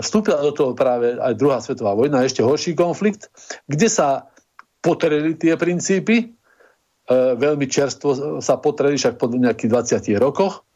vstúpila 0.04 0.44
do 0.44 0.52
toho 0.52 0.72
práve 0.76 1.16
aj 1.16 1.40
druhá 1.40 1.64
svetová 1.64 1.96
vojna, 1.96 2.28
ešte 2.28 2.44
horší 2.44 2.76
konflikt, 2.76 3.32
kde 3.64 3.88
sa 3.88 4.28
potreli 4.84 5.40
tie 5.40 5.56
princípy, 5.56 6.16
e, 6.20 6.26
veľmi 7.16 7.64
čerstvo 7.64 8.44
sa 8.44 8.60
potreli, 8.60 9.00
však 9.00 9.16
po 9.16 9.32
nejakých 9.32 9.72
20 10.12 10.20
rokoch, 10.20 10.68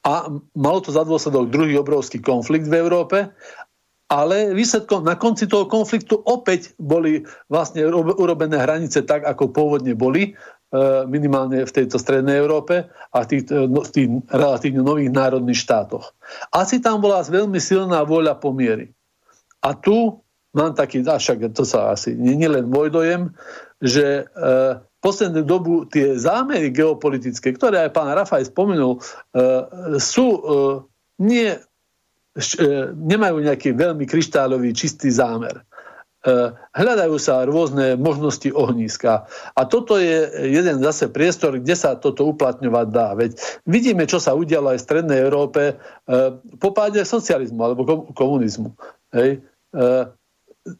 a 0.00 0.32
malo 0.56 0.80
to 0.80 0.92
za 0.92 1.04
dôsledok 1.04 1.52
druhý 1.52 1.76
obrovský 1.76 2.24
konflikt 2.24 2.68
v 2.68 2.76
Európe 2.76 3.32
ale 4.10 4.50
výsledkom 4.58 5.06
na 5.06 5.14
konci 5.14 5.46
toho 5.46 5.70
konfliktu 5.70 6.18
opäť 6.18 6.74
boli 6.82 7.22
vlastne 7.46 7.86
urobené 7.94 8.58
hranice 8.58 9.06
tak, 9.06 9.22
ako 9.22 9.54
pôvodne 9.54 9.94
boli, 9.94 10.34
minimálne 11.10 11.66
v 11.66 11.74
tejto 11.74 11.98
strednej 11.98 12.38
Európe 12.38 12.86
a 13.10 13.16
v 13.22 13.26
tých, 13.26 13.42
e, 13.50 13.66
no, 13.66 13.82
v 13.82 13.90
tých 13.90 14.08
relatívne 14.30 14.86
nových 14.86 15.10
národných 15.10 15.58
štátoch. 15.58 16.14
Asi 16.54 16.78
tam 16.78 17.02
bola 17.02 17.26
veľmi 17.26 17.58
silná 17.58 18.06
vôľa 18.06 18.38
pomiery. 18.38 18.94
A 19.66 19.74
tu 19.74 20.22
mám 20.54 20.74
taký, 20.78 21.02
a 21.06 21.18
však 21.18 21.50
to 21.54 21.66
sa 21.66 21.94
asi 21.94 22.14
nie 22.14 22.46
len 22.46 22.70
môj 22.70 22.90
dojem, 22.94 23.34
že 23.82 24.24
e, 24.30 24.44
poslednú 25.02 25.42
dobu 25.42 25.90
tie 25.90 26.14
zámery 26.14 26.70
geopolitické, 26.70 27.50
ktoré 27.56 27.88
aj 27.88 27.90
pán 27.90 28.10
Rafaj 28.14 28.50
spomenul, 28.50 28.98
e, 28.98 29.00
sú 29.98 30.26
e, 30.26 30.40
nie 31.20 31.58
E, 32.38 32.94
nemajú 32.94 33.42
nejaký 33.42 33.74
veľmi 33.74 34.06
kryštálový 34.06 34.70
čistý 34.70 35.10
zámer. 35.10 35.66
E, 36.20 36.52
hľadajú 36.76 37.16
sa 37.16 37.48
rôzne 37.48 37.96
možnosti 37.96 38.52
ohnízka. 38.52 39.24
A 39.56 39.60
toto 39.64 39.96
je 39.96 40.28
jeden 40.52 40.76
zase 40.84 41.08
priestor, 41.08 41.56
kde 41.56 41.72
sa 41.72 41.96
toto 41.96 42.28
uplatňovať 42.28 42.86
dá. 42.92 43.16
Veď 43.16 43.40
vidíme, 43.64 44.04
čo 44.04 44.20
sa 44.20 44.36
udialo 44.36 44.76
aj 44.76 44.78
v 44.80 44.86
Strednej 44.86 45.18
Európe 45.24 45.62
e, 45.64 45.74
po 46.60 46.76
páde 46.76 47.00
socializmu 47.08 47.60
alebo 47.64 48.12
komunizmu. 48.12 48.76
Hej 49.16 49.40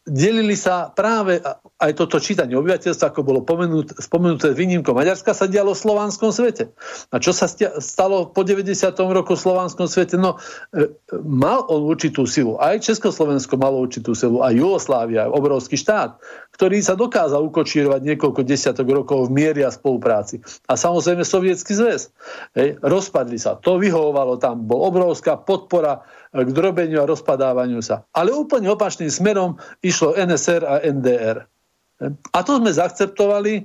delili 0.05 0.53
sa 0.61 0.93
práve 0.93 1.41
aj 1.81 1.93
toto 1.97 2.21
čítanie 2.21 2.53
obyvateľstva, 2.53 3.17
ako 3.17 3.25
bolo 3.25 3.41
pomenuté, 3.41 3.97
spomenuté 3.97 4.53
výnimkou 4.53 4.93
Maďarska, 4.93 5.33
sa 5.33 5.49
dialo 5.49 5.73
v 5.73 5.81
slovanskom 5.81 6.29
svete. 6.29 6.77
A 7.09 7.17
čo 7.17 7.33
sa 7.33 7.49
stalo 7.81 8.29
po 8.29 8.45
90. 8.45 8.77
roku 9.09 9.33
v 9.33 9.41
slovanskom 9.41 9.89
svete? 9.89 10.21
No, 10.21 10.37
e, 10.77 10.93
mal 11.25 11.65
on 11.73 11.89
určitú 11.89 12.29
silu. 12.29 12.61
Aj 12.61 12.77
Československo 12.77 13.57
malo 13.57 13.81
určitú 13.81 14.13
silu. 14.13 14.45
Aj 14.45 14.53
Jugoslávia, 14.53 15.33
obrovský 15.33 15.81
štát, 15.81 16.21
ktorý 16.61 16.85
sa 16.85 16.93
dokázal 16.93 17.41
ukočírovať 17.49 18.05
niekoľko 18.05 18.45
desiatok 18.45 18.85
rokov 18.93 19.33
v 19.33 19.33
miery 19.33 19.65
a 19.65 19.73
spolupráci. 19.73 20.45
A 20.69 20.77
samozrejme 20.77 21.25
Sovietský 21.25 21.73
zväz. 21.73 22.13
Hej, 22.53 22.77
rozpadli 22.85 23.41
sa. 23.41 23.57
To 23.65 23.81
vyhovovalo 23.81 24.37
tam. 24.37 24.69
Bol 24.69 24.93
obrovská 24.93 25.41
podpora 25.41 26.05
k 26.37 26.45
drobeniu 26.53 27.01
a 27.01 27.09
rozpadávaniu 27.09 27.81
sa. 27.81 28.05
Ale 28.13 28.37
úplne 28.37 28.69
opačným 28.69 29.09
smerom 29.09 29.57
išlo 29.81 30.13
NSR 30.13 30.63
a 30.69 30.85
NDR. 30.85 31.49
A 32.29 32.39
to 32.45 32.61
sme 32.61 32.77
zaakceptovali, 32.77 33.65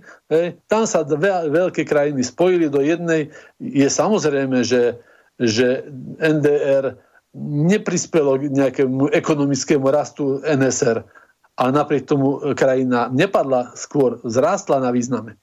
tam 0.72 0.88
sa 0.88 1.04
dve 1.04 1.52
veľké 1.52 1.84
krajiny 1.84 2.24
spojili 2.24 2.72
do 2.72 2.80
jednej. 2.80 3.28
Je 3.60 3.92
samozrejme, 3.92 4.64
že, 4.64 5.04
že 5.36 5.84
NDR 6.24 6.96
neprispelo 7.44 8.40
k 8.40 8.56
nejakému 8.56 9.12
ekonomickému 9.12 9.84
rastu 9.92 10.40
NSR 10.48 11.25
a 11.56 11.64
napriek 11.72 12.04
tomu 12.08 12.40
krajina 12.54 13.08
nepadla, 13.12 13.76
skôr 13.80 14.20
zrástla 14.28 14.84
na 14.84 14.92
význame. 14.92 15.40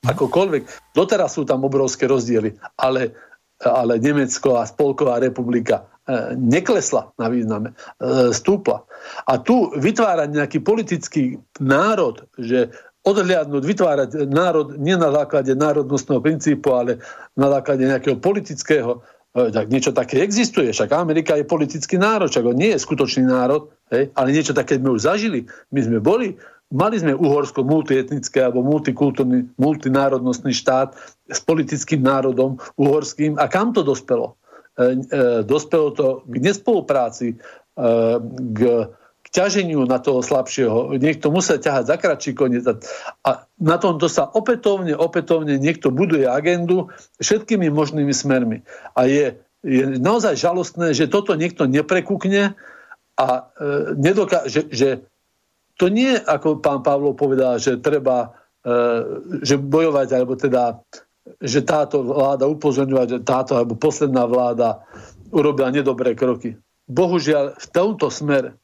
Akokoľvek, 0.00 0.94
doteraz 0.96 1.36
sú 1.36 1.44
tam 1.44 1.62
obrovské 1.62 2.08
rozdiely, 2.08 2.56
ale, 2.80 3.14
ale 3.60 4.00
Nemecko 4.00 4.58
a 4.58 4.64
Spolková 4.64 5.20
republika 5.20 5.90
E, 6.10 6.34
neklesla 6.34 7.12
na 7.20 7.30
význame, 7.30 7.70
e, 7.70 8.32
stúpla. 8.34 8.82
A 9.30 9.38
tu 9.38 9.70
vytvárať 9.78 10.28
nejaký 10.32 10.58
politický 10.64 11.38
národ, 11.62 12.26
že 12.34 12.74
odhliadnúť, 13.06 13.62
vytvárať 13.62 14.10
národ 14.26 14.74
nie 14.74 14.98
na 14.98 15.14
základe 15.14 15.54
národnostného 15.54 16.18
princípu, 16.18 16.72
ale 16.74 16.92
na 17.38 17.52
základe 17.52 17.86
nejakého 17.86 18.18
politického, 18.18 18.98
e, 18.98 19.00
tak 19.30 19.70
niečo 19.70 19.94
také 19.94 20.26
existuje. 20.26 20.74
Však 20.74 20.90
Amerika 20.90 21.38
je 21.38 21.46
politický 21.46 21.96
národ, 21.98 22.26
však 22.26 22.44
on 22.50 22.58
nie 22.58 22.74
je 22.74 22.82
skutočný 22.82 23.30
národ, 23.30 23.70
hej, 23.94 24.10
ale 24.18 24.34
niečo 24.34 24.50
také 24.50 24.78
sme 24.82 24.90
už 24.90 25.06
zažili. 25.06 25.46
My 25.70 25.80
sme 25.86 25.98
boli, 26.02 26.34
mali 26.74 26.98
sme 26.98 27.14
Uhorsko 27.14 27.62
multietnické 27.62 28.42
alebo 28.42 28.66
multikultúrny, 28.66 29.46
multinárodnostný 29.54 30.50
štát 30.50 30.98
s 31.30 31.38
politickým 31.46 32.02
národom 32.02 32.58
uhorským 32.74 33.38
a 33.38 33.46
kam 33.46 33.70
to 33.70 33.86
dospelo? 33.86 34.34
E, 34.74 34.98
e, 34.98 35.46
dospelo 35.46 35.94
to 35.94 36.06
k 36.26 36.36
nespolupráci, 36.42 37.34
e, 37.34 37.36
k 38.54 38.58
ťaženiu 39.30 39.86
na 39.86 40.02
toho 40.02 40.20
slabšieho. 40.20 40.98
Niekto 40.98 41.30
musel 41.30 41.62
ťahať 41.62 41.84
za 41.86 41.96
kratší 41.96 42.32
koniec. 42.34 42.66
A 43.22 43.46
na 43.62 43.76
tomto 43.78 44.10
sa 44.10 44.26
opätovne, 44.26 44.94
opätovne 44.98 45.54
niekto 45.56 45.94
buduje 45.94 46.26
agendu 46.26 46.90
všetkými 47.22 47.70
možnými 47.70 48.10
smermi. 48.10 48.66
A 48.98 49.06
je, 49.06 49.38
je 49.62 49.82
naozaj 50.02 50.34
žalostné, 50.34 50.92
že 50.98 51.06
toto 51.06 51.38
niekto 51.38 51.70
neprekúkne 51.70 52.58
a 53.14 53.26
e, 53.26 53.42
nedoká- 53.94 54.50
že, 54.50 54.66
že 54.66 55.06
to 55.78 55.88
nie, 55.88 56.12
ako 56.12 56.60
pán 56.60 56.82
Pavlov 56.84 57.16
povedal, 57.16 57.56
že 57.62 57.80
treba 57.80 58.36
e, 58.66 58.72
že 59.40 59.56
bojovať, 59.56 60.08
alebo 60.12 60.34
teda 60.36 60.82
že 61.40 61.62
táto 61.62 62.02
vláda 62.04 62.50
upozorňovať, 62.50 63.06
že 63.06 63.18
táto 63.22 63.54
alebo 63.54 63.78
posledná 63.78 64.26
vláda 64.26 64.82
urobila 65.30 65.70
nedobré 65.70 66.12
kroky. 66.18 66.58
Bohužiaľ, 66.90 67.54
v 67.54 67.66
tomto 67.70 68.10
smere, 68.10 68.59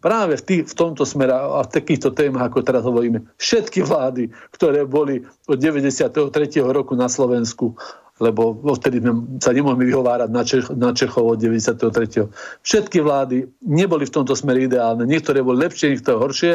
práve 0.00 0.40
v, 0.40 0.42
tý, 0.42 0.56
v 0.64 0.74
tomto 0.74 1.04
smere 1.04 1.32
a 1.32 1.60
v 1.62 1.70
takýchto 1.70 2.10
témach, 2.16 2.48
ako 2.48 2.64
teraz 2.64 2.82
hovoríme, 2.82 3.22
všetky 3.36 3.84
vlády, 3.84 4.32
ktoré 4.56 4.88
boli 4.88 5.22
od 5.46 5.60
93. 5.60 6.32
roku 6.64 6.96
na 6.96 7.06
Slovensku, 7.06 7.76
lebo 8.20 8.56
vtedy 8.76 9.00
sme 9.00 9.40
sa 9.40 9.52
nemohli 9.52 9.88
vyhovárať 9.88 10.28
na, 10.28 10.42
Čech, 10.44 10.66
na 10.72 10.90
Čechov 10.92 11.36
od 11.36 11.38
93. 11.40 12.28
Všetky 12.64 13.00
vlády 13.00 13.48
neboli 13.64 14.04
v 14.04 14.12
tomto 14.12 14.36
smere 14.36 14.68
ideálne. 14.68 15.08
Niektoré 15.08 15.40
boli 15.40 15.64
lepšie, 15.64 15.96
niektoré 15.96 16.16
horšie, 16.20 16.52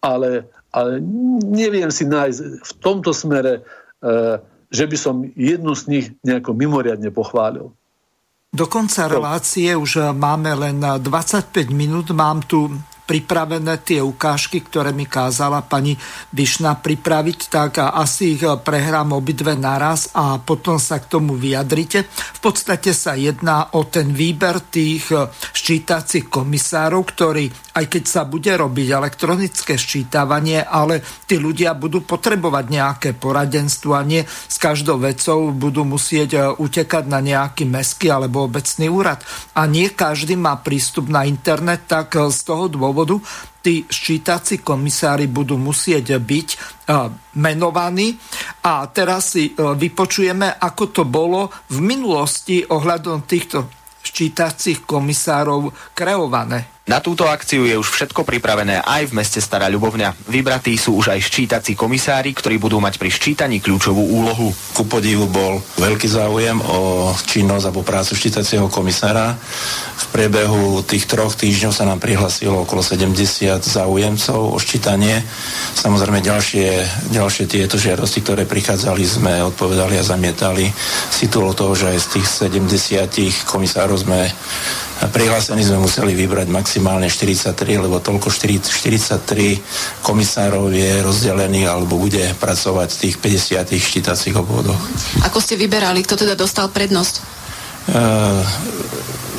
ale, 0.00 0.48
ale 0.72 1.00
neviem 1.44 1.92
si 1.92 2.08
nájsť 2.08 2.40
v 2.60 2.72
tomto 2.80 3.12
smere 3.12 3.60
e, 4.00 4.40
že 4.74 4.84
by 4.90 4.96
som 4.98 5.22
jednu 5.38 5.72
z 5.78 5.82
nich 5.86 6.06
nejako 6.26 6.50
mimoriadne 6.58 7.14
pochválil. 7.14 7.70
Do 8.54 8.70
konca 8.70 9.10
relácie 9.10 9.74
už 9.74 10.14
máme 10.14 10.54
len 10.54 10.78
25 10.78 11.74
minút. 11.74 12.14
Mám 12.14 12.46
tu 12.46 12.70
pripravené 13.04 13.84
tie 13.84 14.00
ukážky, 14.00 14.64
ktoré 14.64 14.96
mi 14.96 15.04
kázala 15.04 15.60
pani 15.60 15.92
Vyšna 16.32 16.80
pripraviť, 16.80 17.38
tak 17.52 17.84
asi 17.84 18.40
ich 18.40 18.44
prehrám 18.64 19.12
obidve 19.12 19.52
naraz 19.52 20.08
a 20.16 20.40
potom 20.40 20.80
sa 20.80 20.96
k 21.04 21.12
tomu 21.12 21.36
vyjadrite. 21.36 22.08
V 22.08 22.40
podstate 22.40 22.96
sa 22.96 23.12
jedná 23.12 23.76
o 23.76 23.84
ten 23.84 24.08
výber 24.08 24.64
tých 24.72 25.12
ščítacích 25.52 26.32
komisárov, 26.32 27.04
ktorí, 27.04 27.76
aj 27.76 27.84
keď 27.92 28.04
sa 28.08 28.24
bude 28.24 28.56
robiť 28.56 28.88
elektronické 28.88 29.76
ščítavanie, 29.76 30.64
ale 30.64 31.04
tí 31.28 31.36
ľudia 31.36 31.76
budú 31.76 32.08
potrebovať 32.08 32.64
nejaké 32.72 33.10
poradenstvo 33.12 33.92
a 33.92 34.00
nie 34.00 34.24
s 34.24 34.56
každou 34.56 34.96
vecou 34.96 35.52
budú 35.52 35.84
musieť 35.84 36.56
utekať 36.56 37.04
na 37.04 37.20
nejaký 37.20 37.68
meský 37.68 38.08
alebo 38.08 38.48
obecný 38.48 38.88
úrad. 38.88 39.20
A 39.52 39.68
nie 39.68 39.92
každý 39.92 40.40
má 40.40 40.56
prístup 40.56 41.12
na 41.12 41.28
internet, 41.28 41.84
tak 41.84 42.16
z 42.16 42.40
toho 42.48 42.72
dôvodu 42.72 42.93
dôvodu 42.94 43.18
tí 43.58 43.82
ščítací 43.90 44.62
komisári 44.62 45.26
budú 45.26 45.58
musieť 45.58 46.14
byť 46.22 46.48
e, 46.54 46.56
menovaní. 47.42 48.14
A 48.62 48.86
teraz 48.86 49.34
si 49.34 49.50
e, 49.50 49.52
vypočujeme, 49.58 50.62
ako 50.62 50.84
to 50.94 51.02
bolo 51.02 51.50
v 51.74 51.82
minulosti 51.82 52.62
ohľadom 52.62 53.26
týchto 53.26 53.66
ščítacích 53.98 54.86
komisárov 54.86 55.90
kreované. 55.90 56.73
Na 56.84 57.00
túto 57.00 57.24
akciu 57.24 57.64
je 57.64 57.80
už 57.80 57.88
všetko 57.88 58.28
pripravené 58.28 58.84
aj 58.84 59.08
v 59.08 59.16
meste 59.16 59.40
Stará 59.40 59.72
Ľubovňa. 59.72 60.28
Vybratí 60.28 60.76
sú 60.76 61.00
už 61.00 61.16
aj 61.16 61.24
ščítací 61.24 61.72
komisári, 61.72 62.36
ktorí 62.36 62.60
budú 62.60 62.76
mať 62.76 63.00
pri 63.00 63.08
ščítaní 63.08 63.64
kľúčovú 63.64 64.04
úlohu. 64.04 64.52
Ku 64.76 64.84
podivu 64.84 65.24
bol 65.24 65.64
veľký 65.80 66.04
záujem 66.04 66.60
o 66.60 67.08
činnosť 67.24 67.72
alebo 67.72 67.88
prácu 67.88 68.12
ščítacieho 68.12 68.68
komisára. 68.68 69.32
V 69.96 70.04
priebehu 70.12 70.84
tých 70.84 71.08
troch 71.08 71.32
týždňov 71.32 71.72
sa 71.72 71.88
nám 71.88 72.04
prihlasilo 72.04 72.68
okolo 72.68 72.84
70 72.84 73.16
záujemcov 73.64 74.52
o 74.52 74.60
ščítanie. 74.60 75.24
Samozrejme 75.80 76.20
ďalšie, 76.20 76.68
ďalšie 77.16 77.48
tieto 77.48 77.80
žiadosti, 77.80 78.20
ktoré 78.20 78.44
prichádzali, 78.44 79.08
sme 79.08 79.32
odpovedali 79.40 79.96
a 79.96 80.04
zamietali 80.04 80.68
si 81.08 81.32
toho, 81.32 81.72
že 81.72 81.96
aj 81.96 81.98
z 82.04 82.06
tých 82.20 82.26
70 82.52 83.48
komisárov 83.48 84.04
sme 84.04 84.28
prihlásení 85.10 85.66
sme 85.66 85.82
museli 85.82 86.14
vybrať 86.14 86.48
maximálne 86.48 86.73
43, 86.80 87.54
lebo 87.78 88.00
toľko 88.00 88.32
43 88.32 89.60
komisárov 90.02 90.72
je 90.72 91.02
rozdelený 91.04 91.68
alebo 91.68 92.00
bude 92.00 92.34
pracovať 92.40 92.88
v 92.94 92.98
tých 92.98 93.16
50 93.20 93.74
štítacích 93.74 94.34
obvodoch. 94.34 94.80
Ako 95.26 95.38
ste 95.38 95.54
vyberali, 95.54 96.02
kto 96.02 96.18
teda 96.18 96.34
dostal 96.34 96.72
prednosť? 96.72 97.14
Uh, 97.84 98.40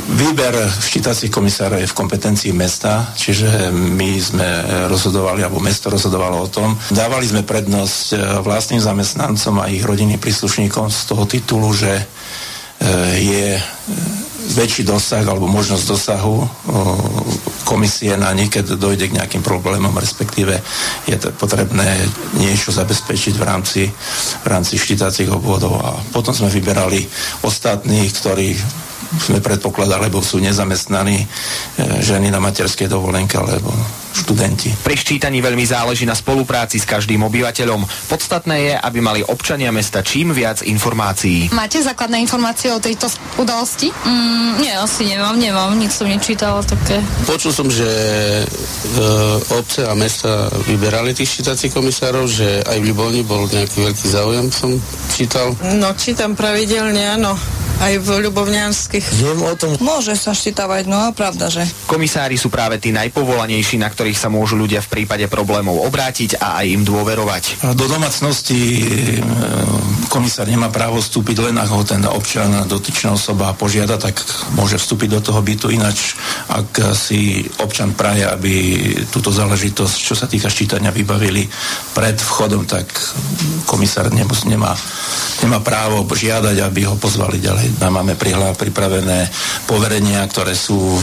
Výber 0.05 0.53
štítacích 0.69 1.33
komisárov 1.33 1.81
je 1.81 1.89
v 1.89 1.97
kompetencii 1.97 2.53
mesta, 2.53 3.09
čiže 3.17 3.73
my 3.73 4.21
sme 4.21 4.47
rozhodovali, 4.85 5.41
alebo 5.41 5.57
mesto 5.57 5.89
rozhodovalo 5.89 6.45
o 6.45 6.51
tom. 6.51 6.77
Dávali 6.93 7.25
sme 7.25 7.41
prednosť 7.41 8.05
e, 8.13 8.17
vlastným 8.45 8.77
zamestnancom 8.77 9.65
a 9.65 9.69
ich 9.73 9.81
rodinným 9.81 10.21
príslušníkom 10.21 10.93
z 10.93 10.99
toho 11.09 11.25
titulu, 11.25 11.73
že 11.73 11.89
e, 11.97 12.05
je 13.17 13.47
väčší 14.53 14.85
dosah 14.85 15.25
alebo 15.25 15.49
možnosť 15.49 15.83
dosahu 15.89 16.35
komisie 17.65 18.13
na 18.13 18.29
nich, 18.37 18.53
keď 18.53 18.77
dojde 18.77 19.09
k 19.09 19.17
nejakým 19.17 19.41
problémom, 19.41 19.91
respektíve 19.97 20.61
je 21.09 21.17
to 21.17 21.33
potrebné 21.33 22.05
niečo 22.37 22.69
zabezpečiť 22.69 23.33
v 23.35 23.43
rámci, 23.43 23.81
v 24.43 24.47
rámci 24.47 24.77
štítacích 24.77 25.33
obvodov. 25.33 25.81
A 25.81 25.97
potom 26.13 26.31
sme 26.31 26.53
vyberali 26.53 27.01
ostatných, 27.41 28.09
ktorí 28.13 28.53
sme 29.19 29.39
predpokladali, 29.39 30.07
lebo 30.07 30.19
sú 30.19 30.39
nezamestnaní 30.43 31.23
e, 31.23 31.27
ženy 32.03 32.29
na 32.29 32.43
materskej 32.43 32.91
dovolenke 32.91 33.39
alebo 33.39 33.71
študenti. 34.15 34.71
Pri 34.79 34.95
ščítaní 34.95 35.43
veľmi 35.43 35.67
záleží 35.67 36.07
na 36.07 36.15
spolupráci 36.15 36.79
s 36.79 36.87
každým 36.87 37.19
obyvateľom. 37.27 37.83
Podstatné 38.07 38.55
je, 38.71 38.73
aby 38.79 38.99
mali 39.03 39.21
občania 39.27 39.75
mesta 39.75 39.99
čím 39.99 40.31
viac 40.31 40.63
informácií. 40.63 41.51
Máte 41.51 41.83
základné 41.83 42.23
informácie 42.23 42.71
o 42.71 42.79
tejto 42.79 43.11
udalosti? 43.35 43.91
Mm, 43.91 44.63
nie, 44.63 44.71
asi 44.71 45.11
nemám, 45.11 45.35
nemám, 45.35 45.75
nic 45.75 45.91
som 45.91 46.07
nečítala 46.07 46.63
také. 46.63 47.03
Počul 47.27 47.51
som, 47.51 47.67
že 47.67 47.85
e, 47.85 48.43
obce 49.51 49.83
a 49.83 49.91
mesta 49.93 50.47
vyberali 50.63 51.11
tých 51.11 51.43
čítacích 51.43 51.75
komisárov, 51.75 52.23
že 52.31 52.63
aj 52.63 52.77
v 52.79 52.87
Ľubovni 52.95 53.21
bol 53.27 53.51
nejaký 53.51 53.83
veľký 53.83 54.07
záujem, 54.07 54.47
som 54.47 54.71
čítal. 55.11 55.51
No, 55.75 55.91
čítam 55.99 56.39
pravidelne, 56.39 57.19
áno 57.19 57.35
aj 57.81 57.93
v 57.99 58.07
Ľubovňanských. 58.27 59.05
Viem 59.19 59.41
o 59.43 59.53
tom. 59.57 59.75
Môže 59.83 60.15
sa 60.15 60.31
štítavať, 60.31 60.87
no 60.87 60.97
a 60.97 61.11
pravda, 61.11 61.51
že. 61.51 61.67
Komisári 61.85 62.39
sú 62.39 62.47
práve 62.47 62.79
tí 62.79 62.95
najpovolanejší, 62.95 63.81
na 63.81 63.91
ktorých 63.91 64.17
sa 64.17 64.31
môžu 64.31 64.55
ľudia 64.55 64.79
v 64.79 64.91
prípade 65.01 65.27
problémov 65.27 65.83
obrátiť 65.83 66.39
a 66.39 66.63
aj 66.63 66.65
im 66.71 66.83
dôverovať. 66.87 67.43
Do 67.75 67.85
domácnosti 67.85 68.87
komisár 70.07 70.47
nemá 70.47 70.71
právo 70.71 71.03
vstúpiť 71.03 71.51
len 71.51 71.55
ako 71.59 71.83
ten 71.83 72.01
občan, 72.07 72.63
dotyčná 72.69 73.13
osoba 73.13 73.51
požiada, 73.51 73.99
tak 73.99 74.23
môže 74.55 74.79
vstúpiť 74.79 75.19
do 75.19 75.21
toho 75.21 75.43
bytu. 75.43 75.67
Ináč, 75.73 76.15
ak 76.47 76.95
si 76.95 77.43
občan 77.59 77.91
praje, 77.97 78.23
aby 78.23 78.53
túto 79.11 79.33
záležitosť, 79.33 79.95
čo 79.99 80.15
sa 80.15 80.29
týka 80.29 80.47
ščítania, 80.47 80.95
vybavili 80.95 81.43
pred 81.91 82.15
vchodom, 82.15 82.63
tak 82.63 82.87
komisár 83.67 84.07
nemá, 84.13 84.71
nemá 85.43 85.59
právo 85.59 86.07
žiadať, 86.07 86.63
aby 86.63 86.87
ho 86.87 86.95
pozvali 86.95 87.43
ďalej 87.43 87.64
máme 87.81 88.15
pripravené 88.55 89.29
poverenia, 89.65 90.25
ktoré 90.27 90.53
sú 90.53 90.77
uh, 90.77 91.01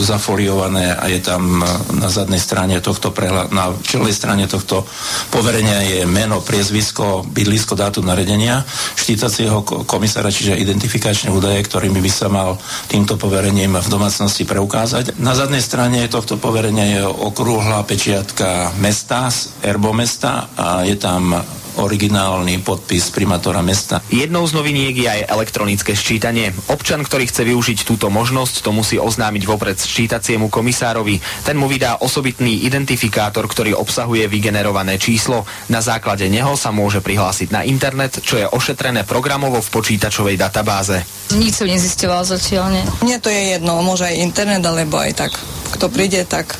zafoliované 0.00 0.94
a 0.94 1.06
je 1.10 1.20
tam 1.22 1.62
uh, 1.62 1.66
na 1.98 2.08
zadnej 2.08 2.40
strane 2.40 2.78
tohto 2.82 3.14
prehľad, 3.14 3.52
na 3.52 3.74
čelnej 3.80 4.14
strane 4.14 4.46
tohto 4.50 4.86
poverenia 5.30 5.82
je 5.84 6.06
meno, 6.06 6.42
priezvisko, 6.42 7.26
bydlisko, 7.26 7.78
dátum 7.78 8.06
naredenia 8.06 8.62
štítacieho 8.96 9.62
komisára, 9.86 10.32
čiže 10.32 10.58
identifikačné 10.58 11.30
údaje, 11.30 11.62
ktorými 11.64 12.00
by 12.02 12.10
sa 12.10 12.28
mal 12.32 12.56
týmto 12.88 13.14
poverením 13.20 13.78
v 13.78 13.88
domácnosti 13.88 14.46
preukázať. 14.46 15.18
Na 15.20 15.36
zadnej 15.36 15.62
strane 15.62 16.06
tohto 16.10 16.36
poverenia 16.40 16.86
je 16.86 17.02
okrúhla 17.06 17.82
pečiatka 17.86 18.74
mesta, 18.78 19.30
erbo 19.62 19.94
mesta 19.94 20.50
a 20.56 20.82
je 20.82 20.96
tam 20.96 21.36
originálny 21.78 22.64
podpis 22.64 23.12
primátora 23.14 23.62
mesta. 23.62 24.02
Jednou 24.10 24.42
z 24.48 24.56
noviniek 24.56 24.96
je 24.96 25.06
aj 25.06 25.30
elektronické 25.30 25.94
ščítanie. 25.94 26.50
Občan, 26.72 27.06
ktorý 27.06 27.28
chce 27.30 27.46
využiť 27.46 27.86
túto 27.86 28.10
možnosť, 28.10 28.64
to 28.64 28.70
musí 28.74 28.96
oznámiť 28.98 29.42
vopred 29.46 29.78
ščítaciemu 29.78 30.50
komisárovi. 30.50 31.22
Ten 31.46 31.54
mu 31.60 31.70
vydá 31.70 32.02
osobitný 32.02 32.66
identifikátor, 32.66 33.46
ktorý 33.46 33.78
obsahuje 33.78 34.26
vygenerované 34.26 34.98
číslo. 34.98 35.46
Na 35.70 35.78
základe 35.84 36.26
neho 36.26 36.58
sa 36.58 36.74
môže 36.74 36.98
prihlásiť 37.04 37.54
na 37.54 37.62
internet, 37.62 38.18
čo 38.24 38.40
je 38.40 38.48
ošetrené 38.48 39.06
programovo 39.06 39.62
v 39.62 39.72
počítačovej 39.72 40.40
databáze. 40.40 41.02
Nic 41.36 41.54
som 41.54 41.70
nezistoval 41.70 42.26
zatiaľ, 42.26 42.74
nie. 42.74 42.84
Mne 43.06 43.18
to 43.22 43.30
je 43.30 43.54
jedno, 43.54 43.78
môže 43.86 44.08
aj 44.08 44.18
internet, 44.18 44.62
alebo 44.66 44.98
aj 44.98 45.12
tak. 45.14 45.32
Kto 45.70 45.86
príde, 45.86 46.26
tak 46.26 46.58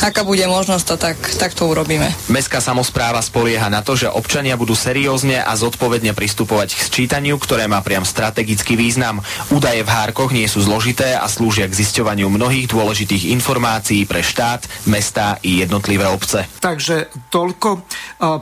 aká 0.00 0.24
bude 0.24 0.42
možnosť, 0.48 0.84
to 0.88 0.96
tak, 0.96 1.18
tak 1.36 1.52
to 1.52 1.68
urobíme. 1.68 2.08
Mestská 2.32 2.58
samozpráva 2.64 3.20
spolieha 3.20 3.68
na 3.68 3.84
to, 3.84 3.94
že 3.94 4.08
občania 4.30 4.54
budú 4.54 4.78
seriózne 4.78 5.42
a 5.42 5.58
zodpovedne 5.58 6.14
pristupovať 6.14 6.78
k 6.78 6.86
sčítaniu, 6.86 7.34
ktoré 7.34 7.66
má 7.66 7.82
priam 7.82 8.06
strategický 8.06 8.78
význam. 8.78 9.18
Údaje 9.50 9.82
v 9.82 9.90
hárkoch 9.90 10.30
nie 10.30 10.46
sú 10.46 10.62
zložité 10.62 11.18
a 11.18 11.26
slúžia 11.26 11.66
k 11.66 11.74
zisťovaniu 11.74 12.30
mnohých 12.30 12.70
dôležitých 12.70 13.34
informácií 13.34 14.06
pre 14.06 14.22
štát, 14.22 14.86
mesta 14.86 15.42
i 15.42 15.66
jednotlivé 15.66 16.06
obce. 16.06 16.46
Takže 16.62 17.10
toľko. 17.26 17.82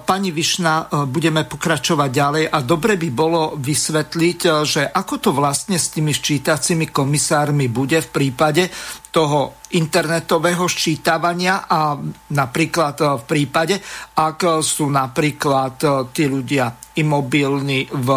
Pani 0.05 0.29
Višna, 0.29 1.09
budeme 1.09 1.49
pokračovať 1.49 2.11
ďalej 2.13 2.45
a 2.53 2.59
dobre 2.61 3.01
by 3.01 3.09
bolo 3.09 3.57
vysvetliť, 3.57 4.69
že 4.69 4.85
ako 4.93 5.15
to 5.25 5.31
vlastne 5.33 5.81
s 5.81 5.89
tými 5.89 6.13
ščítacími 6.13 6.93
komisármi 6.93 7.65
bude 7.73 8.05
v 8.05 8.09
prípade, 8.13 8.69
toho 9.09 9.65
internetového 9.73 10.65
ščítavania 10.65 11.69
a 11.69 11.97
napríklad 12.33 12.97
e, 13.01 13.05
v 13.21 13.25
prípade, 13.25 13.75
ak 14.17 14.61
sú 14.65 14.89
napríklad 14.89 15.77
e, 15.81 15.89
tí 16.13 16.25
ľudia 16.29 16.73
imobilní 16.97 17.89
v 17.89 18.09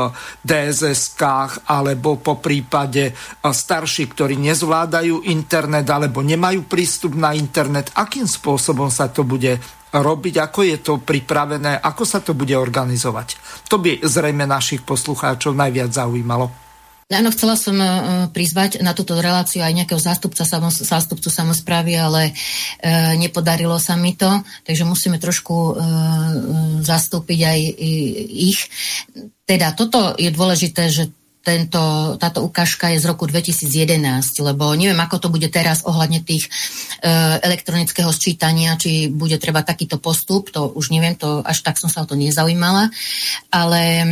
DSS-kách 0.44 1.68
alebo 1.68 2.20
po 2.20 2.40
prípade 2.40 3.12
e, 3.12 3.14
starší, 3.44 4.12
ktorí 4.12 4.36
nezvládajú 4.40 5.28
internet 5.28 5.88
alebo 5.88 6.24
nemajú 6.24 6.68
prístup 6.68 7.16
na 7.16 7.36
internet, 7.36 7.92
akým 7.96 8.28
spôsobom 8.28 8.92
sa 8.92 9.12
to 9.12 9.24
bude 9.24 9.60
robiť, 9.92 10.36
ako 10.40 10.60
je 10.64 10.78
to 10.80 10.94
pripravené, 11.04 11.84
ako 11.84 12.04
sa 12.08 12.24
to 12.24 12.32
bude 12.32 12.56
organizovať. 12.56 13.36
To 13.68 13.76
by 13.76 14.00
zrejme 14.00 14.48
našich 14.48 14.88
poslucháčov 14.88 15.52
najviac 15.52 15.92
zaujímalo. 15.92 16.71
Áno, 17.12 17.30
chcela 17.36 17.60
som 17.60 17.76
uh, 17.76 18.32
prizvať 18.32 18.80
na 18.80 18.96
túto 18.96 19.20
reláciu 19.20 19.62
aj 19.62 19.76
nejakého 19.76 20.00
zástupca, 20.00 20.48
zástupcu 20.72 21.28
samozprávy, 21.28 22.00
ale 22.00 22.32
uh, 22.32 23.14
nepodarilo 23.20 23.76
sa 23.78 24.00
mi 24.00 24.16
to, 24.16 24.32
takže 24.64 24.88
musíme 24.88 25.20
trošku 25.20 25.76
zastúpiť 26.82 27.40
aj 27.46 27.60
ich. 28.32 28.60
Teda 29.44 29.76
toto 29.76 30.16
je 30.16 30.32
dôležité, 30.32 30.88
že 30.88 31.12
tento, 31.42 32.16
táto 32.22 32.46
ukážka 32.46 32.94
je 32.94 33.02
z 33.02 33.10
roku 33.10 33.26
2011, 33.26 33.98
lebo 34.46 34.78
neviem, 34.78 34.98
ako 35.02 35.18
to 35.18 35.28
bude 35.34 35.50
teraz 35.50 35.82
ohľadne 35.90 36.22
tých 36.22 36.46
e, 36.46 36.50
elektronického 37.42 38.14
sčítania, 38.14 38.78
či 38.78 39.10
bude 39.10 39.42
treba 39.42 39.66
takýto 39.66 39.98
postup, 39.98 40.54
to 40.54 40.70
už 40.70 40.94
neviem, 40.94 41.18
to 41.18 41.42
až 41.42 41.66
tak 41.66 41.82
som 41.82 41.90
sa 41.90 42.06
o 42.06 42.10
to 42.10 42.14
nezaujímala, 42.14 42.94
ale 43.50 43.82
e, 43.98 44.06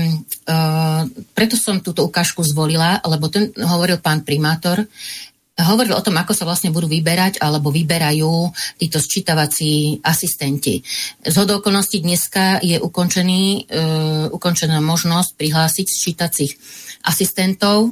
preto 1.38 1.54
som 1.54 1.78
túto 1.86 2.02
ukážku 2.02 2.42
zvolila, 2.42 2.98
lebo 3.06 3.30
ten 3.30 3.54
hovoril 3.54 4.02
pán 4.02 4.26
primátor, 4.26 4.90
hovoril 5.66 5.96
o 5.96 6.06
tom, 6.06 6.16
ako 6.16 6.32
sa 6.32 6.48
vlastne 6.48 6.72
budú 6.72 6.88
vyberať 6.88 7.44
alebo 7.44 7.74
vyberajú 7.74 8.52
títo 8.80 8.98
sčítavací 9.02 10.00
asistenti. 10.04 10.80
Z 11.24 11.36
okolností 11.36 12.00
dneska 12.00 12.64
je 12.64 12.80
ukončený, 12.80 13.44
e, 13.44 13.86
ukončená 14.32 14.80
možnosť 14.80 15.36
prihlásiť 15.36 15.88
sčítacích 15.88 16.52
asistentov 17.04 17.90
e, 17.90 17.92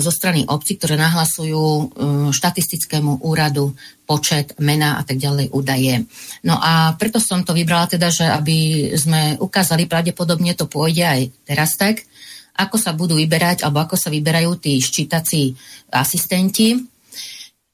zo 0.00 0.12
strany 0.12 0.48
obci, 0.48 0.76
ktoré 0.76 0.96
nahlasujú 0.96 1.64
e, 1.64 1.84
štatistickému 2.32 3.24
úradu 3.24 3.76
počet, 4.08 4.58
mena 4.58 4.98
a 4.98 5.02
tak 5.06 5.22
ďalej 5.22 5.54
údaje. 5.54 6.02
No 6.42 6.58
a 6.58 6.98
preto 6.98 7.22
som 7.22 7.46
to 7.46 7.54
vybrala 7.54 7.86
teda, 7.86 8.10
že 8.10 8.26
aby 8.26 8.90
sme 8.98 9.38
ukázali, 9.38 9.86
pravdepodobne 9.86 10.58
to 10.58 10.66
pôjde 10.66 11.04
aj 11.06 11.20
teraz 11.46 11.78
tak, 11.78 12.02
ako 12.56 12.76
sa 12.76 12.96
budú 12.96 13.18
vyberať, 13.18 13.62
alebo 13.62 13.84
ako 13.84 13.96
sa 13.96 14.08
vyberajú 14.10 14.56
tí 14.58 14.80
ščítací 14.80 15.54
asistenti, 15.92 16.78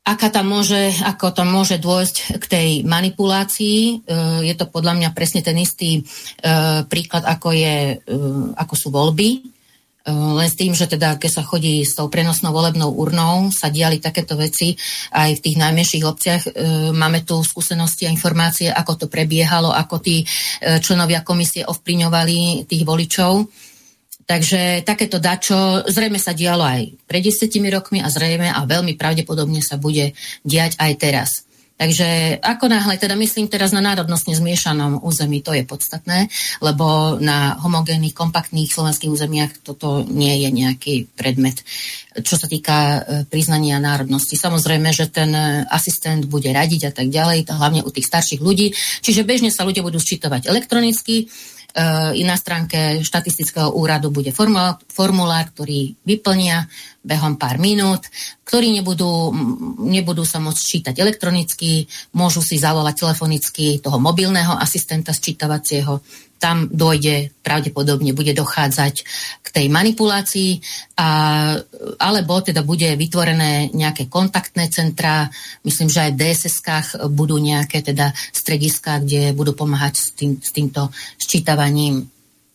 aká 0.06 0.30
tam 0.30 0.54
môže, 0.54 0.94
ako 1.02 1.34
tam 1.34 1.50
môže 1.50 1.82
dôjsť 1.82 2.38
k 2.38 2.44
tej 2.46 2.68
manipulácii. 2.86 3.80
E, 3.82 3.94
je 4.46 4.54
to 4.54 4.70
podľa 4.70 4.94
mňa 4.94 5.10
presne 5.10 5.42
ten 5.42 5.58
istý 5.58 5.98
e, 5.98 6.02
príklad, 6.86 7.26
ako, 7.26 7.50
je, 7.50 7.98
e, 7.98 8.16
ako 8.54 8.74
sú 8.78 8.88
voľby. 8.94 9.58
Len 10.06 10.46
s 10.46 10.54
tým, 10.54 10.70
že 10.70 10.86
teda, 10.86 11.18
keď 11.18 11.30
sa 11.34 11.42
chodí 11.42 11.82
s 11.82 11.98
tou 11.98 12.06
prenosnou 12.06 12.54
volebnou 12.54 12.94
urnou, 12.94 13.50
sa 13.50 13.74
diali 13.74 13.98
takéto 13.98 14.38
veci 14.38 14.78
aj 15.10 15.34
v 15.34 15.42
tých 15.42 15.58
najmenších 15.58 16.06
obciach. 16.06 16.42
Máme 16.94 17.26
tu 17.26 17.42
skúsenosti 17.42 18.06
a 18.06 18.14
informácie, 18.14 18.70
ako 18.70 19.02
to 19.02 19.06
prebiehalo, 19.10 19.74
ako 19.74 19.98
tí 19.98 20.22
členovia 20.62 21.26
komisie 21.26 21.66
ovplyňovali 21.66 22.70
tých 22.70 22.86
voličov 22.86 23.50
Takže 24.26 24.82
takéto 24.82 25.22
dačo 25.22 25.86
zrejme 25.86 26.18
sa 26.18 26.34
dialo 26.34 26.66
aj 26.66 27.06
pred 27.06 27.22
desetimi 27.22 27.70
rokmi 27.70 28.02
a 28.02 28.10
zrejme 28.10 28.50
a 28.50 28.66
veľmi 28.66 28.98
pravdepodobne 28.98 29.62
sa 29.62 29.78
bude 29.78 30.18
diať 30.42 30.74
aj 30.82 30.92
teraz. 30.98 31.30
Takže 31.76 32.40
ako 32.40 32.72
náhle, 32.72 32.96
teda 32.96 33.12
myslím 33.20 33.52
teraz 33.52 33.68
na 33.68 33.84
národnostne 33.84 34.32
zmiešanom 34.32 35.04
území, 35.04 35.44
to 35.44 35.52
je 35.52 35.60
podstatné, 35.60 36.32
lebo 36.64 37.20
na 37.20 37.60
homogénnych, 37.60 38.16
kompaktných 38.16 38.72
slovenských 38.72 39.12
územiach 39.12 39.60
toto 39.60 40.00
nie 40.08 40.40
je 40.40 40.48
nejaký 40.56 40.94
predmet, 41.12 41.60
čo 42.24 42.40
sa 42.40 42.48
týka 42.48 42.76
e, 42.80 42.98
priznania 43.28 43.76
národnosti. 43.76 44.40
Samozrejme, 44.40 44.88
že 44.88 45.12
ten 45.12 45.28
asistent 45.68 46.24
bude 46.24 46.48
radiť 46.48 46.88
a 46.88 46.92
tak 46.96 47.12
ďalej, 47.12 47.44
hlavne 47.44 47.84
u 47.84 47.92
tých 47.92 48.08
starších 48.08 48.40
ľudí. 48.40 48.72
Čiže 49.04 49.28
bežne 49.28 49.52
sa 49.52 49.68
ľudia 49.68 49.84
budú 49.84 50.00
sčítovať 50.00 50.48
elektronicky, 50.48 51.28
i 52.16 52.24
na 52.24 52.36
stránke 52.40 53.04
štatistického 53.04 53.76
úradu 53.76 54.08
bude 54.08 54.32
formulár, 54.32 55.44
ktorý 55.52 55.92
vyplnia 56.08 56.64
behom 57.04 57.36
pár 57.36 57.60
minút, 57.60 58.08
ktorí 58.48 58.72
nebudú, 58.72 59.30
nebudú 59.84 60.24
sa 60.24 60.40
môcť 60.40 60.62
čítať 60.64 60.94
elektronicky, 60.96 61.84
môžu 62.16 62.40
si 62.40 62.56
zavolať 62.56 63.04
telefonicky 63.04 63.78
toho 63.84 64.00
mobilného 64.00 64.56
asistenta 64.56 65.12
sčítavacieho, 65.12 66.00
tam 66.36 66.68
dojde, 66.68 67.32
pravdepodobne 67.40 68.12
bude 68.12 68.36
dochádzať 68.36 68.94
k 69.40 69.46
tej 69.48 69.66
manipulácii, 69.72 70.60
a, 71.00 71.08
alebo 71.96 72.44
teda 72.44 72.60
bude 72.60 72.92
vytvorené 72.96 73.72
nejaké 73.72 74.06
kontaktné 74.12 74.68
centra, 74.68 75.28
myslím, 75.64 75.88
že 75.88 76.00
aj 76.06 76.10
v 76.12 76.20
DSS-kách 76.20 76.88
budú 77.08 77.40
nejaké 77.40 77.80
teda 77.80 78.12
strediska, 78.32 79.00
kde 79.00 79.32
budú 79.32 79.56
pomáhať 79.56 79.94
s, 79.96 80.06
tým, 80.12 80.36
s 80.38 80.50
týmto 80.52 80.92
sčítavaním. 81.16 82.04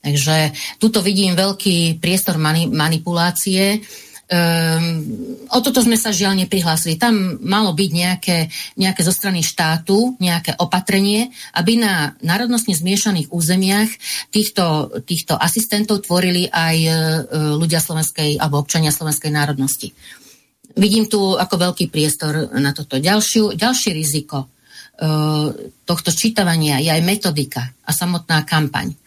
Takže 0.01 0.53
tuto 0.81 1.05
vidím 1.05 1.37
veľký 1.37 2.01
priestor 2.01 2.41
mani- 2.41 2.69
manipulácie. 2.73 3.81
Um, 4.31 5.43
o 5.51 5.59
toto 5.59 5.83
sme 5.83 5.99
sa 5.99 6.15
žiaľ 6.15 6.39
neprihlásili. 6.39 6.95
Tam 6.95 7.35
malo 7.43 7.75
byť 7.75 7.89
nejaké, 7.91 8.37
nejaké 8.79 9.03
zo 9.03 9.11
strany 9.11 9.43
štátu, 9.43 10.15
nejaké 10.23 10.55
opatrenie, 10.55 11.35
aby 11.51 11.75
na 11.75 12.15
národnostne 12.23 12.71
zmiešaných 12.71 13.27
územiach 13.27 13.91
týchto, 14.31 14.87
týchto 15.03 15.35
asistentov 15.35 16.07
tvorili 16.07 16.47
aj 16.47 16.77
uh, 16.87 16.95
ľudia 17.59 17.83
slovenskej 17.83 18.39
alebo 18.39 18.63
občania 18.63 18.95
slovenskej 18.95 19.35
národnosti. 19.35 19.91
Vidím 20.79 21.11
tu 21.11 21.35
ako 21.35 21.67
veľký 21.67 21.91
priestor 21.91 22.55
na 22.55 22.71
toto. 22.71 23.03
Ďalšiu, 23.03 23.59
ďalšie 23.59 23.91
riziko 23.91 24.47
uh, 24.47 25.51
tohto 25.83 26.15
čítavania 26.15 26.79
je 26.79 26.87
aj 26.87 27.03
metodika 27.03 27.67
a 27.83 27.91
samotná 27.91 28.47
kampaň. 28.47 29.00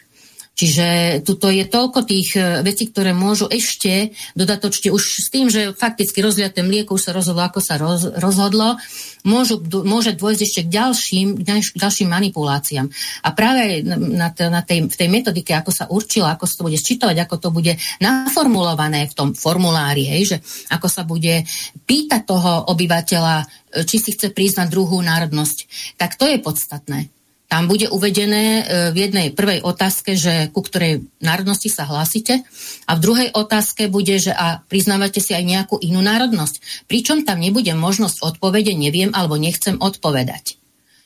Čiže 0.54 1.18
tuto 1.26 1.50
je 1.50 1.66
toľko 1.66 2.06
tých 2.06 2.38
e, 2.38 2.62
vecí, 2.62 2.86
ktoré 2.86 3.10
môžu 3.10 3.50
ešte 3.50 4.14
dodatočne 4.38 4.94
už 4.94 5.02
s 5.02 5.26
tým, 5.26 5.50
že 5.50 5.74
fakticky 5.74 6.22
rozliaté 6.22 6.62
mlieko 6.62 6.94
už 6.94 7.10
sa 7.10 7.12
rozhodlo, 7.12 7.42
ako 7.42 7.58
sa 7.58 7.74
roz, 7.74 8.06
rozhodlo, 8.22 8.78
môžu, 9.26 9.58
môže 9.82 10.14
dôjsť 10.14 10.40
ešte 10.46 10.60
k 10.62 10.72
ďalším, 10.78 11.28
ďalším 11.74 12.06
manipuláciám. 12.06 12.86
A 13.26 13.28
práve 13.34 13.82
na, 13.82 14.30
na 14.30 14.60
tej, 14.62 14.86
v 14.86 14.94
tej 14.94 15.08
metodike, 15.10 15.50
ako 15.58 15.70
sa 15.74 15.84
určilo, 15.90 16.30
ako 16.30 16.46
sa 16.46 16.54
to 16.62 16.66
bude 16.70 16.78
sčítovať, 16.78 17.16
ako 17.18 17.36
to 17.42 17.48
bude 17.50 17.74
naformulované 17.98 19.10
v 19.10 19.16
tom 19.18 19.28
formulári, 19.34 20.06
hej, 20.06 20.22
že 20.22 20.36
ako 20.70 20.86
sa 20.86 21.02
bude 21.02 21.42
pýtať 21.82 22.22
toho 22.22 22.70
obyvateľa, 22.70 23.36
e, 23.42 23.46
či 23.82 23.98
si 23.98 24.14
chce 24.14 24.30
priznať 24.30 24.70
druhú 24.70 25.02
národnosť, 25.02 25.58
tak 25.98 26.14
to 26.14 26.30
je 26.30 26.38
podstatné. 26.38 27.13
Tam 27.44 27.68
bude 27.68 27.86
uvedené 27.92 28.44
e, 28.44 28.62
v 28.90 28.96
jednej 29.08 29.28
prvej 29.30 29.60
otázke, 29.62 30.16
že 30.16 30.48
ku 30.50 30.64
ktorej 30.64 31.06
národnosti 31.20 31.68
sa 31.68 31.84
hlásite 31.84 32.42
a 32.88 32.92
v 32.96 33.02
druhej 33.04 33.28
otázke 33.36 33.86
bude, 33.92 34.16
že 34.16 34.32
a 34.32 34.64
priznávate 34.64 35.20
si 35.20 35.36
aj 35.36 35.44
nejakú 35.44 35.76
inú 35.78 36.00
národnosť. 36.00 36.86
Pričom 36.88 37.22
tam 37.22 37.38
nebude 37.38 37.70
možnosť 37.76 38.24
odpovede 38.24 38.72
neviem 38.72 39.12
alebo 39.12 39.36
nechcem 39.36 39.76
odpovedať. 39.76 40.56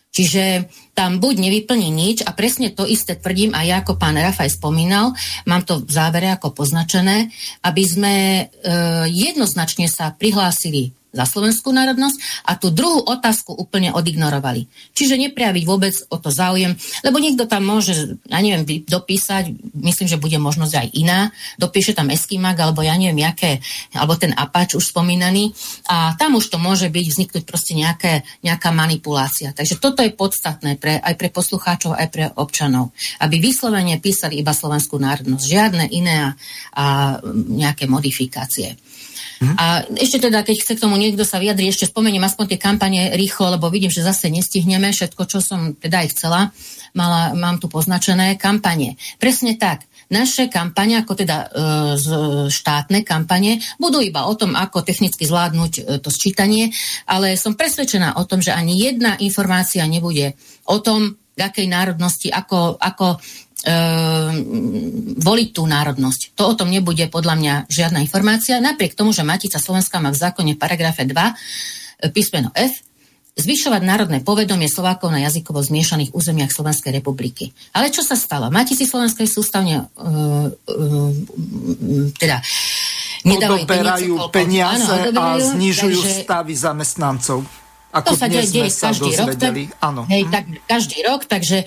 Čiže 0.09 0.73
tam 0.97 1.21
buď 1.21 1.35
nevyplní 1.37 1.93
nič 1.93 2.25
a 2.25 2.33
presne 2.33 2.73
to 2.73 2.89
isté 2.89 3.15
tvrdím 3.15 3.53
a 3.53 3.63
ja 3.63 3.85
ako 3.85 4.01
pán 4.01 4.17
Rafaj 4.17 4.57
spomínal, 4.57 5.13
mám 5.45 5.63
to 5.63 5.85
v 5.85 5.91
závere 5.93 6.33
ako 6.33 6.57
poznačené, 6.57 7.29
aby 7.63 7.83
sme 7.85 8.15
e, 8.17 8.45
jednoznačne 9.13 9.87
sa 9.87 10.11
prihlásili 10.17 10.97
za 11.09 11.25
slovenskú 11.25 11.73
národnosť 11.73 12.45
a 12.45 12.61
tú 12.61 12.69
druhú 12.69 13.01
otázku 13.01 13.57
úplne 13.57 13.91
odignorovali. 13.97 14.69
Čiže 14.93 15.17
neprijaviť 15.17 15.65
vôbec 15.65 15.95
o 16.13 16.17
to 16.21 16.29
záujem, 16.29 16.77
lebo 17.01 17.17
niekto 17.17 17.49
tam 17.49 17.65
môže, 17.65 18.21
ja 18.29 18.39
neviem, 18.45 18.85
dopísať, 18.85 19.73
myslím, 19.73 20.07
že 20.09 20.21
bude 20.21 20.37
možnosť 20.37 20.75
aj 20.77 20.89
iná, 20.93 21.21
dopíše 21.57 21.97
tam 21.97 22.13
Eskimak, 22.13 22.61
alebo 22.61 22.85
ja 22.85 22.93
neviem, 23.01 23.25
jaké, 23.25 23.65
alebo 23.97 24.21
ten 24.21 24.37
Apač 24.37 24.77
už 24.77 24.93
spomínaný 24.93 25.57
a 25.89 26.13
tam 26.21 26.37
už 26.37 26.53
to 26.53 26.61
môže 26.61 26.93
byť, 26.93 27.07
vzniknúť 27.09 27.45
proste 27.49 27.73
nejaké, 27.73 28.29
nejaká 28.45 28.69
manipulácia. 28.69 29.57
Takže 29.57 29.81
toto 29.81 30.05
je 30.05 30.13
podstatné 30.13 30.77
pre, 30.77 31.01
aj 31.01 31.15
pre 31.17 31.33
poslucháčov, 31.33 31.97
aj 31.97 32.09
pre 32.13 32.25
občanov, 32.37 32.93
aby 33.25 33.41
vyslovene 33.41 33.97
písali 33.97 34.45
iba 34.45 34.53
slovenskú 34.53 35.01
národnosť, 35.01 35.45
žiadne 35.45 35.85
iné 35.89 36.17
a, 36.21 36.31
a 36.77 36.85
nejaké 37.33 37.89
modifikácie. 37.89 38.77
Mm. 39.39 39.55
A 39.55 39.65
ešte 39.95 40.19
teda, 40.29 40.43
keď 40.43 40.57
chce 40.59 40.73
k 40.75 40.83
tomu 40.83 40.99
niekto 40.99 41.23
sa 41.23 41.39
vyjadri, 41.39 41.71
ešte 41.71 41.87
spomeniem 41.87 42.23
aspoň 42.27 42.55
tie 42.55 42.59
kampane 42.59 43.15
rýchlo, 43.15 43.55
lebo 43.55 43.71
vidím, 43.71 43.91
že 43.91 44.03
zase 44.03 44.31
nestihneme 44.31 44.91
všetko, 44.91 45.23
čo 45.31 45.39
som 45.39 45.79
teda 45.79 46.03
aj 46.03 46.09
chcela. 46.15 46.41
Mala, 46.97 47.37
mám 47.39 47.63
tu 47.63 47.71
poznačené 47.71 48.35
kampane. 48.41 48.99
Presne 49.23 49.55
tak. 49.55 49.87
Naše 50.09 50.49
kampane, 50.49 50.97
ako 50.97 51.13
teda 51.13 51.37
e, 51.45 51.47
štátne 52.49 53.05
kampane, 53.05 53.61
budú 53.77 54.01
iba 54.01 54.25
o 54.25 54.33
tom, 54.33 54.57
ako 54.57 54.81
technicky 54.81 55.29
zvládnuť 55.29 55.73
e, 55.79 55.83
to 56.01 56.09
sčítanie, 56.09 56.73
ale 57.05 57.37
som 57.37 57.53
presvedčená 57.53 58.17
o 58.17 58.25
tom, 58.25 58.41
že 58.41 58.57
ani 58.57 58.89
jedna 58.89 59.21
informácia 59.21 59.85
nebude 59.85 60.33
o 60.65 60.81
tom, 60.81 61.21
v 61.39 61.47
akej 61.47 61.71
národnosti, 61.71 62.29
ako, 62.35 62.75
ako 62.83 63.15
e, 63.15 63.19
voliť 65.19 65.49
tú 65.53 65.63
národnosť. 65.69 66.39
To 66.39 66.53
o 66.53 66.57
tom 66.57 66.73
nebude 66.73 67.05
podľa 67.13 67.35
mňa 67.37 67.55
žiadna 67.69 68.01
informácia, 68.01 68.63
napriek 68.65 68.97
tomu, 68.97 69.13
že 69.13 69.27
Matica 69.27 69.61
Slovenska 69.61 70.01
má 70.01 70.09
v 70.09 70.21
zákone 70.21 70.57
paragrafe 70.57 71.05
2 71.05 71.13
e, 71.13 71.35
písmeno 72.09 72.49
F 72.57 72.89
zvyšovať 73.39 73.83
národné 73.87 74.19
povedomie 74.27 74.67
Slovákov 74.67 75.15
na 75.15 75.23
jazykovo 75.23 75.63
zmiešaných 75.63 76.11
územiach 76.11 76.51
Slovenskej 76.51 76.91
republiky. 76.91 77.55
Ale 77.71 77.95
čo 77.95 78.03
sa 78.03 78.19
stalo? 78.19 78.51
Matici 78.51 78.83
Slovenskej 78.83 79.31
sústavne 79.31 79.87
uh, 79.87 80.51
uh, 80.51 81.11
teda 82.19 82.43
odoberajú 83.23 84.27
peniaze, 84.35 84.91
peniaze 84.91 85.15
áno, 85.15 85.23
a 85.23 85.39
znižujú 85.39 86.01
takže, 86.03 86.23
stavy 86.27 86.55
zamestnancov. 86.59 87.39
Ako 87.95 88.13
to 88.13 88.21
sa 88.21 88.27
deje, 88.27 88.51
deje 88.51 88.71
každý 88.75 89.11
rok, 89.17 89.33
tak, 89.39 89.55
áno. 89.81 90.03
Hej, 90.11 90.23
tak, 90.29 90.45
každý 90.67 90.99
rok, 91.07 91.21
takže 91.25 91.65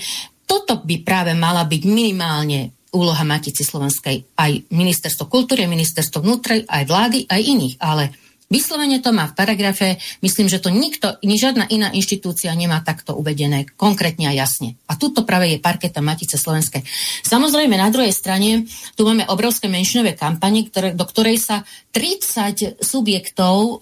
toto 0.52 0.84
by 0.84 1.00
práve 1.08 1.32
mala 1.32 1.64
byť 1.64 1.82
minimálne 1.88 2.76
úloha 2.92 3.24
Matici 3.24 3.64
Slovenskej 3.64 4.36
aj 4.36 4.68
ministerstvo 4.68 5.32
kultúry, 5.32 5.64
ministerstvo 5.64 6.20
vnútra, 6.20 6.60
aj 6.60 6.84
vlády, 6.84 7.24
aj 7.32 7.40
iných. 7.40 7.76
Ale 7.80 8.12
Vyslovene 8.52 9.00
to 9.00 9.16
má 9.16 9.32
v 9.32 9.38
paragrafe, 9.40 9.96
myslím, 10.20 10.52
že 10.52 10.60
to 10.60 10.68
nikto, 10.68 11.16
ni 11.24 11.40
žiadna 11.40 11.72
iná 11.72 11.88
inštitúcia 11.96 12.52
nemá 12.52 12.84
takto 12.84 13.16
uvedené 13.16 13.64
konkrétne 13.80 14.28
a 14.28 14.36
jasne. 14.36 14.76
A 14.92 15.00
tuto 15.00 15.24
práve 15.24 15.56
je 15.56 15.64
parketa 15.64 16.04
Matice 16.04 16.36
Slovenskej. 16.36 16.84
Samozrejme, 17.24 17.80
na 17.80 17.88
druhej 17.88 18.12
strane, 18.12 18.68
tu 19.00 19.08
máme 19.08 19.24
obrovské 19.32 19.72
menšinové 19.72 20.20
kampane, 20.20 20.68
ktoré, 20.68 20.92
do 20.92 21.08
ktorej 21.08 21.40
sa 21.40 21.64
30 21.96 22.84
subjektov 22.84 23.56
e, 23.56 23.74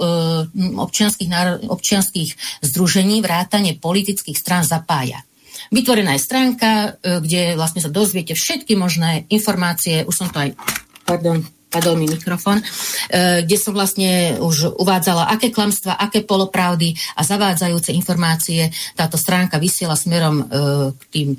občianských, 0.77 1.29
občianských 1.65 2.61
združení, 2.61 3.25
vrátane 3.25 3.73
politických 3.73 4.37
strán 4.37 4.61
zapája. 4.61 5.25
Vytvorená 5.69 6.17
je 6.17 6.25
stránka, 6.25 6.69
e, 7.01 7.21
kde 7.21 7.53
vlastne 7.53 7.81
sa 7.81 7.93
dozviete 7.93 8.33
všetky 8.33 8.73
možné 8.73 9.29
informácie, 9.29 10.01
už 10.05 10.15
som 10.17 10.27
to 10.33 10.41
aj, 10.41 10.57
pardon, 11.05 11.45
padol 11.69 11.93
mi 12.01 12.09
mikrofón, 12.09 12.57
e, 12.57 12.65
kde 13.45 13.57
som 13.61 13.77
vlastne 13.77 14.41
už 14.41 14.81
uvádzala, 14.81 15.29
aké 15.29 15.53
klamstva, 15.53 16.01
aké 16.01 16.25
polopravdy 16.25 16.97
a 17.13 17.21
zavádzajúce 17.21 17.93
informácie 17.93 18.73
táto 18.97 19.21
stránka 19.21 19.61
vysiela 19.61 19.93
smerom 19.93 20.41
e, 20.41 20.43
k 20.97 21.01
tým 21.13 21.29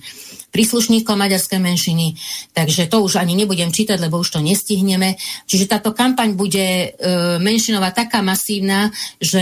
príslušníkom 0.55 1.15
maďarskej 1.19 1.59
menšiny, 1.59 2.15
takže 2.55 2.87
to 2.87 3.03
už 3.03 3.19
ani 3.19 3.35
nebudem 3.35 3.71
čítať, 3.71 3.99
lebo 3.99 4.19
už 4.19 4.35
to 4.35 4.41
nestihneme. 4.43 5.15
Čiže 5.47 5.71
táto 5.71 5.95
kampaň 5.95 6.35
bude 6.35 6.91
menšinová 7.39 7.95
taká 7.95 8.19
masívna, 8.19 8.91
že 9.23 9.39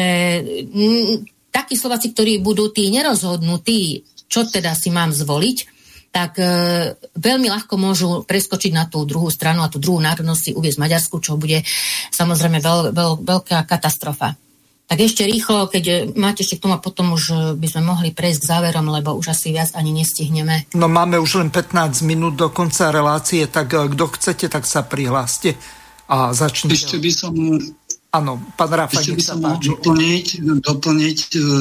takí 1.48 1.80
Slováci, 1.80 2.12
ktorí 2.12 2.44
budú 2.44 2.68
tí 2.68 2.92
nerozhodnutí, 2.92 4.04
čo 4.28 4.46
teda 4.46 4.76
si 4.76 4.92
mám 4.92 5.10
zvoliť, 5.10 5.78
tak 6.08 6.40
e, 6.40 6.48
veľmi 7.16 7.48
ľahko 7.52 7.74
môžu 7.76 8.08
preskočiť 8.24 8.72
na 8.72 8.88
tú 8.88 9.04
druhú 9.04 9.28
stranu 9.28 9.60
a 9.60 9.72
tú 9.72 9.76
druhú 9.76 10.00
národnosť 10.00 10.40
si 10.40 10.50
uviezť 10.56 10.80
Maďarsku, 10.80 11.20
čo 11.20 11.36
bude 11.36 11.60
samozrejme 12.12 12.64
veľ, 12.64 12.96
veľ, 12.96 13.12
veľká 13.24 13.64
katastrofa. 13.68 14.36
Tak 14.88 15.04
ešte 15.04 15.28
rýchlo, 15.28 15.68
keď 15.68 16.16
máte 16.16 16.40
ešte 16.40 16.56
k 16.56 16.64
tomu 16.64 16.80
a 16.80 16.80
potom 16.80 17.12
už 17.12 17.24
e, 17.28 17.34
by 17.60 17.66
sme 17.68 17.82
mohli 17.84 18.08
prejsť 18.16 18.40
k 18.40 18.48
záverom, 18.48 18.88
lebo 18.88 19.12
už 19.20 19.36
asi 19.36 19.52
viac 19.52 19.76
ani 19.76 19.92
nestihneme. 19.92 20.72
No 20.72 20.88
máme 20.88 21.20
už 21.20 21.44
len 21.44 21.52
15 21.52 22.00
minút 22.08 22.40
do 22.40 22.48
konca 22.48 22.88
relácie, 22.88 23.44
tak 23.44 23.76
e, 23.76 23.92
kto 23.92 24.04
chcete, 24.16 24.48
tak 24.48 24.64
sa 24.64 24.80
prihláste 24.80 25.60
a 26.08 26.32
začnite. 26.32 26.72
Ešte 26.72 26.96
by 26.96 27.12
som... 27.12 27.32
Áno, 28.08 28.40
pán 28.56 28.72
Rafa, 28.72 29.04
Ešte 29.04 29.12
by 29.12 29.22
som 29.22 29.38
mohol 29.44 29.60
doplniť, 29.60 30.26
doplniť 30.64 31.18
uh, 31.36 31.60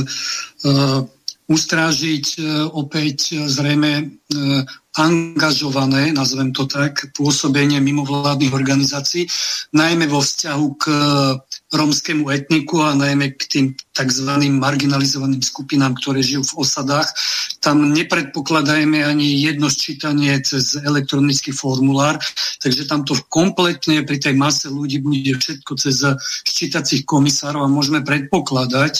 uh, 0.63 0.99
ustrážiť 1.47 2.25
e, 2.35 2.39
opäť 2.67 3.17
e, 3.31 3.47
zrejme 3.47 3.91
e, 3.99 4.05
angažované, 4.99 6.11
nazvem 6.11 6.51
to 6.51 6.67
tak, 6.67 7.15
pôsobenie 7.15 7.79
mimovládnych 7.79 8.51
organizácií, 8.51 9.29
najmä 9.71 10.11
vo 10.11 10.19
vzťahu 10.19 10.67
k 10.75 10.83
romskému 11.67 12.31
etniku 12.31 12.79
a 12.79 12.95
najmä 12.95 13.35
k 13.35 13.43
tým 13.47 13.65
tzv. 13.91 14.29
marginalizovaným 14.55 15.43
skupinám, 15.43 15.99
ktoré 15.99 16.23
žijú 16.23 16.47
v 16.47 16.63
osadách. 16.63 17.11
Tam 17.59 17.91
nepredpokladajme 17.91 19.03
ani 19.03 19.43
jedno 19.43 19.67
sčítanie 19.67 20.39
cez 20.39 20.79
elektronický 20.79 21.51
formulár, 21.51 22.23
takže 22.63 22.87
tam 22.87 23.03
to 23.03 23.19
kompletne 23.27 24.07
pri 24.07 24.15
tej 24.15 24.39
mase 24.39 24.71
ľudí 24.71 25.03
bude 25.03 25.35
všetko 25.35 25.71
cez 25.75 26.07
ščítacích 26.47 27.03
komisárov 27.03 27.67
a 27.67 27.73
môžeme 27.73 27.99
predpokladať, 27.99 28.93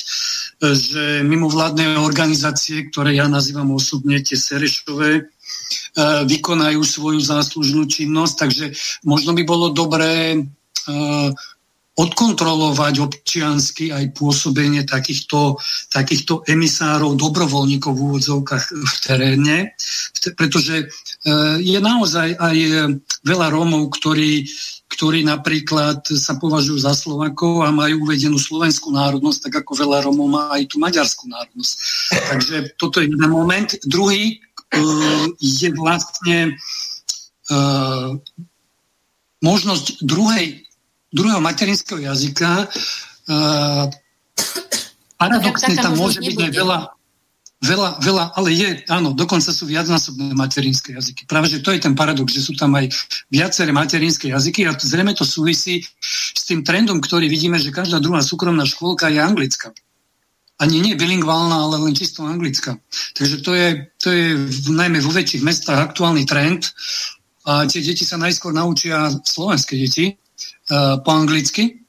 že 0.60 1.23
mimovládne 1.23 2.03
organizácie, 2.03 2.91
ktoré 2.91 3.15
ja 3.15 3.31
nazývam 3.31 3.72
osobne 3.72 4.19
tie 4.19 4.35
Serešové, 4.35 5.31
vykonajú 6.27 6.81
svoju 6.84 7.19
záslužnú 7.23 7.88
činnosť, 7.88 8.35
takže 8.38 8.65
možno 9.07 9.31
by 9.34 9.44
bolo 9.48 9.72
dobré 9.72 10.44
odkontrolovať 11.98 13.02
občiansky 13.02 13.90
aj 13.90 14.14
pôsobenie 14.14 14.86
takýchto, 14.86 15.57
takýchto 15.90 16.45
emisárov, 16.45 17.18
dobrovoľníkov 17.18 17.90
v 17.90 18.03
úvodzovkách 18.14 18.65
v 18.69 18.95
teréne, 19.02 19.57
pretože 20.38 20.76
e, 20.78 20.86
je 21.57 21.80
naozaj 21.82 22.38
aj 22.38 22.57
veľa 23.26 23.49
Rómov, 23.49 23.90
ktorí, 23.98 24.45
ktorí 24.94 25.26
napríklad 25.26 26.06
sa 26.14 26.38
považujú 26.38 26.86
za 26.86 26.94
Slovakov 26.94 27.65
a 27.65 27.74
majú 27.74 28.06
uvedenú 28.06 28.38
slovenskú 28.38 28.94
národnosť, 28.94 29.49
tak 29.49 29.65
ako 29.65 29.82
veľa 29.82 30.06
Rómov 30.06 30.28
má 30.30 30.44
aj 30.53 30.69
tú 30.69 30.78
maďarskú 30.78 31.26
národnosť. 31.34 31.74
Takže 32.14 32.56
toto 32.78 33.02
je 33.02 33.10
jeden 33.10 33.26
moment. 33.26 33.74
Druhý 33.90 34.38
e, 34.38 34.82
je 35.41 35.69
vlastne 35.74 36.53
e, 36.53 37.57
možnosť 39.41 40.06
druhej 40.06 40.66
druhého 41.14 41.42
materinského 41.42 42.00
jazyka. 42.04 42.68
Uh, 43.28 43.92
paradoxne 45.18 45.76
tam 45.76 45.98
môže 45.98 46.22
byť 46.24 46.38
aj 46.38 46.52
veľa, 46.54 46.80
veľa, 47.58 47.90
veľa, 48.06 48.26
ale 48.38 48.50
je, 48.54 48.70
áno, 48.88 49.18
dokonca 49.18 49.50
sú 49.50 49.66
viacnásobné 49.66 50.32
materinské 50.38 50.94
jazyky. 50.94 51.26
Práve, 51.26 51.50
že 51.50 51.60
to 51.66 51.74
je 51.74 51.82
ten 51.82 51.98
paradox, 51.98 52.30
že 52.32 52.46
sú 52.46 52.54
tam 52.54 52.78
aj 52.78 52.94
viaceré 53.34 53.74
materinské 53.74 54.30
jazyky 54.30 54.70
a 54.70 54.78
zrejme 54.78 55.18
to 55.18 55.26
súvisí 55.26 55.82
s 56.38 56.44
tým 56.46 56.62
trendom, 56.62 57.02
ktorý 57.02 57.26
vidíme, 57.26 57.58
že 57.58 57.74
každá 57.74 57.98
druhá 57.98 58.22
súkromná 58.22 58.64
škôlka 58.64 59.10
je 59.10 59.20
anglická. 59.20 59.74
Ani 60.58 60.82
nie 60.82 60.98
bilingválna, 60.98 61.70
ale 61.70 61.78
len 61.86 61.94
čisto 61.94 62.26
anglická. 62.26 62.82
Takže 63.14 63.46
to 63.46 63.52
je, 63.54 63.68
to 64.02 64.10
je 64.10 64.26
v, 64.38 64.68
najmä 64.74 64.98
vo 65.02 65.14
väčších 65.14 65.46
mestách 65.46 65.78
aktuálny 65.78 66.26
trend 66.26 66.74
a 67.46 67.66
tie 67.70 67.82
deti 67.82 68.06
sa 68.06 68.18
najskôr 68.18 68.54
naučia 68.54 69.10
slovenské 69.22 69.78
deti, 69.78 70.18
po 70.68 71.11
anglicky. 71.11 71.88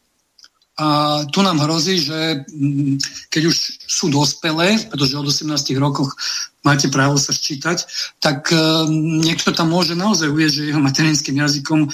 A 0.78 0.86
tu 1.34 1.42
nám 1.42 1.58
hrozí, 1.58 1.98
že 1.98 2.46
mm, 2.46 3.02
keď 3.34 3.42
už 3.50 3.56
sú 3.82 4.14
dospelé, 4.14 4.78
pretože 4.86 5.18
od 5.18 5.26
18 5.26 5.74
rokoch 5.74 6.14
máte 6.62 6.86
právo 6.86 7.18
sa 7.18 7.34
ščítať, 7.34 7.82
tak 8.22 8.46
uh, 8.54 8.86
niekto 8.94 9.50
tam 9.50 9.74
môže 9.74 9.98
naozaj 9.98 10.30
uvieť, 10.30 10.50
že 10.54 10.68
jeho 10.70 10.78
materinským 10.78 11.34
jazykom 11.34 11.80
uh, 11.82 11.90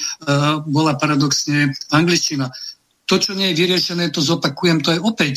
bola 0.68 1.00
paradoxne 1.00 1.72
angličtina. 1.88 2.52
To, 3.08 3.16
čo 3.16 3.32
nie 3.32 3.52
je 3.52 3.64
vyriešené, 3.64 4.12
to 4.12 4.20
zopakujem, 4.20 4.84
to 4.84 4.96
je 4.96 5.00
opäť 5.00 5.36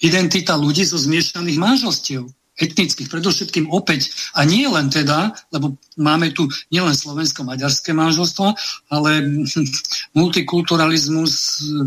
identita 0.00 0.56
ľudí 0.56 0.86
zo 0.86 0.94
zmiešaných 0.96 1.58
manželstiev 1.58 2.24
etnických, 2.60 3.08
predovšetkým 3.08 3.72
opäť, 3.72 4.12
a 4.36 4.44
nie 4.44 4.68
len 4.68 4.92
teda, 4.92 5.32
lebo 5.50 5.80
máme 5.96 6.30
tu 6.36 6.46
nielen 6.68 6.92
slovensko-maďarské 6.92 7.96
manželstvo, 7.96 8.52
ale 8.92 9.24
multikulturalizmus, 10.20 11.32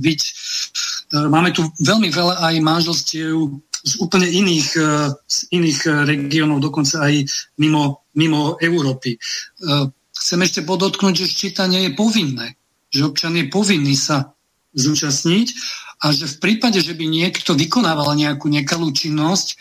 byť, 0.02 0.22
e, 0.22 0.32
máme 1.30 1.54
tu 1.54 1.70
veľmi 1.86 2.10
veľa 2.10 2.42
aj 2.42 2.56
manželstiev 2.66 3.38
z 3.84 3.94
úplne 4.02 4.26
iných, 4.26 4.68
e, 4.76 4.90
z 5.14 5.38
iných 5.54 5.80
e, 5.86 5.90
regiónov, 6.10 6.60
dokonca 6.60 7.06
aj 7.06 7.22
mimo, 7.62 8.10
mimo 8.18 8.58
Európy. 8.58 9.22
Chcem 10.14 10.40
ešte 10.40 10.64
podotknúť, 10.64 11.14
že 11.26 11.30
ščítanie 11.30 11.90
je 11.90 11.92
povinné, 11.94 12.56
že 12.88 13.04
občan 13.04 13.36
je 13.36 13.52
povinný 13.52 13.94
sa 13.98 14.32
zúčastniť 14.74 15.48
a 16.04 16.12
že 16.12 16.28
v 16.28 16.38
prípade, 16.40 16.80
že 16.82 16.98
by 16.98 17.06
niekto 17.08 17.54
vykonával 17.54 18.16
nejakú 18.18 18.50
nekalú 18.50 18.92
činnosť, 18.92 19.56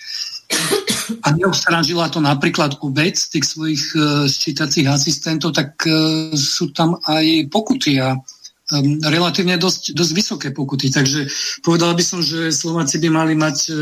a 1.22 1.28
neobstrážila 1.34 2.08
to 2.08 2.22
napríklad 2.22 2.78
obec 2.80 3.18
tých 3.18 3.44
svojich 3.44 3.84
uh, 3.94 4.24
sčítacích 4.26 4.86
asistentov, 4.88 5.52
tak 5.52 5.76
uh, 5.84 6.32
sú 6.32 6.70
tam 6.72 6.98
aj 7.04 7.52
pokuty 7.52 8.00
a 8.00 8.16
um, 8.16 8.98
relatívne 9.02 9.58
dosť, 9.58 9.92
dosť 9.92 10.12
vysoké 10.12 10.48
pokuty. 10.54 10.88
Takže 10.88 11.28
povedal 11.60 11.92
by 11.92 12.04
som, 12.04 12.20
že 12.24 12.54
Slováci 12.54 13.02
by 13.02 13.08
mali 13.10 13.34
mať 13.34 13.56
uh, 13.68 13.76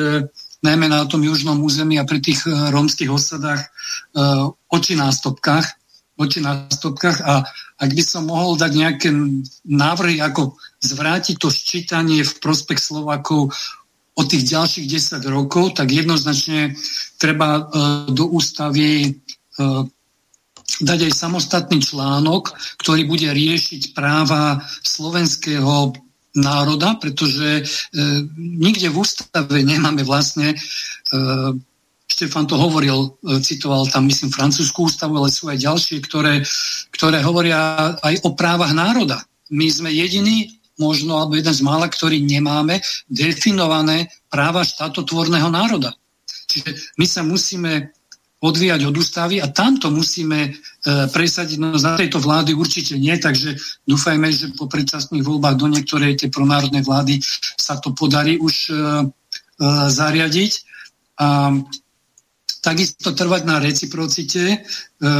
najmä 0.61 0.87
na 0.89 1.09
tom 1.09 1.25
južnom 1.25 1.61
území 1.61 1.97
a 1.97 2.09
pri 2.09 2.21
tých 2.21 2.45
uh, 2.49 2.73
rómskych 2.73 3.09
osadách 3.09 3.63
uh, 4.17 4.49
oči 4.69 4.97
na 4.97 5.13
stopkách, 5.13 5.67
oči 6.21 6.45
na 6.45 6.69
stopkách 6.69 7.25
a 7.25 7.45
ak 7.81 7.91
by 7.97 8.05
som 8.05 8.29
mohol 8.29 8.61
dať 8.61 8.73
nejaké 8.77 9.09
návrhy, 9.65 10.21
ako 10.21 10.61
zvrátiť 10.85 11.41
to 11.41 11.49
ščítanie 11.49 12.21
v 12.21 12.33
prospech 12.45 12.77
Slovákov 12.77 13.57
od 14.21 14.27
tých 14.29 14.53
ďalších 14.53 14.87
10 14.87 15.25
rokov, 15.33 15.81
tak 15.81 15.89
jednoznačne 15.89 16.77
treba 17.17 17.49
e, 17.57 17.63
do 18.13 18.29
ústavy 18.29 19.09
e, 19.09 19.11
dať 20.81 20.99
aj 21.09 21.13
samostatný 21.13 21.81
článok, 21.81 22.53
ktorý 22.85 23.09
bude 23.09 23.33
riešiť 23.33 23.97
práva 23.97 24.61
slovenského 24.85 25.97
národa, 26.37 27.01
pretože 27.01 27.49
e, 27.59 27.63
nikde 28.37 28.93
v 28.93 29.01
ústave 29.01 29.65
nemáme 29.65 30.05
vlastne, 30.05 30.53
e, 30.53 30.57
Štefan 32.11 32.51
to 32.51 32.59
hovoril, 32.59 33.23
citoval 33.39 33.87
tam 33.87 34.11
myslím 34.11 34.35
francúzskú 34.35 34.91
ústavu, 34.91 35.15
ale 35.23 35.31
sú 35.31 35.47
aj 35.47 35.63
ďalšie, 35.63 36.03
ktoré, 36.03 36.43
ktoré 36.91 37.23
hovoria 37.23 37.95
aj 38.03 38.27
o 38.27 38.35
právach 38.35 38.75
národa. 38.75 39.23
My 39.55 39.71
sme 39.71 39.95
jediní 39.95 40.60
možno, 40.81 41.21
alebo 41.21 41.37
jeden 41.37 41.53
z 41.53 41.61
mála, 41.61 41.93
ktorý 41.93 42.25
nemáme 42.25 42.81
definované 43.07 44.09
práva 44.33 44.65
štátotvorného 44.65 45.53
národa. 45.53 45.93
Čiže 46.49 46.97
my 46.97 47.07
sa 47.07 47.21
musíme 47.23 47.93
odvíjať 48.41 48.81
od 48.89 48.97
ústavy 48.97 49.37
a 49.45 49.53
tamto 49.53 49.93
musíme 49.93 50.49
e, 50.49 50.51
presadiť. 51.13 51.61
No 51.61 51.77
za 51.77 52.01
tejto 52.01 52.17
vlády 52.25 52.57
určite 52.57 52.97
nie, 52.97 53.13
takže 53.21 53.61
dúfajme, 53.85 54.33
že 54.33 54.57
po 54.57 54.65
predčasných 54.65 55.21
voľbách 55.21 55.61
do 55.61 55.69
niektorej 55.69 56.17
tej 56.17 56.33
pronárodnej 56.33 56.81
vlády 56.81 57.21
sa 57.61 57.77
to 57.77 57.93
podarí 57.93 58.41
už 58.41 58.55
e, 58.67 58.73
e, 58.73 58.79
zariadiť. 59.93 60.53
A 61.21 61.53
takisto 62.65 63.13
trvať 63.13 63.43
na 63.45 63.61
reciprocite, 63.61 64.45
e, 64.53 64.59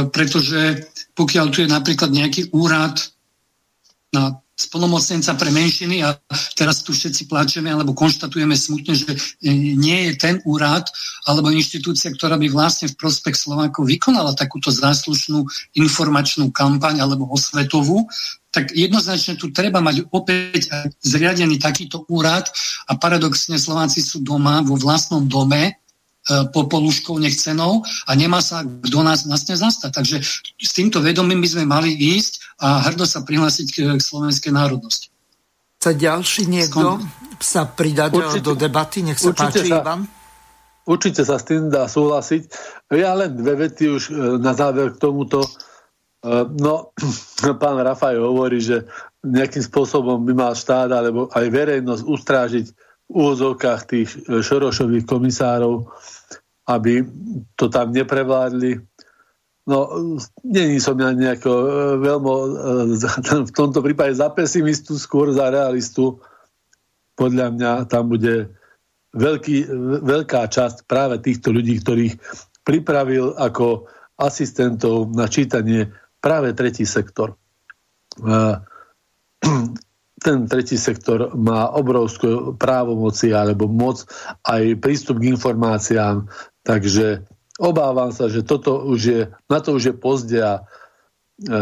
pretože 0.09 0.89
pokiaľ 1.13 1.45
tu 1.53 1.61
je 1.61 1.69
napríklad 1.69 2.09
nejaký 2.09 2.53
úrad 2.53 2.97
na 4.13 4.41
spolomocnenca 4.55 5.33
pre 5.35 5.49
menšiny 5.49 6.05
a 6.05 6.13
teraz 6.53 6.85
tu 6.85 6.93
všetci 6.93 7.25
plačeme 7.25 7.73
alebo 7.73 7.97
konštatujeme 7.97 8.53
smutne, 8.53 8.93
že 8.93 9.11
nie 9.49 10.09
je 10.09 10.13
ten 10.19 10.35
úrad 10.45 10.85
alebo 11.25 11.49
inštitúcia, 11.49 12.13
ktorá 12.13 12.37
by 12.37 12.47
vlastne 12.51 12.91
v 12.91 12.97
prospech 12.99 13.33
Slovákov 13.33 13.89
vykonala 13.89 14.37
takúto 14.37 14.69
záslušnú 14.69 15.43
informačnú 15.75 16.53
kampaň 16.53 17.01
alebo 17.01 17.25
osvetovú, 17.33 18.05
tak 18.51 18.75
jednoznačne 18.75 19.39
tu 19.39 19.49
treba 19.55 19.79
mať 19.79 20.11
opäť 20.11 20.67
zriadený 20.99 21.55
takýto 21.55 22.03
úrad 22.11 22.51
a 22.85 22.99
paradoxne 22.99 23.55
Slováci 23.55 24.03
sú 24.03 24.19
doma, 24.19 24.59
vo 24.61 24.75
vlastnom 24.75 25.23
dome, 25.23 25.80
E, 25.80 25.80
po 26.53 26.69
poluškou 26.69 27.17
nechcenou 27.17 27.81
a 27.81 28.11
nemá 28.13 28.45
sa 28.45 28.61
kto 28.61 28.99
nás 29.01 29.25
vlastne 29.25 29.57
zastať. 29.57 29.89
Takže 29.89 30.17
s 30.61 30.71
týmto 30.73 31.01
vedomím 31.01 31.41
by 31.41 31.49
sme 31.49 31.65
mali 31.65 31.97
ísť 31.97 32.61
a 32.61 32.85
hrdo 32.89 33.09
sa 33.09 33.25
prihlásiť 33.25 33.67
k, 33.73 33.77
k 33.97 34.01
slovenskej 34.01 34.53
národnosti. 34.53 35.09
Chce 35.81 35.97
ďalší 35.97 36.43
niekto 36.45 37.01
Skon... 37.01 37.41
sa 37.41 37.65
pridať 37.65 38.13
e, 38.13 38.17
určite, 38.21 38.45
do 38.45 38.53
debaty? 38.53 39.01
Nech 39.01 39.17
sa 39.17 39.33
páči, 39.33 39.65
sa, 39.65 39.81
Ivan. 39.81 40.05
Určite 40.85 41.25
sa 41.25 41.41
s 41.41 41.45
tým 41.49 41.73
dá 41.73 41.89
súhlasiť. 41.89 42.41
Ja 42.93 43.17
len 43.17 43.33
dve 43.33 43.65
vety 43.65 43.85
už 43.89 44.03
e, 44.09 44.37
na 44.37 44.53
záver 44.53 44.93
k 44.93 45.01
tomuto. 45.01 45.41
No, 46.61 46.93
pán 47.61 47.81
Rafaj 47.81 48.21
hovorí, 48.21 48.61
že 48.61 48.85
nejakým 49.25 49.65
spôsobom 49.65 50.21
by 50.21 50.33
mal 50.37 50.53
štát 50.53 50.89
alebo 50.93 51.33
aj 51.33 51.49
verejnosť 51.49 52.03
ustrážiť 52.05 52.65
úvodzovkách 53.11 53.81
tých 53.87 54.09
e, 54.27 54.39
Šorošových 54.39 55.05
komisárov, 55.05 55.87
aby 56.71 57.03
to 57.59 57.67
tam 57.67 57.91
neprevládli. 57.91 58.79
No, 59.67 59.91
není 60.41 60.81
som 60.81 60.97
ja 60.97 61.11
nejako 61.11 61.51
e, 61.51 61.67
veľmi 61.99 62.31
e, 62.31 62.47
v 63.49 63.53
tomto 63.53 63.83
prípade 63.83 64.15
za 64.15 64.31
pesimistu, 64.31 64.95
skôr 64.95 65.35
za 65.35 65.51
realistu. 65.51 66.17
Podľa 67.19 67.53
mňa 67.53 67.71
tam 67.91 68.09
bude 68.09 68.49
veľký, 69.11 69.67
veľká 70.01 70.47
časť 70.47 70.87
práve 70.87 71.19
týchto 71.19 71.51
ľudí, 71.51 71.83
ktorých 71.83 72.15
pripravil 72.63 73.35
ako 73.35 73.85
asistentov 74.15 75.11
na 75.11 75.27
čítanie 75.27 75.91
práve 76.23 76.53
tretí 76.55 76.85
sektor 76.85 77.35
ten 80.21 80.45
tretí 80.45 80.77
sektor 80.77 81.33
má 81.33 81.73
obrovskú 81.73 82.53
právomoci 82.53 83.33
alebo 83.33 83.65
moc 83.65 84.05
aj 84.45 84.77
prístup 84.77 85.17
k 85.17 85.33
informáciám, 85.33 86.29
takže 86.61 87.25
obávam 87.57 88.13
sa, 88.13 88.29
že 88.29 88.45
toto 88.45 88.85
už 88.85 88.99
je, 89.01 89.21
na 89.49 89.57
to 89.57 89.73
už 89.73 89.83
je 89.91 89.95
pozde 89.97 90.37
a 90.37 90.61
e, 90.61 91.59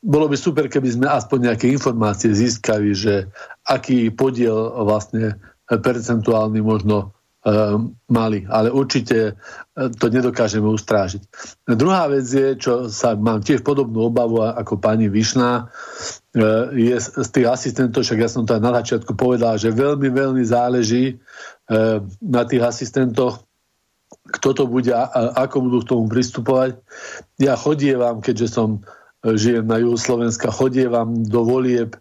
bolo 0.00 0.26
by 0.32 0.36
super, 0.40 0.72
keby 0.72 0.88
sme 0.96 1.06
aspoň 1.12 1.52
nejaké 1.52 1.68
informácie 1.68 2.32
získali, 2.32 2.96
že 2.96 3.28
aký 3.68 4.08
podiel 4.16 4.72
vlastne 4.88 5.36
percentuálny 5.68 6.64
možno 6.64 7.18
Ehm, 7.48 7.94
mali, 8.10 8.44
ale 8.50 8.68
určite 8.68 9.18
e, 9.30 9.32
to 9.94 10.10
nedokážeme 10.10 10.66
ustrážiť. 10.66 11.22
Druhá 11.70 12.10
vec 12.10 12.26
je, 12.26 12.58
čo 12.58 12.90
sa 12.90 13.14
mám 13.14 13.38
tiež 13.38 13.62
podobnú 13.62 14.10
obavu 14.10 14.42
ako 14.42 14.82
pani 14.82 15.06
Višná, 15.06 15.70
e, 16.34 16.42
je 16.74 16.96
z 16.98 17.28
tých 17.30 17.46
asistentov, 17.46 18.02
však 18.02 18.18
ja 18.18 18.28
som 18.30 18.42
to 18.42 18.58
aj 18.58 18.62
na 18.62 18.72
začiatku 18.82 19.14
povedal, 19.14 19.54
že 19.54 19.70
veľmi, 19.70 20.10
veľmi 20.10 20.42
záleží 20.42 21.14
e, 21.14 21.14
na 22.18 22.42
tých 22.42 22.62
asistentoch, 22.66 23.46
kto 24.28 24.48
to 24.52 24.64
bude 24.66 24.90
a 24.92 25.08
ako 25.46 25.56
budú 25.70 25.78
k 25.84 25.90
tomu 25.94 26.04
pristupovať. 26.10 26.80
Ja 27.40 27.56
chodievam, 27.56 28.20
keďže 28.20 28.48
som 28.50 28.84
žijem 29.24 29.64
na 29.64 29.80
juhu 29.80 29.96
Slovenska, 29.96 30.52
chodievam 30.52 31.24
do 31.24 31.44
volieb 31.44 31.96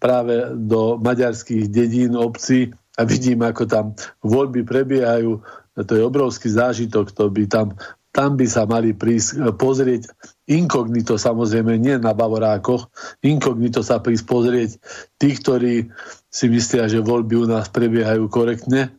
práve 0.00 0.52
do 0.58 0.98
maďarských 1.00 1.68
dedín, 1.68 2.16
obcí, 2.16 2.72
a 3.00 3.08
vidím, 3.08 3.40
ako 3.40 3.64
tam 3.64 3.86
voľby 4.20 4.68
prebiehajú. 4.68 5.40
To 5.72 5.92
je 5.96 6.04
obrovský 6.04 6.52
zážitok, 6.52 7.16
to 7.16 7.32
by 7.32 7.48
tam, 7.48 7.72
tam 8.12 8.36
by 8.36 8.44
sa 8.44 8.68
mali 8.68 8.92
prísť 8.92 9.40
e, 9.40 9.56
pozrieť 9.56 10.12
inkognito, 10.44 11.16
samozrejme 11.16 11.80
nie 11.80 11.96
na 11.96 12.12
Bavorákoch, 12.12 12.92
inkognito 13.24 13.80
sa 13.80 14.04
prísť 14.04 14.24
pozrieť 14.28 14.70
tí, 15.16 15.32
ktorí 15.32 15.88
si 16.28 16.46
myslia, 16.52 16.92
že 16.92 17.00
voľby 17.00 17.40
u 17.40 17.46
nás 17.48 17.72
prebiehajú 17.72 18.28
korektne, 18.28 18.92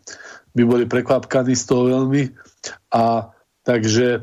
by 0.58 0.64
boli 0.66 0.86
prekvapkaní 0.90 1.54
z 1.54 1.64
toho 1.70 1.94
veľmi. 1.94 2.34
A 2.90 3.30
takže 3.62 4.08
e, 4.18 4.22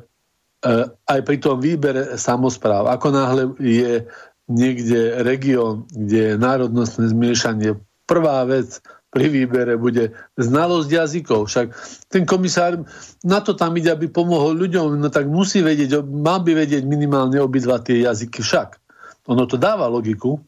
aj 0.90 1.20
pri 1.22 1.36
tom 1.38 1.62
výbere 1.62 2.18
samozpráv, 2.18 2.90
ako 2.90 3.08
náhle 3.14 3.42
je 3.62 4.10
niekde 4.50 5.22
región, 5.22 5.86
kde 5.86 6.34
je 6.34 6.42
národnostné 6.42 7.14
zmiešanie, 7.14 7.78
prvá 8.10 8.42
vec, 8.42 8.82
pri 9.10 9.26
výbere 9.26 9.74
bude 9.74 10.14
znalosť 10.38 10.88
jazykov. 10.88 11.50
Však 11.50 11.66
ten 12.06 12.22
komisár 12.22 12.86
na 13.26 13.42
to 13.42 13.58
tam 13.58 13.74
ide, 13.74 13.90
aby 13.90 14.06
pomohol 14.06 14.54
ľuďom, 14.54 15.02
no 15.02 15.08
tak 15.10 15.26
musí 15.26 15.66
vedieť, 15.66 16.06
mal 16.06 16.46
by 16.46 16.54
vedieť 16.54 16.86
minimálne 16.86 17.42
obidva 17.42 17.82
tie 17.82 18.06
jazyky 18.06 18.38
však. 18.40 18.78
Ono 19.26 19.44
to 19.50 19.58
dáva 19.58 19.90
logiku, 19.90 20.38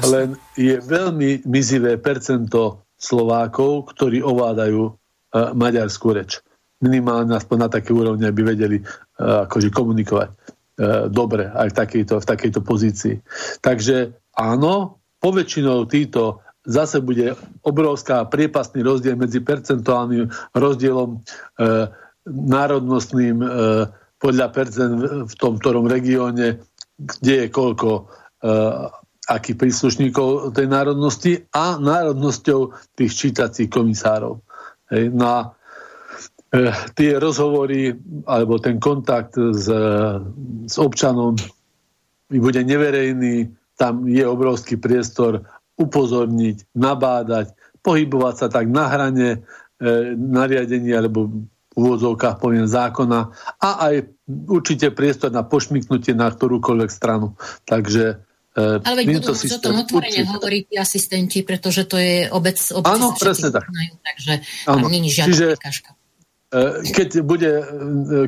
len 0.00 0.36
je 0.56 0.80
veľmi 0.80 1.44
mizivé 1.48 2.00
percento 2.00 2.84
Slovákov, 2.96 3.92
ktorí 3.92 4.22
ovládajú 4.22 4.82
uh, 4.88 4.94
maďarskú 5.52 6.16
reč. 6.16 6.40
Minimálne 6.80 7.34
aspoň 7.36 7.56
na 7.58 7.68
také 7.68 7.90
úrovni, 7.92 8.24
aby 8.24 8.40
vedeli 8.46 8.78
uh, 8.80 9.44
akože 9.48 9.68
komunikovať 9.68 10.28
uh, 10.32 10.36
dobre 11.12 11.50
aj 11.50 11.68
v 11.72 11.76
takejto, 11.76 12.14
v 12.22 12.28
takejto 12.28 12.60
pozícii. 12.64 13.14
Takže 13.60 14.16
áno, 14.38 15.02
poväčšinou 15.20 15.84
títo 15.90 16.40
zase 16.66 17.02
bude 17.02 17.34
obrovská 17.66 18.24
priepastný 18.24 18.86
rozdiel 18.86 19.18
medzi 19.18 19.42
percentuálnym 19.42 20.30
rozdielom 20.54 21.18
e, 21.18 21.18
národnostným 22.30 23.36
e, 23.42 23.46
podľa 24.22 24.48
percent 24.54 24.94
v 25.26 25.34
tom 25.34 25.58
ktorom 25.58 25.90
regióne, 25.90 26.62
kde 26.94 27.34
je 27.34 27.46
koľko 27.50 27.90
e, 27.90 28.02
akých 29.26 29.58
príslušníkov 29.58 30.54
tej 30.54 30.66
národnosti 30.70 31.32
a 31.50 31.78
národnosťou 31.78 32.74
tých 32.94 33.12
čítacích 33.14 33.70
komisárov. 33.70 34.38
Hej, 34.94 35.10
no 35.10 35.26
e, 36.54 36.70
tie 36.94 37.18
rozhovory 37.18 37.90
alebo 38.30 38.62
ten 38.62 38.78
kontakt 38.78 39.34
s, 39.34 39.66
s 40.66 40.76
občanom 40.78 41.34
bude 42.30 42.62
neverejný, 42.62 43.50
tam 43.76 44.06
je 44.06 44.22
obrovský 44.22 44.78
priestor 44.78 45.42
upozorniť, 45.78 46.72
nabádať, 46.76 47.56
pohybovať 47.82 48.34
sa 48.38 48.46
tak 48.48 48.70
na 48.70 48.86
hrane 48.86 49.28
e, 49.32 49.38
nariadenia 50.14 51.02
alebo 51.02 51.48
v 51.72 51.80
úvodzovkách 51.80 52.36
poviem 52.36 52.68
zákona 52.68 53.32
a 53.58 53.68
aj 53.88 53.94
určite 54.28 54.92
priestor 54.92 55.32
na 55.32 55.40
pošmiknutie 55.40 56.12
na 56.12 56.28
ktorúkoľvek 56.28 56.90
stranu. 56.92 57.34
Takže 57.64 58.20
e, 58.52 58.62
ale 58.84 59.02
veď 59.02 59.24
budú 59.24 59.32
o 59.32 59.60
tom 59.60 59.80
otvorene 59.80 60.22
hovoriť 60.28 60.64
asistenti, 60.76 61.40
pretože 61.40 61.88
to 61.88 61.96
je 61.96 62.28
obec, 62.28 62.60
obec 62.76 62.92
Áno, 62.92 63.16
presne 63.16 63.48
tak. 63.48 63.64
Takže 63.72 64.32
nie 64.92 65.08
je 65.08 65.12
žiadna 65.16 65.28
Čiže, 65.32 65.46
prekažka. 65.56 65.90
E, 66.52 66.84
keď 66.92 67.24
bude, 67.24 67.48
e, 67.48 67.64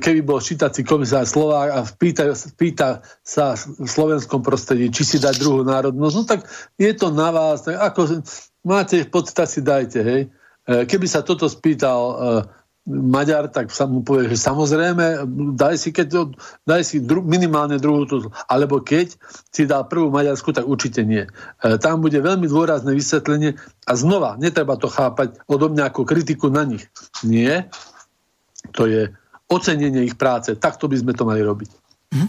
keby 0.00 0.24
bol 0.24 0.40
čítací 0.40 0.80
komisár 0.80 1.28
Slovák 1.28 1.68
a 1.68 1.84
pýta, 1.84 2.32
pýta 2.56 3.04
sa 3.20 3.52
v 3.52 3.84
slovenskom 3.84 4.40
prostredí, 4.40 4.88
či 4.88 5.04
si 5.04 5.16
dať 5.20 5.36
druhú 5.36 5.60
národnosť, 5.60 6.14
no 6.16 6.24
tak 6.24 6.48
je 6.80 6.88
to 6.96 7.12
na 7.12 7.28
vás, 7.28 7.68
tak 7.68 7.76
ako 7.76 8.24
máte 8.64 9.04
pocit, 9.12 9.36
si 9.44 9.60
dajte, 9.60 10.00
hej. 10.00 10.22
E, 10.64 10.88
keby 10.88 11.04
sa 11.04 11.20
toto 11.20 11.44
spýtal 11.52 12.16
Maďar, 12.88 13.48
tak 13.48 13.72
sa 13.72 13.88
mu 13.88 14.04
povie, 14.04 14.28
že 14.32 14.40
samozrejme, 14.40 15.24
daj 15.56 15.76
si, 15.80 15.88
keď, 15.92 16.32
daj 16.68 16.84
si 16.84 17.00
dru, 17.04 17.24
minimálne 17.24 17.80
druhú 17.80 18.04
tú, 18.04 18.16
alebo 18.48 18.80
keď 18.80 19.16
si 19.52 19.68
dal 19.68 19.88
prvú 19.88 20.12
Maďarsku, 20.12 20.52
tak 20.52 20.68
určite 20.68 21.00
nie. 21.00 21.24
Tam 21.80 22.04
bude 22.04 22.20
veľmi 22.20 22.44
dôrazné 22.44 22.92
vysvetlenie 22.92 23.56
a 23.88 23.92
znova, 23.96 24.36
netreba 24.36 24.76
to 24.76 24.92
chápať 24.92 25.40
odo 25.48 25.72
mňa 25.72 25.88
ako 25.88 26.04
kritiku 26.04 26.52
na 26.52 26.68
nich. 26.68 26.84
Nie, 27.24 27.72
to 28.74 28.90
je 28.90 29.06
ocenenie 29.48 30.02
ich 30.04 30.18
práce. 30.18 30.52
Takto 30.58 30.90
by 30.90 30.96
sme 30.98 31.12
to 31.14 31.22
mali 31.22 31.40
robiť. 31.40 31.70
Mhm. 32.14 32.28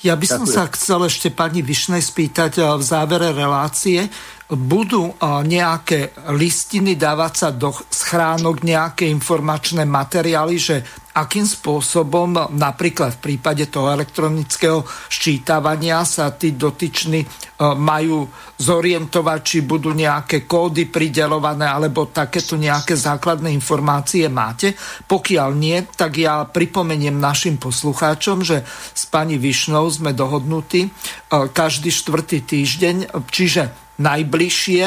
Ja 0.00 0.16
by 0.16 0.26
som 0.26 0.42
Ďakujem. 0.48 0.56
sa 0.56 0.72
chcel 0.72 1.00
ešte 1.06 1.28
pani 1.28 1.60
Višnej 1.60 2.00
spýtať 2.00 2.52
eh, 2.58 2.64
v 2.66 2.82
závere 2.82 3.30
relácie. 3.36 4.08
Budú 4.50 5.12
eh, 5.12 5.14
nejaké 5.44 6.16
listiny 6.34 6.96
dávať 6.96 7.32
sa 7.36 7.48
do 7.52 7.70
schránok, 7.70 8.64
nejaké 8.64 9.06
informačné 9.06 9.84
materiály, 9.84 10.56
že 10.56 10.76
akým 11.10 11.42
spôsobom 11.42 12.54
napríklad 12.54 13.18
v 13.18 13.34
prípade 13.34 13.66
toho 13.66 13.90
elektronického 13.90 14.86
ščítavania 15.10 16.06
sa 16.06 16.30
tí 16.30 16.54
dotyční 16.54 17.26
majú 17.60 18.30
zorientovať, 18.56 19.40
či 19.42 19.58
budú 19.66 19.90
nejaké 19.90 20.46
kódy 20.46 20.86
pridelované 20.86 21.66
alebo 21.66 22.08
takéto 22.08 22.54
nejaké 22.54 22.94
základné 22.94 23.50
informácie 23.50 24.30
máte. 24.30 24.78
Pokiaľ 25.04 25.50
nie, 25.56 25.82
tak 25.84 26.16
ja 26.16 26.46
pripomeniem 26.46 27.18
našim 27.18 27.58
poslucháčom, 27.58 28.46
že 28.46 28.62
s 28.94 29.04
pani 29.10 29.36
Višnou 29.36 29.90
sme 29.90 30.14
dohodnutí 30.14 30.88
každý 31.30 31.90
štvrtý 31.90 32.46
týždeň, 32.46 32.96
čiže 33.28 33.96
najbližšie 34.00 34.84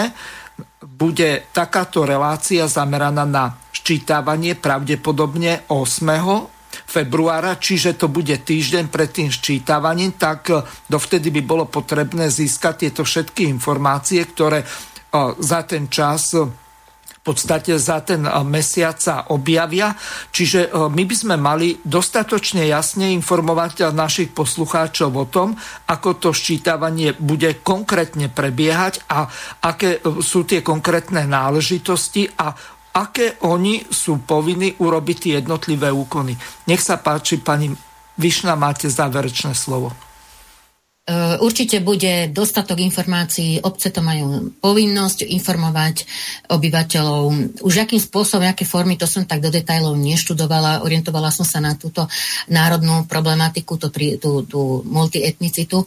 bude 0.84 1.46
takáto 1.52 2.04
relácia 2.04 2.68
zameraná 2.68 3.28
na 3.28 3.46
ščítavanie 3.84 4.56
pravdepodobne 4.56 5.68
8 5.68 6.88
februára, 6.88 7.60
čiže 7.60 8.00
to 8.00 8.08
bude 8.08 8.32
týždeň 8.32 8.88
pred 8.88 9.12
tým 9.12 9.28
ščítavaním, 9.28 10.16
tak 10.16 10.48
dovtedy 10.88 11.36
by 11.36 11.42
bolo 11.44 11.68
potrebné 11.68 12.32
získať 12.32 12.88
tieto 12.88 13.04
všetky 13.04 13.44
informácie, 13.52 14.24
ktoré 14.24 14.64
za 15.38 15.68
ten 15.68 15.92
čas 15.92 16.32
v 17.24 17.32
podstate 17.32 17.80
za 17.80 18.04
ten 18.04 18.28
mesiac 18.44 19.00
sa 19.00 19.32
objavia. 19.32 19.96
Čiže 20.36 20.76
my 20.92 21.04
by 21.08 21.16
sme 21.16 21.36
mali 21.40 21.80
dostatočne 21.80 22.68
jasne 22.68 23.16
informovať 23.16 23.96
našich 23.96 24.36
poslucháčov 24.36 25.12
o 25.16 25.26
tom, 25.32 25.56
ako 25.88 26.20
to 26.20 26.30
ščítavanie 26.36 27.16
bude 27.16 27.64
konkrétne 27.64 28.28
prebiehať 28.28 29.08
a 29.08 29.24
aké 29.64 30.04
sú 30.20 30.44
tie 30.44 30.60
konkrétne 30.60 31.24
náležitosti 31.24 32.28
a 32.28 32.52
aké 32.94 33.42
oni 33.42 33.84
sú 33.90 34.22
povinní 34.22 34.78
urobiť 34.78 35.18
tie 35.18 35.32
jednotlivé 35.42 35.90
úkony. 35.90 36.38
Nech 36.70 36.82
sa 36.82 37.02
páči, 37.02 37.42
pani 37.42 37.74
Višna, 38.14 38.54
máte 38.54 38.86
záverečné 38.94 39.58
slovo. 39.58 39.90
E, 41.04 41.36
určite 41.44 41.84
bude 41.84 42.32
dostatok 42.32 42.80
informácií, 42.80 43.60
obce 43.60 43.92
to 43.92 44.00
majú 44.00 44.56
povinnosť 44.64 45.28
informovať 45.36 46.08
obyvateľov. 46.48 47.24
Už 47.60 47.74
akým 47.84 48.00
spôsobom, 48.00 48.48
aké 48.48 48.64
formy, 48.64 48.96
to 48.96 49.04
som 49.04 49.28
tak 49.28 49.44
do 49.44 49.52
detajlov 49.52 50.00
neštudovala, 50.00 50.80
orientovala 50.80 51.28
som 51.28 51.44
sa 51.44 51.60
na 51.60 51.76
túto 51.76 52.08
národnú 52.48 53.04
problematiku, 53.04 53.76
tú, 53.76 53.92
tú, 54.16 54.48
tú 54.48 54.62
multietnicitu, 54.88 55.84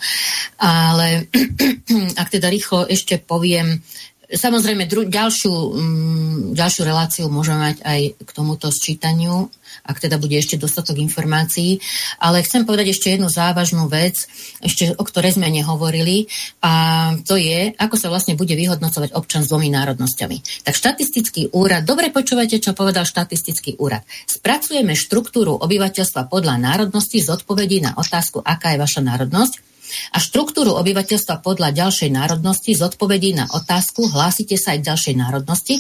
ale 0.61 1.33
ak 2.21 2.29
teda 2.29 2.53
rýchlo 2.53 2.85
ešte 2.85 3.17
poviem, 3.17 3.81
Samozrejme, 4.27 4.91
dru- 4.91 5.07
ďalšiu, 5.07 5.53
mm, 5.55 6.59
ďalšiu 6.59 6.83
reláciu 6.83 7.25
môžeme 7.31 7.71
mať 7.71 7.77
aj 7.87 8.01
k 8.19 8.31
tomuto 8.35 8.75
sčítaniu, 8.75 9.47
ak 9.87 10.03
teda 10.03 10.19
bude 10.19 10.35
ešte 10.35 10.59
dostatok 10.59 10.99
informácií. 10.99 11.79
Ale 12.19 12.43
chcem 12.43 12.67
povedať 12.67 12.91
ešte 12.91 13.15
jednu 13.15 13.31
závažnú 13.31 13.87
vec, 13.87 14.19
ešte 14.59 14.99
o 14.99 15.05
ktorej 15.07 15.39
sme 15.39 15.47
nehovorili, 15.47 16.27
a 16.59 17.15
to 17.23 17.39
je, 17.39 17.71
ako 17.79 17.95
sa 17.95 18.11
vlastne 18.11 18.35
bude 18.35 18.51
vyhodnocovať 18.59 19.15
občan 19.15 19.47
s 19.47 19.51
dvomi 19.55 19.71
národnosťami. 19.71 20.67
Tak 20.67 20.75
štatistický 20.75 21.55
úrad, 21.55 21.87
dobre 21.87 22.11
počúvate, 22.11 22.59
čo 22.59 22.75
povedal 22.75 23.07
štatistický 23.07 23.79
úrad. 23.79 24.03
Spracujeme 24.27 24.99
štruktúru 24.99 25.55
obyvateľstva 25.55 26.27
podľa 26.27 26.59
národnosti 26.59 27.23
z 27.23 27.31
odpovedí 27.31 27.79
na 27.79 27.95
otázku, 27.95 28.43
aká 28.43 28.75
je 28.75 28.83
vaša 28.83 29.07
národnosť 29.07 29.76
a 30.13 30.19
štruktúru 30.19 30.75
obyvateľstva 30.79 31.43
podľa 31.43 31.73
ďalšej 31.73 32.11
národnosti 32.13 32.73
z 32.75 32.83
odpovedí 32.83 33.37
na 33.37 33.47
otázku 33.51 34.11
hlásite 34.11 34.59
sa 34.59 34.75
aj 34.75 34.87
ďalšej 34.87 35.15
národnosti, 35.17 35.75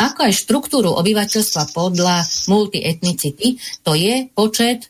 ako 0.00 0.18
aj 0.28 0.32
štruktúru 0.34 0.90
obyvateľstva 0.98 1.74
podľa 1.74 2.24
multietnicity, 2.50 3.58
to 3.82 3.92
je 3.98 4.30
počet 4.32 4.86
e, 4.86 4.88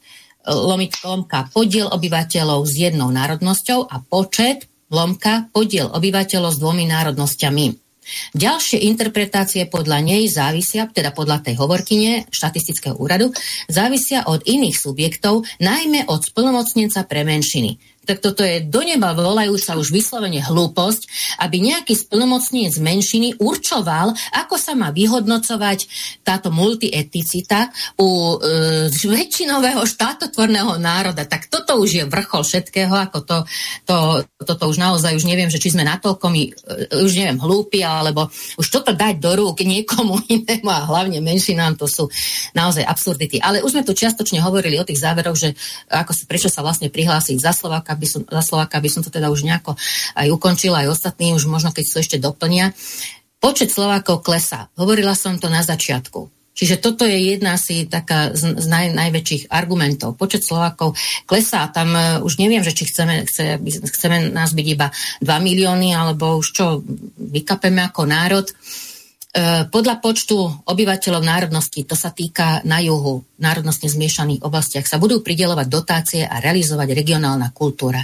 lomiť 0.53 0.91
lomka 1.05 1.49
podiel 1.53 1.89
obyvateľov 1.89 2.65
s 2.67 2.73
jednou 2.77 3.09
národnosťou 3.09 3.89
a 3.89 3.97
počet 4.05 4.69
lomka 4.89 5.49
podiel 5.53 5.89
obyvateľov 5.93 6.51
s 6.53 6.61
dvomi 6.61 6.85
národnosťami. 6.89 7.89
Ďalšie 8.33 8.89
interpretácie 8.89 9.69
podľa 9.69 10.01
nej 10.01 10.25
závisia, 10.33 10.89
teda 10.89 11.13
podľa 11.13 11.45
tej 11.45 11.61
hovorkyne 11.61 12.25
štatistického 12.33 12.97
úradu, 12.97 13.37
závisia 13.69 14.25
od 14.25 14.41
iných 14.49 14.77
subjektov, 14.81 15.45
najmä 15.61 16.09
od 16.09 16.25
splnomocnenca 16.25 17.05
pre 17.05 17.29
menšiny 17.29 17.77
tak 18.09 18.25
toto 18.25 18.41
je 18.41 18.65
do 18.65 18.81
neba 18.81 19.13
volajúca 19.13 19.77
už 19.77 19.93
vyslovene 19.93 20.41
hlúposť, 20.41 21.37
aby 21.45 21.61
nejaký 21.61 21.93
splnomocnenie 21.93 22.73
z 22.73 22.81
menšiny 22.81 23.29
určoval, 23.37 24.17
ako 24.33 24.57
sa 24.57 24.73
má 24.73 24.89
vyhodnocovať 24.89 25.85
táto 26.25 26.49
multietnicita 26.49 27.69
u 28.01 28.41
e, 28.41 28.89
väčšinového 28.89 29.85
štátotvorného 29.85 30.81
národa. 30.81 31.29
Tak 31.29 31.53
toto 31.53 31.77
už 31.85 31.91
je 32.01 32.05
vrchol 32.09 32.41
všetkého, 32.49 32.97
ako 32.97 33.19
to, 33.29 33.37
to, 33.85 33.97
toto 34.41 34.65
už 34.73 34.81
naozaj 34.81 35.13
už 35.13 35.29
neviem, 35.29 35.53
že 35.53 35.61
či 35.61 35.77
sme 35.77 35.85
natoľko 35.85 36.33
my, 36.33 36.43
e, 36.49 36.53
už 37.05 37.13
neviem, 37.13 37.37
hlúpi, 37.37 37.85
alebo 37.85 38.33
už 38.57 38.67
toto 38.73 38.97
dať 38.97 39.21
do 39.21 39.37
rúk 39.37 39.61
niekomu 39.61 40.17
inému 40.33 40.71
a 40.73 40.89
hlavne 40.89 41.21
menšinám, 41.21 41.77
to 41.77 41.85
sú 41.85 42.09
naozaj 42.57 42.89
absurdity. 42.89 43.37
Ale 43.37 43.61
už 43.61 43.77
sme 43.77 43.85
tu 43.85 43.93
čiastočne 43.93 44.41
hovorili 44.41 44.81
o 44.81 44.89
tých 44.89 45.05
záveroch, 45.05 45.37
že 45.37 45.53
ako, 45.93 46.25
prečo 46.25 46.49
sa 46.49 46.65
vlastne 46.65 46.89
prihlásiť 46.89 47.37
za 47.37 47.53
Slováka, 47.53 47.98
by 47.99 48.07
som, 48.07 48.23
za 48.25 48.43
Slováka 48.43 48.79
by 48.79 48.89
som 48.89 49.03
to 49.03 49.11
teda 49.11 49.29
už 49.29 49.43
nejako 49.43 49.75
aj 50.15 50.29
ukončila, 50.31 50.87
aj 50.87 50.95
ostatní 50.95 51.35
už 51.35 51.51
možno 51.51 51.75
keď 51.75 51.85
to 51.85 51.99
ešte 51.99 52.17
doplnia. 52.23 52.71
Počet 53.39 53.71
Slovákov 53.71 54.23
klesá. 54.23 54.71
Hovorila 54.79 55.15
som 55.15 55.39
to 55.39 55.51
na 55.51 55.63
začiatku. 55.63 56.31
Čiže 56.59 56.83
toto 56.83 57.07
je 57.07 57.39
jedna 57.39 57.55
asi 57.55 57.87
taká 57.87 58.35
z, 58.35 58.59
z 58.59 58.67
naj, 58.67 58.91
najväčších 58.91 59.47
argumentov. 59.47 60.19
Počet 60.19 60.43
Slovákov 60.43 60.99
klesá. 61.23 61.71
Tam 61.71 61.95
uh, 61.95 62.19
už 62.19 62.43
neviem, 62.43 62.67
že 62.67 62.75
či 62.75 62.91
chceme, 62.91 63.23
chce, 63.31 63.63
chceme 63.95 64.35
nás 64.35 64.51
byť 64.51 64.67
iba 64.67 64.91
2 65.23 65.27
milióny, 65.39 65.95
alebo 65.95 66.35
už 66.35 66.47
čo 66.51 66.83
vykapeme 67.15 67.79
ako 67.87 68.11
národ. 68.11 68.51
Uh, 68.51 68.88
podľa 69.69 70.01
počtu 70.03 70.37
obyvateľov 70.67 71.23
národnosti, 71.23 71.85
to 71.85 71.95
sa 71.95 72.11
týka 72.11 72.63
na 72.67 72.83
juhu, 72.83 73.23
národnostne 73.39 73.87
zmiešaných 73.87 74.43
oblastiach, 74.43 74.87
sa 74.87 74.99
budú 74.99 75.23
pridelovať 75.23 75.67
dotácie 75.67 76.23
a 76.27 76.43
realizovať 76.43 76.95
regionálna 76.95 77.55
kultúra. 77.55 78.03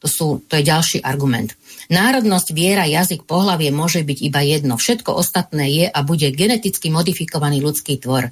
To, 0.00 0.08
sú, 0.08 0.26
to 0.48 0.56
je 0.56 0.64
ďalší 0.64 0.98
argument. 1.04 1.52
Národnosť, 1.92 2.54
viera, 2.56 2.88
jazyk, 2.88 3.28
pohlavie 3.28 3.68
môže 3.74 4.00
byť 4.00 4.18
iba 4.24 4.40
jedno. 4.40 4.78
Všetko 4.80 5.10
ostatné 5.12 5.66
je 5.68 5.86
a 5.90 5.98
bude 6.06 6.30
geneticky 6.32 6.88
modifikovaný 6.88 7.60
ľudský 7.60 8.00
tvor. 8.00 8.30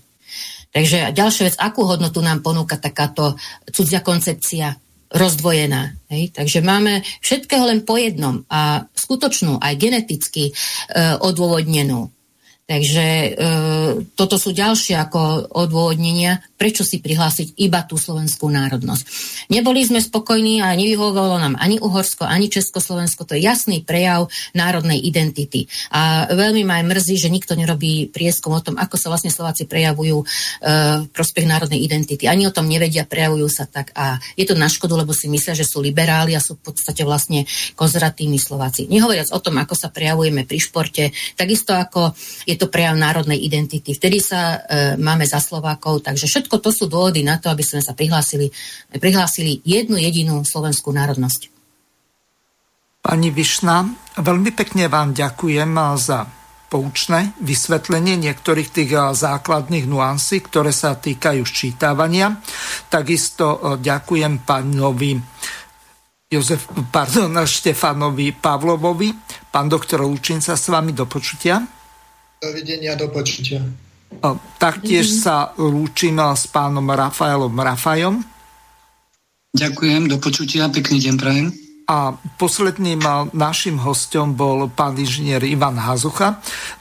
Takže 0.73 1.13
ďalšia 1.17 1.53
vec, 1.53 1.57
akú 1.57 1.85
hodnotu 1.89 2.21
nám 2.21 2.45
ponúka 2.45 2.77
takáto 2.77 3.35
cudzia 3.73 4.05
koncepcia, 4.05 4.77
rozdvojená. 5.09 5.97
Hej? 6.13 6.37
Takže 6.37 6.61
máme 6.61 7.01
všetkého 7.25 7.65
len 7.65 7.81
po 7.85 7.97
jednom 7.97 8.45
a 8.53 8.85
skutočnú, 8.93 9.57
aj 9.57 9.75
geneticky 9.81 10.53
e, 10.53 10.53
odôvodnenú. 11.25 12.13
Takže 12.69 13.07
e, 13.09 13.31
toto 14.13 14.37
sú 14.37 14.53
ďalšie 14.53 15.01
ako 15.01 15.49
odôvodnenia, 15.57 16.45
prečo 16.61 16.85
si 16.85 17.01
prihlásiť 17.01 17.57
iba 17.65 17.81
tú 17.89 17.97
slovenskú 17.97 18.45
národnosť. 18.53 19.05
Neboli 19.49 19.89
sme 19.89 20.05
spokojní 20.05 20.61
a 20.61 20.77
nevyhovovalo 20.77 21.41
nám 21.41 21.57
ani 21.57 21.81
Uhorsko, 21.81 22.29
ani 22.29 22.53
Československo. 22.53 23.25
To 23.25 23.33
je 23.33 23.49
jasný 23.49 23.81
prejav 23.89 24.29
národnej 24.53 25.01
identity. 25.01 25.65
A 25.97 26.29
veľmi 26.29 26.69
ma 26.69 26.85
aj 26.85 26.93
mrzí, 26.93 27.17
že 27.17 27.33
nikto 27.33 27.57
nerobí 27.57 28.13
prieskum 28.13 28.53
o 28.53 28.61
tom, 28.61 28.77
ako 28.77 29.01
sa 29.01 29.09
vlastne 29.09 29.33
Slováci 29.33 29.65
prejavujú 29.65 30.21
e, 30.21 30.27
v 31.01 31.09
prospech 31.09 31.49
národnej 31.49 31.81
identity. 31.81 32.29
Ani 32.29 32.45
o 32.45 32.53
tom 32.53 32.69
nevedia, 32.69 33.09
prejavujú 33.09 33.49
sa 33.49 33.65
tak. 33.65 33.97
A 33.97 34.21
je 34.37 34.45
to 34.45 34.53
na 34.53 34.69
škodu, 34.69 34.93
lebo 34.93 35.17
si 35.17 35.33
myslia, 35.33 35.57
že 35.57 35.65
sú 35.65 35.81
liberáli 35.81 36.37
a 36.37 36.45
sú 36.45 36.61
v 36.61 36.69
podstate 36.69 37.01
vlastne 37.01 37.49
konzervatívni 37.81 38.37
Slováci. 38.37 38.93
Nehovoriac 38.93 39.33
o 39.33 39.41
tom, 39.41 39.57
ako 39.57 39.73
sa 39.73 39.89
prejavujeme 39.89 40.45
pri 40.45 40.61
športe, 40.61 41.17
takisto 41.33 41.73
ako 41.73 42.13
je 42.45 42.58
to 42.59 42.67
prejav 42.67 42.99
národnej 42.99 43.39
identity. 43.39 43.95
Vtedy 43.95 44.19
sa 44.19 44.59
e, 44.59 44.99
máme 44.99 45.23
za 45.25 45.39
Slovákov, 45.39 46.03
takže 46.03 46.27
všetko 46.27 46.59
to 46.59 46.75
sú 46.75 46.91
dôvody 46.91 47.23
na 47.23 47.39
to, 47.39 47.49
aby 47.49 47.63
sme 47.63 47.79
sa 47.79 47.95
prihlásili, 47.95 48.51
prihlásili 48.91 49.63
jednu 49.63 49.97
jedinú 49.97 50.43
slovenskú 50.43 50.91
národnosť. 50.91 51.55
Pani 52.99 53.31
Višna, 53.31 53.89
veľmi 54.19 54.51
pekne 54.53 54.91
vám 54.91 55.15
ďakujem 55.15 55.71
za 55.97 56.27
poučné 56.69 57.33
vysvetlenie 57.41 58.21
niektorých 58.21 58.69
tých 58.69 58.91
e, 58.93 58.99
základných 59.17 59.87
nuansí, 59.89 60.43
ktoré 60.45 60.75
sa 60.75 60.99
týkajú 60.99 61.47
ščítavania. 61.47 62.43
Takisto 62.93 63.47
e, 63.55 63.59
ďakujem 63.81 64.45
pánovi 64.45 65.17
Jozef, 66.29 66.69
pardon, 66.93 67.33
Štefanovi 67.49 68.37
Pavlovovi. 68.37 69.09
Pán 69.49 69.67
doktor 69.73 70.05
Lučin 70.05 70.45
sa 70.45 70.61
s 70.61 70.69
vami 70.69 70.93
do 70.93 71.09
počutia. 71.09 71.78
Dovidenia, 72.39 72.95
do 72.95 73.11
počutia. 73.11 73.59
Taktiež 74.63 75.11
mm-hmm. 75.11 75.23
sa 75.27 75.53
lúčim 75.59 76.17
s 76.17 76.47
pánom 76.47 76.87
Rafaelom 76.87 77.53
Rafajom. 77.53 78.23
Ďakujem, 79.59 80.07
do 80.07 80.23
počutia, 80.23 80.71
pekný 80.71 81.03
deň 81.03 81.15
prajem. 81.19 81.51
A 81.89 82.15
posledným 82.39 83.01
našim 83.35 83.81
hostom 83.81 84.39
bol 84.39 84.69
pán 84.71 84.95
inžinier 85.01 85.43
Ivan 85.43 85.81
Hazucha. 85.81 86.39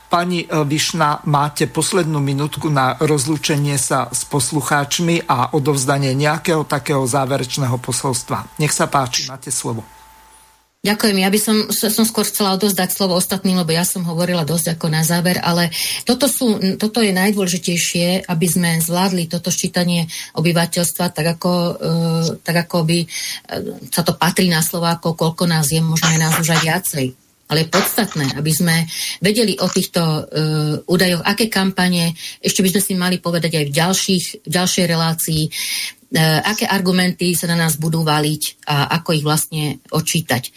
Pani 0.08 0.48
Višna, 0.48 1.26
máte 1.28 1.68
poslednú 1.68 2.24
minútku 2.24 2.72
na 2.72 2.96
rozlúčenie 3.00 3.76
sa 3.76 4.08
s 4.14 4.24
poslucháčmi 4.30 5.26
a 5.28 5.52
odovzdanie 5.52 6.16
nejakého 6.16 6.64
takého 6.64 7.04
záverečného 7.04 7.76
posolstva. 7.80 8.56
Nech 8.60 8.72
sa 8.72 8.88
páči, 8.88 9.28
máte 9.28 9.52
slovo. 9.52 9.84
Ďakujem. 10.86 11.18
Ja 11.26 11.34
by 11.34 11.40
som, 11.42 11.58
som 11.74 12.06
skôr 12.06 12.22
chcela 12.30 12.54
odozdať 12.54 12.94
slovo 12.94 13.18
ostatným, 13.18 13.58
lebo 13.58 13.74
ja 13.74 13.82
som 13.82 14.06
hovorila 14.06 14.46
dosť 14.46 14.78
ako 14.78 14.94
na 14.94 15.02
záver, 15.02 15.42
ale 15.42 15.74
toto, 16.06 16.30
sú, 16.30 16.78
toto 16.78 17.02
je 17.02 17.18
najdôležitejšie, 17.18 18.30
aby 18.30 18.46
sme 18.46 18.78
zvládli 18.78 19.26
toto 19.26 19.50
ščítanie 19.50 20.06
obyvateľstva, 20.38 21.06
tak 21.10 21.26
ako, 21.34 21.52
e, 21.52 22.42
tak 22.46 22.70
ako 22.70 22.86
by 22.86 23.00
e, 23.02 23.08
sa 23.90 24.06
to 24.06 24.14
patrí 24.14 24.54
na 24.54 24.62
Slovákov, 24.62 25.18
koľko 25.18 25.50
nás 25.50 25.66
je, 25.74 25.82
možno 25.82 26.14
je 26.14 26.22
nás 26.22 26.38
už 26.38 26.54
aj 26.54 26.62
viacej. 26.62 27.08
Ale 27.48 27.64
je 27.64 27.74
podstatné, 27.74 28.26
aby 28.36 28.52
sme 28.52 28.76
vedeli 29.24 29.56
o 29.56 29.72
týchto 29.72 30.04
uh, 30.04 30.84
údajoch, 30.84 31.24
aké 31.24 31.48
kampane, 31.48 32.12
ešte 32.44 32.60
by 32.60 32.76
sme 32.76 32.82
si 32.84 32.94
mali 33.00 33.24
povedať 33.24 33.56
aj 33.56 33.66
v 33.72 33.72
ďalších, 33.72 34.26
v 34.44 34.52
ďalšej 34.52 34.84
relácii, 34.84 35.44
E, 35.48 35.97
aké 36.16 36.64
argumenty 36.64 37.36
sa 37.36 37.52
na 37.52 37.60
nás 37.60 37.76
budú 37.76 38.04
valiť 38.08 38.64
a 38.64 38.96
ako 39.02 39.10
ich 39.12 39.26
vlastne 39.26 39.84
odčítať. 39.92 40.52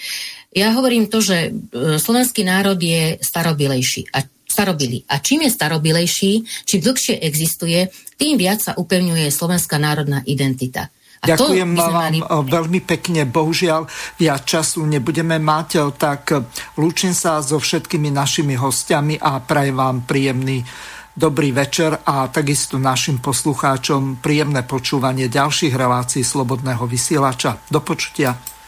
Ja 0.50 0.74
hovorím 0.74 1.06
to, 1.06 1.22
že 1.22 1.50
e, 1.50 1.50
slovenský 1.98 2.42
národ 2.42 2.78
je 2.78 3.22
starobilejší 3.22 4.10
a 4.10 4.26
starobilý. 4.50 5.06
A 5.06 5.22
čím 5.22 5.46
je 5.46 5.54
starobilejší, 5.54 6.32
čím 6.66 6.80
dlhšie 6.82 7.22
existuje, 7.22 7.86
tým 8.18 8.34
viac 8.34 8.58
sa 8.58 8.74
upevňuje 8.74 9.30
slovenská 9.30 9.78
národná 9.78 10.26
identita. 10.26 10.90
A 11.22 11.30
Ďakujem 11.30 11.70
vám 11.78 11.94
mali... 11.94 12.18
E, 12.18 12.26
veľmi 12.26 12.80
pekne. 12.82 13.30
Bohužiaľ, 13.30 13.86
viac 14.18 14.42
času 14.42 14.82
nebudeme 14.90 15.38
mať, 15.38 15.94
tak 15.94 16.34
lúčim 16.74 17.14
sa 17.14 17.38
so 17.42 17.62
všetkými 17.62 18.10
našimi 18.10 18.58
hostiami 18.58 19.22
a 19.22 19.38
prajem 19.38 19.78
vám 19.78 20.02
príjemný 20.02 20.66
Dobrý 21.20 21.52
večer 21.52 22.00
a 22.08 22.32
takisto 22.32 22.80
našim 22.80 23.20
poslucháčom 23.20 24.24
príjemné 24.24 24.64
počúvanie 24.64 25.28
ďalších 25.28 25.76
relácií 25.76 26.24
Slobodného 26.24 26.80
vysielača. 26.88 27.60
Do 27.68 27.84
počutia. 27.84 28.40